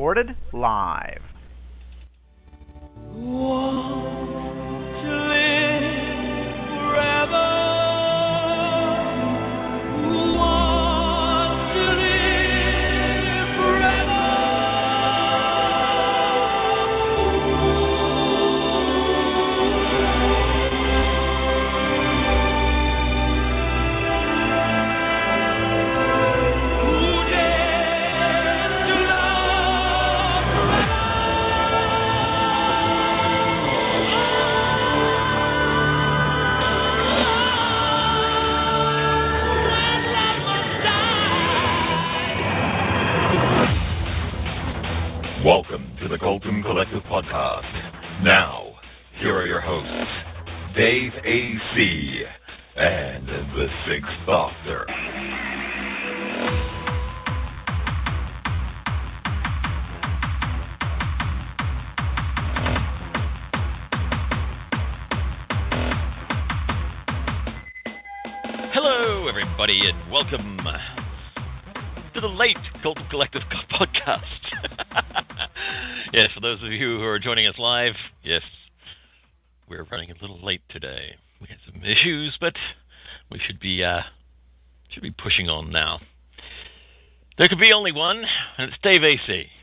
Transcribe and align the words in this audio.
Recorded 0.00 0.34
live. 0.54 1.20
Welcome 3.12 4.80
to 5.02 5.12
the 7.28 7.49
Cultdom 46.30 46.62
Collective 46.62 47.02
Podcast. 47.10 48.22
Now, 48.22 48.74
here 49.18 49.36
are 49.36 49.48
your 49.48 49.60
hosts, 49.60 49.90
Dave 50.76 51.10
A.C. 51.24 52.22
and 52.76 53.26
the 53.26 53.66
Sixth 53.88 54.12
Doctor. 54.26 54.86
Hello, 68.72 69.26
everybody, 69.26 69.80
and 69.84 70.12
welcome 70.12 70.58
to 72.14 72.20
the 72.20 72.28
late 72.28 72.56
Cultdom 72.84 73.10
Collective 73.10 73.42
podcast. 73.72 75.16
Yes, 76.12 76.30
for 76.34 76.40
those 76.40 76.62
of 76.62 76.72
you 76.72 76.98
who 76.98 77.02
are 77.04 77.18
joining 77.18 77.46
us 77.46 77.58
live, 77.58 77.94
yes, 78.22 78.42
we're 79.68 79.84
running 79.84 80.10
a 80.10 80.14
little 80.20 80.44
late 80.44 80.62
today. 80.68 81.14
We 81.40 81.48
had 81.48 81.58
some 81.66 81.82
issues, 81.84 82.36
but 82.40 82.54
we 83.30 83.38
should 83.38 83.60
be 83.60 83.82
uh, 83.84 84.02
should 84.90 85.02
be 85.02 85.12
pushing 85.12 85.48
on 85.48 85.70
now. 85.70 86.00
There 87.38 87.48
could 87.48 87.60
be 87.60 87.72
only 87.72 87.92
one, 87.92 88.24
and 88.58 88.70
it's 88.70 88.78
Dave 88.82 89.04
AC. 89.04 89.46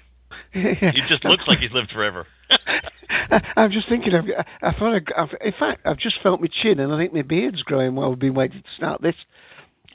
He 0.54 1.02
just 1.08 1.24
looks 1.24 1.44
like 1.48 1.60
he's 1.60 1.72
lived 1.72 1.92
forever. 1.92 2.26
I'm 3.56 3.72
just 3.72 3.88
thinking. 3.90 4.16
I've, 4.16 4.26
I 4.62 4.72
thought. 4.78 4.96
I, 4.96 5.22
I've, 5.22 5.30
in 5.42 5.54
fact, 5.60 5.82
I've 5.86 5.98
just 6.00 6.16
felt 6.24 6.42
my 6.42 6.48
chin, 6.48 6.80
and 6.80 6.92
I 6.92 6.98
think 6.98 7.14
my 7.14 7.22
beard's 7.22 7.62
growing 7.64 7.96
while 7.96 8.10
we've 8.10 8.20
been 8.20 8.34
waiting 8.34 8.62
to 8.62 8.68
start 8.76 9.02
this. 9.02 9.16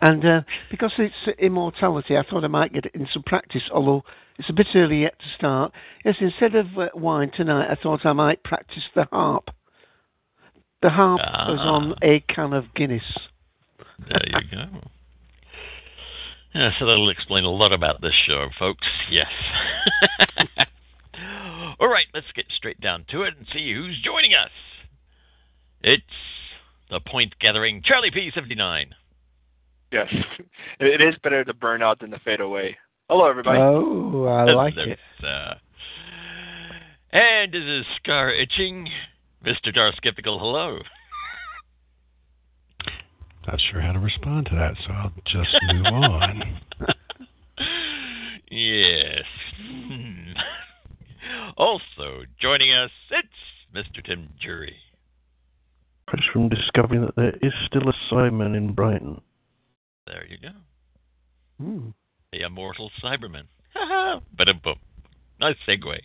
And 0.02 0.24
uh, 0.26 0.40
because 0.70 0.92
it's 0.98 1.38
immortality, 1.38 2.16
I 2.16 2.24
thought 2.28 2.44
I 2.44 2.48
might 2.48 2.72
get 2.72 2.86
it 2.86 2.94
in 2.94 3.06
some 3.12 3.22
practice. 3.22 3.62
Although 3.72 4.02
it's 4.38 4.50
a 4.50 4.52
bit 4.52 4.66
early 4.74 5.02
yet 5.02 5.16
to 5.20 5.24
start. 5.36 5.72
Yes, 6.04 6.16
instead 6.20 6.56
of 6.56 6.66
uh, 6.76 6.88
wine 6.94 7.30
tonight, 7.34 7.68
I 7.70 7.76
thought 7.80 8.04
I 8.04 8.12
might 8.12 8.42
practice 8.42 8.82
the 8.96 9.06
harp. 9.12 9.48
The 10.82 10.90
harp 10.90 11.20
Ah. 11.24 11.50
was 11.50 11.60
on 11.60 11.94
a 12.02 12.18
can 12.28 12.52
of 12.52 12.74
Guinness. 12.74 13.04
There 14.08 14.20
you 14.26 14.40
go. 14.50 14.80
Yeah, 16.52 16.70
so 16.78 16.86
that'll 16.86 17.08
explain 17.08 17.44
a 17.44 17.50
lot 17.50 17.72
about 17.72 18.00
this 18.02 18.14
show, 18.26 18.48
folks. 18.58 18.86
Yes. 19.08 19.28
All 21.80 21.88
right, 21.88 22.06
let's 22.12 22.26
get 22.34 22.46
straight 22.54 22.80
down 22.80 23.04
to 23.10 23.22
it 23.22 23.34
and 23.38 23.46
see 23.52 23.72
who's 23.72 24.00
joining 24.04 24.34
us. 24.34 24.50
It's 25.82 26.02
the 26.90 27.00
point 27.00 27.34
gathering 27.40 27.82
Charlie 27.84 28.10
P79. 28.10 28.86
Yes, 29.92 30.08
it 30.80 31.00
is 31.02 31.14
better 31.22 31.44
to 31.44 31.52
burn 31.54 31.82
out 31.82 32.00
than 32.00 32.10
to 32.12 32.18
fade 32.20 32.40
away. 32.40 32.76
Hello, 33.10 33.28
everybody. 33.28 33.58
Oh, 33.60 34.24
I 34.24 34.44
like 34.52 34.72
Hello, 34.74 34.92
it. 34.92 34.98
sir. 35.20 35.54
And 37.12 37.52
this 37.52 37.62
is 37.62 37.84
Scar 38.02 38.30
Itching, 38.30 38.88
Mr. 39.44 39.72
Darth 39.74 39.96
Skeptical. 39.96 40.38
Hello. 40.38 40.78
Not 43.46 43.60
sure 43.70 43.82
how 43.82 43.92
to 43.92 43.98
respond 43.98 44.46
to 44.46 44.54
that, 44.54 44.76
so 44.86 44.92
I'll 44.92 45.12
just 45.26 45.54
move 45.74 45.84
on. 45.92 46.60
yes. 48.50 49.24
Hmm. 49.60 50.32
Also 51.58 52.22
joining 52.40 52.72
us, 52.72 52.90
it's 53.10 53.28
Mr. 53.74 54.02
Tim 54.02 54.30
Jury. 54.40 54.76
Fresh 56.10 56.24
from 56.32 56.48
discovering 56.48 57.02
that 57.02 57.16
there 57.16 57.34
is 57.42 57.52
still 57.66 57.86
a 57.88 57.92
Simon 58.08 58.54
in 58.54 58.72
Brighton. 58.72 59.20
There 60.06 60.26
you 60.28 60.38
go. 60.38 60.48
Hmm. 61.58 61.88
The 62.32 62.42
immortal 62.42 62.90
Cyberman. 63.02 63.44
but 64.36 64.48
a 64.48 64.54
boom. 64.54 64.76
Nice 65.40 65.56
segue. 65.68 65.98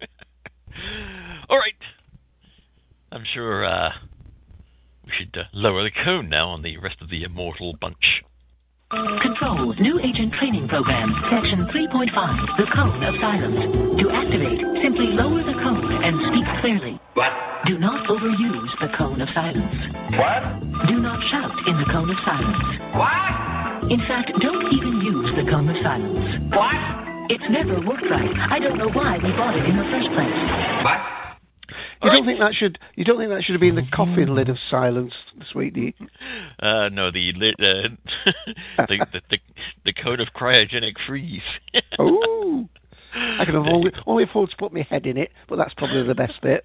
All 1.48 1.58
right. 1.58 1.74
I'm 3.12 3.24
sure 3.32 3.64
uh, 3.64 3.90
we 5.04 5.12
should 5.16 5.36
uh, 5.36 5.44
lower 5.52 5.82
the 5.84 5.90
cone 5.90 6.28
now 6.28 6.48
on 6.48 6.62
the 6.62 6.76
rest 6.78 6.96
of 7.00 7.10
the 7.10 7.22
immortal 7.22 7.76
bunch. 7.80 8.22
Control, 8.90 9.74
new 9.80 9.98
agent 9.98 10.32
training 10.38 10.68
program, 10.68 11.10
section 11.26 11.66
3.5, 11.74 12.06
the 12.54 12.70
cone 12.70 13.02
of 13.02 13.18
silence. 13.18 13.58
To 13.98 14.06
activate, 14.14 14.62
simply 14.78 15.10
lower 15.10 15.42
the 15.42 15.58
cone 15.58 16.04
and 16.06 16.14
speak 16.30 16.46
clearly. 16.62 16.94
What? 17.14 17.34
Do 17.66 17.78
not 17.78 18.06
overuse 18.06 18.70
the 18.78 18.86
cone 18.96 19.20
of 19.20 19.28
silence. 19.34 19.74
What? 20.14 20.86
Do 20.86 21.02
not 21.02 21.18
shout 21.34 21.50
in 21.66 21.74
the 21.82 21.88
cone 21.90 22.10
of 22.14 22.18
silence. 22.22 22.62
What? 22.94 23.90
In 23.90 23.98
fact, 24.06 24.30
don't 24.38 24.70
even 24.70 25.02
use 25.02 25.34
the 25.34 25.50
cone 25.50 25.66
of 25.66 25.76
silence. 25.82 26.46
What? 26.54 26.78
It's 27.26 27.50
never 27.50 27.82
worked 27.82 28.06
right. 28.06 28.30
I 28.54 28.60
don't 28.60 28.78
know 28.78 28.90
why 28.94 29.18
we 29.18 29.34
bought 29.34 29.58
it 29.58 29.66
in 29.66 29.74
the 29.74 29.88
first 29.90 30.14
place. 30.14 30.38
What? 30.86 31.25
You 32.02 32.10
don't 32.10 32.26
think 32.26 32.38
that 32.40 32.54
should? 32.54 32.78
You 32.94 33.04
don't 33.04 33.18
think 33.18 33.30
that 33.30 33.42
should 33.42 33.54
have 33.54 33.60
been 33.60 33.74
the 33.74 33.86
coffin 33.92 34.34
lid 34.34 34.48
of 34.48 34.58
silence, 34.70 35.14
sweetie? 35.50 35.94
Uh, 36.60 36.88
no, 36.90 37.10
the 37.10 37.30
uh, 37.30 37.88
the, 38.86 39.06
the, 39.12 39.20
the 39.30 39.38
the 39.86 39.92
code 39.92 40.20
of 40.20 40.28
cryogenic 40.34 40.94
freeze. 41.06 41.40
oh, 41.98 42.68
I 43.14 43.44
can 43.44 43.54
have 43.54 43.66
only, 43.66 43.92
only 44.06 44.24
afford 44.24 44.50
to 44.50 44.56
put 44.56 44.72
my 44.72 44.82
head 44.82 45.06
in 45.06 45.16
it, 45.16 45.30
but 45.48 45.56
that's 45.56 45.74
probably 45.74 46.06
the 46.06 46.14
best 46.14 46.34
bit. 46.42 46.64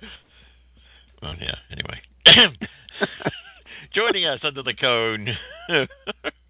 Oh 1.24 1.34
yeah. 1.40 1.56
Anyway, 1.72 2.58
joining 3.94 4.26
us 4.26 4.40
under 4.44 4.64
the 4.64 4.74
cone 4.74 5.30
of 5.70 5.88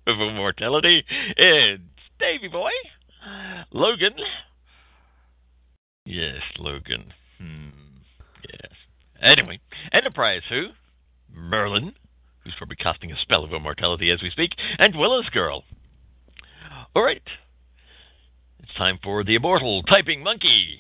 immortality 0.08 1.06
is 1.38 1.80
Davy 2.20 2.48
Boy, 2.48 2.72
Logan. 3.72 4.14
Yes, 6.06 6.42
Logan. 6.58 7.14
Hmm. 7.38 7.81
Yes. 8.50 8.72
Anyway, 9.22 9.60
Enterprise 9.94 10.42
who? 10.50 10.68
Merlin, 11.34 11.94
who's 12.44 12.56
probably 12.58 12.76
casting 12.76 13.12
a 13.12 13.18
spell 13.22 13.44
of 13.44 13.54
immortality 13.54 14.12
as 14.12 14.22
we 14.22 14.30
speak, 14.30 14.52
and 14.80 14.96
Willis 14.98 15.30
Girl. 15.30 15.64
All 16.96 17.04
right. 17.04 17.22
It's 18.62 18.74
time 18.76 19.00
for 19.04 19.24
the 19.24 19.36
immortal 19.36 19.84
typing 19.84 20.24
monkey. 20.24 20.80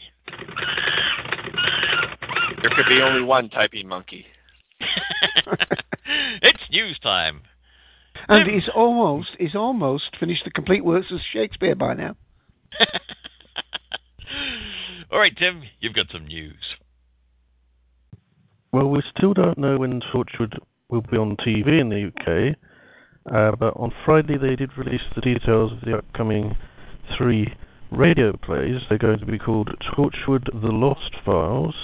There 2.61 2.71
could 2.75 2.87
be 2.87 3.01
only 3.01 3.23
one 3.23 3.49
typing 3.49 3.87
monkey. 3.87 4.25
it's 6.41 6.69
news 6.69 6.99
time. 6.99 7.41
And 8.27 8.49
he's 8.49 8.69
almost 8.75 9.29
he's 9.39 9.55
almost 9.55 10.15
finished 10.19 10.43
the 10.45 10.51
complete 10.51 10.85
works 10.85 11.07
of 11.11 11.19
Shakespeare 11.33 11.75
by 11.75 11.93
now. 11.95 12.15
All 15.11 15.19
right, 15.19 15.35
Tim, 15.35 15.63
you've 15.79 15.93
got 15.93 16.07
some 16.11 16.27
news. 16.27 16.55
Well, 18.73 18.87
we 18.87 19.03
still 19.17 19.33
don't 19.33 19.57
know 19.57 19.77
when 19.77 19.99
Torchwood 19.99 20.57
will 20.89 21.01
be 21.01 21.17
on 21.17 21.35
TV 21.45 21.81
in 21.81 21.89
the 21.89 22.07
UK, 22.07 22.55
Uh, 23.29 23.51
but 23.55 23.75
on 23.75 23.91
Friday 24.05 24.37
they 24.37 24.55
did 24.55 24.77
release 24.77 25.01
the 25.13 25.21
details 25.21 25.73
of 25.73 25.81
the 25.81 25.97
upcoming 25.97 26.55
three 27.17 27.53
radio 27.91 28.31
plays. 28.31 28.81
They're 28.87 28.97
going 28.97 29.19
to 29.19 29.25
be 29.25 29.37
called 29.37 29.69
Torchwood: 29.93 30.45
The 30.53 30.71
Lost 30.71 31.13
Files. 31.25 31.75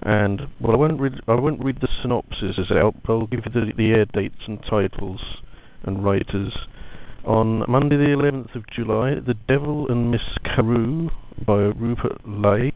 And 0.00 0.42
well, 0.60 0.72
I 0.72 0.76
won't 0.76 1.00
read. 1.00 1.20
I 1.26 1.34
won't 1.34 1.64
read 1.64 1.80
the 1.80 1.88
synopsis 2.00 2.58
as 2.58 2.70
out, 2.70 2.94
but 3.04 3.12
I'll 3.12 3.26
give 3.26 3.40
you 3.44 3.50
the, 3.52 3.72
the 3.76 3.90
air 3.90 4.04
dates 4.06 4.46
and 4.46 4.62
titles 4.70 5.20
and 5.82 6.04
writers. 6.04 6.56
On 7.24 7.64
Monday, 7.68 7.96
the 7.96 8.14
11th 8.16 8.54
of 8.54 8.62
July, 8.68 9.16
The 9.16 9.34
Devil 9.48 9.88
and 9.88 10.10
Miss 10.12 10.22
Carew 10.44 11.10
by 11.44 11.58
Rupert 11.58 12.24
Laight. 12.24 12.72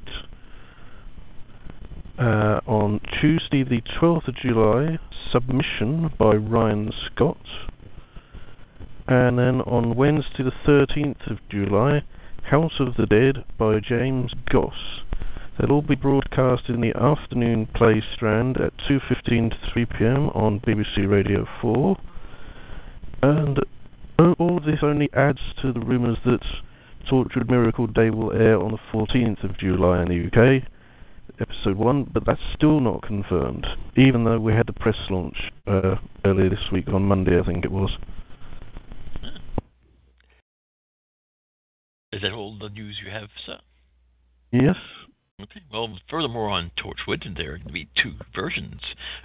Uh, 2.18 2.60
on 2.66 3.00
Tuesday, 3.20 3.64
the 3.64 3.80
12th 4.00 4.28
of 4.28 4.36
July, 4.36 4.98
Submission 5.32 6.10
by 6.18 6.34
Ryan 6.34 6.92
Scott. 7.06 7.40
And 9.08 9.38
then 9.38 9.62
on 9.62 9.96
Wednesday, 9.96 10.44
the 10.44 10.52
13th 10.66 11.30
of 11.30 11.38
July, 11.50 12.02
House 12.44 12.78
of 12.80 12.96
the 12.96 13.06
Dead 13.06 13.44
by 13.58 13.80
James 13.80 14.32
Goss. 14.50 15.00
They'll 15.58 15.72
all 15.72 15.82
be 15.82 15.94
broadcast 15.94 16.64
in 16.68 16.82
the 16.82 16.94
afternoon 16.94 17.66
play 17.74 18.02
strand 18.14 18.58
at 18.58 18.72
2.15 18.90 19.50
to 19.50 19.56
3 19.72 19.86
p.m. 19.86 20.28
on 20.30 20.60
BBC 20.60 21.08
Radio 21.08 21.46
4. 21.62 21.96
And 23.22 23.58
all 24.18 24.58
of 24.58 24.64
this 24.64 24.80
only 24.82 25.08
adds 25.14 25.40
to 25.62 25.72
the 25.72 25.80
rumours 25.80 26.18
that 26.24 26.44
Torchwood 27.10 27.50
Miracle 27.50 27.86
Day 27.86 28.10
will 28.10 28.32
air 28.32 28.60
on 28.60 28.72
the 28.72 28.78
14th 28.92 29.44
of 29.44 29.58
July 29.58 30.02
in 30.02 30.08
the 30.08 30.26
UK, 30.26 30.62
episode 31.42 31.76
1, 31.76 32.10
but 32.12 32.24
that's 32.24 32.40
still 32.54 32.80
not 32.80 33.02
confirmed, 33.02 33.66
even 33.96 34.24
though 34.24 34.38
we 34.38 34.52
had 34.52 34.66
the 34.66 34.72
press 34.72 34.96
launch 35.10 35.36
uh, 35.66 35.96
earlier 36.24 36.48
this 36.48 36.70
week 36.72 36.88
on 36.88 37.02
Monday, 37.02 37.38
I 37.38 37.44
think 37.44 37.64
it 37.64 37.72
was. 37.72 37.90
Is 42.12 42.22
that 42.22 42.32
all 42.32 42.56
the 42.58 42.68
news 42.68 42.98
you 43.04 43.10
have, 43.10 43.28
sir? 43.44 43.58
Yes. 44.52 44.76
Okay. 45.40 45.62
Well, 45.72 45.98
furthermore 46.08 46.50
on 46.50 46.70
Torchwood, 46.78 47.24
there 47.36 47.54
are 47.54 47.58
going 47.58 47.68
to 47.68 47.72
be 47.72 47.88
two 48.00 48.12
versions 48.34 48.80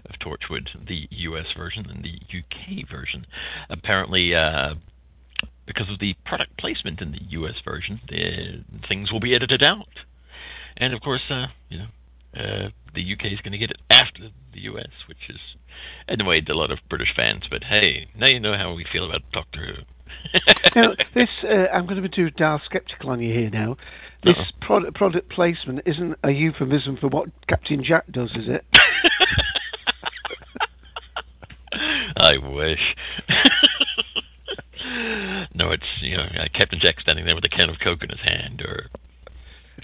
of 0.06 0.16
Torchwood: 0.20 0.70
the 0.88 1.08
U.S. 1.12 1.46
version 1.56 1.86
and 1.90 2.04
the 2.04 2.14
U.K. 2.30 2.86
version. 2.90 3.28
Apparently, 3.70 4.34
uh, 4.34 4.76
because 5.68 5.90
of 5.92 6.00
the 6.00 6.16
product 6.26 6.58
placement 6.58 7.02
in 7.02 7.12
the 7.12 7.22
U.S. 7.30 7.56
version, 7.64 8.00
the, 8.10 8.64
things 8.88 9.12
will 9.12 9.20
be 9.20 9.36
edited 9.36 9.62
out. 9.62 9.86
And 10.78 10.94
of 10.94 11.02
course, 11.02 11.22
uh, 11.30 11.48
you 11.70 11.80
know, 11.80 11.88
uh, 12.38 12.70
the 12.94 13.14
UK 13.14 13.32
is 13.32 13.40
going 13.42 13.52
to 13.52 13.58
get 13.58 13.72
it 13.72 13.82
after 13.90 14.30
the 14.54 14.62
US, 14.62 14.92
which 15.08 15.30
is 15.30 15.40
annoyed 16.08 16.50
a 16.50 16.56
lot 16.56 16.72
of 16.72 16.80
British 16.90 17.14
fans. 17.16 17.44
But 17.50 17.66
hey, 17.66 18.08
now 18.18 18.28
you 18.28 18.40
know 18.40 18.58
how 18.58 18.74
we 18.74 18.86
feel 18.92 19.06
about 19.06 19.22
Doctor 19.32 19.66
Who. 19.66 19.74
now, 20.76 20.94
this 21.14 21.30
uh, 21.44 21.68
I'm 21.74 21.86
going 21.86 22.02
to 22.02 22.08
be 22.08 22.10
too 22.10 22.30
Darth 22.32 22.62
skeptical 22.66 23.10
on 23.10 23.22
you 23.22 23.34
here 23.34 23.50
now. 23.50 23.78
This 24.24 24.36
Uh-oh. 24.38 24.66
product 24.66 24.96
product 24.96 25.30
placement 25.30 25.82
isn't 25.86 26.18
a 26.24 26.32
euphemism 26.32 26.98
for 26.98 27.08
what 27.08 27.30
Captain 27.48 27.84
Jack 27.84 28.12
does, 28.12 28.32
is 28.32 28.48
it? 28.48 28.66
I 32.20 32.38
wish. 32.38 32.96
no, 35.54 35.72
it's 35.72 35.84
you 36.02 36.18
know 36.18 36.24
uh, 36.24 36.48
Captain 36.54 36.80
Jack 36.82 37.00
standing 37.02 37.26
there 37.26 37.36
with 37.36 37.46
a 37.46 37.50
can 37.50 37.70
of 37.70 37.76
Coke 37.84 38.02
in 38.04 38.10
his 38.10 38.20
hand, 38.24 38.62
or 38.62 38.88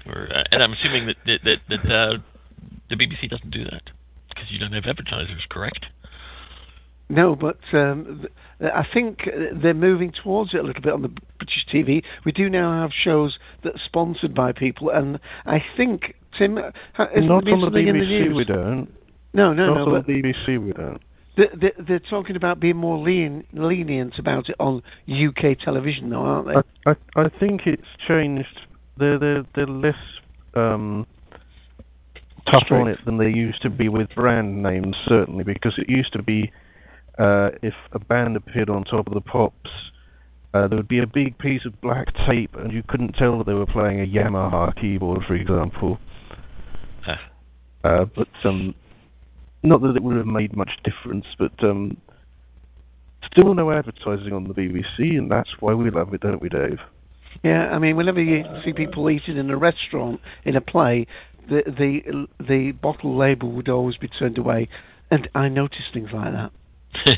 or 0.07 0.29
uh, 0.33 0.43
and 0.51 0.63
I'm 0.63 0.73
assuming 0.73 1.05
that 1.07 1.17
that 1.25 1.39
that, 1.43 1.59
that 1.69 1.85
uh, 1.93 2.17
the 2.95 3.05
BBC 3.05 3.29
doesn't 3.29 3.51
do 3.51 3.63
that 3.65 3.83
because 4.29 4.49
you 4.49 4.59
don't 4.59 4.73
have 4.73 4.85
advertisers, 4.85 5.45
correct? 5.49 5.85
No, 7.09 7.35
but 7.35 7.59
um, 7.73 8.25
I 8.61 8.85
think 8.91 9.27
uh, 9.27 9.53
they're 9.61 9.73
moving 9.73 10.11
towards 10.11 10.53
it 10.53 10.57
a 10.57 10.63
little 10.63 10.81
bit 10.81 10.93
on 10.93 11.01
the 11.01 11.09
British 11.37 11.65
TV. 11.71 12.01
We 12.25 12.31
do 12.31 12.49
now 12.49 12.81
have 12.81 12.91
shows 12.91 13.37
that 13.63 13.75
are 13.75 13.81
sponsored 13.85 14.33
by 14.33 14.51
people, 14.51 14.89
and 14.89 15.19
I 15.45 15.63
think 15.75 16.15
Tim, 16.37 16.57
uh, 16.57 16.71
isn't 17.15 17.27
there 17.27 17.31
on 17.31 17.43
the 17.45 17.59
something 17.61 17.87
in 17.87 17.99
the 17.99 18.05
BBC, 18.05 18.25
news? 18.25 18.35
we 18.35 18.45
don't. 18.45 18.87
No, 19.33 19.53
no, 19.53 19.73
Not 19.73 19.87
no. 19.87 19.95
on 19.95 20.03
the 20.07 20.13
BBC, 20.13 20.63
we 20.63 20.71
don't. 20.71 21.01
they, 21.37 21.49
they, 21.59 21.71
they're 21.87 21.99
talking 21.99 22.35
about 22.35 22.59
being 22.59 22.77
more 22.77 22.97
lean, 22.97 23.43
lenient 23.53 24.17
about 24.17 24.49
it 24.49 24.55
on 24.59 24.81
UK 25.07 25.59
television, 25.63 26.09
though, 26.09 26.21
aren't 26.21 26.47
they? 26.47 26.89
I, 26.89 26.95
I, 27.15 27.25
I 27.25 27.29
think 27.39 27.61
it's 27.65 27.83
changed. 28.07 28.61
They're 28.97 29.19
they're 29.19 29.43
they're 29.55 29.67
less 29.67 29.95
um, 30.55 31.05
tough 32.49 32.67
on 32.71 32.87
it 32.87 32.99
than 33.05 33.17
they 33.17 33.29
used 33.29 33.61
to 33.61 33.69
be 33.69 33.89
with 33.89 34.09
brand 34.15 34.61
names, 34.61 34.95
certainly, 35.07 35.43
because 35.43 35.73
it 35.77 35.89
used 35.89 36.13
to 36.13 36.23
be 36.23 36.51
uh, 37.17 37.49
if 37.61 37.73
a 37.91 37.99
band 37.99 38.35
appeared 38.35 38.69
on 38.69 38.83
top 38.83 39.07
of 39.07 39.13
the 39.13 39.21
pops, 39.21 39.69
uh, 40.53 40.67
there 40.67 40.77
would 40.77 40.87
be 40.87 40.99
a 40.99 41.07
big 41.07 41.37
piece 41.37 41.65
of 41.65 41.79
black 41.81 42.07
tape, 42.27 42.55
and 42.55 42.71
you 42.71 42.83
couldn't 42.87 43.13
tell 43.13 43.37
that 43.37 43.47
they 43.47 43.53
were 43.53 43.65
playing 43.65 44.01
a 44.01 44.05
Yamaha 44.05 44.75
keyboard, 44.79 45.23
for 45.27 45.35
example. 45.35 45.97
Ah. 47.07 47.19
Uh, 47.83 48.05
but 48.15 48.27
um, 48.45 48.73
not 49.63 49.81
that 49.81 49.95
it 49.95 50.03
would 50.03 50.15
have 50.15 50.25
made 50.25 50.55
much 50.55 50.69
difference, 50.83 51.25
but 51.37 51.51
um, 51.63 51.97
still 53.31 53.53
no 53.53 53.71
advertising 53.71 54.33
on 54.33 54.47
the 54.47 54.53
BBC, 54.53 55.17
and 55.17 55.29
that's 55.31 55.49
why 55.59 55.73
we 55.73 55.89
love 55.89 56.13
it, 56.13 56.21
don't 56.21 56.41
we, 56.41 56.49
Dave? 56.49 56.79
Yeah, 57.43 57.69
I 57.71 57.79
mean, 57.79 57.95
whenever 57.95 58.21
you 58.21 58.43
see 58.63 58.73
people 58.73 59.09
eating 59.09 59.37
in 59.37 59.49
a 59.49 59.57
restaurant 59.57 60.21
in 60.45 60.55
a 60.55 60.61
play, 60.61 61.07
the 61.47 61.63
the 61.65 62.27
the 62.43 62.71
bottle 62.71 63.17
label 63.17 63.51
would 63.51 63.69
always 63.69 63.97
be 63.97 64.07
turned 64.07 64.37
away, 64.37 64.69
and 65.11 65.29
I 65.35 65.49
noticed 65.49 65.93
things 65.93 66.09
like 66.13 66.31
that. 66.31 66.51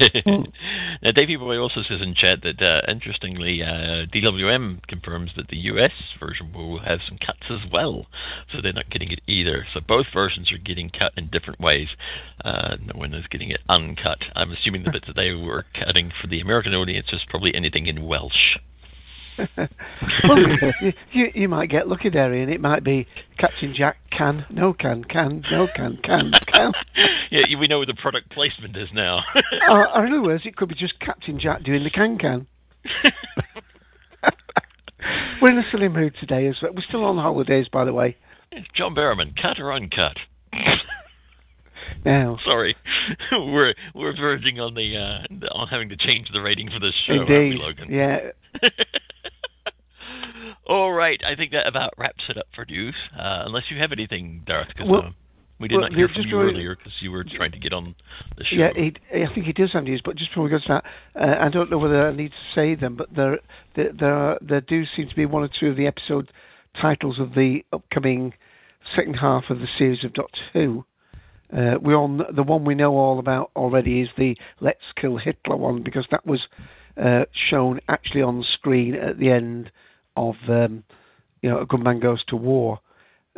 now, 1.01 1.11
Davey 1.11 1.35
Boy 1.35 1.57
also 1.57 1.81
says 1.83 2.01
in 2.01 2.15
chat 2.15 2.41
that, 2.43 2.61
uh, 2.61 2.89
interestingly, 2.89 3.61
uh, 3.61 4.05
DWM 4.13 4.85
confirms 4.87 5.31
that 5.35 5.49
the 5.49 5.57
US 5.57 5.91
version 6.19 6.53
will 6.53 6.79
have 6.79 6.99
some 7.07 7.17
cuts 7.17 7.43
as 7.49 7.69
well, 7.71 8.05
so 8.51 8.61
they're 8.61 8.73
not 8.73 8.89
getting 8.89 9.11
it 9.11 9.21
either. 9.27 9.65
So 9.73 9.81
both 9.85 10.07
versions 10.13 10.51
are 10.51 10.57
getting 10.57 10.89
cut 10.89 11.11
in 11.17 11.27
different 11.27 11.59
ways. 11.59 11.89
Uh, 12.43 12.77
no 12.81 12.97
one 12.97 13.13
is 13.13 13.27
getting 13.27 13.51
it 13.51 13.59
uncut. 13.67 14.19
I'm 14.35 14.51
assuming 14.51 14.83
the 14.83 14.91
bits 14.91 15.07
that 15.07 15.15
they 15.15 15.33
were 15.33 15.65
cutting 15.73 16.11
for 16.21 16.27
the 16.27 16.39
American 16.39 16.73
audience 16.73 17.07
is 17.11 17.21
probably 17.29 17.53
anything 17.53 17.87
in 17.87 18.05
Welsh. 18.05 18.57
Well, 19.37 20.37
you, 21.11 21.31
you 21.33 21.49
might 21.49 21.69
get 21.69 21.87
lucky 21.87 22.09
there, 22.09 22.33
and 22.33 22.51
It 22.51 22.61
might 22.61 22.83
be 22.83 23.07
Captain 23.37 23.73
Jack 23.75 23.97
can, 24.11 24.45
no 24.49 24.73
can, 24.73 25.03
can, 25.03 25.43
no 25.51 25.67
can, 25.75 25.97
can, 26.03 26.31
can. 26.53 26.71
yeah, 27.31 27.41
we 27.59 27.67
know 27.67 27.77
where 27.79 27.85
the 27.85 27.93
product 27.95 28.31
placement 28.31 28.77
is 28.77 28.89
now. 28.93 29.21
or, 29.69 29.87
or 29.89 30.05
in 30.05 30.13
other 30.13 30.21
words, 30.21 30.43
it 30.45 30.55
could 30.55 30.69
be 30.69 30.75
just 30.75 30.99
Captain 30.99 31.39
Jack 31.39 31.63
doing 31.63 31.83
the 31.83 31.89
can 31.89 32.17
can. 32.17 32.47
We're 35.41 35.51
in 35.51 35.59
a 35.59 35.69
silly 35.71 35.89
mood 35.89 36.15
today, 36.19 36.47
as 36.47 36.55
well. 36.61 36.71
We're 36.73 36.81
still 36.87 37.03
on 37.03 37.17
holidays, 37.17 37.67
by 37.71 37.85
the 37.85 37.93
way. 37.93 38.17
John 38.75 38.95
Barrowman, 38.95 39.39
cut 39.39 39.59
or 39.59 39.73
uncut? 39.73 40.17
Now, 42.05 42.37
Sorry, 42.45 42.75
we're 43.31 43.73
we're 43.95 44.15
verging 44.15 44.59
on 44.59 44.75
the 44.75 44.95
uh, 44.95 45.47
on 45.53 45.67
having 45.67 45.89
to 45.89 45.97
change 45.97 46.29
the 46.31 46.41
rating 46.41 46.69
for 46.69 46.79
this 46.79 46.93
show, 47.07 47.13
indeed, 47.13 47.49
we, 47.49 47.57
Logan? 47.57 47.91
yeah. 47.91 48.29
All 50.67 50.91
right, 50.93 51.21
I 51.25 51.35
think 51.35 51.51
that 51.51 51.67
about 51.67 51.93
wraps 51.97 52.23
it 52.29 52.37
up 52.37 52.47
for 52.55 52.65
news. 52.65 52.95
Uh, 53.17 53.43
unless 53.45 53.65
you 53.69 53.77
have 53.77 53.91
anything, 53.91 54.41
Darth, 54.45 54.67
because 54.69 54.89
Well- 54.89 55.01
uh, 55.03 55.11
we 55.59 55.67
did 55.67 55.75
well, 55.75 55.89
not 55.89 55.93
hear 55.93 56.07
from 56.09 56.23
you 56.23 56.39
really- 56.39 56.53
earlier 56.53 56.75
because 56.75 56.93
you 57.01 57.11
were 57.11 57.23
trying 57.23 57.51
to 57.51 57.59
get 57.59 57.71
on 57.71 57.95
the 58.37 58.43
show. 58.43 58.55
Yeah, 58.57 58.71
he, 58.75 58.93
I 59.13 59.27
think 59.33 59.45
he 59.45 59.53
does 59.53 59.71
have 59.73 59.83
news, 59.83 60.01
but 60.03 60.15
just 60.15 60.31
before 60.31 60.43
we 60.45 60.49
go 60.49 60.59
to 60.59 60.67
that, 60.67 60.85
uh, 61.15 61.37
I 61.45 61.49
don't 61.49 61.69
know 61.69 61.77
whether 61.77 62.07
I 62.07 62.11
need 62.11 62.31
to 62.31 62.53
say 62.55 62.75
them, 62.75 62.95
but 62.95 63.13
there, 63.15 63.39
there, 63.75 63.91
there, 63.93 64.13
are, 64.13 64.37
there 64.41 64.61
do 64.61 64.85
seem 64.95 65.07
to 65.07 65.15
be 65.15 65.25
one 65.25 65.43
or 65.43 65.47
two 65.47 65.67
of 65.69 65.77
the 65.77 65.87
episode 65.87 66.31
titles 66.81 67.19
of 67.19 67.35
the 67.35 67.63
upcoming 67.71 68.33
second 68.95 69.15
half 69.15 69.49
of 69.49 69.59
the 69.59 69.67
series 69.77 70.03
of 70.03 70.13
Doctor 70.13 70.41
Who. 70.53 70.83
Uh, 71.55 71.75
we 71.81 71.93
all 71.93 72.07
kn- 72.07 72.35
the 72.35 72.43
one 72.43 72.65
we 72.65 72.75
know 72.75 72.97
all 72.97 73.19
about 73.19 73.51
already 73.55 74.01
is 74.01 74.09
the 74.17 74.35
Let's 74.59 74.81
Kill 74.99 75.17
Hitler 75.17 75.55
one 75.55 75.83
because 75.83 76.05
that 76.11 76.25
was 76.25 76.41
uh, 77.01 77.25
shown 77.49 77.79
actually 77.87 78.23
on 78.23 78.43
screen 78.43 78.95
at 78.95 79.19
the 79.19 79.29
end 79.29 79.71
of 80.15 80.35
um, 80.47 80.83
you 81.41 81.49
know 81.49 81.59
A 81.59 81.65
Good 81.65 81.83
Man 81.83 81.99
Goes 81.99 82.23
to 82.25 82.35
War. 82.35 82.79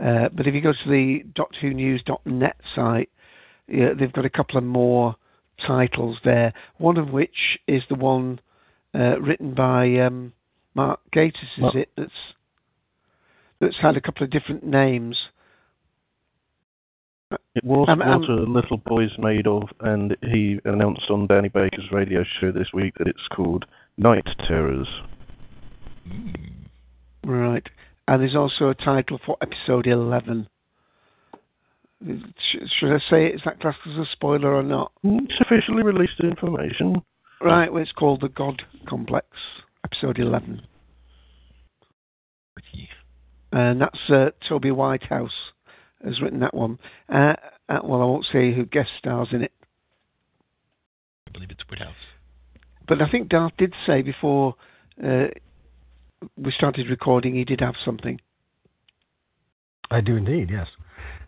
Uh, 0.01 0.29
but 0.31 0.45
if 0.45 0.53
you 0.53 0.61
go 0.61 0.73
to 0.73 0.89
the 0.89 1.23
DoctorWhoNews.net 1.33 2.57
site, 2.75 3.09
yeah, 3.67 3.93
they've 3.99 4.13
got 4.13 4.25
a 4.25 4.29
couple 4.29 4.57
of 4.57 4.63
more 4.63 5.15
titles 5.65 6.17
there. 6.23 6.53
One 6.77 6.97
of 6.97 7.09
which 7.09 7.57
is 7.67 7.81
the 7.89 7.95
one 7.95 8.39
uh, 8.93 9.19
written 9.19 9.53
by 9.53 9.97
um, 9.99 10.33
Mark 10.75 10.99
Gatiss, 11.15 11.33
is 11.55 11.59
Mark- 11.59 11.75
it? 11.75 11.89
That's 11.97 12.11
that's 13.59 13.77
had 13.81 13.97
a 13.97 14.01
couple 14.01 14.23
of 14.23 14.29
different 14.29 14.63
names. 14.63 15.17
It 17.55 17.63
was 17.63 17.87
Um, 17.89 17.99
what 17.99 18.07
um, 18.07 18.23
a 18.23 18.33
little 18.33 18.77
boy's 18.77 19.17
made 19.17 19.47
of, 19.47 19.63
and 19.81 20.15
he 20.21 20.59
announced 20.63 21.09
on 21.09 21.27
Danny 21.27 21.49
Baker's 21.49 21.91
radio 21.91 22.23
show 22.39 22.51
this 22.51 22.71
week 22.71 22.93
that 22.99 23.07
it's 23.07 23.27
called 23.35 23.65
Night 23.97 24.27
Terrors. 24.47 24.87
Right. 27.27 27.67
And 28.07 28.21
there's 28.21 28.35
also 28.35 28.69
a 28.69 28.73
title 28.73 29.19
for 29.25 29.35
episode 29.41 29.85
11. 29.85 30.47
Should 32.01 32.93
I 32.93 32.99
say 33.09 33.25
it? 33.25 33.35
Is 33.35 33.41
that 33.43 33.59
classed 33.59 33.79
as 33.85 33.97
a 33.97 34.05
spoiler 34.13 34.55
or 34.55 34.63
not? 34.63 34.93
It's 35.03 35.41
officially 35.41 35.83
released 35.83 36.21
information. 36.23 37.01
Right, 37.41 37.71
well, 37.71 37.83
it's 37.83 37.91
called 37.91 38.21
The 38.21 38.29
God 38.29 38.61
Complex, 38.87 39.27
episode 39.83 40.19
11. 40.19 40.61
And 43.51 43.81
that's 43.81 44.09
uh, 44.09 44.29
Toby 44.47 44.69
Whithouse 44.69 45.31
has 46.03 46.21
written 46.21 46.39
that 46.39 46.53
one. 46.53 46.79
Uh, 47.09 47.33
uh, 47.67 47.79
well, 47.83 48.01
I 48.01 48.05
won't 48.05 48.25
say 48.31 48.53
who 48.53 48.65
guest 48.65 48.89
stars 48.97 49.29
in 49.31 49.41
it. 49.41 49.51
I 51.27 51.31
believe 51.31 51.49
it's 51.51 51.63
Whithouse. 51.69 51.93
But 52.87 53.01
I 53.01 53.09
think 53.09 53.29
Darth 53.29 53.53
did 53.57 53.73
say 53.85 54.01
before 54.01 54.55
uh, 55.03 55.27
we 56.37 56.51
started 56.51 56.89
recording 56.89 57.35
he 57.35 57.45
did 57.45 57.59
have 57.61 57.75
something. 57.83 58.19
I 59.89 60.01
do 60.01 60.17
indeed, 60.17 60.49
yes. 60.51 60.67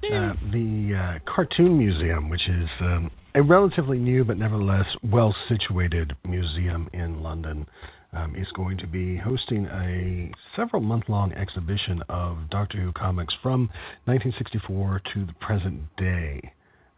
Uh, 0.03 0.33
the 0.51 0.95
uh, 0.95 1.31
Cartoon 1.33 1.77
Museum, 1.77 2.29
which 2.29 2.47
is 2.47 2.69
um, 2.79 3.11
a 3.35 3.41
relatively 3.41 3.97
new 3.97 4.23
but 4.23 4.37
nevertheless 4.37 4.85
well 5.03 5.35
situated 5.47 6.15
museum 6.25 6.89
in 6.93 7.21
London, 7.21 7.67
um, 8.13 8.35
is 8.35 8.47
going 8.55 8.77
to 8.77 8.87
be 8.87 9.17
hosting 9.17 9.65
a 9.67 10.31
several 10.55 10.81
month 10.81 11.05
long 11.09 11.31
exhibition 11.33 12.01
of 12.09 12.37
Doctor 12.49 12.79
Who 12.79 12.91
comics 12.93 13.33
from 13.43 13.69
1964 14.05 15.01
to 15.13 15.25
the 15.25 15.33
present 15.33 15.81
day. 15.97 16.53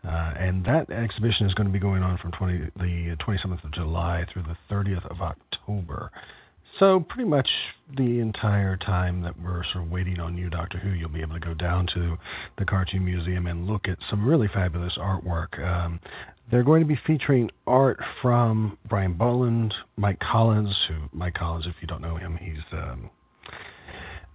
Uh, 0.07 0.33
and 0.38 0.65
that 0.65 0.89
exhibition 0.89 1.45
is 1.45 1.53
going 1.53 1.67
to 1.67 1.74
be 1.74 1.79
going 1.79 2.01
on 2.01 2.17
from 2.17 2.31
20, 2.31 2.71
the 2.77 3.15
27th 3.27 3.63
of 3.63 3.71
July 3.74 4.25
through 4.31 4.43
the 4.43 4.57
30th 4.74 5.05
of 5.12 5.21
October. 5.21 6.12
So 6.80 7.06
pretty 7.10 7.30
much 7.30 7.48
the 7.96 8.20
entire 8.20 8.78
time 8.78 9.22
that 9.22 9.40
we're 9.40 9.63
sort 9.72 9.86
of 9.86 9.92
waiting 9.92 10.20
on 10.20 10.38
you, 10.38 10.50
Doctor 10.50 10.78
Who, 10.80 10.90
you'll 10.90 11.10
be 11.10 11.22
able 11.22 11.36
to 11.36 11.40
go 11.40 11.54
down 11.54 11.88
to 11.94 12.18
the 12.58 12.66
Cartoon 12.66 13.06
Museum 13.06 13.48
and 13.48 13.68
look 13.68 13.88
at 13.88 13.98
some 14.10 14.25
really 14.25 14.48
fabulous 14.54 14.94
artwork. 14.98 15.60
Um, 15.63 16.00
they're 16.50 16.63
going 16.63 16.82
to 16.82 16.88
be 16.88 17.00
featuring 17.08 17.50
art 17.68 18.00
from 18.22 18.78
Brian 18.90 19.13
Bolland, 19.13 19.74
Mike 19.96 20.20
Collins, 20.20 20.75
who 20.88 20.96
Mike 21.13 21.36
Collins, 21.36 21.66
if 21.68 21.75
you 21.82 21.88
don't 21.88 22.01
know 22.01 22.18
him, 22.18 22.38
he's 22.42 22.63
um, 22.74 23.10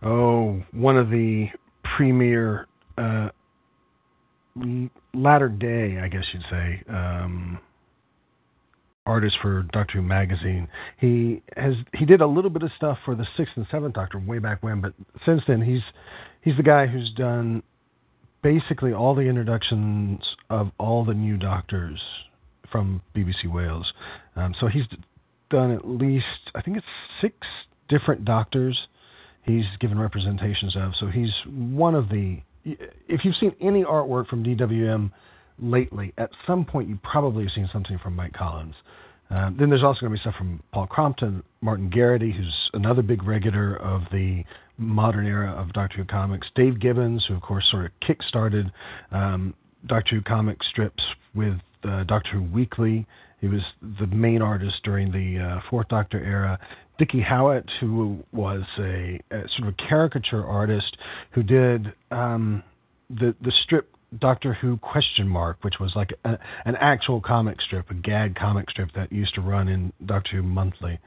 oh 0.02 0.62
one 0.72 0.96
of 0.96 1.10
the 1.10 1.46
premier 1.96 2.66
uh, 2.96 3.28
latter 5.14 5.48
day, 5.48 5.98
I 6.00 6.08
guess 6.08 6.24
you'd 6.32 6.44
say. 6.50 6.82
Um, 6.88 7.58
artist 9.06 9.36
for 9.40 9.62
Doctor 9.72 9.98
Who 9.98 10.02
magazine. 10.02 10.68
He 10.98 11.42
has 11.56 11.74
he 11.94 12.04
did 12.04 12.20
a 12.20 12.26
little 12.26 12.50
bit 12.50 12.62
of 12.62 12.70
stuff 12.76 12.98
for 13.04 13.14
the 13.14 13.26
sixth 13.36 13.52
and 13.56 13.66
seventh 13.70 13.94
Doctor 13.94 14.18
way 14.18 14.38
back 14.38 14.62
when, 14.62 14.80
but 14.80 14.92
since 15.24 15.42
then 15.46 15.62
he's 15.62 15.82
he's 16.42 16.56
the 16.56 16.62
guy 16.62 16.86
who's 16.86 17.10
done 17.16 17.62
basically 18.42 18.92
all 18.92 19.14
the 19.14 19.22
introductions 19.22 20.20
of 20.50 20.70
all 20.78 21.04
the 21.04 21.14
new 21.14 21.36
Doctors 21.36 22.00
from 22.70 23.00
BBC 23.14 23.50
Wales. 23.50 23.92
Um, 24.34 24.54
so 24.60 24.66
he's 24.66 24.84
done 25.50 25.70
at 25.70 25.86
least 25.86 26.26
I 26.54 26.62
think 26.62 26.76
it's 26.76 26.86
six 27.20 27.34
different 27.88 28.24
Doctors. 28.24 28.78
He's 29.42 29.64
given 29.80 29.98
representations 29.98 30.76
of. 30.76 30.92
So 30.98 31.06
he's 31.06 31.30
one 31.46 31.94
of 31.94 32.08
the. 32.08 32.40
If 32.64 33.24
you've 33.24 33.36
seen 33.36 33.54
any 33.60 33.84
artwork 33.84 34.26
from 34.26 34.42
DWM 34.42 35.12
lately, 35.58 36.12
at 36.18 36.30
some 36.46 36.64
point 36.64 36.88
you 36.88 36.98
probably 37.02 37.44
have 37.44 37.52
seen 37.52 37.68
something 37.72 37.98
from 37.98 38.16
Mike 38.16 38.32
Collins. 38.32 38.74
Uh, 39.30 39.50
then 39.58 39.68
there's 39.68 39.82
also 39.82 40.00
going 40.00 40.12
to 40.12 40.16
be 40.16 40.20
stuff 40.20 40.34
from 40.36 40.62
Paul 40.72 40.86
Crompton, 40.86 41.42
Martin 41.60 41.90
Geraghty, 41.92 42.32
who's 42.32 42.70
another 42.74 43.02
big 43.02 43.24
regular 43.24 43.76
of 43.76 44.02
the 44.12 44.44
modern 44.78 45.26
era 45.26 45.50
of 45.52 45.72
Doctor 45.72 45.98
Who 45.98 46.04
comics, 46.04 46.46
Dave 46.54 46.78
Gibbons, 46.80 47.24
who 47.26 47.34
of 47.34 47.42
course 47.42 47.66
sort 47.70 47.86
of 47.86 47.92
kick-started 48.06 48.70
um, 49.10 49.54
Doctor 49.86 50.16
Who 50.16 50.22
comic 50.22 50.58
strips 50.70 51.02
with 51.34 51.58
uh, 51.84 52.04
Doctor 52.04 52.30
Who 52.32 52.42
Weekly. 52.42 53.06
He 53.40 53.48
was 53.48 53.62
the 54.00 54.06
main 54.06 54.42
artist 54.42 54.76
during 54.84 55.10
the 55.10 55.42
uh, 55.42 55.60
Fourth 55.70 55.88
Doctor 55.88 56.22
era. 56.22 56.58
Dicky 56.98 57.20
Howett, 57.20 57.68
who 57.80 58.24
was 58.32 58.62
a, 58.78 59.20
a, 59.30 59.42
sort 59.56 59.68
of 59.68 59.76
caricature 59.76 60.44
artist 60.44 60.96
who 61.32 61.42
did 61.42 61.92
um, 62.10 62.62
the 63.10 63.34
the 63.42 63.52
strip 63.64 63.95
Doctor 64.18 64.54
Who 64.54 64.76
question 64.78 65.28
mark, 65.28 65.58
which 65.62 65.74
was 65.80 65.92
like 65.96 66.12
a, 66.24 66.38
an 66.64 66.76
actual 66.76 67.20
comic 67.20 67.60
strip, 67.60 67.90
a 67.90 67.94
gag 67.94 68.34
comic 68.36 68.70
strip 68.70 68.90
that 68.94 69.12
used 69.12 69.34
to 69.34 69.40
run 69.40 69.68
in 69.68 69.92
Doctor 70.04 70.36
Who 70.36 70.42
Monthly. 70.42 70.98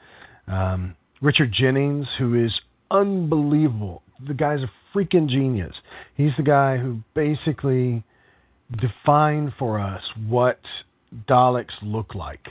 Um, 0.48 0.96
Richard 1.22 1.54
Jennings, 1.54 2.08
who 2.18 2.46
is 2.46 2.54
unbelievable. 2.92 4.04
The 4.28 4.34
guy's 4.34 4.60
a 4.60 4.72
freaking 4.96 5.30
genius. 5.30 5.74
He's 6.16 6.32
the 6.38 6.44
guy 6.44 6.78
who 6.78 7.00
basically 7.14 8.04
defined 8.78 9.54
for 9.58 9.80
us 9.80 10.02
what 10.28 10.60
Daleks 11.28 11.74
look 11.82 12.16
like. 12.16 12.48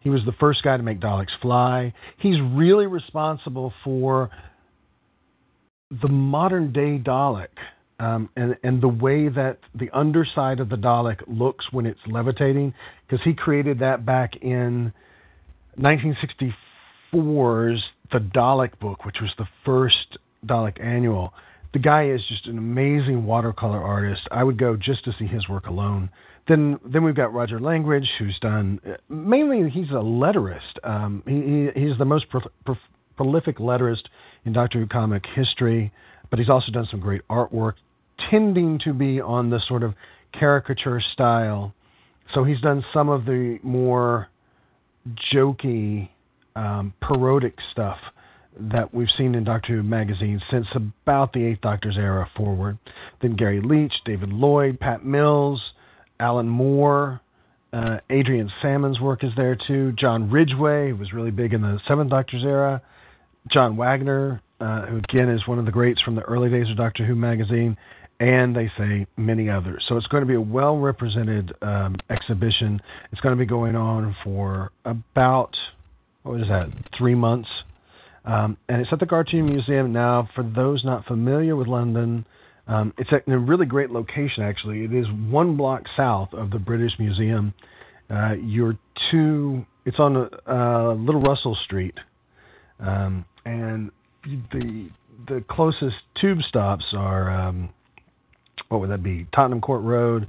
He 0.00 0.10
was 0.10 0.20
the 0.24 0.32
first 0.38 0.62
guy 0.62 0.76
to 0.76 0.82
make 0.82 1.00
Daleks 1.00 1.38
fly. 1.42 1.92
He's 2.18 2.36
really 2.52 2.86
responsible 2.86 3.72
for 3.84 4.30
the 5.90 6.08
modern 6.08 6.72
day 6.72 6.98
Dalek 6.98 7.48
um, 7.98 8.28
and 8.36 8.56
and 8.62 8.80
the 8.80 8.88
way 8.88 9.28
that 9.28 9.58
the 9.74 9.90
underside 9.92 10.60
of 10.60 10.68
the 10.68 10.76
Dalek 10.76 11.22
looks 11.26 11.66
when 11.72 11.86
it's 11.86 12.00
levitating, 12.06 12.74
because 13.06 13.24
he 13.24 13.34
created 13.34 13.80
that 13.80 14.06
back 14.06 14.36
in 14.36 14.92
1964's 15.78 17.82
The 18.12 18.18
Dalek 18.18 18.78
Book, 18.78 19.04
which 19.04 19.16
was 19.20 19.32
the 19.38 19.48
first 19.64 20.18
Dalek 20.46 20.82
annual. 20.82 21.32
The 21.72 21.78
guy 21.78 22.08
is 22.08 22.20
just 22.28 22.46
an 22.46 22.56
amazing 22.56 23.26
watercolor 23.26 23.82
artist. 23.82 24.22
I 24.30 24.42
would 24.42 24.58
go 24.58 24.76
just 24.76 25.04
to 25.04 25.12
see 25.18 25.26
his 25.26 25.48
work 25.48 25.66
alone. 25.66 26.08
Then, 26.48 26.80
then 26.84 27.04
we've 27.04 27.14
got 27.14 27.34
Roger 27.34 27.60
Langridge, 27.60 28.08
who's 28.18 28.38
done 28.40 28.80
mainly. 29.10 29.68
He's 29.68 29.90
a 29.90 30.00
letterist. 30.00 30.82
Um, 30.82 31.22
he, 31.26 31.80
he, 31.80 31.88
he's 31.88 31.98
the 31.98 32.06
most 32.06 32.30
pro, 32.30 32.40
pro, 32.64 32.74
prolific 33.16 33.58
letterist 33.58 34.04
in 34.46 34.54
Doctor 34.54 34.78
Who 34.78 34.86
comic 34.86 35.24
history, 35.34 35.92
but 36.30 36.38
he's 36.38 36.48
also 36.48 36.72
done 36.72 36.88
some 36.90 37.00
great 37.00 37.20
artwork 37.28 37.74
tending 38.30 38.78
to 38.80 38.92
be 38.92 39.20
on 39.20 39.50
the 39.50 39.60
sort 39.68 39.82
of 39.82 39.94
caricature 40.38 41.00
style. 41.12 41.74
So 42.34 42.44
he's 42.44 42.60
done 42.60 42.84
some 42.92 43.08
of 43.08 43.24
the 43.24 43.58
more 43.62 44.28
jokey, 45.32 46.08
um, 46.56 46.92
parodic 47.00 47.54
stuff 47.72 47.98
that 48.60 48.92
we've 48.92 49.08
seen 49.16 49.34
in 49.34 49.44
Doctor 49.44 49.76
Who 49.76 49.82
magazine 49.82 50.40
since 50.50 50.66
about 50.74 51.32
the 51.32 51.44
Eighth 51.44 51.60
Doctor's 51.60 51.96
era 51.96 52.28
forward. 52.36 52.78
Then 53.22 53.36
Gary 53.36 53.60
Leach, 53.60 53.92
David 54.04 54.32
Lloyd, 54.32 54.80
Pat 54.80 55.04
Mills, 55.04 55.62
Alan 56.18 56.48
Moore, 56.48 57.20
uh, 57.72 57.98
Adrian 58.10 58.50
Salmon's 58.62 59.00
work 59.00 59.22
is 59.22 59.30
there 59.36 59.56
too. 59.66 59.92
John 59.92 60.30
Ridgway, 60.30 60.90
who 60.90 60.96
was 60.96 61.12
really 61.12 61.30
big 61.30 61.52
in 61.52 61.62
the 61.62 61.78
Seventh 61.86 62.10
Doctor's 62.10 62.44
era. 62.44 62.82
John 63.52 63.76
Wagner, 63.76 64.42
uh, 64.60 64.86
who 64.86 64.96
again 64.96 65.28
is 65.28 65.46
one 65.46 65.58
of 65.58 65.64
the 65.64 65.70
greats 65.72 66.00
from 66.00 66.14
the 66.16 66.22
early 66.22 66.50
days 66.50 66.68
of 66.70 66.76
Doctor 66.76 67.04
Who 67.04 67.14
magazine 67.14 67.76
and 68.20 68.54
they 68.54 68.70
say 68.76 69.06
many 69.16 69.48
others. 69.48 69.84
So 69.88 69.96
it's 69.96 70.06
going 70.08 70.22
to 70.22 70.26
be 70.26 70.34
a 70.34 70.40
well 70.40 70.76
represented 70.76 71.52
um, 71.62 71.96
exhibition. 72.10 72.80
It's 73.12 73.20
going 73.20 73.36
to 73.36 73.38
be 73.38 73.46
going 73.46 73.76
on 73.76 74.16
for 74.24 74.72
about, 74.84 75.56
what 76.24 76.40
is 76.40 76.48
that, 76.48 76.68
three 76.96 77.14
months. 77.14 77.48
Um, 78.24 78.56
and 78.68 78.80
it's 78.80 78.92
at 78.92 78.98
the 78.98 79.06
Cartoon 79.06 79.46
Museum. 79.46 79.92
Now, 79.92 80.28
for 80.34 80.42
those 80.42 80.84
not 80.84 81.06
familiar 81.06 81.56
with 81.56 81.68
London, 81.68 82.26
um, 82.66 82.92
it's 82.98 83.10
in 83.26 83.32
a 83.32 83.38
really 83.38 83.64
great 83.64 83.90
location, 83.90 84.42
actually. 84.42 84.84
It 84.84 84.92
is 84.92 85.06
one 85.30 85.56
block 85.56 85.84
south 85.96 86.34
of 86.34 86.50
the 86.50 86.58
British 86.58 86.92
Museum. 86.98 87.54
Uh, 88.10 88.32
you're 88.32 88.76
two, 89.10 89.64
it's 89.86 89.98
on 89.98 90.28
uh, 90.46 90.92
Little 90.92 91.22
Russell 91.22 91.56
Street. 91.64 91.94
Um, 92.80 93.24
and 93.44 93.90
the 94.52 94.90
the 95.26 95.42
closest 95.50 95.96
tube 96.20 96.38
stops 96.48 96.84
are 96.92 97.30
um, 97.30 97.70
what 98.68 98.80
would 98.80 98.90
that 98.90 99.02
be? 99.02 99.26
Tottenham 99.34 99.60
Court 99.60 99.82
Road 99.82 100.26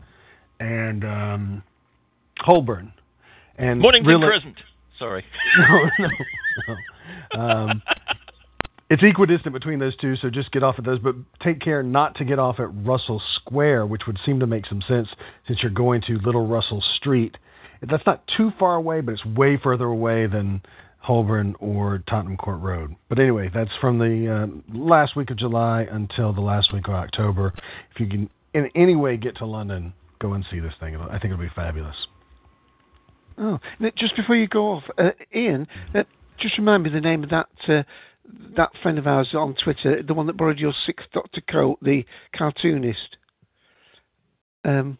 and 0.60 1.04
um, 1.04 1.64
Holborn. 2.40 2.94
And 3.58 3.80
Mornington 3.80 4.08
really, 4.08 4.28
Crescent. 4.28 4.56
Sorry. 4.98 5.24
no, 5.60 5.90
no, 6.00 6.10
no. 6.68 7.42
Um, 7.42 7.82
it's 8.90 9.04
equidistant 9.04 9.54
between 9.54 9.80
those 9.80 9.96
two, 9.98 10.16
so 10.16 10.30
just 10.30 10.52
get 10.52 10.64
off 10.64 10.76
at 10.80 10.86
those. 10.86 11.00
But 11.00 11.16
take 11.44 11.62
care 11.62 11.84
not 11.84 12.16
to 12.16 12.26
get 12.26 12.40
off 12.40 12.60
at 12.60 12.68
Russell 12.86 13.22
Square, 13.36 13.86
which 13.86 14.04
would 14.08 14.18
seem 14.26 14.40
to 14.40 14.48
make 14.48 14.66
some 14.66 14.82
sense 14.88 15.08
since 15.48 15.62
you're 15.62 15.72
going 15.72 16.02
to 16.08 16.18
Little 16.26 16.48
Russell 16.48 16.84
Street. 16.98 17.38
That's 17.82 18.06
not 18.06 18.24
too 18.36 18.52
far 18.60 18.76
away, 18.76 19.02
but 19.02 19.14
it's 19.14 19.26
way 19.26 19.58
further 19.62 19.86
away 19.86 20.28
than 20.28 20.62
Holborn 21.00 21.56
or 21.60 22.04
Tottenham 22.10 22.38
Court 22.38 22.60
Road. 22.60 22.96
But 23.08 23.20
anyway, 23.20 23.50
that's 23.54 23.72
from 23.82 23.98
the 23.98 24.48
uh, 24.50 24.78
last 24.78 25.16
week 25.16 25.32
of 25.32 25.38
July 25.38 25.88
until 25.90 26.34
the 26.34 26.42
last 26.42 26.74
week 26.74 26.88
of 26.88 26.94
October. 26.94 27.54
If 27.94 28.00
you 28.00 28.08
can 28.08 28.30
in 28.54 28.70
any 28.76 28.96
way 28.96 29.18
get 29.18 29.38
to 29.38 29.46
London, 29.46 29.94
go 30.20 30.34
and 30.34 30.46
see 30.52 30.60
this 30.60 30.74
thing. 30.80 30.96
I 30.96 31.20
think 31.20 31.26
it'll 31.26 31.38
be 31.38 31.52
fabulous. 31.56 31.96
Oh, 33.38 33.60
just 33.96 34.16
before 34.16 34.36
you 34.36 34.48
go 34.48 34.74
off, 34.74 34.84
uh, 34.98 35.12
Ian, 35.34 35.66
uh, 35.96 36.04
just 36.40 36.58
remind 36.58 36.84
me 36.84 36.90
the 36.90 37.00
name 37.00 37.24
of 37.24 37.30
that 37.30 37.48
uh, 37.70 37.84
that 38.58 38.70
friend 38.84 39.00
of 39.00 39.08
ours 39.08 39.30
on 39.34 39.56
Twitter, 39.64 40.04
the 40.04 40.14
one 40.14 40.28
that 40.28 40.38
borrowed 40.38 40.60
your 40.60 40.74
sixth 40.86 41.08
Doctor 41.14 41.42
coat, 41.50 41.80
the 41.82 42.04
cartoonist. 42.36 43.18
Um, 44.66 44.98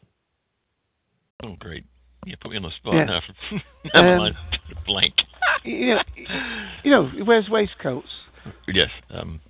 oh, 1.44 1.56
great! 1.60 1.86
You 2.26 2.36
put 2.42 2.52
me 2.52 2.58
on 2.58 2.64
the 2.64 2.72
spot 2.78 2.96
yeah. 2.96 3.04
now. 3.06 3.22
Never 3.94 4.14
um, 4.14 4.18
mind. 4.20 4.36
Blank. 4.86 5.14
you 5.64 5.96
know, 5.96 6.04
you 6.84 6.92
know, 6.92 7.10
he 7.10 7.22
wears 7.22 7.50
waistcoats. 7.50 8.08
Yes. 8.68 8.90
Um, 9.10 9.42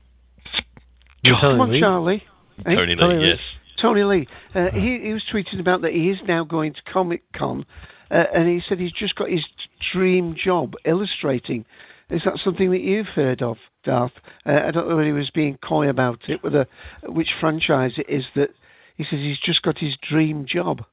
Come 1.26 1.62
on, 1.62 1.80
Charlie. 1.80 2.24
Eh? 2.66 2.76
Tony 2.76 2.96
Lee, 2.96 3.28
yes. 3.28 3.40
Tony 3.82 4.04
Lee. 4.04 4.28
Uh, 4.54 4.72
he, 4.74 5.00
he 5.04 5.14
was 5.14 5.24
tweeting 5.32 5.60
about 5.60 5.82
that 5.82 5.92
he 5.92 6.10
is 6.10 6.18
now 6.28 6.44
going 6.44 6.74
to 6.74 6.82
Comic 6.92 7.24
Con, 7.36 7.66
uh, 8.12 8.24
and 8.34 8.48
he 8.48 8.62
said 8.68 8.80
he's 8.80 8.92
just 8.92 9.16
got 9.16 9.30
his 9.30 9.46
dream 9.94 10.36
job 10.42 10.74
illustrating. 10.86 11.66
Is 12.10 12.22
that 12.26 12.40
something 12.44 12.72
that 12.72 12.82
you've 12.82 13.08
heard 13.08 13.42
of, 13.42 13.58
Darth? 13.84 14.12
Uh, 14.46 14.60
I 14.68 14.72
don't 14.72 14.90
know 14.90 14.96
whether 14.96 15.08
he 15.08 15.14
was 15.14 15.30
being 15.30 15.58
coy 15.58 15.90
about 15.90 16.20
it, 16.28 16.44
whether 16.44 16.66
which 17.04 17.30
franchise 17.40 17.94
it 17.98 18.08
is 18.10 18.26
that 18.36 18.50
he 18.98 19.04
says 19.04 19.20
he's 19.20 19.40
just 19.40 19.62
got 19.62 19.78
his 19.78 19.96
dream 20.10 20.46
job. 20.48 20.84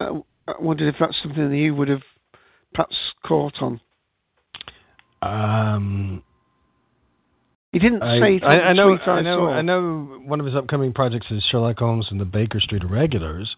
I, 0.00 0.20
I 0.46 0.54
wondered 0.60 0.88
if 0.88 1.00
that's 1.00 1.20
something 1.22 1.50
that 1.50 1.56
you 1.56 1.74
would 1.74 1.88
have 1.88 2.02
perhaps 2.74 2.96
caught 3.26 3.60
on. 3.62 3.80
Um, 5.22 6.22
He 7.72 7.78
didn't 7.78 8.02
I, 8.02 8.20
say 8.20 8.36
it 8.36 8.44
I, 8.44 8.60
I 8.60 8.72
know, 8.72 8.96
I 8.96 9.10
I 9.10 9.20
know, 9.22 9.38
saw. 9.38 9.50
I 9.50 9.62
know. 9.62 10.20
One 10.24 10.40
of 10.40 10.46
his 10.46 10.54
upcoming 10.54 10.92
projects 10.92 11.26
is 11.30 11.42
Sherlock 11.50 11.78
Holmes 11.78 12.06
and 12.10 12.20
the 12.20 12.24
Baker 12.24 12.60
Street 12.60 12.82
Irregulars. 12.82 13.54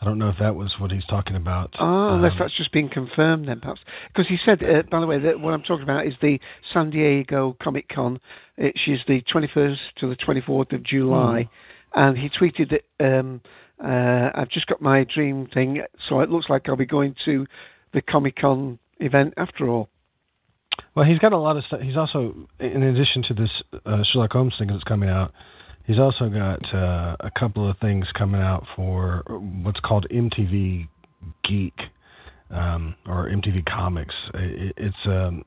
I 0.00 0.04
don't 0.04 0.18
know 0.18 0.28
if 0.28 0.36
that 0.40 0.54
was 0.54 0.74
what 0.78 0.90
he's 0.90 1.04
talking 1.06 1.36
about. 1.36 1.72
Oh, 1.78 2.14
unless 2.14 2.32
Um, 2.32 2.38
that's 2.40 2.56
just 2.56 2.72
been 2.72 2.88
confirmed 2.88 3.46
then, 3.48 3.60
perhaps. 3.60 3.80
Because 4.08 4.28
he 4.28 4.36
said, 4.44 4.62
uh, 4.62 4.82
by 4.90 5.00
the 5.00 5.06
way, 5.06 5.18
that 5.20 5.38
what 5.40 5.54
I'm 5.54 5.62
talking 5.62 5.84
about 5.84 6.06
is 6.06 6.14
the 6.20 6.38
San 6.72 6.90
Diego 6.90 7.56
Comic 7.62 7.88
Con, 7.88 8.20
which 8.56 8.88
is 8.88 9.00
the 9.06 9.22
21st 9.32 9.78
to 10.00 10.08
the 10.08 10.16
24th 10.16 10.72
of 10.72 10.82
July. 10.82 11.48
And 11.94 12.18
he 12.18 12.28
tweeted 12.28 12.70
that 12.70 12.82
um, 13.18 13.40
uh, 13.82 14.30
I've 14.34 14.48
just 14.50 14.66
got 14.66 14.82
my 14.82 15.04
dream 15.04 15.46
thing, 15.54 15.80
so 16.08 16.20
it 16.20 16.28
looks 16.28 16.50
like 16.50 16.68
I'll 16.68 16.76
be 16.76 16.86
going 16.86 17.14
to 17.24 17.46
the 17.94 18.02
Comic 18.02 18.36
Con 18.36 18.78
event 19.00 19.32
after 19.36 19.68
all. 19.68 19.88
Well, 20.94 21.06
he's 21.06 21.18
got 21.18 21.32
a 21.32 21.38
lot 21.38 21.56
of 21.56 21.64
stuff. 21.64 21.80
He's 21.80 21.96
also, 21.96 22.34
in 22.58 22.82
addition 22.82 23.22
to 23.28 23.34
this 23.34 23.50
uh, 23.86 24.02
Sherlock 24.12 24.32
Holmes 24.32 24.54
thing 24.58 24.68
that's 24.68 24.82
coming 24.84 25.08
out, 25.08 25.32
he's 25.86 25.98
also 25.98 26.28
got 26.28 26.74
uh, 26.74 27.16
a 27.20 27.30
couple 27.38 27.68
of 27.68 27.78
things 27.78 28.06
coming 28.18 28.40
out 28.40 28.66
for 28.74 29.22
what's 29.62 29.80
called 29.80 30.06
MTV 30.10 30.88
Geek 31.48 31.74
um, 32.50 32.96
or 33.06 33.28
MTV 33.28 33.64
Comics. 33.66 34.14
It, 34.34 34.74
it's 34.76 34.96
um, 35.06 35.44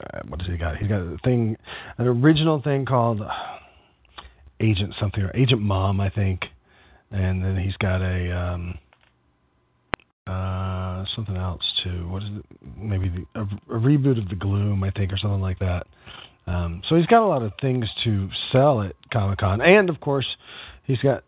uh, 0.00 0.20
what 0.28 0.38
does 0.38 0.48
he 0.48 0.56
got? 0.56 0.78
He's 0.78 0.88
got 0.88 1.00
a 1.00 1.18
thing, 1.24 1.56
an 1.98 2.06
original 2.06 2.62
thing 2.62 2.86
called 2.86 3.20
Agent 4.60 4.94
something 4.98 5.22
or 5.22 5.34
Agent 5.36 5.60
Mom, 5.60 6.00
I 6.00 6.08
think, 6.08 6.40
and 7.10 7.44
then 7.44 7.58
he's 7.58 7.76
got 7.76 8.00
a. 8.00 8.32
Um, 8.34 8.78
uh, 10.26 11.04
something 11.14 11.36
else 11.36 11.62
too. 11.84 12.08
What 12.08 12.22
is 12.22 12.28
it? 12.38 12.44
Maybe 12.76 13.08
the, 13.08 13.40
a, 13.40 13.44
a 13.44 13.80
reboot 13.80 14.18
of 14.20 14.28
the 14.28 14.34
Gloom, 14.34 14.82
I 14.82 14.90
think, 14.90 15.12
or 15.12 15.18
something 15.18 15.40
like 15.40 15.58
that. 15.60 15.86
Um, 16.46 16.82
so 16.88 16.96
he's 16.96 17.06
got 17.06 17.22
a 17.22 17.26
lot 17.26 17.42
of 17.42 17.52
things 17.60 17.86
to 18.04 18.28
sell 18.52 18.82
at 18.82 18.94
Comic 19.12 19.38
Con, 19.38 19.60
and 19.60 19.90
of 19.90 20.00
course, 20.00 20.26
he's 20.84 20.98
got 20.98 21.24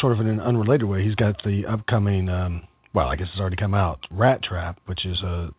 sort 0.00 0.12
of 0.12 0.20
in 0.20 0.28
an 0.28 0.40
unrelated 0.40 0.88
way. 0.88 1.04
He's 1.04 1.14
got 1.14 1.42
the 1.44 1.66
upcoming. 1.66 2.28
Um, 2.28 2.62
well, 2.94 3.08
I 3.08 3.16
guess 3.16 3.28
it's 3.32 3.40
already 3.40 3.56
come 3.56 3.74
out. 3.74 4.00
Rat 4.10 4.42
Trap, 4.42 4.78
which 4.86 5.04
is 5.04 5.20
a 5.22 5.50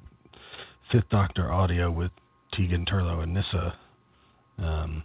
Fifth 0.91 1.09
Doctor 1.09 1.51
audio 1.51 1.91
with 1.91 2.11
Tegan 2.53 2.85
Turlough 2.85 3.23
and 3.23 3.33
Nyssa, 3.33 3.73
um, 4.59 5.03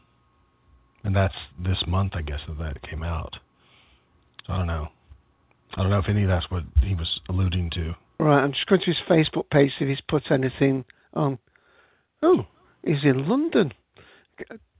and 1.04 1.14
that's 1.14 1.34
this 1.58 1.82
month, 1.86 2.12
I 2.14 2.22
guess, 2.22 2.40
that 2.46 2.58
that 2.58 2.82
came 2.82 3.02
out. 3.02 3.36
So 4.46 4.52
I 4.52 4.58
don't 4.58 4.66
know. 4.66 4.88
I 5.74 5.82
don't 5.82 5.90
know 5.90 5.98
if 5.98 6.08
any 6.08 6.22
of 6.22 6.28
that's 6.28 6.50
what 6.50 6.64
he 6.82 6.94
was 6.94 7.20
alluding 7.28 7.70
to. 7.70 7.94
Right, 8.20 8.42
I'm 8.42 8.52
just 8.52 8.66
going 8.66 8.80
to 8.80 8.86
his 8.86 8.96
Facebook 9.08 9.48
page 9.50 9.72
see 9.78 9.84
if 9.84 9.88
he's 9.88 10.00
put 10.08 10.30
anything 10.30 10.84
on. 11.14 11.38
Oh, 12.22 12.46
he's 12.84 13.04
in 13.04 13.28
London. 13.28 13.72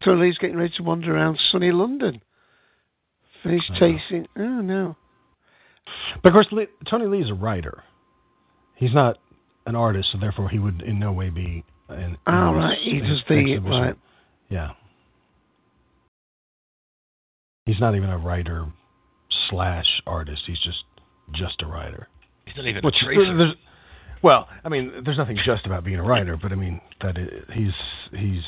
Tony's 0.04 0.38
getting 0.38 0.56
ready 0.56 0.72
to 0.76 0.82
wander 0.82 1.14
around 1.14 1.38
sunny 1.50 1.70
London. 1.70 2.20
Finished 3.42 3.70
Uh-huh. 3.70 3.80
tasting. 3.80 4.26
Oh, 4.36 4.60
no. 4.60 4.96
But 6.22 6.30
of 6.30 6.32
course, 6.34 6.48
Lee, 6.52 6.66
Tony 6.88 7.06
Lee 7.06 7.22
is 7.22 7.30
a 7.30 7.34
writer. 7.34 7.82
He's 8.74 8.92
not 8.92 9.18
an 9.66 9.74
artist, 9.76 10.10
so 10.12 10.18
therefore 10.18 10.48
he 10.48 10.58
would 10.58 10.82
in 10.82 10.98
no 10.98 11.12
way 11.12 11.30
be 11.30 11.64
an. 11.88 12.16
Ah, 12.26 12.50
in 12.50 12.56
right. 12.56 12.78
He 12.78 13.00
does 13.00 13.22
the. 13.28 13.58
Right. 13.58 13.94
Yeah. 14.48 14.72
He's 17.66 17.80
not 17.80 17.94
even 17.94 18.10
a 18.10 18.18
writer 18.18 18.66
slash 19.50 19.86
artist. 20.06 20.42
He's 20.46 20.60
just 20.60 20.84
just 21.34 21.62
a 21.62 21.66
writer. 21.66 22.08
He's 22.46 22.56
not 22.56 22.66
even 22.66 22.82
Which 22.82 22.96
a 23.02 23.04
tracer. 23.04 23.36
there's, 23.36 23.54
well, 24.22 24.48
I 24.64 24.68
mean, 24.68 25.02
there's 25.04 25.18
nothing 25.18 25.38
just 25.44 25.66
about 25.66 25.84
being 25.84 25.98
a 25.98 26.02
writer, 26.02 26.36
but 26.40 26.52
I 26.52 26.54
mean 26.54 26.80
that 27.02 27.16
i 27.18 27.52
he's 27.52 27.72
he's 28.12 28.42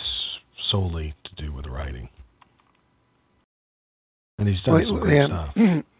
solely 0.70 1.14
to 1.24 1.42
do 1.42 1.52
with 1.52 1.66
writing, 1.66 2.08
and 4.38 4.48
he's 4.48 4.60
done 4.62 4.74
Well, 4.74 4.84
some 4.86 5.00
great 5.00 5.16
yeah. 5.16 5.26
stuff. 5.26 5.84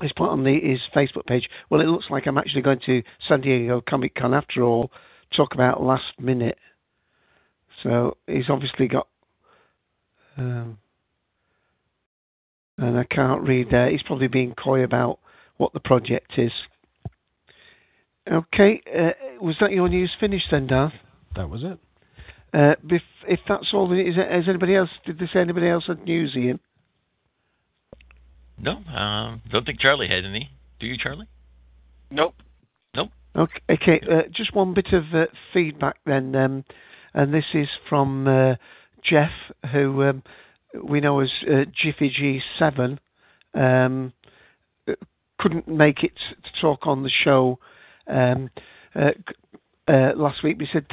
He's 0.00 0.12
put 0.12 0.28
on 0.28 0.44
the, 0.44 0.60
his 0.60 0.78
Facebook 0.94 1.26
page. 1.26 1.48
Well, 1.70 1.80
it 1.80 1.88
looks 1.88 2.06
like 2.08 2.28
I'm 2.28 2.38
actually 2.38 2.62
going 2.62 2.78
to 2.86 3.02
San 3.26 3.40
Diego 3.40 3.82
Comic 3.88 4.14
Con 4.14 4.32
after 4.32 4.62
all. 4.62 4.92
Talk 5.36 5.54
about 5.54 5.82
last 5.82 6.04
minute. 6.20 6.56
So 7.82 8.16
he's 8.28 8.48
obviously 8.48 8.86
got. 8.86 9.08
Um, 10.36 10.78
and 12.78 12.98
I 12.98 13.04
can't 13.04 13.42
read 13.42 13.68
there. 13.70 13.90
He's 13.90 14.02
probably 14.02 14.28
being 14.28 14.54
coy 14.54 14.82
about 14.84 15.18
what 15.56 15.72
the 15.72 15.80
project 15.80 16.38
is. 16.38 16.52
Okay, 18.30 18.80
uh, 18.96 19.10
was 19.42 19.56
that 19.60 19.72
your 19.72 19.88
news 19.88 20.10
finished 20.18 20.46
then, 20.50 20.66
Darth? 20.66 20.92
That 21.34 21.50
was 21.50 21.62
it. 21.64 21.78
Uh, 22.54 22.74
if, 22.88 23.02
if 23.26 23.40
that's 23.48 23.68
all, 23.72 23.92
is 23.92 24.16
there, 24.16 24.30
anybody 24.30 24.74
else? 24.74 24.90
Did 25.04 25.18
they 25.18 25.26
say 25.26 25.40
anybody 25.40 25.68
else 25.68 25.84
had 25.86 26.04
news, 26.04 26.34
Ian? 26.36 26.60
No, 28.58 28.72
um, 28.94 29.42
don't 29.50 29.64
think 29.64 29.80
Charlie 29.80 30.08
had 30.08 30.24
any. 30.24 30.50
Do 30.80 30.86
you, 30.86 30.96
Charlie? 30.98 31.28
Nope. 32.10 32.34
Nope. 32.94 33.10
Okay, 33.36 33.60
okay 33.70 34.00
uh, 34.10 34.22
just 34.32 34.54
one 34.54 34.74
bit 34.74 34.92
of 34.92 35.04
uh, 35.14 35.26
feedback 35.52 35.96
then, 36.06 36.34
um, 36.34 36.64
and 37.14 37.32
this 37.32 37.44
is 37.54 37.68
from 37.88 38.26
uh, 38.26 38.54
Jeff, 39.02 39.30
who 39.72 40.02
um, 40.02 40.22
we 40.82 41.00
know 41.00 41.20
as 41.20 41.30
uh, 41.50 41.64
Jiffy 41.74 42.10
G7. 42.60 42.98
Um, 43.54 44.12
couldn't 45.38 45.68
make 45.68 46.02
it 46.02 46.12
to 46.44 46.60
talk 46.60 46.86
on 46.86 47.02
the 47.02 47.10
show 47.10 47.58
um, 48.08 48.50
uh, 48.94 49.10
uh, 49.86 50.12
last 50.16 50.42
week. 50.42 50.58
We 50.58 50.68
said, 50.72 50.86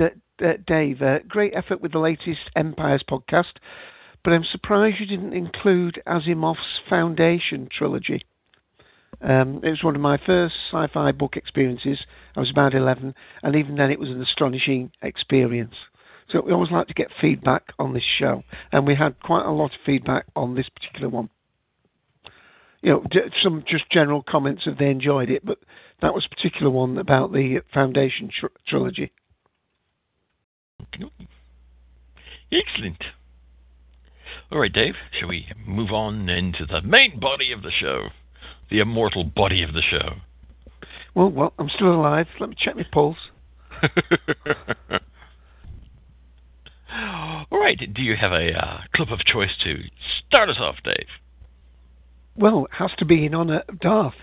Dave, 0.67 1.01
uh, 1.01 1.19
great 1.27 1.53
effort 1.55 1.81
with 1.81 1.91
the 1.91 1.99
latest 1.99 2.41
Empires 2.55 3.03
podcast, 3.09 3.53
but 4.23 4.33
I'm 4.33 4.43
surprised 4.43 4.99
you 4.99 5.05
didn't 5.05 5.33
include 5.33 6.01
Asimov's 6.07 6.79
Foundation 6.89 7.67
trilogy. 7.71 8.25
Um, 9.21 9.61
it 9.63 9.69
was 9.69 9.83
one 9.83 9.95
of 9.95 10.01
my 10.01 10.19
first 10.25 10.55
sci-fi 10.71 11.11
book 11.11 11.37
experiences. 11.37 11.99
I 12.35 12.41
was 12.41 12.51
about 12.51 12.75
11, 12.75 13.15
and 13.43 13.55
even 13.55 13.75
then, 13.75 13.91
it 13.91 13.99
was 13.99 14.09
an 14.09 14.21
astonishing 14.21 14.91
experience. 15.01 15.75
So 16.29 16.41
we 16.41 16.51
always 16.51 16.71
like 16.71 16.87
to 16.87 16.93
get 16.93 17.07
feedback 17.21 17.63
on 17.77 17.93
this 17.93 18.03
show, 18.17 18.43
and 18.71 18.87
we 18.87 18.95
had 18.95 19.19
quite 19.21 19.45
a 19.45 19.51
lot 19.51 19.71
of 19.73 19.79
feedback 19.85 20.25
on 20.35 20.55
this 20.55 20.67
particular 20.69 21.09
one. 21.09 21.29
You 22.81 22.91
know, 22.91 23.03
some 23.41 23.63
just 23.67 23.89
general 23.91 24.23
comments 24.23 24.63
if 24.65 24.77
they 24.77 24.89
enjoyed 24.89 25.29
it, 25.29 25.45
but 25.45 25.59
that 26.01 26.13
was 26.13 26.25
a 26.25 26.29
particular 26.29 26.69
one 26.69 26.97
about 26.97 27.31
the 27.31 27.61
Foundation 27.73 28.29
tr- 28.29 28.47
trilogy. 28.67 29.11
Excellent. 32.51 33.03
All 34.51 34.59
right, 34.59 34.71
Dave, 34.71 34.95
shall 35.17 35.29
we 35.29 35.47
move 35.65 35.91
on 35.91 36.29
into 36.29 36.65
the 36.65 36.81
main 36.81 37.19
body 37.19 37.51
of 37.51 37.63
the 37.63 37.71
show? 37.71 38.09
The 38.69 38.79
immortal 38.79 39.23
body 39.23 39.63
of 39.63 39.73
the 39.73 39.81
show. 39.81 40.17
Well, 41.15 41.29
well, 41.29 41.53
I'm 41.57 41.69
still 41.69 41.93
alive. 41.93 42.27
Let 42.39 42.49
me 42.49 42.55
check 42.59 42.75
my 42.75 42.85
pulse. 42.91 43.17
All 47.51 47.59
right, 47.59 47.77
do 47.93 48.01
you 48.01 48.15
have 48.15 48.31
a 48.31 48.53
uh, 48.53 48.77
clip 48.95 49.11
of 49.11 49.19
choice 49.19 49.51
to 49.63 49.83
start 50.27 50.49
us 50.49 50.57
off, 50.59 50.75
Dave? 50.83 51.07
Well, 52.35 52.65
it 52.65 52.71
has 52.77 52.91
to 52.97 53.05
be 53.05 53.25
in 53.25 53.35
honour 53.35 53.63
of 53.67 53.79
Darth. 53.79 54.15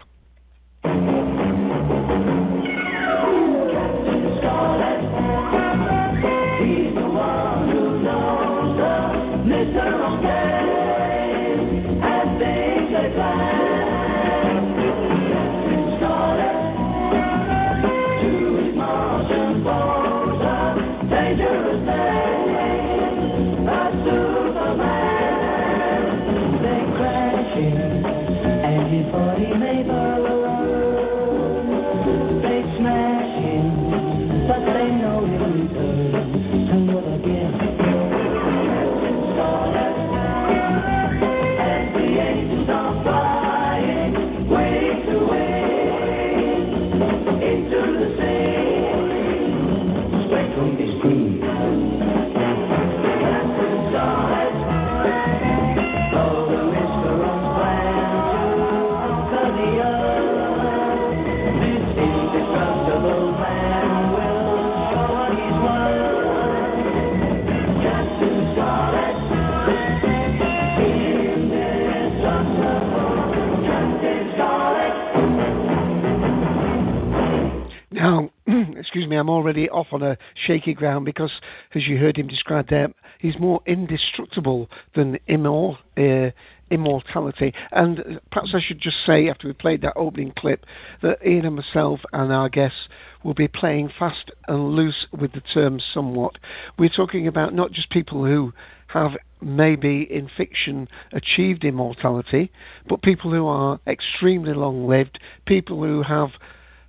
Excuse 78.93 79.09
me, 79.09 79.17
I'm 79.17 79.31
already 79.31 79.71
off 79.71 79.87
on 79.93 80.03
a 80.03 80.19
shaky 80.47 80.75
ground 80.75 81.07
because, 81.07 81.31
as 81.75 81.87
you 81.87 81.97
heard 81.97 82.19
him 82.19 82.27
describe 82.27 82.69
there, 82.69 82.93
he's 83.21 83.39
more 83.41 83.63
indestructible 83.65 84.69
than 84.95 85.19
immor- 85.31 85.79
uh, 85.97 86.31
immortality. 86.71 87.55
And 87.71 88.21
perhaps 88.31 88.51
I 88.53 88.61
should 88.61 88.83
just 88.83 88.99
say, 89.07 89.31
after 89.31 89.49
we 89.49 89.55
played 89.55 89.81
that 89.81 89.95
opening 89.97 90.35
clip, 90.37 90.67
that 91.01 91.27
Ian 91.27 91.47
and 91.47 91.57
myself 91.57 92.01
and 92.13 92.31
our 92.31 92.51
guests 92.51 92.81
will 93.25 93.33
be 93.33 93.49
playing 93.49 93.91
fast 93.99 94.31
and 94.47 94.77
loose 94.77 95.07
with 95.19 95.33
the 95.33 95.41
terms 95.41 95.83
somewhat. 95.95 96.37
We're 96.79 96.91
talking 96.91 97.27
about 97.27 97.55
not 97.55 97.73
just 97.73 97.89
people 97.89 98.27
who 98.27 98.53
have 98.89 99.13
maybe 99.41 100.07
in 100.11 100.29
fiction 100.37 100.87
achieved 101.15 101.65
immortality, 101.65 102.53
but 102.91 103.01
people 103.01 103.31
who 103.31 103.47
are 103.47 103.81
extremely 103.87 104.53
long 104.53 104.87
lived, 104.87 105.19
people 105.47 105.83
who 105.83 106.03
have, 106.03 106.29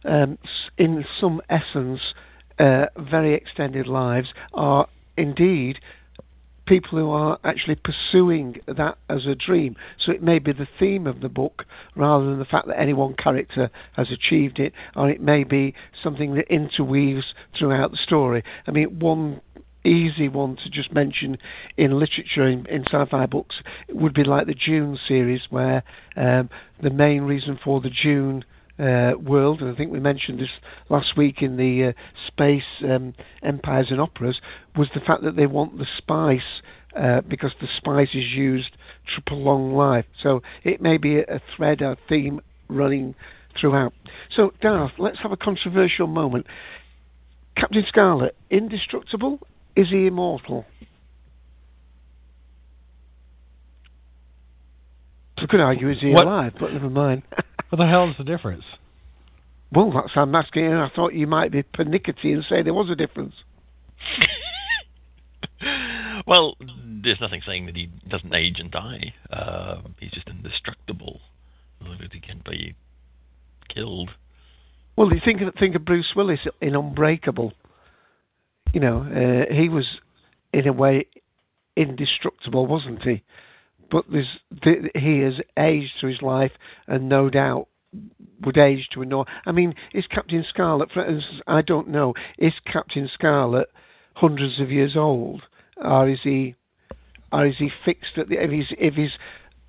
um, 0.05 0.37
in 0.77 1.05
some 1.19 1.41
essence, 1.49 2.01
uh, 2.59 2.85
very 2.97 3.33
extended 3.33 3.87
lives, 3.87 4.29
are 4.53 4.87
indeed 5.17 5.79
people 6.65 6.97
who 6.97 7.09
are 7.09 7.39
actually 7.43 7.75
pursuing 7.75 8.55
that 8.67 8.97
as 9.09 9.25
a 9.25 9.35
dream. 9.35 9.75
So 9.99 10.11
it 10.11 10.23
may 10.23 10.39
be 10.39 10.53
the 10.53 10.67
theme 10.79 11.07
of 11.07 11.19
the 11.19 11.29
book 11.29 11.65
rather 11.95 12.25
than 12.25 12.39
the 12.39 12.45
fact 12.45 12.67
that 12.67 12.79
any 12.79 12.93
one 12.93 13.15
character 13.15 13.69
has 13.97 14.11
achieved 14.11 14.59
it, 14.59 14.73
or 14.95 15.09
it 15.09 15.21
may 15.21 15.43
be 15.43 15.73
something 16.01 16.35
that 16.35 16.47
interweaves 16.49 17.33
throughout 17.57 17.91
the 17.91 17.97
story. 17.97 18.43
I 18.65 18.71
mean, 18.71 18.99
one 18.99 19.41
easy 19.85 20.29
one 20.29 20.55
to 20.55 20.69
just 20.69 20.93
mention 20.93 21.37
in 21.75 21.99
literature 21.99 22.47
in, 22.47 22.65
in 22.67 22.85
sci-fi 22.85 23.25
books 23.25 23.55
would 23.89 24.13
be 24.13 24.23
like 24.23 24.47
the 24.47 24.53
Dune 24.53 24.97
series, 25.07 25.41
where 25.49 25.83
um, 26.15 26.49
the 26.81 26.89
main 26.89 27.23
reason 27.23 27.59
for 27.61 27.81
the 27.81 27.89
Dune 27.89 28.45
uh, 28.79 29.11
world, 29.19 29.61
and 29.61 29.71
I 29.71 29.75
think 29.75 29.91
we 29.91 29.99
mentioned 29.99 30.39
this 30.39 30.49
last 30.89 31.15
week 31.15 31.41
in 31.41 31.57
the 31.57 31.89
uh, 31.89 31.93
space 32.27 32.63
um, 32.83 33.13
empires 33.43 33.87
and 33.89 34.01
operas, 34.01 34.39
was 34.75 34.87
the 34.93 34.99
fact 34.99 35.23
that 35.23 35.35
they 35.35 35.45
want 35.45 35.77
the 35.77 35.85
spice 35.97 36.61
uh, 36.99 37.21
because 37.21 37.51
the 37.61 37.67
spice 37.77 38.09
is 38.13 38.25
used 38.31 38.71
to 39.15 39.21
prolong 39.25 39.73
life. 39.73 40.05
So 40.21 40.41
it 40.63 40.81
may 40.81 40.97
be 40.97 41.19
a, 41.19 41.41
thread, 41.55 41.81
a 41.81 41.97
theme 42.09 42.41
running 42.67 43.15
throughout. 43.59 43.93
So 44.35 44.53
Darth, 44.61 44.93
let's 44.97 45.19
have 45.19 45.31
a 45.31 45.37
controversial 45.37 46.07
moment. 46.07 46.45
Captain 47.55 47.85
Scarlet, 47.87 48.35
indestructible? 48.49 49.39
Is 49.75 49.89
he 49.89 50.07
immortal? 50.07 50.65
I 55.37 55.45
could 55.47 55.59
argue 55.59 55.89
is 55.89 55.99
he 55.99 56.11
What- 56.11 56.25
alive, 56.25 56.53
but 56.59 56.71
never 56.73 56.89
mind. 56.89 57.23
What 57.73 57.79
the 57.79 57.87
hell 57.87 58.07
is 58.07 58.15
the 58.19 58.23
difference? 58.23 58.65
Well, 59.71 59.91
that's 59.91 60.11
I'm 60.15 60.35
asking. 60.35 60.67
and 60.67 60.75
I 60.75 60.89
thought 60.95 61.15
you 61.15 61.25
might 61.25 61.51
be 61.51 61.63
pernickety 61.63 62.31
and 62.31 62.45
say 62.47 62.61
there 62.61 62.71
was 62.71 62.91
a 62.91 62.95
difference. 62.95 63.33
well, 66.27 66.55
there's 67.03 67.19
nothing 67.19 67.41
saying 67.43 67.65
that 67.65 67.75
he 67.75 67.89
doesn't 68.07 68.31
age 68.31 68.57
and 68.59 68.69
die. 68.69 69.15
Uh, 69.31 69.77
he's 69.99 70.11
just 70.11 70.27
indestructible. 70.27 71.19
He 72.11 72.19
can 72.19 72.43
be 72.47 72.75
killed. 73.73 74.11
Well, 74.95 75.11
you 75.11 75.19
think 75.25 75.41
of, 75.41 75.55
think 75.55 75.73
of 75.73 75.83
Bruce 75.83 76.13
Willis 76.15 76.41
in 76.61 76.75
Unbreakable. 76.75 77.53
You 78.71 78.81
know, 78.81 78.99
uh, 79.01 79.51
he 79.51 79.67
was 79.69 79.87
in 80.53 80.67
a 80.67 80.73
way 80.73 81.07
indestructible, 81.75 82.67
wasn't 82.67 83.01
he? 83.01 83.23
But 83.93 84.05
there's 84.11 84.39
th- 84.63 84.91
he 84.95 85.19
has 85.19 85.35
aged 85.57 85.91
through 85.99 86.09
his 86.09 86.21
life, 86.23 86.51
and 86.87 87.07
no 87.07 87.29
doubt 87.29 87.67
would 88.41 88.57
age 88.57 88.87
to 88.93 89.03
a 89.03 89.05
norm. 89.05 89.27
I 89.45 89.51
mean, 89.51 89.75
is 89.93 90.07
Captain 90.07 90.43
Scarlet? 90.49 90.91
For 90.91 91.05
instance, 91.05 91.41
I 91.45 91.61
don't 91.61 91.89
know. 91.89 92.15
Is 92.39 92.53
Captain 92.65 93.07
Scarlet 93.13 93.69
hundreds 94.15 94.59
of 94.59 94.71
years 94.71 94.95
old, 94.95 95.43
or 95.77 96.09
is 96.09 96.17
he, 96.23 96.55
or 97.31 97.45
is 97.45 97.53
he 97.59 97.69
fixed 97.85 98.17
at 98.17 98.29
the? 98.29 98.43
If 98.43 98.49
he's 98.49 98.65
if 98.79 98.95
he's 98.95 99.11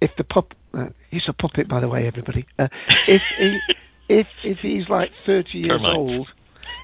if 0.01 0.11
the 0.17 0.25
pup, 0.25 0.55
uh, 0.73 0.87
he's 1.11 1.29
a 1.29 1.35
puppet, 1.35 1.69
by 1.69 1.81
the 1.81 1.89
way, 1.89 2.07
everybody. 2.07 2.47
Uh, 2.59 2.69
if 3.07 3.21
he, 3.39 3.59
if 4.09 4.27
if 4.43 4.59
he's 4.61 4.89
like 4.89 5.11
thirty 5.27 5.59
years 5.59 5.83
Termites. 5.83 5.97
old, 5.99 6.29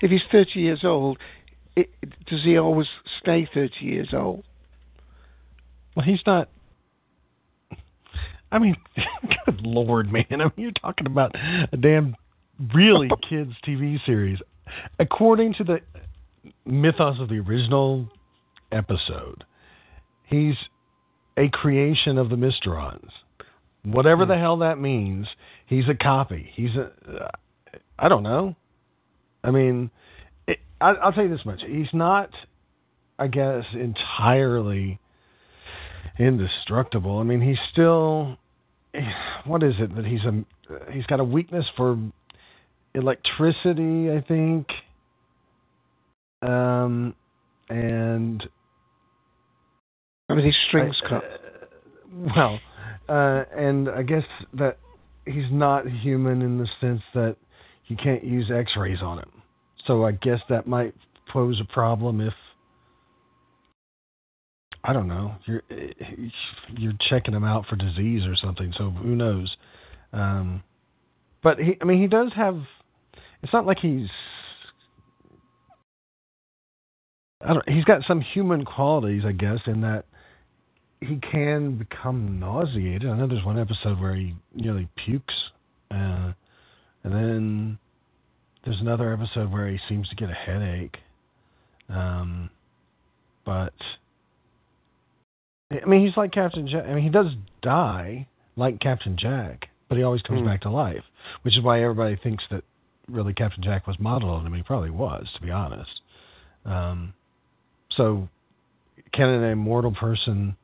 if 0.03 0.11
he's 0.11 0.21
thirty 0.31 0.61
years 0.61 0.85
old, 0.85 1.17
it, 1.75 1.89
does 2.27 2.43
he 2.45 2.59
always 2.59 2.89
stay 3.19 3.49
thirty 3.55 3.87
years 3.87 4.11
old? 4.13 4.45
Well, 5.97 6.05
he's 6.05 6.21
not. 6.27 6.51
I 8.53 8.59
mean, 8.59 8.77
good 9.47 9.61
lord, 9.63 10.13
man! 10.13 10.25
I 10.31 10.37
mean, 10.37 10.53
you're 10.57 10.73
talking 10.73 11.07
about 11.07 11.35
a 11.73 11.77
damn 11.77 12.17
really 12.75 13.09
kids 13.29 13.53
TV 13.67 14.05
series. 14.05 14.39
According 14.99 15.55
to 15.55 15.65
the 15.65 15.81
mythos 16.65 17.21
of 17.21 17.29
the 17.29 17.39
original 17.39 18.09
episode, 18.73 19.45
he's 20.27 20.55
a 21.37 21.49
creation 21.49 22.19
of 22.19 22.29
the 22.29 22.37
Mysterons. 22.37 23.11
Whatever 23.83 24.27
the 24.27 24.37
hell 24.37 24.59
that 24.59 24.79
means, 24.79 25.27
he's 25.67 25.89
a 25.89 25.95
copy. 25.95 26.51
He's 26.55 26.71
a. 26.77 26.91
Uh, 27.09 27.29
I 27.99 28.09
don't 28.09 28.23
know. 28.23 28.55
I 29.43 29.51
mean, 29.51 29.91
it, 30.47 30.59
I, 30.81 30.91
I'll 30.91 31.13
tell 31.13 31.25
you 31.25 31.31
this 31.31 31.47
much: 31.47 31.63
he's 31.67 31.89
not, 31.93 32.31
I 33.19 33.27
guess, 33.27 33.65
entirely 33.73 34.99
indestructible. 36.19 37.19
I 37.19 37.23
mean, 37.23 37.41
he's 37.41 37.59
still. 37.73 38.37
What 39.47 39.63
is 39.63 39.75
it 39.79 39.95
that 39.97 40.05
he's 40.05 40.21
a? 40.25 40.45
He's 40.93 41.07
got 41.07 41.19
a 41.21 41.25
weakness 41.25 41.65
for 41.77 41.99
electricity, 42.95 44.11
I 44.11 44.21
think. 44.27 44.67
Um, 46.43 47.15
and 47.69 48.43
I 50.29 50.35
mean, 50.35 50.45
his 50.45 50.55
strings 50.69 50.97
I- 51.05 51.09
cut. 51.09 51.25
well, 52.37 52.61
uh, 53.09 53.45
and 53.57 53.89
I 53.89 54.03
guess 54.03 54.25
that 54.55 54.79
he's 55.27 55.51
not 55.51 55.87
human 55.87 56.43
in 56.43 56.59
the 56.59 56.69
sense 56.81 57.03
that 57.15 57.37
you 57.87 57.97
can't 57.97 58.25
use 58.25 58.51
X-rays 58.51 59.03
on 59.03 59.19
him. 59.19 59.31
So 59.87 60.05
I 60.05 60.13
guess 60.13 60.41
that 60.49 60.67
might 60.67 60.95
pose 61.33 61.61
a 61.61 61.73
problem 61.73 62.21
if 62.21 62.35
I 64.83 64.93
don't 64.93 65.09
know 65.09 65.35
you're 65.45 65.63
you're 66.77 66.95
checking 67.09 67.35
him 67.35 67.45
out 67.45 67.67
for 67.67 67.77
disease 67.77 68.25
or 68.25 68.37
something. 68.37 68.73
So 68.77 68.91
who 68.91 69.15
knows? 69.15 69.55
Um, 70.13 70.63
but 71.43 71.59
he, 71.59 71.77
I 71.81 71.85
mean, 71.85 72.01
he 72.01 72.07
does 72.07 72.33
have. 72.37 72.57
It's 73.43 73.53
not 73.53 73.67
like 73.67 73.79
he's. 73.81 74.09
I 77.41 77.55
don't. 77.55 77.69
He's 77.69 77.85
got 77.85 78.03
some 78.07 78.21
human 78.21 78.65
qualities, 78.65 79.23
I 79.27 79.33
guess, 79.33 79.61
in 79.67 79.81
that 79.83 80.05
he 81.01 81.19
can 81.31 81.79
become 81.79 82.39
nauseated. 82.39 83.07
I 83.07 83.17
know 83.17 83.27
there's 83.27 83.45
one 83.45 83.59
episode 83.59 83.99
where 83.99 84.15
he 84.15 84.35
nearly 84.55 84.89
pukes, 85.05 85.35
uh, 85.91 86.33
and 87.05 87.15
then 87.15 87.79
there's 88.65 88.81
another 88.81 89.13
episode 89.13 89.51
where 89.51 89.69
he 89.69 89.79
seems 89.89 90.09
to 90.11 90.17
get 90.17 90.29
a 90.29 90.35
headache. 90.35 90.97
Um, 91.89 92.51
but 93.47 93.73
I 95.71 95.85
mean, 95.87 96.05
he's 96.07 96.17
like 96.17 96.33
Captain 96.33 96.67
Jack. 96.69 96.85
I 96.87 96.95
mean, 96.95 97.05
he 97.05 97.11
does 97.11 97.29
die 97.63 98.27
like 98.57 98.81
Captain 98.81 99.17
Jack, 99.17 99.69
but 99.89 99.97
he 99.99 100.05
always 100.05 100.23
comes 100.23 100.41
Hmm. 100.41 100.47
back 100.47 100.63
to 100.63 100.71
life, 100.71 101.05
which 101.43 101.57
is 101.57 101.63
why 101.63 101.83
everybody 101.83 102.17
thinks 102.17 102.45
that 102.51 102.65
really 103.09 103.33
Captain 103.33 103.63
Jack 103.63 103.87
was 103.87 103.99
modeled 103.99 104.33
on 104.33 104.47
him. 104.47 104.55
He 104.55 104.63
probably 104.63 104.91
was, 104.91 105.29
to 105.37 105.43
be 105.43 105.51
honest. 105.51 106.01
Um, 106.65 107.15
so, 107.91 108.29
can 109.13 109.29
an 109.29 109.45
immortal 109.45 109.93
person 109.93 110.57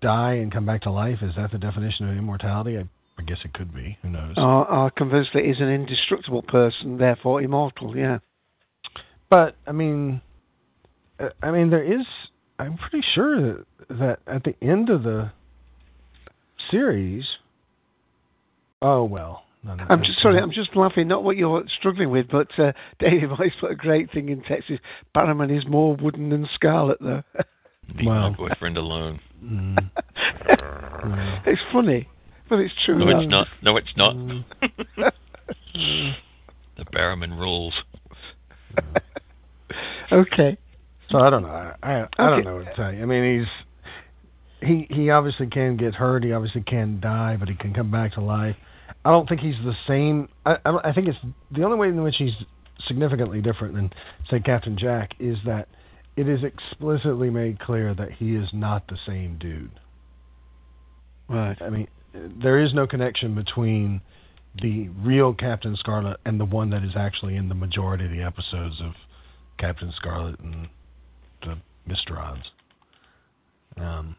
die 0.00 0.34
and 0.34 0.52
come 0.52 0.66
back 0.66 0.82
to 0.82 0.90
life? 0.90 1.18
Is 1.22 1.34
that 1.36 1.50
the 1.50 1.58
definition 1.58 2.08
of 2.08 2.16
immortality? 2.16 2.78
I, 2.78 2.82
I 3.18 3.22
guess 3.24 3.38
it 3.44 3.52
could 3.54 3.74
be. 3.74 3.98
Who 4.02 4.10
knows? 4.10 4.34
Or, 4.36 4.70
or 4.70 4.90
conversely, 4.90 5.42
is 5.42 5.60
an 5.60 5.68
indestructible 5.68 6.42
person 6.42 6.98
therefore 6.98 7.42
immortal? 7.42 7.96
Yeah. 7.96 8.18
But 9.30 9.56
I 9.66 9.72
mean, 9.72 10.20
uh, 11.18 11.30
I 11.42 11.50
mean, 11.50 11.70
there 11.70 11.82
is. 11.82 12.06
I'm 12.62 12.78
pretty 12.78 13.04
sure 13.14 13.40
that, 13.40 13.64
that 13.90 14.18
at 14.26 14.44
the 14.44 14.54
end 14.62 14.90
of 14.90 15.02
the 15.02 15.32
series. 16.70 17.24
Oh 18.80 19.04
well. 19.04 19.44
No, 19.64 19.76
no, 19.76 19.84
I'm 19.88 20.00
no, 20.00 20.04
just 20.04 20.20
sorry. 20.20 20.36
no. 20.36 20.42
I'm 20.42 20.50
just 20.50 20.74
laughing. 20.74 21.06
Not 21.06 21.22
what 21.22 21.36
you're 21.36 21.62
struggling 21.78 22.10
with, 22.10 22.26
but 22.30 22.48
uh, 22.58 22.72
David 22.98 23.28
Voice 23.28 23.52
put 23.60 23.70
a 23.70 23.76
great 23.76 24.10
thing 24.10 24.28
in 24.28 24.42
Texas. 24.42 24.78
Barrowman 25.14 25.56
is 25.56 25.64
more 25.68 25.94
wooden 25.94 26.30
than 26.30 26.48
Scarlet, 26.54 26.98
though. 27.00 27.22
Leave 27.96 28.06
Well. 28.06 28.30
my 28.30 28.36
boyfriend 28.36 28.76
alone. 28.76 29.20
Mm. 29.42 29.90
It's 31.44 31.60
funny, 31.72 32.08
but 32.48 32.60
it's 32.60 32.72
true. 32.86 32.96
No, 32.98 33.06
though. 33.06 33.20
it's 33.20 33.28
not. 33.28 33.48
No, 33.62 33.76
it's 33.76 33.96
not. 33.96 34.14
Mm. 34.14 34.44
the 36.76 36.84
Barrowman 36.94 37.36
rules. 37.38 37.74
okay. 40.12 40.56
So 41.10 41.18
I 41.18 41.30
don't 41.30 41.42
know. 41.42 41.71
I 41.82 41.92
I, 41.92 42.06
I 42.18 42.30
don't 42.30 42.44
know 42.44 42.56
what 42.56 42.66
to 42.66 42.74
tell 42.74 42.92
you. 42.92 43.02
I 43.02 43.06
mean, 43.06 43.40
he's 43.40 44.68
he 44.68 44.86
he 44.94 45.10
obviously 45.10 45.46
can 45.48 45.76
get 45.76 45.94
hurt. 45.94 46.24
He 46.24 46.32
obviously 46.32 46.62
can 46.62 47.00
die, 47.00 47.36
but 47.38 47.48
he 47.48 47.54
can 47.54 47.74
come 47.74 47.90
back 47.90 48.14
to 48.14 48.20
life. 48.20 48.56
I 49.04 49.10
don't 49.10 49.28
think 49.28 49.40
he's 49.40 49.56
the 49.64 49.74
same. 49.86 50.28
I 50.46 50.56
I, 50.64 50.90
I 50.90 50.92
think 50.92 51.08
it's 51.08 51.18
the 51.50 51.64
only 51.64 51.76
way 51.76 51.88
in 51.88 52.02
which 52.02 52.16
he's 52.18 52.34
significantly 52.86 53.40
different 53.40 53.74
than 53.74 53.90
say 54.30 54.40
Captain 54.40 54.76
Jack 54.78 55.10
is 55.18 55.36
that 55.46 55.68
it 56.16 56.28
is 56.28 56.40
explicitly 56.44 57.30
made 57.30 57.58
clear 57.58 57.94
that 57.94 58.12
he 58.12 58.34
is 58.34 58.48
not 58.52 58.86
the 58.88 58.98
same 59.06 59.38
dude. 59.38 59.70
Right. 61.28 61.56
I 61.62 61.70
mean, 61.70 61.88
there 62.42 62.62
is 62.62 62.74
no 62.74 62.86
connection 62.86 63.34
between 63.34 64.02
the 64.60 64.88
real 64.88 65.32
Captain 65.32 65.76
Scarlet 65.76 66.18
and 66.26 66.38
the 66.38 66.44
one 66.44 66.70
that 66.70 66.84
is 66.84 66.92
actually 66.94 67.36
in 67.36 67.48
the 67.48 67.54
majority 67.54 68.04
of 68.04 68.10
the 68.10 68.22
episodes 68.22 68.80
of 68.82 68.92
Captain 69.58 69.92
Scarlet 69.96 70.38
and 70.40 70.68
the 71.40 71.56
Mysterons. 71.88 72.42
Um, 73.76 74.16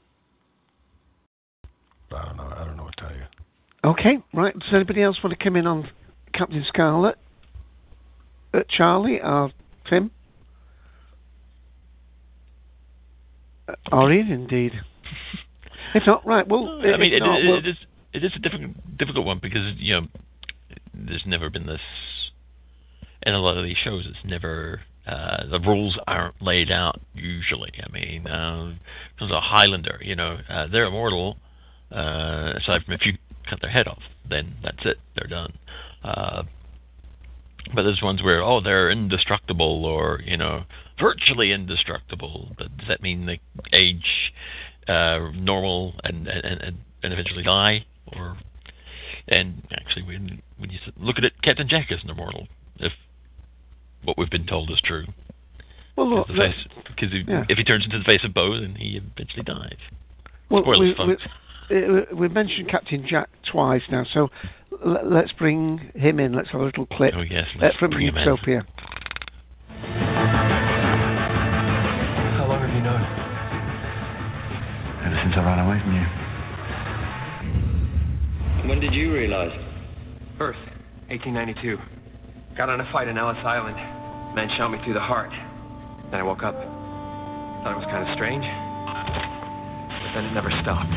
I 2.12 2.26
don't 2.26 2.38
know. 2.38 2.54
I 2.56 2.66
don't 2.66 2.78
know 2.78 2.84
what 2.84 2.98
to 2.98 3.04
tell 3.04 3.16
you. 3.16 3.24
Okay, 3.84 4.18
right. 4.34 4.54
Does 4.54 4.70
anybody 4.74 5.02
else 5.02 5.18
want 5.24 5.38
to 5.38 5.44
come 5.44 5.56
in 5.56 5.68
on 5.68 5.90
Captain 6.34 6.64
Scarlet? 6.68 7.18
Uh, 8.54 8.60
Charlie 8.70 9.20
or 9.22 9.52
Tim? 9.90 10.12
Uh, 13.68 13.74
or 13.92 14.12
Ian, 14.12 14.32
indeed. 14.32 14.74
if 15.96 16.04
not, 16.06 16.26
right. 16.26 16.48
Well, 16.48 16.80
I 16.82 16.98
mean, 16.98 17.14
if 17.14 17.14
it, 17.14 17.20
not, 17.20 17.40
it, 17.40 17.48
well- 17.48 17.58
it 17.58 17.68
is 17.68 17.76
it 18.14 18.24
is 18.24 18.32
a 18.36 18.40
difficult 18.40 18.98
difficult 18.98 19.26
one 19.26 19.40
because 19.42 19.74
you 19.78 19.94
know 19.94 20.08
there's 20.94 21.24
never 21.26 21.50
been 21.50 21.66
this 21.66 21.82
in 23.26 23.34
a 23.34 23.40
lot 23.40 23.58
of 23.58 23.64
these 23.64 23.78
shows. 23.84 24.06
It's 24.08 24.24
never 24.24 24.82
uh, 25.08 25.48
the 25.50 25.60
rules 25.60 25.98
aren't 26.08 26.42
laid 26.42 26.72
out 26.72 27.02
usually. 27.14 27.72
I 27.84 27.92
mean, 27.92 28.28
um, 28.28 28.80
there's 29.20 29.32
a 29.32 29.42
Highlander. 29.42 30.00
You 30.02 30.16
know, 30.16 30.38
uh, 30.50 30.68
they're 30.68 30.86
immortal. 30.86 31.38
Uh, 31.92 32.54
aside 32.56 32.84
from 32.84 32.94
if 32.94 33.06
you 33.06 33.14
cut 33.50 33.60
their 33.62 33.70
head 33.70 33.88
off, 33.88 34.02
then 34.28 34.56
that's 34.64 34.86
it. 34.86 34.98
They're 35.16 35.28
done. 35.28 35.54
Uh, 36.04 36.44
but 37.74 37.84
there's 37.84 38.02
ones 38.02 38.22
where 38.24 38.42
oh 38.42 38.62
they're 38.62 38.90
indestructible 38.90 39.86
or 39.86 40.22
you 40.26 40.38
know 40.38 40.64
virtually 41.00 41.52
indestructible. 41.52 42.54
But 42.58 42.76
does 42.78 42.88
that 42.88 43.02
mean 43.02 43.26
they 43.26 43.40
age 43.74 44.34
uh, 44.88 45.32
normal 45.34 45.96
and, 46.04 46.28
and 46.28 46.62
and 46.62 46.78
and 47.04 47.14
eventually 47.14 47.44
die? 47.44 47.86
Or 48.08 48.38
and 49.28 49.68
actually 49.74 50.04
when 50.04 50.42
when 50.58 50.70
you 50.70 50.80
look 50.98 51.18
at 51.18 51.26
it, 51.26 51.34
Captain 51.42 51.68
Jack 51.68 51.92
isn't 51.92 52.10
immortal 52.10 52.48
if 52.80 52.94
what 54.06 54.18
we've 54.18 54.30
been 54.30 54.46
told 54.46 54.70
is 54.72 54.80
true. 54.84 55.06
Well, 55.96 56.10
look, 56.10 56.28
Because 56.28 56.54
face, 56.54 56.68
because 56.88 57.10
if, 57.14 57.28
yeah. 57.28 57.44
if 57.50 57.58
he 57.58 57.64
turns 57.64 57.86
into 57.86 58.00
the 58.00 58.04
face 58.06 58.22
of 58.24 58.34
Boe, 58.34 58.60
then 58.60 58.76
he 58.76 58.98
eventually 58.98 59.44
dies. 59.44 59.78
Well, 60.50 60.64
Spoilers, 60.64 60.96
we, 61.00 61.16
folks. 61.16 61.24
we, 61.70 62.18
we 62.18 62.28
mentioned 62.30 62.70
Captain 62.70 63.06
Jack 63.08 63.30
twice 63.52 63.84
now, 63.92 64.04
so 64.14 64.30
l- 64.86 65.02
let's 65.06 65.32
bring 65.34 65.92
him 65.96 66.20
in. 66.20 66.34
Let's 66.34 66.50
have 66.52 66.62
a 66.62 66.66
little 66.66 66.86
clip 66.88 67.14
Oh, 67.16 67.22
yes, 67.22 67.46
uh, 67.56 67.60
let's 67.62 67.78
from 67.78 67.92
bring 67.92 68.08
him 68.08 68.18
in. 68.18 68.24
Utopia. 68.28 68.66
How 72.38 72.46
long 72.50 72.62
have 72.62 72.74
you 72.76 72.82
known? 72.82 73.02
Ever 75.06 75.20
since 75.24 75.36
I 75.38 75.44
ran 75.46 75.60
away 75.60 75.80
from 75.84 75.94
you. 78.64 78.70
When 78.70 78.80
did 78.80 78.94
you 78.94 79.14
realize? 79.14 79.52
Birth, 80.40 80.56
1892. 81.10 81.78
Got 82.58 82.70
in 82.74 82.80
a 82.80 82.92
fight 82.92 83.08
in 83.08 83.18
Ellis 83.18 83.38
Island. 83.46 83.78
Man 84.36 84.50
shot 84.58 84.70
me 84.70 84.80
through 84.84 84.98
the 84.98 85.00
heart. 85.00 85.30
Then 86.10 86.20
I 86.20 86.24
woke 86.24 86.42
up. 86.42 86.58
Thought 86.58 87.78
it 87.78 87.82
was 87.86 87.90
kind 87.94 88.02
of 88.02 88.16
strange. 88.18 88.42
But 88.42 90.12
then 90.18 90.26
it 90.26 90.34
never 90.34 90.50
stopped. 90.66 90.90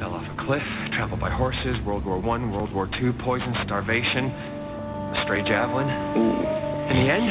Fell 0.00 0.16
off 0.16 0.24
a 0.24 0.36
cliff, 0.48 0.64
traveled 0.96 1.20
by 1.20 1.28
horses, 1.28 1.76
World 1.84 2.04
War 2.04 2.18
One, 2.18 2.50
World 2.50 2.72
War 2.72 2.88
Two, 2.98 3.12
poison, 3.24 3.52
starvation, 3.64 4.32
a 4.32 5.20
stray 5.24 5.44
javelin. 5.44 5.84
In 5.84 6.96
the 7.04 7.08
end, 7.12 7.28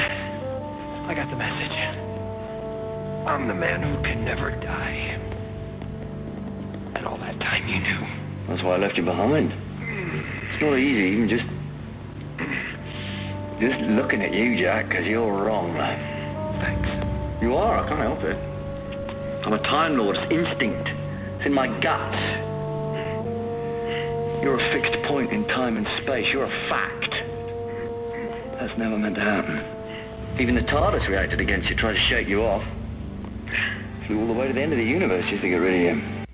I 1.10 1.14
got 1.18 1.26
the 1.30 1.38
message. 1.42 1.78
I'm 3.26 3.48
the 3.48 3.58
man 3.58 3.82
who 3.82 3.98
can 4.06 4.24
never 4.24 4.52
die. 4.52 5.18
And 6.96 7.06
all 7.08 7.18
that 7.18 7.40
time 7.40 7.68
you 7.68 7.82
knew. 7.82 8.02
That's 8.48 8.64
why 8.64 8.76
I 8.76 8.78
left 8.78 8.96
you 8.96 9.04
behind. 9.04 9.52
It's 9.52 10.62
not 10.62 10.78
easy, 10.78 11.18
even 11.18 11.30
just. 11.30 11.50
Just 13.64 13.80
looking 13.96 14.22
at 14.22 14.34
you, 14.34 14.60
Jack, 14.60 14.90
because 14.90 15.06
you're 15.08 15.24
wrong. 15.24 15.72
Thanks. 16.60 16.84
You 17.42 17.56
are, 17.56 17.80
I 17.80 17.88
can't 17.88 18.04
help 18.04 18.20
it. 18.20 18.36
I'm 19.48 19.54
a 19.54 19.64
Time 19.64 19.96
Lord, 19.96 20.18
it's 20.20 20.28
instinct. 20.28 20.84
It's 20.84 21.46
in 21.48 21.54
my 21.56 21.72
guts. 21.80 22.20
You're 24.44 24.60
a 24.60 24.66
fixed 24.76 25.00
point 25.08 25.32
in 25.32 25.48
time 25.48 25.78
and 25.78 25.88
space. 26.04 26.28
You're 26.36 26.44
a 26.44 26.56
fact. 26.68 27.08
That's 28.60 28.76
never 28.78 28.98
meant 29.00 29.16
to 29.16 29.24
happen. 29.24 29.56
Even 30.44 30.56
the 30.56 30.68
TARDIS 30.68 31.08
reacted 31.08 31.40
against 31.40 31.70
you, 31.70 31.78
tried 31.78 31.94
to 31.94 32.06
shake 32.10 32.28
you 32.28 32.44
off. 32.44 32.68
Flew 34.08 34.20
all 34.20 34.28
the 34.28 34.34
way 34.34 34.48
to 34.50 34.54
the 34.54 34.60
end 34.60 34.74
of 34.74 34.78
the 34.78 34.84
universe 34.84 35.24
just 35.32 35.42
to 35.42 35.48
get 35.48 35.56
rid 35.56 35.72
of 35.72 35.84
you. 35.88 36.26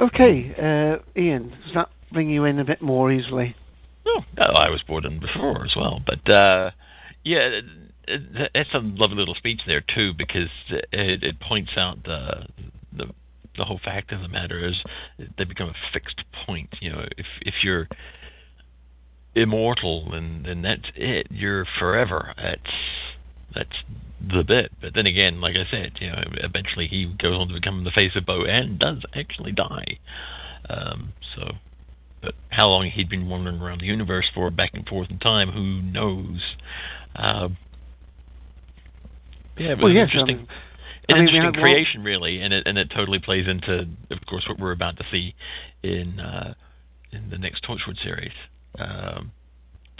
Okay, 0.00 0.56
uh, 0.56 1.20
Ian, 1.20 1.50
does 1.50 1.74
that 1.74 1.90
bring 2.12 2.30
you 2.30 2.44
in 2.44 2.60
a 2.60 2.64
bit 2.64 2.80
more 2.80 3.12
easily? 3.12 3.54
No, 4.06 4.24
I 4.38 4.70
was 4.70 4.82
bored 4.86 5.04
in 5.04 5.18
before 5.18 5.64
as 5.64 5.74
well. 5.76 6.00
But 6.06 6.32
uh, 6.32 6.70
yeah, 7.24 7.60
it's 8.06 8.70
a 8.72 8.78
lovely 8.78 9.16
little 9.16 9.34
speech 9.34 9.62
there 9.66 9.82
too 9.82 10.12
because 10.16 10.48
it, 10.70 11.22
it 11.22 11.40
points 11.40 11.72
out 11.76 12.04
the 12.04 12.46
the 12.96 13.06
the 13.56 13.64
whole 13.64 13.80
fact 13.82 14.12
of 14.12 14.20
the 14.20 14.28
matter 14.28 14.66
is 14.66 14.74
they 15.38 15.44
become 15.44 15.70
a 15.70 15.92
fixed 15.92 16.22
point. 16.46 16.68
You 16.80 16.92
know, 16.92 17.04
if 17.16 17.26
if 17.42 17.54
you're 17.62 17.88
immortal, 19.34 20.10
then 20.10 20.42
then 20.46 20.62
that's 20.62 20.88
it. 20.94 21.26
You're 21.30 21.66
forever. 21.78 22.32
That's 22.36 22.70
that's 23.54 23.76
the 24.20 24.44
bit. 24.44 24.72
But 24.80 24.94
then 24.94 25.06
again, 25.06 25.40
like 25.40 25.56
I 25.56 25.70
said, 25.70 25.92
you 26.00 26.10
know, 26.10 26.22
eventually 26.34 26.86
he 26.86 27.06
goes 27.18 27.38
on 27.38 27.48
to 27.48 27.54
become 27.54 27.84
the 27.84 27.90
face 27.90 28.12
of 28.14 28.26
Boe 28.26 28.44
and 28.44 28.78
does 28.78 29.02
actually 29.14 29.52
die. 29.52 29.98
Um, 30.68 31.12
so, 31.34 31.52
but 32.22 32.34
how 32.50 32.68
long 32.68 32.90
he'd 32.90 33.08
been 33.08 33.28
wandering 33.28 33.60
around 33.60 33.80
the 33.80 33.86
universe 33.86 34.26
for, 34.34 34.50
back 34.50 34.70
and 34.74 34.86
forth 34.86 35.10
in 35.10 35.18
time, 35.18 35.50
who 35.50 35.82
knows? 35.82 36.40
Um, 37.14 37.56
yeah, 39.58 39.74
but 39.74 39.84
Well, 39.84 39.92
yes, 39.92 40.08
interesting, 40.12 40.46
an 41.08 41.16
I 41.16 41.20
mean, 41.20 41.34
interesting 41.34 41.62
creation, 41.62 42.04
really, 42.04 42.40
and 42.40 42.52
it 42.52 42.66
and 42.66 42.76
it 42.76 42.90
totally 42.94 43.18
plays 43.18 43.46
into, 43.46 43.86
of 44.10 44.26
course, 44.28 44.46
what 44.48 44.58
we're 44.58 44.72
about 44.72 44.96
to 44.98 45.04
see 45.10 45.34
in 45.82 46.20
uh, 46.20 46.54
in 47.12 47.30
the 47.30 47.38
next 47.38 47.64
Torchwood 47.64 48.02
series. 48.02 48.32
Um, 48.78 49.32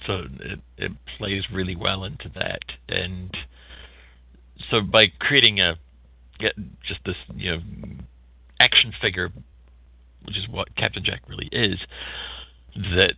so 0.06 0.24
it 0.40 0.60
it 0.76 0.92
plays 1.16 1.44
really 1.52 1.76
well 1.76 2.04
into 2.04 2.28
that, 2.34 2.60
and 2.88 3.34
so 4.70 4.80
by 4.80 5.06
creating 5.18 5.60
a 5.60 5.76
get 6.38 6.54
just 6.86 7.00
this 7.04 7.16
you 7.34 7.52
know 7.52 7.62
action 8.60 8.92
figure, 9.00 9.30
which 10.26 10.36
is 10.36 10.48
what 10.48 10.74
Captain 10.76 11.04
Jack 11.04 11.22
really 11.28 11.48
is, 11.52 11.78
that 12.74 13.14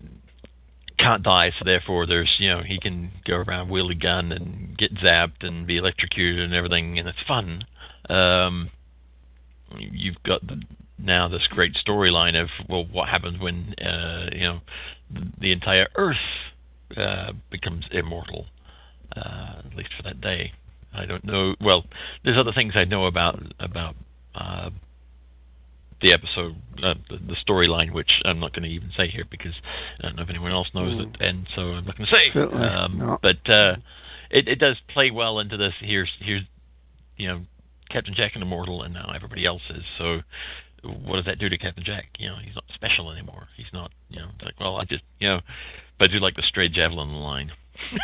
can't 0.98 1.22
die, 1.22 1.52
so 1.58 1.64
therefore 1.64 2.06
there's 2.06 2.34
you 2.38 2.48
know 2.48 2.62
he 2.66 2.78
can 2.78 3.10
go 3.24 3.36
around 3.36 3.68
wield 3.68 3.90
a 3.90 3.94
gun 3.94 4.32
and 4.32 4.76
get 4.76 4.94
zapped 4.96 5.42
and 5.46 5.66
be 5.66 5.76
electrocuted 5.76 6.40
and 6.42 6.54
everything, 6.54 6.98
and 6.98 7.08
it's 7.08 7.18
fun. 7.26 7.64
Um, 8.08 8.70
you've 9.78 10.22
got 10.24 10.46
the, 10.46 10.62
now 10.98 11.28
this 11.28 11.46
great 11.48 11.74
storyline 11.74 12.40
of 12.40 12.48
well, 12.68 12.84
what 12.90 13.08
happens 13.08 13.40
when 13.40 13.74
uh, 13.74 14.26
you 14.32 14.40
know 14.40 14.60
the 15.40 15.52
entire 15.52 15.88
Earth 15.94 16.16
uh, 16.96 17.32
becomes 17.50 17.84
immortal, 17.90 18.46
uh, 19.16 19.62
at 19.64 19.76
least 19.76 19.90
for 19.96 20.02
that 20.02 20.20
day. 20.20 20.52
I 20.92 21.06
don't 21.06 21.24
know. 21.24 21.54
Well, 21.60 21.84
there's 22.24 22.38
other 22.38 22.52
things 22.52 22.72
I 22.74 22.84
know 22.84 23.06
about 23.06 23.40
about 23.60 23.94
uh, 24.34 24.70
the 26.00 26.12
episode, 26.12 26.54
uh, 26.82 26.94
the, 27.10 27.16
the 27.18 27.36
storyline, 27.46 27.92
which 27.92 28.10
I'm 28.24 28.38
not 28.38 28.52
going 28.52 28.62
to 28.62 28.68
even 28.68 28.90
say 28.96 29.08
here 29.08 29.24
because 29.30 29.54
I 29.98 30.02
don't 30.06 30.16
know 30.16 30.22
if 30.22 30.30
anyone 30.30 30.52
else 30.52 30.68
knows 30.74 30.94
Mm. 30.94 31.14
it, 31.14 31.20
and 31.20 31.46
so 31.56 31.62
I'm 31.62 31.84
not 31.84 31.96
going 31.96 32.08
to 32.08 32.14
say. 32.14 32.40
Um, 32.40 32.98
not. 32.98 33.20
But 33.22 33.38
uh, 33.48 33.76
it, 34.30 34.46
it 34.48 34.56
does 34.60 34.76
play 34.88 35.10
well 35.10 35.38
into 35.40 35.56
this. 35.56 35.74
Here's 35.80 36.10
here's 36.20 36.42
you 37.16 37.26
know 37.28 37.40
Captain 37.90 38.14
Jack 38.14 38.32
and 38.34 38.42
Immortal, 38.42 38.82
and 38.82 38.94
now 38.94 39.10
everybody 39.14 39.44
else 39.44 39.62
is. 39.70 39.82
So 39.98 40.20
what 40.84 41.16
does 41.16 41.24
that 41.24 41.38
do 41.40 41.48
to 41.48 41.58
Captain 41.58 41.82
Jack? 41.84 42.10
You 42.18 42.28
know, 42.28 42.36
he's 42.44 42.54
not 42.54 42.64
special 42.74 43.10
anymore. 43.10 43.48
He's 43.56 43.72
not. 43.72 43.90
You 44.08 44.20
know, 44.20 44.28
like 44.44 44.54
well, 44.60 44.76
I 44.76 44.84
just 44.84 45.02
you 45.18 45.28
know, 45.28 45.40
but 45.98 46.10
I 46.10 46.12
do 46.12 46.20
like 46.20 46.36
the 46.36 46.42
stray 46.46 46.68
javelin 46.68 47.12
line. 47.12 47.50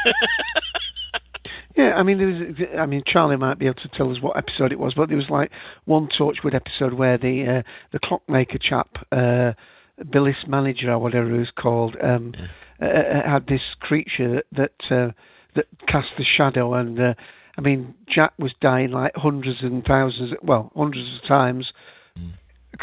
Yeah, 1.76 1.94
I 1.94 2.04
mean, 2.04 2.18
there 2.18 2.28
was. 2.28 2.78
I 2.78 2.86
mean, 2.86 3.02
Charlie 3.06 3.36
might 3.36 3.58
be 3.58 3.66
able 3.66 3.80
to 3.82 3.88
tell 3.88 4.10
us 4.10 4.20
what 4.20 4.36
episode 4.36 4.70
it 4.70 4.78
was, 4.78 4.94
but 4.94 5.08
there 5.08 5.16
was 5.16 5.28
like 5.28 5.50
one 5.86 6.08
Torchwood 6.08 6.54
episode 6.54 6.94
where 6.94 7.18
the 7.18 7.58
uh, 7.58 7.62
the 7.92 7.98
clockmaker 7.98 8.58
chap, 8.58 8.88
uh, 9.10 9.52
Bilis 10.00 10.46
Manger 10.46 10.92
or 10.92 10.98
whatever 11.00 11.34
it 11.34 11.38
was 11.38 11.50
called, 11.56 11.96
um, 12.00 12.32
uh, 12.80 12.84
uh, 12.84 13.28
had 13.28 13.46
this 13.48 13.62
creature 13.80 14.42
that 14.52 14.72
uh, 14.90 15.10
that 15.56 15.66
cast 15.88 16.08
the 16.16 16.24
shadow, 16.24 16.74
and 16.74 17.00
uh, 17.00 17.14
I 17.58 17.60
mean, 17.60 17.94
Jack 18.08 18.34
was 18.38 18.52
dying 18.60 18.92
like 18.92 19.12
hundreds 19.16 19.60
and 19.62 19.84
thousands, 19.84 20.32
well, 20.42 20.70
hundreds 20.76 21.08
of 21.16 21.26
times 21.26 21.72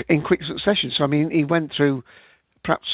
in 0.10 0.22
quick 0.22 0.42
succession. 0.44 0.92
So 0.96 1.06
I 1.06 1.08
mean, 1.08 1.32
he 1.32 1.46
went 1.46 1.72
through 1.76 2.04
perhaps 2.64 2.88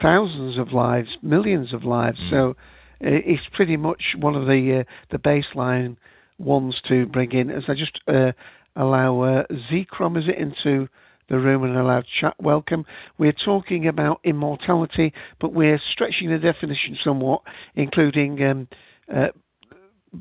thousands 0.00 0.58
of 0.58 0.72
lives, 0.72 1.08
millions 1.22 1.72
of 1.72 1.84
lives. 1.84 2.18
So 2.30 2.56
it's 3.00 3.42
pretty 3.54 3.76
much 3.76 4.14
one 4.18 4.34
of 4.34 4.46
the 4.46 4.80
uh, 4.80 4.84
the 5.10 5.18
baseline 5.18 5.96
ones 6.38 6.80
to 6.88 7.06
bring 7.06 7.32
in. 7.32 7.50
As 7.50 7.64
I 7.68 7.74
just 7.74 8.00
uh, 8.08 8.32
allow 8.76 9.20
uh, 9.22 9.44
Zcrom, 9.70 10.18
is 10.18 10.24
it, 10.28 10.38
into 10.38 10.88
the 11.28 11.38
room 11.38 11.62
and 11.62 11.76
allow 11.76 12.02
chat 12.20 12.34
welcome. 12.40 12.84
We're 13.16 13.32
talking 13.32 13.88
about 13.88 14.20
immortality, 14.24 15.12
but 15.40 15.52
we're 15.52 15.80
stretching 15.92 16.28
the 16.28 16.38
definition 16.38 16.98
somewhat, 17.02 17.42
including 17.76 18.42
um, 18.42 18.68
uh, 19.14 19.28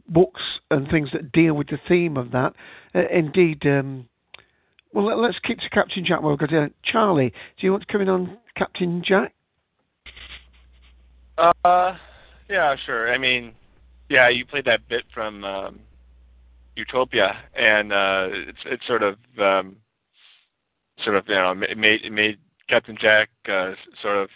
books 0.07 0.41
and 0.69 0.87
things 0.89 1.09
that 1.13 1.31
deal 1.31 1.55
with 1.55 1.67
the 1.67 1.79
theme 1.87 2.15
of 2.15 2.31
that. 2.31 2.53
Uh, 2.93 3.07
indeed, 3.11 3.65
um, 3.65 4.07
well, 4.93 5.05
let, 5.05 5.29
us 5.29 5.35
keep 5.43 5.59
to 5.59 5.69
Captain 5.69 6.05
Jack. 6.05 6.21
Well, 6.21 6.31
we've 6.31 6.39
got 6.39 6.53
uh, 6.53 6.69
Charlie. 6.83 7.29
Do 7.29 7.65
you 7.65 7.71
want 7.71 7.85
to 7.87 7.91
come 7.91 8.01
in 8.01 8.09
on 8.09 8.37
Captain 8.55 9.03
Jack? 9.05 9.33
Uh, 11.37 11.93
yeah, 12.49 12.75
sure. 12.85 13.13
I 13.13 13.17
mean, 13.17 13.53
yeah, 14.09 14.29
you 14.29 14.45
played 14.45 14.65
that 14.65 14.87
bit 14.89 15.03
from 15.13 15.43
um, 15.43 15.79
Utopia, 16.75 17.37
and 17.55 17.93
uh, 17.93 18.27
it's 18.31 18.59
it's 18.65 18.87
sort 18.87 19.03
of 19.03 19.15
um, 19.39 19.77
sort 21.03 21.15
of 21.15 21.25
you 21.27 21.35
know 21.35 21.53
it 21.61 21.77
made 21.77 22.03
it 22.03 22.11
made 22.11 22.37
Captain 22.67 22.97
Jack 22.99 23.29
uh, 23.47 23.73
sort 24.01 24.17
of 24.17 24.29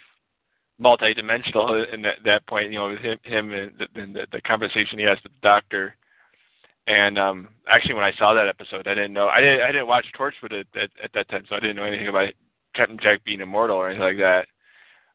multi-dimensional 0.78 1.86
in 1.92 2.02
that, 2.02 2.16
that 2.24 2.46
point. 2.46 2.72
You 2.72 2.78
know, 2.78 2.88
with 2.90 3.00
him, 3.00 3.18
him 3.22 3.52
and 3.52 3.72
the, 3.78 4.00
and 4.00 4.14
the, 4.14 4.26
the 4.32 4.40
conversation 4.40 4.98
he 4.98 5.04
has 5.04 5.18
with 5.22 5.32
the 5.32 5.38
doctor. 5.42 5.96
And 6.86 7.18
um 7.18 7.48
actually, 7.66 7.94
when 7.94 8.04
I 8.04 8.12
saw 8.18 8.34
that 8.34 8.46
episode, 8.46 8.86
I 8.86 8.94
didn't 8.94 9.14
know 9.14 9.28
I 9.28 9.40
didn't 9.40 9.62
I 9.62 9.72
didn't 9.72 9.86
watch 9.86 10.04
Torchwood 10.18 10.52
at, 10.52 10.66
at, 10.80 10.90
at 11.02 11.12
that 11.14 11.28
time, 11.30 11.44
so 11.48 11.56
I 11.56 11.60
didn't 11.60 11.76
know 11.76 11.84
anything 11.84 12.08
about 12.08 12.28
Captain 12.74 12.98
Jack 13.02 13.24
being 13.24 13.40
immortal 13.40 13.76
or 13.76 13.88
anything 13.88 14.06
like 14.06 14.18
that, 14.18 14.46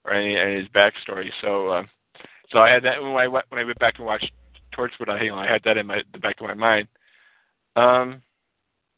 or 0.04 0.14
any, 0.14 0.36
any 0.38 0.62
his 0.62 0.68
backstory. 0.70 1.30
So, 1.42 1.68
uh, 1.68 1.84
so 2.52 2.60
I 2.60 2.70
had 2.70 2.84
that 2.84 3.02
when 3.02 3.12
I 3.12 3.28
when 3.28 3.44
I 3.52 3.64
went 3.64 3.80
back 3.80 3.96
and 3.98 4.06
watched 4.06 4.32
Torchwood. 4.76 5.10
I 5.10 5.24
you 5.24 5.32
know 5.32 5.38
I 5.38 5.48
had 5.48 5.64
that 5.66 5.78
in 5.78 5.88
my 5.88 6.02
the 6.14 6.20
back 6.20 6.40
of 6.40 6.48
my 6.48 6.54
mind. 6.54 6.88
Um, 7.76 8.22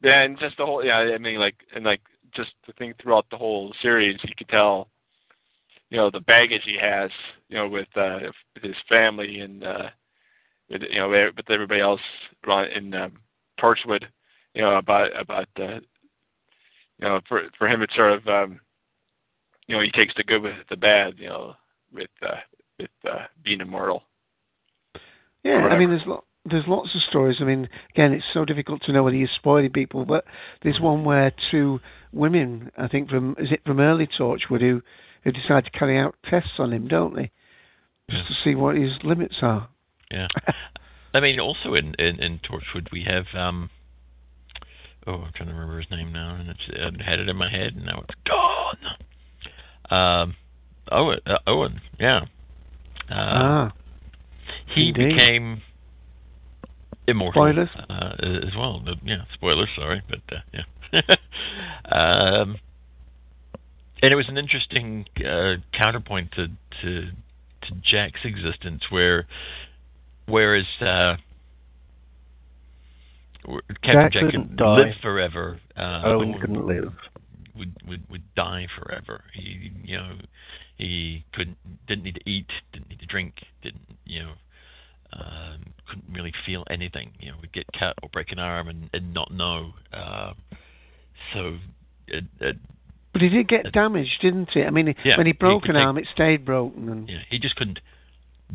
then 0.02 0.38
just 0.40 0.58
the 0.58 0.66
whole 0.66 0.84
yeah, 0.84 0.98
I 0.98 1.18
mean 1.18 1.40
like 1.40 1.56
and 1.76 1.84
like 1.84 2.02
just 2.34 2.52
the 2.66 2.74
thing 2.74 2.94
throughout 3.02 3.26
the 3.30 3.38
whole 3.38 3.74
series, 3.82 4.20
you 4.24 4.34
could 4.38 4.50
tell, 4.50 4.90
you 5.90 5.98
know, 5.98 6.10
the 6.10 6.22
baggage 6.22 6.62
he 6.66 6.78
has, 6.80 7.10
you 7.50 7.58
know, 7.58 7.68
with 7.68 7.88
uh, 7.96 8.20
his 8.62 8.76
family 8.88 9.40
and 9.40 9.64
uh, 9.64 9.90
with, 10.70 10.82
you 10.90 11.00
know, 11.00 11.10
with 11.10 11.50
everybody 11.50 11.82
else 11.82 12.02
in 12.76 12.94
um, 12.94 13.14
Torchwood, 13.60 14.06
you 14.54 14.62
know, 14.62 14.78
about 14.78 15.10
about 15.20 15.48
uh, 15.60 15.80
you 17.00 17.08
know, 17.08 17.20
for 17.28 17.44
for 17.58 17.68
him 17.68 17.82
it's 17.82 17.96
sort 17.96 18.14
of 18.14 18.28
um, 18.28 18.60
you 19.68 19.76
know, 19.76 19.82
he 19.82 19.92
takes 19.92 20.14
the 20.16 20.24
good 20.24 20.42
with 20.42 20.56
the 20.70 20.78
bad, 20.78 21.16
you 21.18 21.28
know, 21.28 21.54
with 21.94 22.10
uh, 22.22 22.36
with 22.82 23.12
uh, 23.12 23.26
being 23.44 23.62
immortal. 23.62 24.04
Yeah, 25.44 25.68
I 25.72 25.78
mean, 25.78 25.90
there's 25.90 26.06
lot, 26.06 26.26
there's 26.46 26.66
lots 26.68 26.90
of 26.96 27.02
stories. 27.10 27.38
I 27.40 27.46
mean, 27.46 27.68
again, 27.94 28.14
it's 28.14 28.26
so 28.34 28.46
difficult 28.46 28.82
to 28.84 28.94
know 28.94 29.04
whether 29.04 29.16
you're 29.16 29.30
spoiling 29.36 29.72
people, 29.72 30.06
but 30.06 30.26
there's 30.64 30.80
one 30.80 31.04
where 31.04 31.32
two 31.50 31.80
women, 32.12 32.72
I 32.78 32.88
think 32.88 33.10
from 33.10 33.36
is 33.40 33.52
it 33.52 33.62
from 33.66 33.80
early 33.80 34.08
Torchwood, 34.08 34.62
who 34.62 34.82
who 35.24 35.32
decide 35.32 35.66
to 35.66 35.72
carry 35.72 36.00
out 36.00 36.16
tests 36.30 36.54
on 36.58 36.74
him, 36.74 36.88
don't 36.88 37.16
they, 37.16 37.32
just 38.10 38.24
yeah. 38.24 38.36
to 38.36 38.44
see 38.44 38.56
what 38.56 38.76
his 38.76 38.92
limits 39.04 39.36
are. 39.42 39.70
Yeah, 40.10 40.28
I 41.14 41.20
mean, 41.20 41.40
also 41.40 41.74
in, 41.74 41.96
in 41.98 42.20
in 42.20 42.40
Torchwood 42.40 42.92
we 42.92 43.04
have 43.08 43.26
um, 43.36 43.70
oh, 45.08 45.14
I'm 45.14 45.32
trying 45.36 45.50
to 45.50 45.54
remember 45.56 45.80
his 45.80 45.92
name 45.92 46.12
now, 46.12 46.36
and 46.36 46.50
it's 46.50 46.60
I 46.70 47.04
had 47.04 47.20
it 47.20 47.30
in 47.30 47.36
my 47.36 47.50
head, 47.50 47.74
and 47.76 47.86
now 47.86 48.04
it's 48.08 48.20
gone. 48.28 48.78
Um, 49.90 50.36
Owen, 50.92 51.20
uh, 51.26 51.38
Owen, 51.48 51.82
yeah. 52.00 52.22
Uh, 53.12 53.16
ah, 53.16 53.72
he 54.74 54.90
indeed. 54.90 55.18
became 55.18 55.62
immortal 57.08 57.42
spoilers 57.42 57.70
uh, 57.90 58.14
as 58.48 58.56
well. 58.56 58.84
Yeah, 59.04 59.24
spoilers. 59.34 59.70
Sorry, 59.76 60.02
but 60.10 60.36
uh, 60.36 60.40
yeah. 60.54 61.02
um, 61.92 62.58
and 64.02 64.12
it 64.12 64.16
was 64.16 64.28
an 64.30 64.38
interesting 64.38 65.06
uh, 65.26 65.56
counterpoint 65.74 66.32
to, 66.34 66.48
to 66.82 67.12
to 67.64 67.76
Jack's 67.84 68.22
existence, 68.24 68.82
where 68.90 69.28
whereas 70.28 70.66
uh, 70.80 71.16
Captain 73.84 74.12
Jack, 74.12 74.12
Jack 74.14 74.32
could 74.32 74.58
die. 74.58 74.76
live 74.76 74.96
forever, 75.02 75.60
uh, 75.78 76.02
Owen 76.06 76.36
couldn't 76.40 76.66
live. 76.66 76.94
Would, 77.56 77.76
would 77.88 78.10
would 78.10 78.24
die 78.36 78.68
forever. 78.80 79.24
He 79.34 79.72
you 79.84 79.98
know 79.98 80.16
he 80.82 81.24
couldn't 81.34 81.58
didn't 81.88 82.04
need 82.04 82.16
to 82.16 82.30
eat, 82.30 82.48
didn't 82.74 82.90
need 82.90 83.00
to 83.00 83.06
drink, 83.06 83.36
didn't 83.62 83.98
you 84.06 84.24
know 84.24 84.32
um, 85.14 85.74
couldn't 85.88 86.14
really 86.14 86.34
feel 86.46 86.64
anything. 86.70 87.12
You 87.20 87.32
know, 87.32 87.38
would 87.42 87.54
get 87.54 87.66
cut 87.78 87.96
or 88.02 88.10
break 88.10 88.32
an 88.32 88.40
arm 88.40 88.68
and, 88.68 88.90
and 88.94 89.14
not 89.14 89.32
know. 89.32 89.74
Uh, 89.94 90.34
so, 91.34 91.58
it, 92.08 92.26
it, 92.40 92.58
but 93.14 93.22
he 93.22 93.30
did 93.30 93.48
get 93.48 93.66
it, 93.66 93.74
damaged, 93.74 94.20
didn't 94.22 94.50
he? 94.52 94.64
I 94.64 94.70
mean, 94.70 94.94
yeah, 95.04 95.18
when 95.18 95.28
he 95.28 95.34
broke 95.34 95.64
he 95.64 95.70
an 95.70 95.76
take, 95.76 95.86
arm, 95.86 95.98
it 95.98 96.08
stayed 96.14 96.46
broken. 96.46 96.90
And... 96.90 97.10
Yeah, 97.10 97.20
he 97.30 97.40
just 97.40 97.56
couldn't 97.56 97.80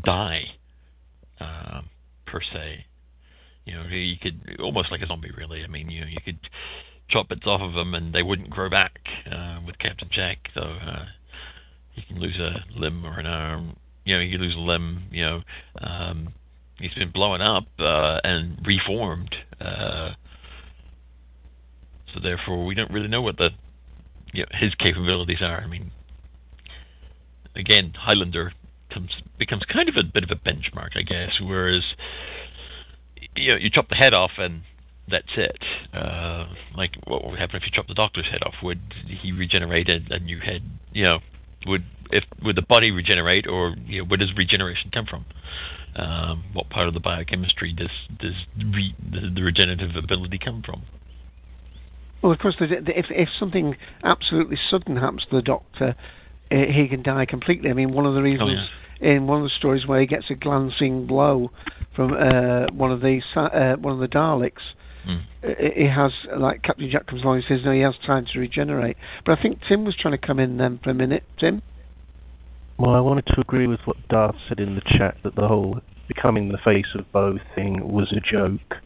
die 0.03 0.45
um, 1.41 1.89
per 2.27 2.41
se. 2.41 2.87
You 3.67 3.75
know, 3.75 3.83
he 3.85 4.19
could 4.23 4.59
almost 4.61 4.91
like 4.91 5.03
a 5.03 5.07
zombie, 5.07 5.33
really. 5.37 5.63
I 5.63 5.67
mean, 5.67 5.91
you 5.91 6.01
know, 6.01 6.07
you 6.07 6.19
could 6.25 6.39
chop 7.09 7.29
bits 7.29 7.47
off 7.47 7.61
of 7.61 7.75
them 7.75 7.95
and 7.95 8.15
they 8.15 8.23
wouldn't 8.23 8.51
grow 8.51 8.71
back 8.71 8.99
uh, 9.31 9.59
with 9.67 9.79
Captain 9.79 10.09
Jack. 10.11 10.39
So 10.55 10.61
uh, 10.61 11.05
he 11.97 12.03
can 12.03 12.21
lose 12.21 12.39
a 12.39 12.65
limb 12.79 13.05
or 13.05 13.19
an 13.19 13.27
arm. 13.27 13.77
You 14.05 14.17
know, 14.17 14.23
you 14.23 14.39
lose 14.39 14.55
a 14.55 14.61
limb. 14.61 15.05
You 15.11 15.25
know, 15.25 15.43
um, 15.81 16.35
he's 16.79 16.95
been 16.95 17.11
blown 17.11 17.41
up 17.41 17.65
uh, 17.79 18.21
and 18.23 18.65
reformed. 18.65 19.35
Uh, 19.61 20.11
so 22.15 22.21
therefore, 22.23 22.65
we 22.65 22.75
don't 22.75 22.91
really 22.91 23.09
know 23.09 23.23
what 23.23 23.37
the 23.37 23.51
you 24.33 24.43
know, 24.43 24.49
his 24.59 24.75
capabilities 24.75 25.41
are. 25.41 25.61
I 25.61 25.67
mean, 25.67 25.91
again, 27.57 27.95
Highlander 27.97 28.53
comes, 28.93 29.11
becomes 29.39 29.65
kind 29.65 29.89
of 29.89 29.97
a 29.97 30.05
bit 30.05 30.23
of 30.23 30.31
a 30.31 30.37
benchmark, 30.37 30.97
I 30.97 31.03
guess. 31.03 31.41
Whereas, 31.41 31.83
you 33.35 33.53
know, 33.53 33.57
you 33.59 33.71
chop 33.71 33.89
the 33.89 33.95
head 33.95 34.15
off 34.15 34.33
and 34.39 34.63
that's 35.09 35.33
it. 35.37 35.59
Uh, 35.93 36.47
like, 36.77 36.93
what 37.07 37.25
would 37.25 37.39
happen 37.39 37.57
if 37.57 37.63
you 37.65 37.71
chop 37.73 37.87
the 37.87 37.95
Doctor's 37.95 38.27
head 38.31 38.43
off? 38.43 38.55
Would 38.63 38.81
he 39.23 39.33
regenerate 39.33 39.89
a, 39.89 40.01
a 40.11 40.19
new 40.19 40.41
head? 40.41 40.63
You 40.93 41.05
know, 41.05 41.19
would 41.67 41.85
if 42.11 42.25
would 42.43 42.57
the 42.57 42.63
body 42.63 42.91
regenerate, 42.91 43.47
or 43.47 43.75
you 43.87 44.03
know, 44.03 44.09
where 44.09 44.17
does 44.17 44.37
regeneration 44.37 44.91
come 44.93 45.07
from? 45.07 45.25
Um, 45.97 46.45
what 46.53 46.69
part 46.69 46.89
of 46.89 46.95
the 46.95 47.01
biochemistry 47.01 47.73
does 47.73 47.91
does 48.21 48.35
re, 48.57 48.95
the, 49.11 49.31
the, 49.35 49.43
regenerative 49.43 49.97
ability 49.97 50.39
come 50.39 50.63
from? 50.63 50.83
Well, 52.23 52.33
of 52.33 52.39
course, 52.39 52.57
if 52.61 53.07
if 53.11 53.29
something 53.39 53.77
absolutely 54.05 54.59
sudden 54.71 54.97
happens 54.97 55.25
to 55.31 55.37
the 55.37 55.43
Doctor, 55.43 55.95
uh, 56.51 56.55
he 56.55 56.87
can 56.89 57.03
die 57.03 57.25
completely. 57.25 57.71
I 57.71 57.73
mean, 57.73 57.93
one 57.93 58.07
of 58.07 58.15
the 58.15 58.23
reasons 58.23 58.51
oh, 58.53 59.05
yeah. 59.05 59.15
in 59.15 59.27
one 59.27 59.39
of 59.39 59.45
the 59.45 59.57
stories 59.57 59.87
where 59.87 60.01
he 60.01 60.07
gets 60.07 60.27
a 60.31 60.35
glancing 60.35 61.07
blow 61.07 61.51
from 61.95 62.13
uh, 62.13 62.67
one 62.73 62.93
of 62.93 63.01
the 63.01 63.21
uh, 63.35 63.77
one 63.77 63.95
of 63.95 64.01
the 64.01 64.09
Daleks. 64.09 64.63
Mm. 65.07 65.75
He 65.77 65.87
has 65.87 66.13
like 66.37 66.63
Captain 66.63 66.91
Jack 66.91 67.07
comes 67.07 67.23
along 67.23 67.37
and 67.37 67.45
says 67.49 67.61
no, 67.65 67.73
he 67.73 67.81
has 67.81 67.95
time 68.05 68.27
to 68.33 68.39
regenerate. 68.39 68.97
But 69.25 69.39
I 69.39 69.43
think 69.43 69.61
Tim 69.69 69.85
was 69.85 69.95
trying 69.97 70.19
to 70.19 70.27
come 70.27 70.41
in 70.41 70.57
then 70.57 70.81
for 70.83 70.91
a 70.91 70.95
minute. 70.95 71.25
Tim. 71.39 71.63
Well, 72.79 72.95
I 72.95 73.01
wanted 73.01 73.27
to 73.27 73.41
agree 73.41 73.67
with 73.67 73.81
what 73.85 73.97
Darth 74.09 74.37
said 74.49 74.61
in 74.61 74.75
the 74.75 74.83
chat 74.99 75.17
that 75.25 75.35
the 75.35 75.49
whole 75.49 75.81
becoming 76.09 76.49
the 76.49 76.59
face 76.59 76.95
of 76.95 77.11
Boe 77.13 77.39
thing 77.55 77.93
was 77.93 78.13
a 78.13 78.21
joke. 78.21 78.77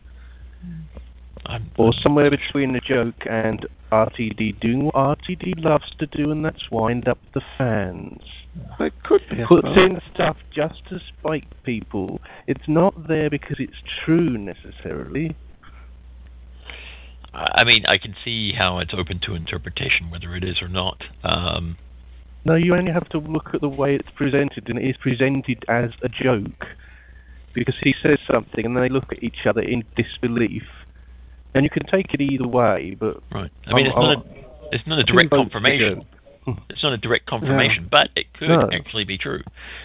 I'm, 1.47 1.71
or 1.77 1.93
somewhere 2.03 2.31
between 2.31 2.77
a 2.77 2.81
joke 2.81 3.27
and 3.29 3.67
RTD 3.91 4.61
doing 4.61 4.85
what 4.85 4.95
RTD 4.95 5.65
loves 5.65 5.91
to 5.99 6.07
do, 6.07 6.31
and 6.31 6.45
that's 6.45 6.71
wind 6.71 7.09
up 7.09 7.19
the 7.35 7.41
fans. 7.59 8.21
It 8.79 8.93
could 9.05 9.23
be. 9.31 9.45
Puts 9.49 9.69
in 9.77 10.01
stuff 10.13 10.37
just 10.55 10.87
to 10.91 10.99
spike 11.19 11.49
people. 11.65 12.21
It's 12.47 12.69
not 12.69 13.09
there 13.09 13.31
because 13.31 13.57
it's 13.59 13.83
true 14.05 14.37
necessarily. 14.37 15.35
I 17.33 17.65
mean, 17.65 17.85
I 17.87 17.99
can 17.99 18.15
see 18.25 18.53
how 18.53 18.79
it's 18.79 18.93
open 18.93 19.21
to 19.27 19.35
interpretation, 19.35 20.11
whether 20.11 20.35
it 20.35 20.45
is 20.45 20.61
or 20.61 20.69
not. 20.69 21.03
Um, 21.23 21.77
no, 22.45 22.55
you 22.55 22.75
only 22.75 22.93
have 22.93 23.09
to 23.11 23.19
look 23.19 23.51
at 23.55 23.61
the 23.61 23.69
way 23.69 23.95
it's 23.95 24.09
presented, 24.17 24.69
and 24.69 24.79
it 24.79 24.89
is 24.89 24.97
presented 24.97 25.65
as 25.69 25.91
a 26.03 26.09
joke. 26.09 26.67
Because 27.53 27.75
he 27.83 27.95
says 28.03 28.19
something, 28.31 28.65
and 28.65 28.77
they 28.77 28.89
look 28.89 29.13
at 29.13 29.23
each 29.23 29.47
other 29.47 29.61
in 29.61 29.85
disbelief. 29.97 30.63
And 31.55 31.65
you 31.65 31.71
can 31.71 31.85
take 31.87 32.15
it 32.15 32.21
either 32.21 32.47
way, 32.47 32.97
but... 32.99 33.21
Right. 33.33 33.51
I 33.67 33.75
mean, 33.75 33.87
it's, 33.87 33.97
not 33.97 34.19
a, 34.19 34.23
it's 34.73 34.87
not 34.87 34.99
a 35.01 35.05
direct 35.05 35.31
confirmation. 35.31 36.07
It's 36.69 36.83
not 36.83 36.93
a 36.93 36.97
direct 36.97 37.27
confirmation, 37.27 37.89
but 37.91 38.09
it 38.17 38.33
could 38.33 38.49
No. 38.49 38.71
actually 38.73 39.05
be 39.05 39.19
true. 39.19 39.43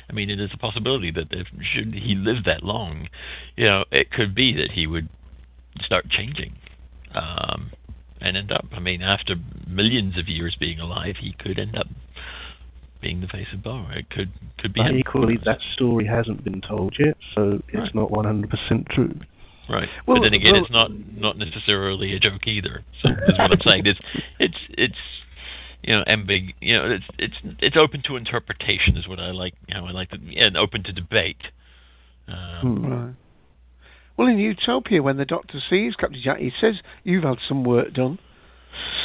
I 0.09 0.13
mean, 0.13 0.29
it 0.29 0.39
is 0.39 0.51
a 0.53 0.57
possibility 0.57 1.11
that 1.11 1.27
if 1.31 1.47
should 1.61 1.93
he 1.93 2.15
live 2.15 2.43
that 2.45 2.63
long, 2.63 3.09
you 3.55 3.65
know, 3.65 3.83
it 3.91 4.11
could 4.11 4.33
be 4.33 4.53
that 4.53 4.71
he 4.71 4.87
would 4.87 5.09
start 5.83 6.07
changing, 6.09 6.53
um, 7.16 7.72
and 8.22 8.38
end 8.38 8.51
up. 8.51 8.66
I 8.72 8.80
mean, 8.80 9.01
after 9.01 9.36
millions 9.68 10.18
of 10.18 10.28
years 10.28 10.55
being 10.59 10.80
alive, 10.80 11.16
he 11.20 11.34
could 11.34 11.59
end 11.59 11.76
up 11.78 11.88
being 13.01 13.22
the 13.22 13.28
face 13.28 13.47
of 13.53 13.61
Boe. 13.63 13.86
It 13.91 14.09
could 14.09 14.32
could 14.57 14.74
be 14.74 14.82
equally, 14.82 15.38
that 15.45 15.59
story 15.74 16.05
hasn't 16.05 16.43
been 16.43 16.61
told 16.61 16.95
yet, 16.97 17.18
so 17.36 17.61
it's 17.70 17.93
not 17.93 18.09
100% 18.09 18.88
true. 18.89 19.13
Right. 19.70 19.89
Well, 20.07 20.18
but 20.18 20.24
then 20.24 20.34
again, 20.34 20.53
well- 20.53 20.63
it's 20.63 20.72
not 20.72 20.91
not 21.16 21.38
necessarily 21.38 22.13
a 22.13 22.20
joke 22.20 22.47
either. 22.47 22.84
So 23.01 23.09
that's 23.09 23.38
what 23.38 23.51
I'm 23.51 23.59
saying. 23.68 23.86
It's 23.88 23.99
it's 24.39 24.57
it's 24.70 24.95
you 25.84 25.93
know 25.95 26.03
ambig. 26.07 26.53
You 26.61 26.76
know, 26.78 26.91
it's 26.91 27.05
it's 27.18 27.36
it's 27.59 27.76
open 27.78 28.01
to 28.03 28.16
interpretation 28.16 28.95
is 28.97 29.07
what 29.07 29.20
I 29.20 29.32
like. 29.32 29.53
How 29.70 29.86
I 29.86 29.91
like 29.91 30.09
to 30.11 30.18
and 30.38 30.55
open 30.55 30.84
to 30.84 30.93
debate. 30.93 31.41
Um, 32.28 32.86
Right. 32.86 33.13
Well, 34.18 34.28
in 34.28 34.38
Utopia, 34.38 35.03
when 35.03 35.18
the 35.18 35.26
Doctor 35.26 35.59
sees 35.70 35.95
Captain 35.95 36.22
Jack, 36.24 36.39
he 36.39 36.51
says, 36.61 36.76
"You've 37.03 37.24
had 37.24 37.38
some 37.47 37.63
work 37.63 37.93
done." 37.93 38.18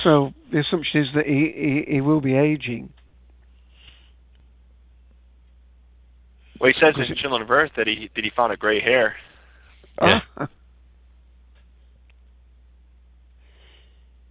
So 0.03 0.33
the 0.53 0.61
assumption 0.61 1.03
is 1.03 1.09
that 1.15 1.27
he 1.27 1.85
he, 1.87 1.95
he 1.95 2.01
will 2.01 2.21
be 2.21 2.35
aging. 2.35 2.93
Well, 6.61 6.71
he 6.73 6.79
says 6.81 6.95
in 6.97 7.17
Children 7.17 7.43
of 7.43 7.51
Earth 7.51 7.73
that 7.77 7.87
he 7.87 8.11
that 8.15 8.25
he 8.25 8.31
found 8.37 8.53
a 8.53 8.57
gray 8.57 8.81
hair. 8.81 9.17
Ah. 10.01 10.23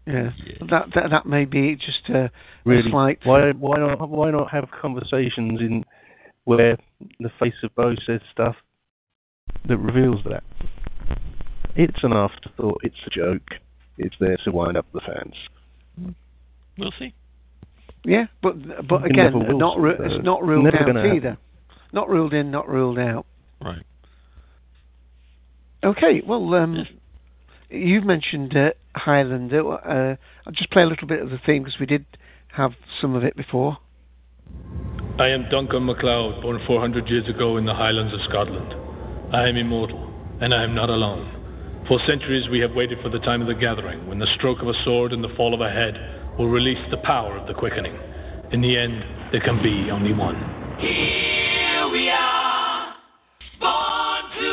Yeah. 0.07 0.31
yeah. 0.43 0.53
That, 0.71 0.85
that 0.95 1.09
that 1.11 1.25
may 1.27 1.45
be 1.45 1.75
just 1.75 2.09
a, 2.09 2.23
a 2.25 2.31
Really, 2.65 2.89
slight. 2.89 3.19
why 3.25 3.51
why 3.51 3.77
not 3.77 4.09
why 4.09 4.31
not 4.31 4.49
have 4.49 4.65
conversations 4.81 5.59
in 5.59 5.85
where 6.45 6.77
the 7.19 7.29
face 7.39 7.53
of 7.63 7.75
Boe 7.75 7.93
says 8.07 8.19
stuff 8.31 8.55
that 9.67 9.77
reveals 9.77 10.19
that? 10.25 10.43
It's 11.75 12.03
an 12.03 12.13
afterthought. 12.13 12.81
It's 12.83 12.95
a 13.05 13.09
joke. 13.09 13.55
It's 13.97 14.15
there 14.19 14.37
to 14.45 14.51
wind 14.51 14.77
up 14.77 14.85
the 14.93 15.01
fans. 15.01 15.35
We'll 16.77 16.93
see. 16.97 17.13
Yeah, 18.05 18.27
but 18.41 18.87
but 18.87 19.01
You 19.01 19.07
again, 19.07 19.57
not 19.57 19.77
ru- 19.77 19.97
it's 19.99 20.23
not 20.23 20.41
ruled 20.45 20.63
Never 20.63 20.77
out 20.79 20.85
gonna 20.85 21.01
happen. 21.01 21.15
either. 21.17 21.37
Not 21.91 22.09
ruled 22.09 22.33
in, 22.33 22.49
not 22.51 22.69
ruled 22.69 22.97
out. 22.97 23.25
Right. 23.63 23.83
Okay, 25.83 26.21
well, 26.25 26.53
um, 26.55 26.85
you've 27.69 28.05
mentioned 28.05 28.55
uh, 28.55 28.71
Highlander. 28.95 29.71
Uh, 29.73 30.15
I'll 30.45 30.53
just 30.53 30.71
play 30.71 30.83
a 30.83 30.85
little 30.87 31.07
bit 31.07 31.21
of 31.21 31.29
the 31.29 31.39
theme 31.45 31.63
because 31.63 31.79
we 31.79 31.85
did 31.85 32.05
have 32.55 32.71
some 33.01 33.15
of 33.15 33.23
it 33.23 33.35
before. 33.35 33.77
I 35.19 35.27
am 35.29 35.49
Duncan 35.49 35.85
MacLeod, 35.85 36.41
born 36.41 36.59
400 36.65 37.07
years 37.09 37.27
ago 37.27 37.57
in 37.57 37.65
the 37.65 37.73
Highlands 37.73 38.13
of 38.13 38.19
Scotland. 38.29 38.73
I 39.31 39.47
am 39.47 39.57
immortal, 39.57 40.11
and 40.41 40.55
I 40.55 40.63
am 40.63 40.73
not 40.73 40.89
alone. 40.89 41.85
For 41.87 41.99
centuries 42.07 42.49
we 42.49 42.59
have 42.61 42.73
waited 42.73 42.97
for 43.03 43.09
the 43.09 43.19
time 43.19 43.41
of 43.41 43.47
the 43.47 43.53
gathering, 43.53 44.07
when 44.07 44.17
the 44.17 44.25
stroke 44.35 44.59
of 44.59 44.67
a 44.67 44.73
sword 44.83 45.13
and 45.13 45.23
the 45.23 45.29
fall 45.37 45.53
of 45.53 45.61
a 45.61 45.69
head 45.69 46.35
will 46.39 46.49
release 46.49 46.79
the 46.89 46.97
power 46.97 47.37
of 47.37 47.45
the 47.47 47.53
quickening. 47.53 47.95
In 48.51 48.61
the 48.61 48.75
end, 48.75 49.03
there 49.31 49.41
can 49.41 49.61
be 49.61 49.91
only 49.91 50.13
one. 50.13 50.35
Here 50.79 51.87
we 51.91 52.09
are, 52.09 52.95
born 53.59 54.23
to 54.39 54.48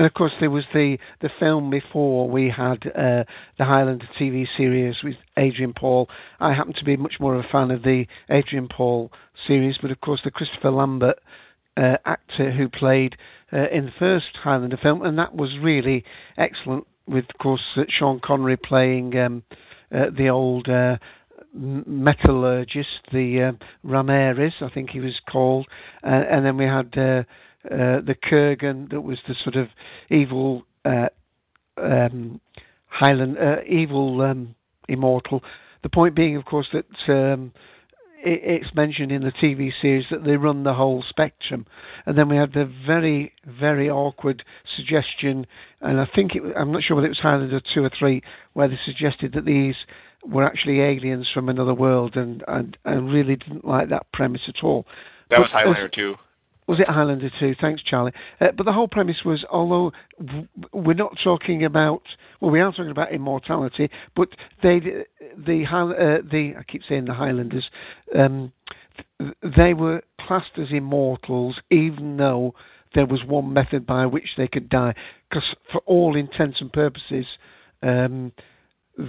And 0.00 0.06
of 0.06 0.14
course, 0.14 0.32
there 0.40 0.48
was 0.48 0.64
the, 0.72 0.96
the 1.20 1.28
film 1.38 1.68
before 1.68 2.26
we 2.26 2.48
had 2.48 2.86
uh, 2.86 3.24
the 3.58 3.66
Highlander 3.66 4.08
TV 4.18 4.46
series 4.56 4.96
with 5.04 5.16
Adrian 5.36 5.74
Paul. 5.74 6.08
I 6.40 6.54
happen 6.54 6.72
to 6.72 6.84
be 6.86 6.96
much 6.96 7.16
more 7.20 7.34
of 7.34 7.44
a 7.44 7.48
fan 7.48 7.70
of 7.70 7.82
the 7.82 8.06
Adrian 8.30 8.66
Paul 8.66 9.12
series, 9.46 9.76
but 9.76 9.90
of 9.90 10.00
course, 10.00 10.22
the 10.24 10.30
Christopher 10.30 10.70
Lambert 10.70 11.18
uh, 11.76 11.98
actor 12.06 12.50
who 12.50 12.66
played 12.66 13.14
uh, 13.52 13.68
in 13.70 13.84
the 13.84 13.92
first 13.98 14.38
Highlander 14.42 14.78
film, 14.78 15.02
and 15.02 15.18
that 15.18 15.36
was 15.36 15.58
really 15.60 16.02
excellent. 16.38 16.86
With 17.06 17.26
of 17.28 17.38
course 17.38 17.60
uh, 17.76 17.82
Sean 17.90 18.20
Connery 18.24 18.56
playing 18.56 19.18
um, 19.18 19.42
uh, 19.94 20.06
the 20.16 20.30
old 20.30 20.66
uh, 20.66 20.96
metallurgist, 21.52 23.02
the 23.12 23.42
uh, 23.42 23.64
Ramirez, 23.82 24.54
I 24.62 24.70
think 24.70 24.88
he 24.88 25.00
was 25.00 25.20
called, 25.30 25.66
uh, 26.02 26.06
and 26.06 26.46
then 26.46 26.56
we 26.56 26.64
had 26.64 26.96
uh, 26.96 27.24
uh, 27.66 28.00
the 28.00 28.14
Kurgan 28.14 28.90
that 28.90 29.00
was 29.02 29.18
the 29.28 29.34
sort 29.42 29.56
of 29.56 29.68
evil 30.08 30.64
uh, 30.84 31.08
um, 31.76 32.40
Highland, 32.86 33.38
uh, 33.38 33.56
evil 33.66 34.20
um, 34.22 34.54
immortal. 34.88 35.42
The 35.82 35.88
point 35.88 36.14
being, 36.14 36.36
of 36.36 36.44
course, 36.44 36.68
that 36.72 36.86
um, 37.08 37.52
it, 38.24 38.62
it's 38.64 38.74
mentioned 38.74 39.12
in 39.12 39.22
the 39.22 39.32
TV 39.32 39.72
series 39.80 40.06
that 40.10 40.24
they 40.24 40.36
run 40.36 40.64
the 40.64 40.74
whole 40.74 41.04
spectrum, 41.08 41.66
and 42.06 42.16
then 42.16 42.28
we 42.28 42.36
had 42.36 42.52
the 42.52 42.70
very, 42.86 43.32
very 43.46 43.88
awkward 43.90 44.42
suggestion, 44.76 45.46
and 45.80 46.00
I 46.00 46.08
think 46.14 46.34
it, 46.34 46.42
I'm 46.56 46.72
not 46.72 46.82
sure 46.82 46.96
whether 46.96 47.06
it 47.06 47.10
was 47.10 47.18
Highlander 47.18 47.60
two 47.74 47.84
or 47.84 47.90
three, 47.90 48.22
where 48.52 48.68
they 48.68 48.78
suggested 48.84 49.32
that 49.34 49.44
these 49.44 49.76
were 50.24 50.44
actually 50.44 50.80
aliens 50.80 51.28
from 51.32 51.48
another 51.48 51.74
world, 51.74 52.16
and 52.16 52.44
and 52.48 52.76
I 52.84 52.92
really 52.92 53.36
didn't 53.36 53.64
like 53.64 53.88
that 53.90 54.06
premise 54.12 54.42
at 54.48 54.62
all. 54.62 54.86
That 55.30 55.40
was 55.40 55.48
But 55.52 55.58
as- 55.58 55.64
Highlander 55.64 55.88
too. 55.88 56.14
Was 56.70 56.78
it 56.78 56.88
Highlander 56.88 57.30
2? 57.40 57.56
Thanks, 57.60 57.82
Charlie. 57.82 58.12
Uh, 58.40 58.52
but 58.56 58.64
the 58.64 58.72
whole 58.72 58.86
premise 58.86 59.24
was, 59.24 59.44
although 59.50 59.90
we're 60.72 60.94
not 60.94 61.18
talking 61.22 61.64
about, 61.64 62.02
well, 62.40 62.52
we 62.52 62.60
are 62.60 62.70
talking 62.70 62.92
about 62.92 63.12
immortality, 63.12 63.90
but 64.14 64.28
they, 64.62 64.78
the 64.78 65.64
uh, 65.64 66.22
the 66.30 66.54
I 66.56 66.62
keep 66.62 66.82
saying 66.88 67.06
the 67.06 67.14
Highlanders, 67.14 67.68
um, 68.16 68.52
they 69.56 69.74
were 69.74 70.00
classed 70.20 70.58
as 70.58 70.68
immortals, 70.70 71.56
even 71.72 72.16
though 72.16 72.54
there 72.94 73.06
was 73.06 73.24
one 73.26 73.52
method 73.52 73.84
by 73.84 74.06
which 74.06 74.28
they 74.36 74.46
could 74.46 74.68
die. 74.68 74.94
Because 75.28 75.48
for 75.72 75.80
all 75.86 76.14
intents 76.14 76.60
and 76.60 76.72
purposes, 76.72 77.26
um, 77.82 78.30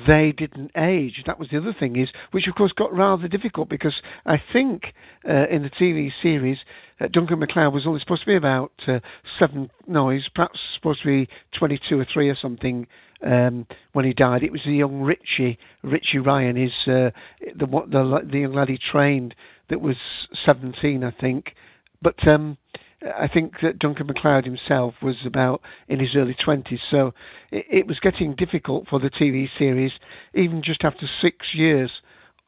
they 0.07 0.31
didn't 0.31 0.71
age. 0.75 1.21
That 1.25 1.39
was 1.39 1.49
the 1.49 1.57
other 1.57 1.75
thing 1.77 1.97
is, 1.97 2.09
which 2.31 2.47
of 2.47 2.55
course 2.55 2.71
got 2.71 2.95
rather 2.95 3.27
difficult 3.27 3.69
because 3.69 3.95
I 4.25 4.41
think 4.51 4.93
uh, 5.27 5.47
in 5.47 5.63
the 5.63 5.69
TV 5.69 6.11
series, 6.21 6.57
uh, 6.99 7.07
Duncan 7.11 7.39
MacLeod 7.39 7.73
was 7.73 7.85
only 7.85 7.99
supposed 7.99 8.21
to 8.21 8.27
be 8.27 8.35
about 8.35 8.71
uh, 8.87 8.99
seven. 9.39 9.69
No, 9.87 10.09
he's 10.09 10.27
perhaps 10.33 10.59
supposed 10.75 11.01
to 11.01 11.07
be 11.07 11.29
twenty-two 11.57 11.99
or 11.99 12.05
three 12.11 12.29
or 12.29 12.35
something 12.35 12.87
um, 13.25 13.65
when 13.93 14.05
he 14.05 14.13
died. 14.13 14.43
It 14.43 14.51
was 14.51 14.61
the 14.65 14.73
young 14.73 15.01
Richie, 15.01 15.57
Richie 15.83 16.19
Ryan, 16.19 16.55
his 16.55 16.73
uh, 16.87 17.11
the 17.55 17.65
the 17.65 18.21
the 18.31 18.39
young 18.39 18.53
lad 18.53 18.69
he 18.69 18.77
trained 18.77 19.35
that 19.69 19.81
was 19.81 19.97
seventeen, 20.45 21.03
I 21.03 21.11
think. 21.11 21.55
But 22.01 22.27
um, 22.27 22.57
I 23.03 23.27
think 23.27 23.53
that 23.61 23.79
Duncan 23.79 24.07
MacLeod 24.07 24.45
himself 24.45 24.93
was 25.01 25.15
about 25.25 25.61
in 25.87 25.99
his 25.99 26.15
early 26.15 26.35
20s, 26.35 26.79
so 26.89 27.13
it, 27.51 27.65
it 27.69 27.87
was 27.87 27.99
getting 27.99 28.35
difficult 28.35 28.87
for 28.87 28.99
the 28.99 29.09
TV 29.09 29.49
series, 29.57 29.91
even 30.33 30.61
just 30.63 30.83
after 30.83 31.09
six 31.21 31.47
years, 31.53 31.89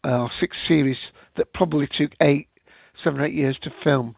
uh, 0.05 0.19
or 0.19 0.31
six 0.39 0.55
series 0.67 0.97
that 1.37 1.53
probably 1.53 1.87
took 1.87 2.11
eight, 2.21 2.47
seven 3.03 3.19
or 3.19 3.25
eight 3.25 3.33
years 3.33 3.57
to 3.63 3.71
film. 3.83 4.15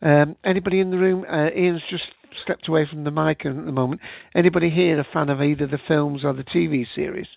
Um, 0.00 0.36
anybody 0.44 0.80
in 0.80 0.90
the 0.90 0.98
room? 0.98 1.24
Uh, 1.28 1.50
Ian's 1.50 1.82
just 1.90 2.04
stepped 2.42 2.68
away 2.68 2.86
from 2.86 3.04
the 3.04 3.10
mic 3.10 3.44
at 3.44 3.54
the 3.54 3.72
moment. 3.72 4.00
Anybody 4.34 4.70
here 4.70 5.00
a 5.00 5.06
fan 5.12 5.28
of 5.28 5.40
either 5.42 5.66
the 5.66 5.78
films 5.88 6.24
or 6.24 6.32
the 6.34 6.44
TV 6.44 6.86
series? 6.94 7.28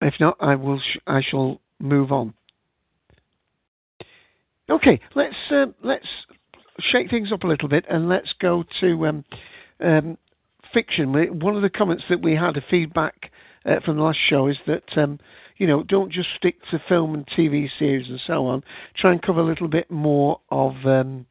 If 0.00 0.14
not, 0.20 0.36
I 0.40 0.54
will. 0.54 0.78
Sh- 0.80 0.98
I 1.06 1.22
shall 1.22 1.60
move 1.78 2.10
on. 2.12 2.34
Okay, 4.70 5.00
let's 5.16 5.34
uh, 5.50 5.66
let's 5.82 6.06
shake 6.78 7.10
things 7.10 7.32
up 7.32 7.42
a 7.42 7.46
little 7.46 7.68
bit 7.68 7.84
and 7.90 8.08
let's 8.08 8.32
go 8.40 8.64
to 8.80 9.06
um, 9.06 9.24
um, 9.80 10.16
fiction. 10.72 11.12
One 11.40 11.56
of 11.56 11.62
the 11.62 11.70
comments 11.70 12.04
that 12.08 12.22
we 12.22 12.36
had, 12.36 12.56
a 12.56 12.64
feedback 12.70 13.32
uh, 13.66 13.80
from 13.84 13.96
the 13.96 14.02
last 14.02 14.18
show, 14.28 14.46
is 14.46 14.58
that 14.68 14.84
um, 14.96 15.18
you 15.56 15.66
know 15.66 15.82
don't 15.82 16.12
just 16.12 16.28
stick 16.36 16.56
to 16.70 16.80
film 16.88 17.14
and 17.14 17.26
TV 17.26 17.68
series 17.78 18.08
and 18.08 18.20
so 18.26 18.46
on. 18.46 18.62
Try 18.96 19.12
and 19.12 19.20
cover 19.20 19.40
a 19.40 19.46
little 19.46 19.68
bit 19.68 19.90
more 19.90 20.40
of 20.50 20.74
um, 20.84 21.26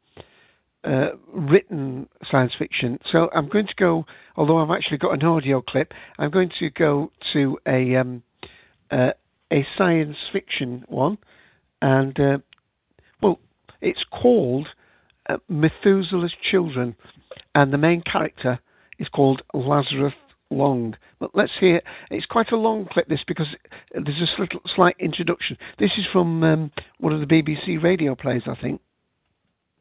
uh, 0.84 1.10
written 1.32 2.08
science 2.30 2.52
fiction. 2.58 2.98
So 3.10 3.30
I'm 3.34 3.48
going 3.48 3.66
to 3.66 3.74
go, 3.76 4.04
although 4.36 4.58
I've 4.58 4.70
actually 4.70 4.98
got 4.98 5.14
an 5.14 5.24
audio 5.24 5.62
clip, 5.62 5.92
I'm 6.18 6.30
going 6.30 6.50
to 6.58 6.68
go 6.70 7.10
to 7.32 7.58
a 7.66 7.96
um, 7.96 8.22
uh, 8.90 9.12
a 9.50 9.66
science 9.78 10.16
fiction 10.30 10.84
one, 10.88 11.16
and 11.80 12.20
uh, 12.20 12.38
it's 13.80 14.04
called 14.10 14.68
uh, 15.28 15.38
Methuselah's 15.48 16.34
Children, 16.50 16.96
and 17.54 17.72
the 17.72 17.78
main 17.78 18.02
character 18.02 18.60
is 18.98 19.08
called 19.08 19.42
Lazarus 19.54 20.14
Long. 20.50 20.96
But 21.18 21.30
let's 21.34 21.52
hear. 21.60 21.80
It's 22.10 22.26
quite 22.26 22.50
a 22.50 22.56
long 22.56 22.86
clip 22.90 23.08
this 23.08 23.24
because 23.26 23.46
there's 23.92 24.30
a 24.36 24.40
little 24.40 24.60
slight 24.74 24.96
introduction. 24.98 25.56
This 25.78 25.92
is 25.96 26.04
from 26.12 26.42
um, 26.42 26.70
one 26.98 27.12
of 27.12 27.20
the 27.20 27.26
BBC 27.26 27.82
radio 27.82 28.14
plays, 28.14 28.42
I 28.46 28.60
think. 28.60 28.80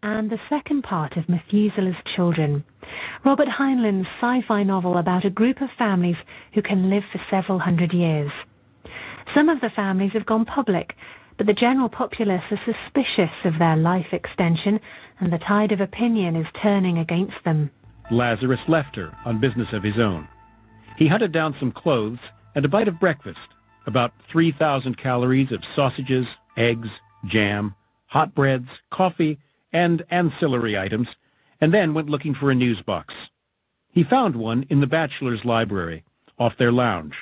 and 0.04 0.30
the 0.30 0.40
second 0.50 0.84
part 0.84 1.18
of 1.18 1.28
Methuselah's 1.28 1.96
Children, 2.16 2.64
Robert 3.26 3.48
Heinlein's 3.48 4.08
sci 4.22 4.42
fi 4.48 4.64
novel 4.64 4.98
about 4.98 5.26
a 5.26 5.30
group 5.30 5.62
of 5.62 5.70
families 5.78 6.16
who 6.54 6.62
can 6.62 6.90
live 6.90 7.04
for 7.12 7.22
several 7.30 7.60
hundred 7.60 7.94
years. 7.94 8.32
Some 9.36 9.50
of 9.50 9.60
the 9.62 9.70
families 9.76 10.12
have 10.14 10.26
gone 10.26 10.46
public, 10.46 10.96
but 11.40 11.48
the 11.48 11.54
general 11.54 11.88
populace 11.88 12.44
are 12.52 12.60
suspicious 12.66 13.34
of 13.46 13.58
their 13.58 13.78
life 13.78 14.08
extension, 14.12 14.78
and 15.22 15.32
the 15.32 15.38
tide 15.38 15.72
of 15.72 15.80
opinion 15.80 16.36
is 16.36 16.46
turning 16.62 16.98
against 16.98 17.38
them. 17.46 17.72
Lazarus 18.12 18.60
left 18.68 18.98
her 18.98 19.16
on 19.26 19.40
business 19.40 19.70
of 19.72 19.82
his 19.82 19.98
own. 19.98 20.28
He 20.98 21.08
hunted 21.08 21.32
down 21.32 21.56
some 21.58 21.72
clothes 21.72 22.20
and 22.56 22.66
a 22.66 22.68
bite 22.68 22.90
of 22.90 23.00
breakfast, 23.00 23.40
about 23.88 24.12
3,000 24.30 24.98
calories 25.02 25.50
of 25.54 25.64
sausages, 25.78 26.26
eggs, 26.58 26.90
jam, 27.32 27.74
hot 28.08 28.36
breads, 28.36 28.68
coffee, 28.92 29.40
and 29.72 30.04
ancillary 30.12 30.78
items, 30.78 31.08
and 31.62 31.74
then 31.74 31.94
went 31.94 32.10
looking 32.10 32.36
for 32.36 32.52
a 32.52 32.56
news 32.56 32.82
box. 32.86 33.14
He 33.92 34.04
found 34.04 34.36
one 34.36 34.66
in 34.70 34.82
the 34.82 34.88
bachelor's 34.88 35.46
library, 35.46 36.04
off 36.38 36.52
their 36.60 36.74
lounge. 36.74 37.14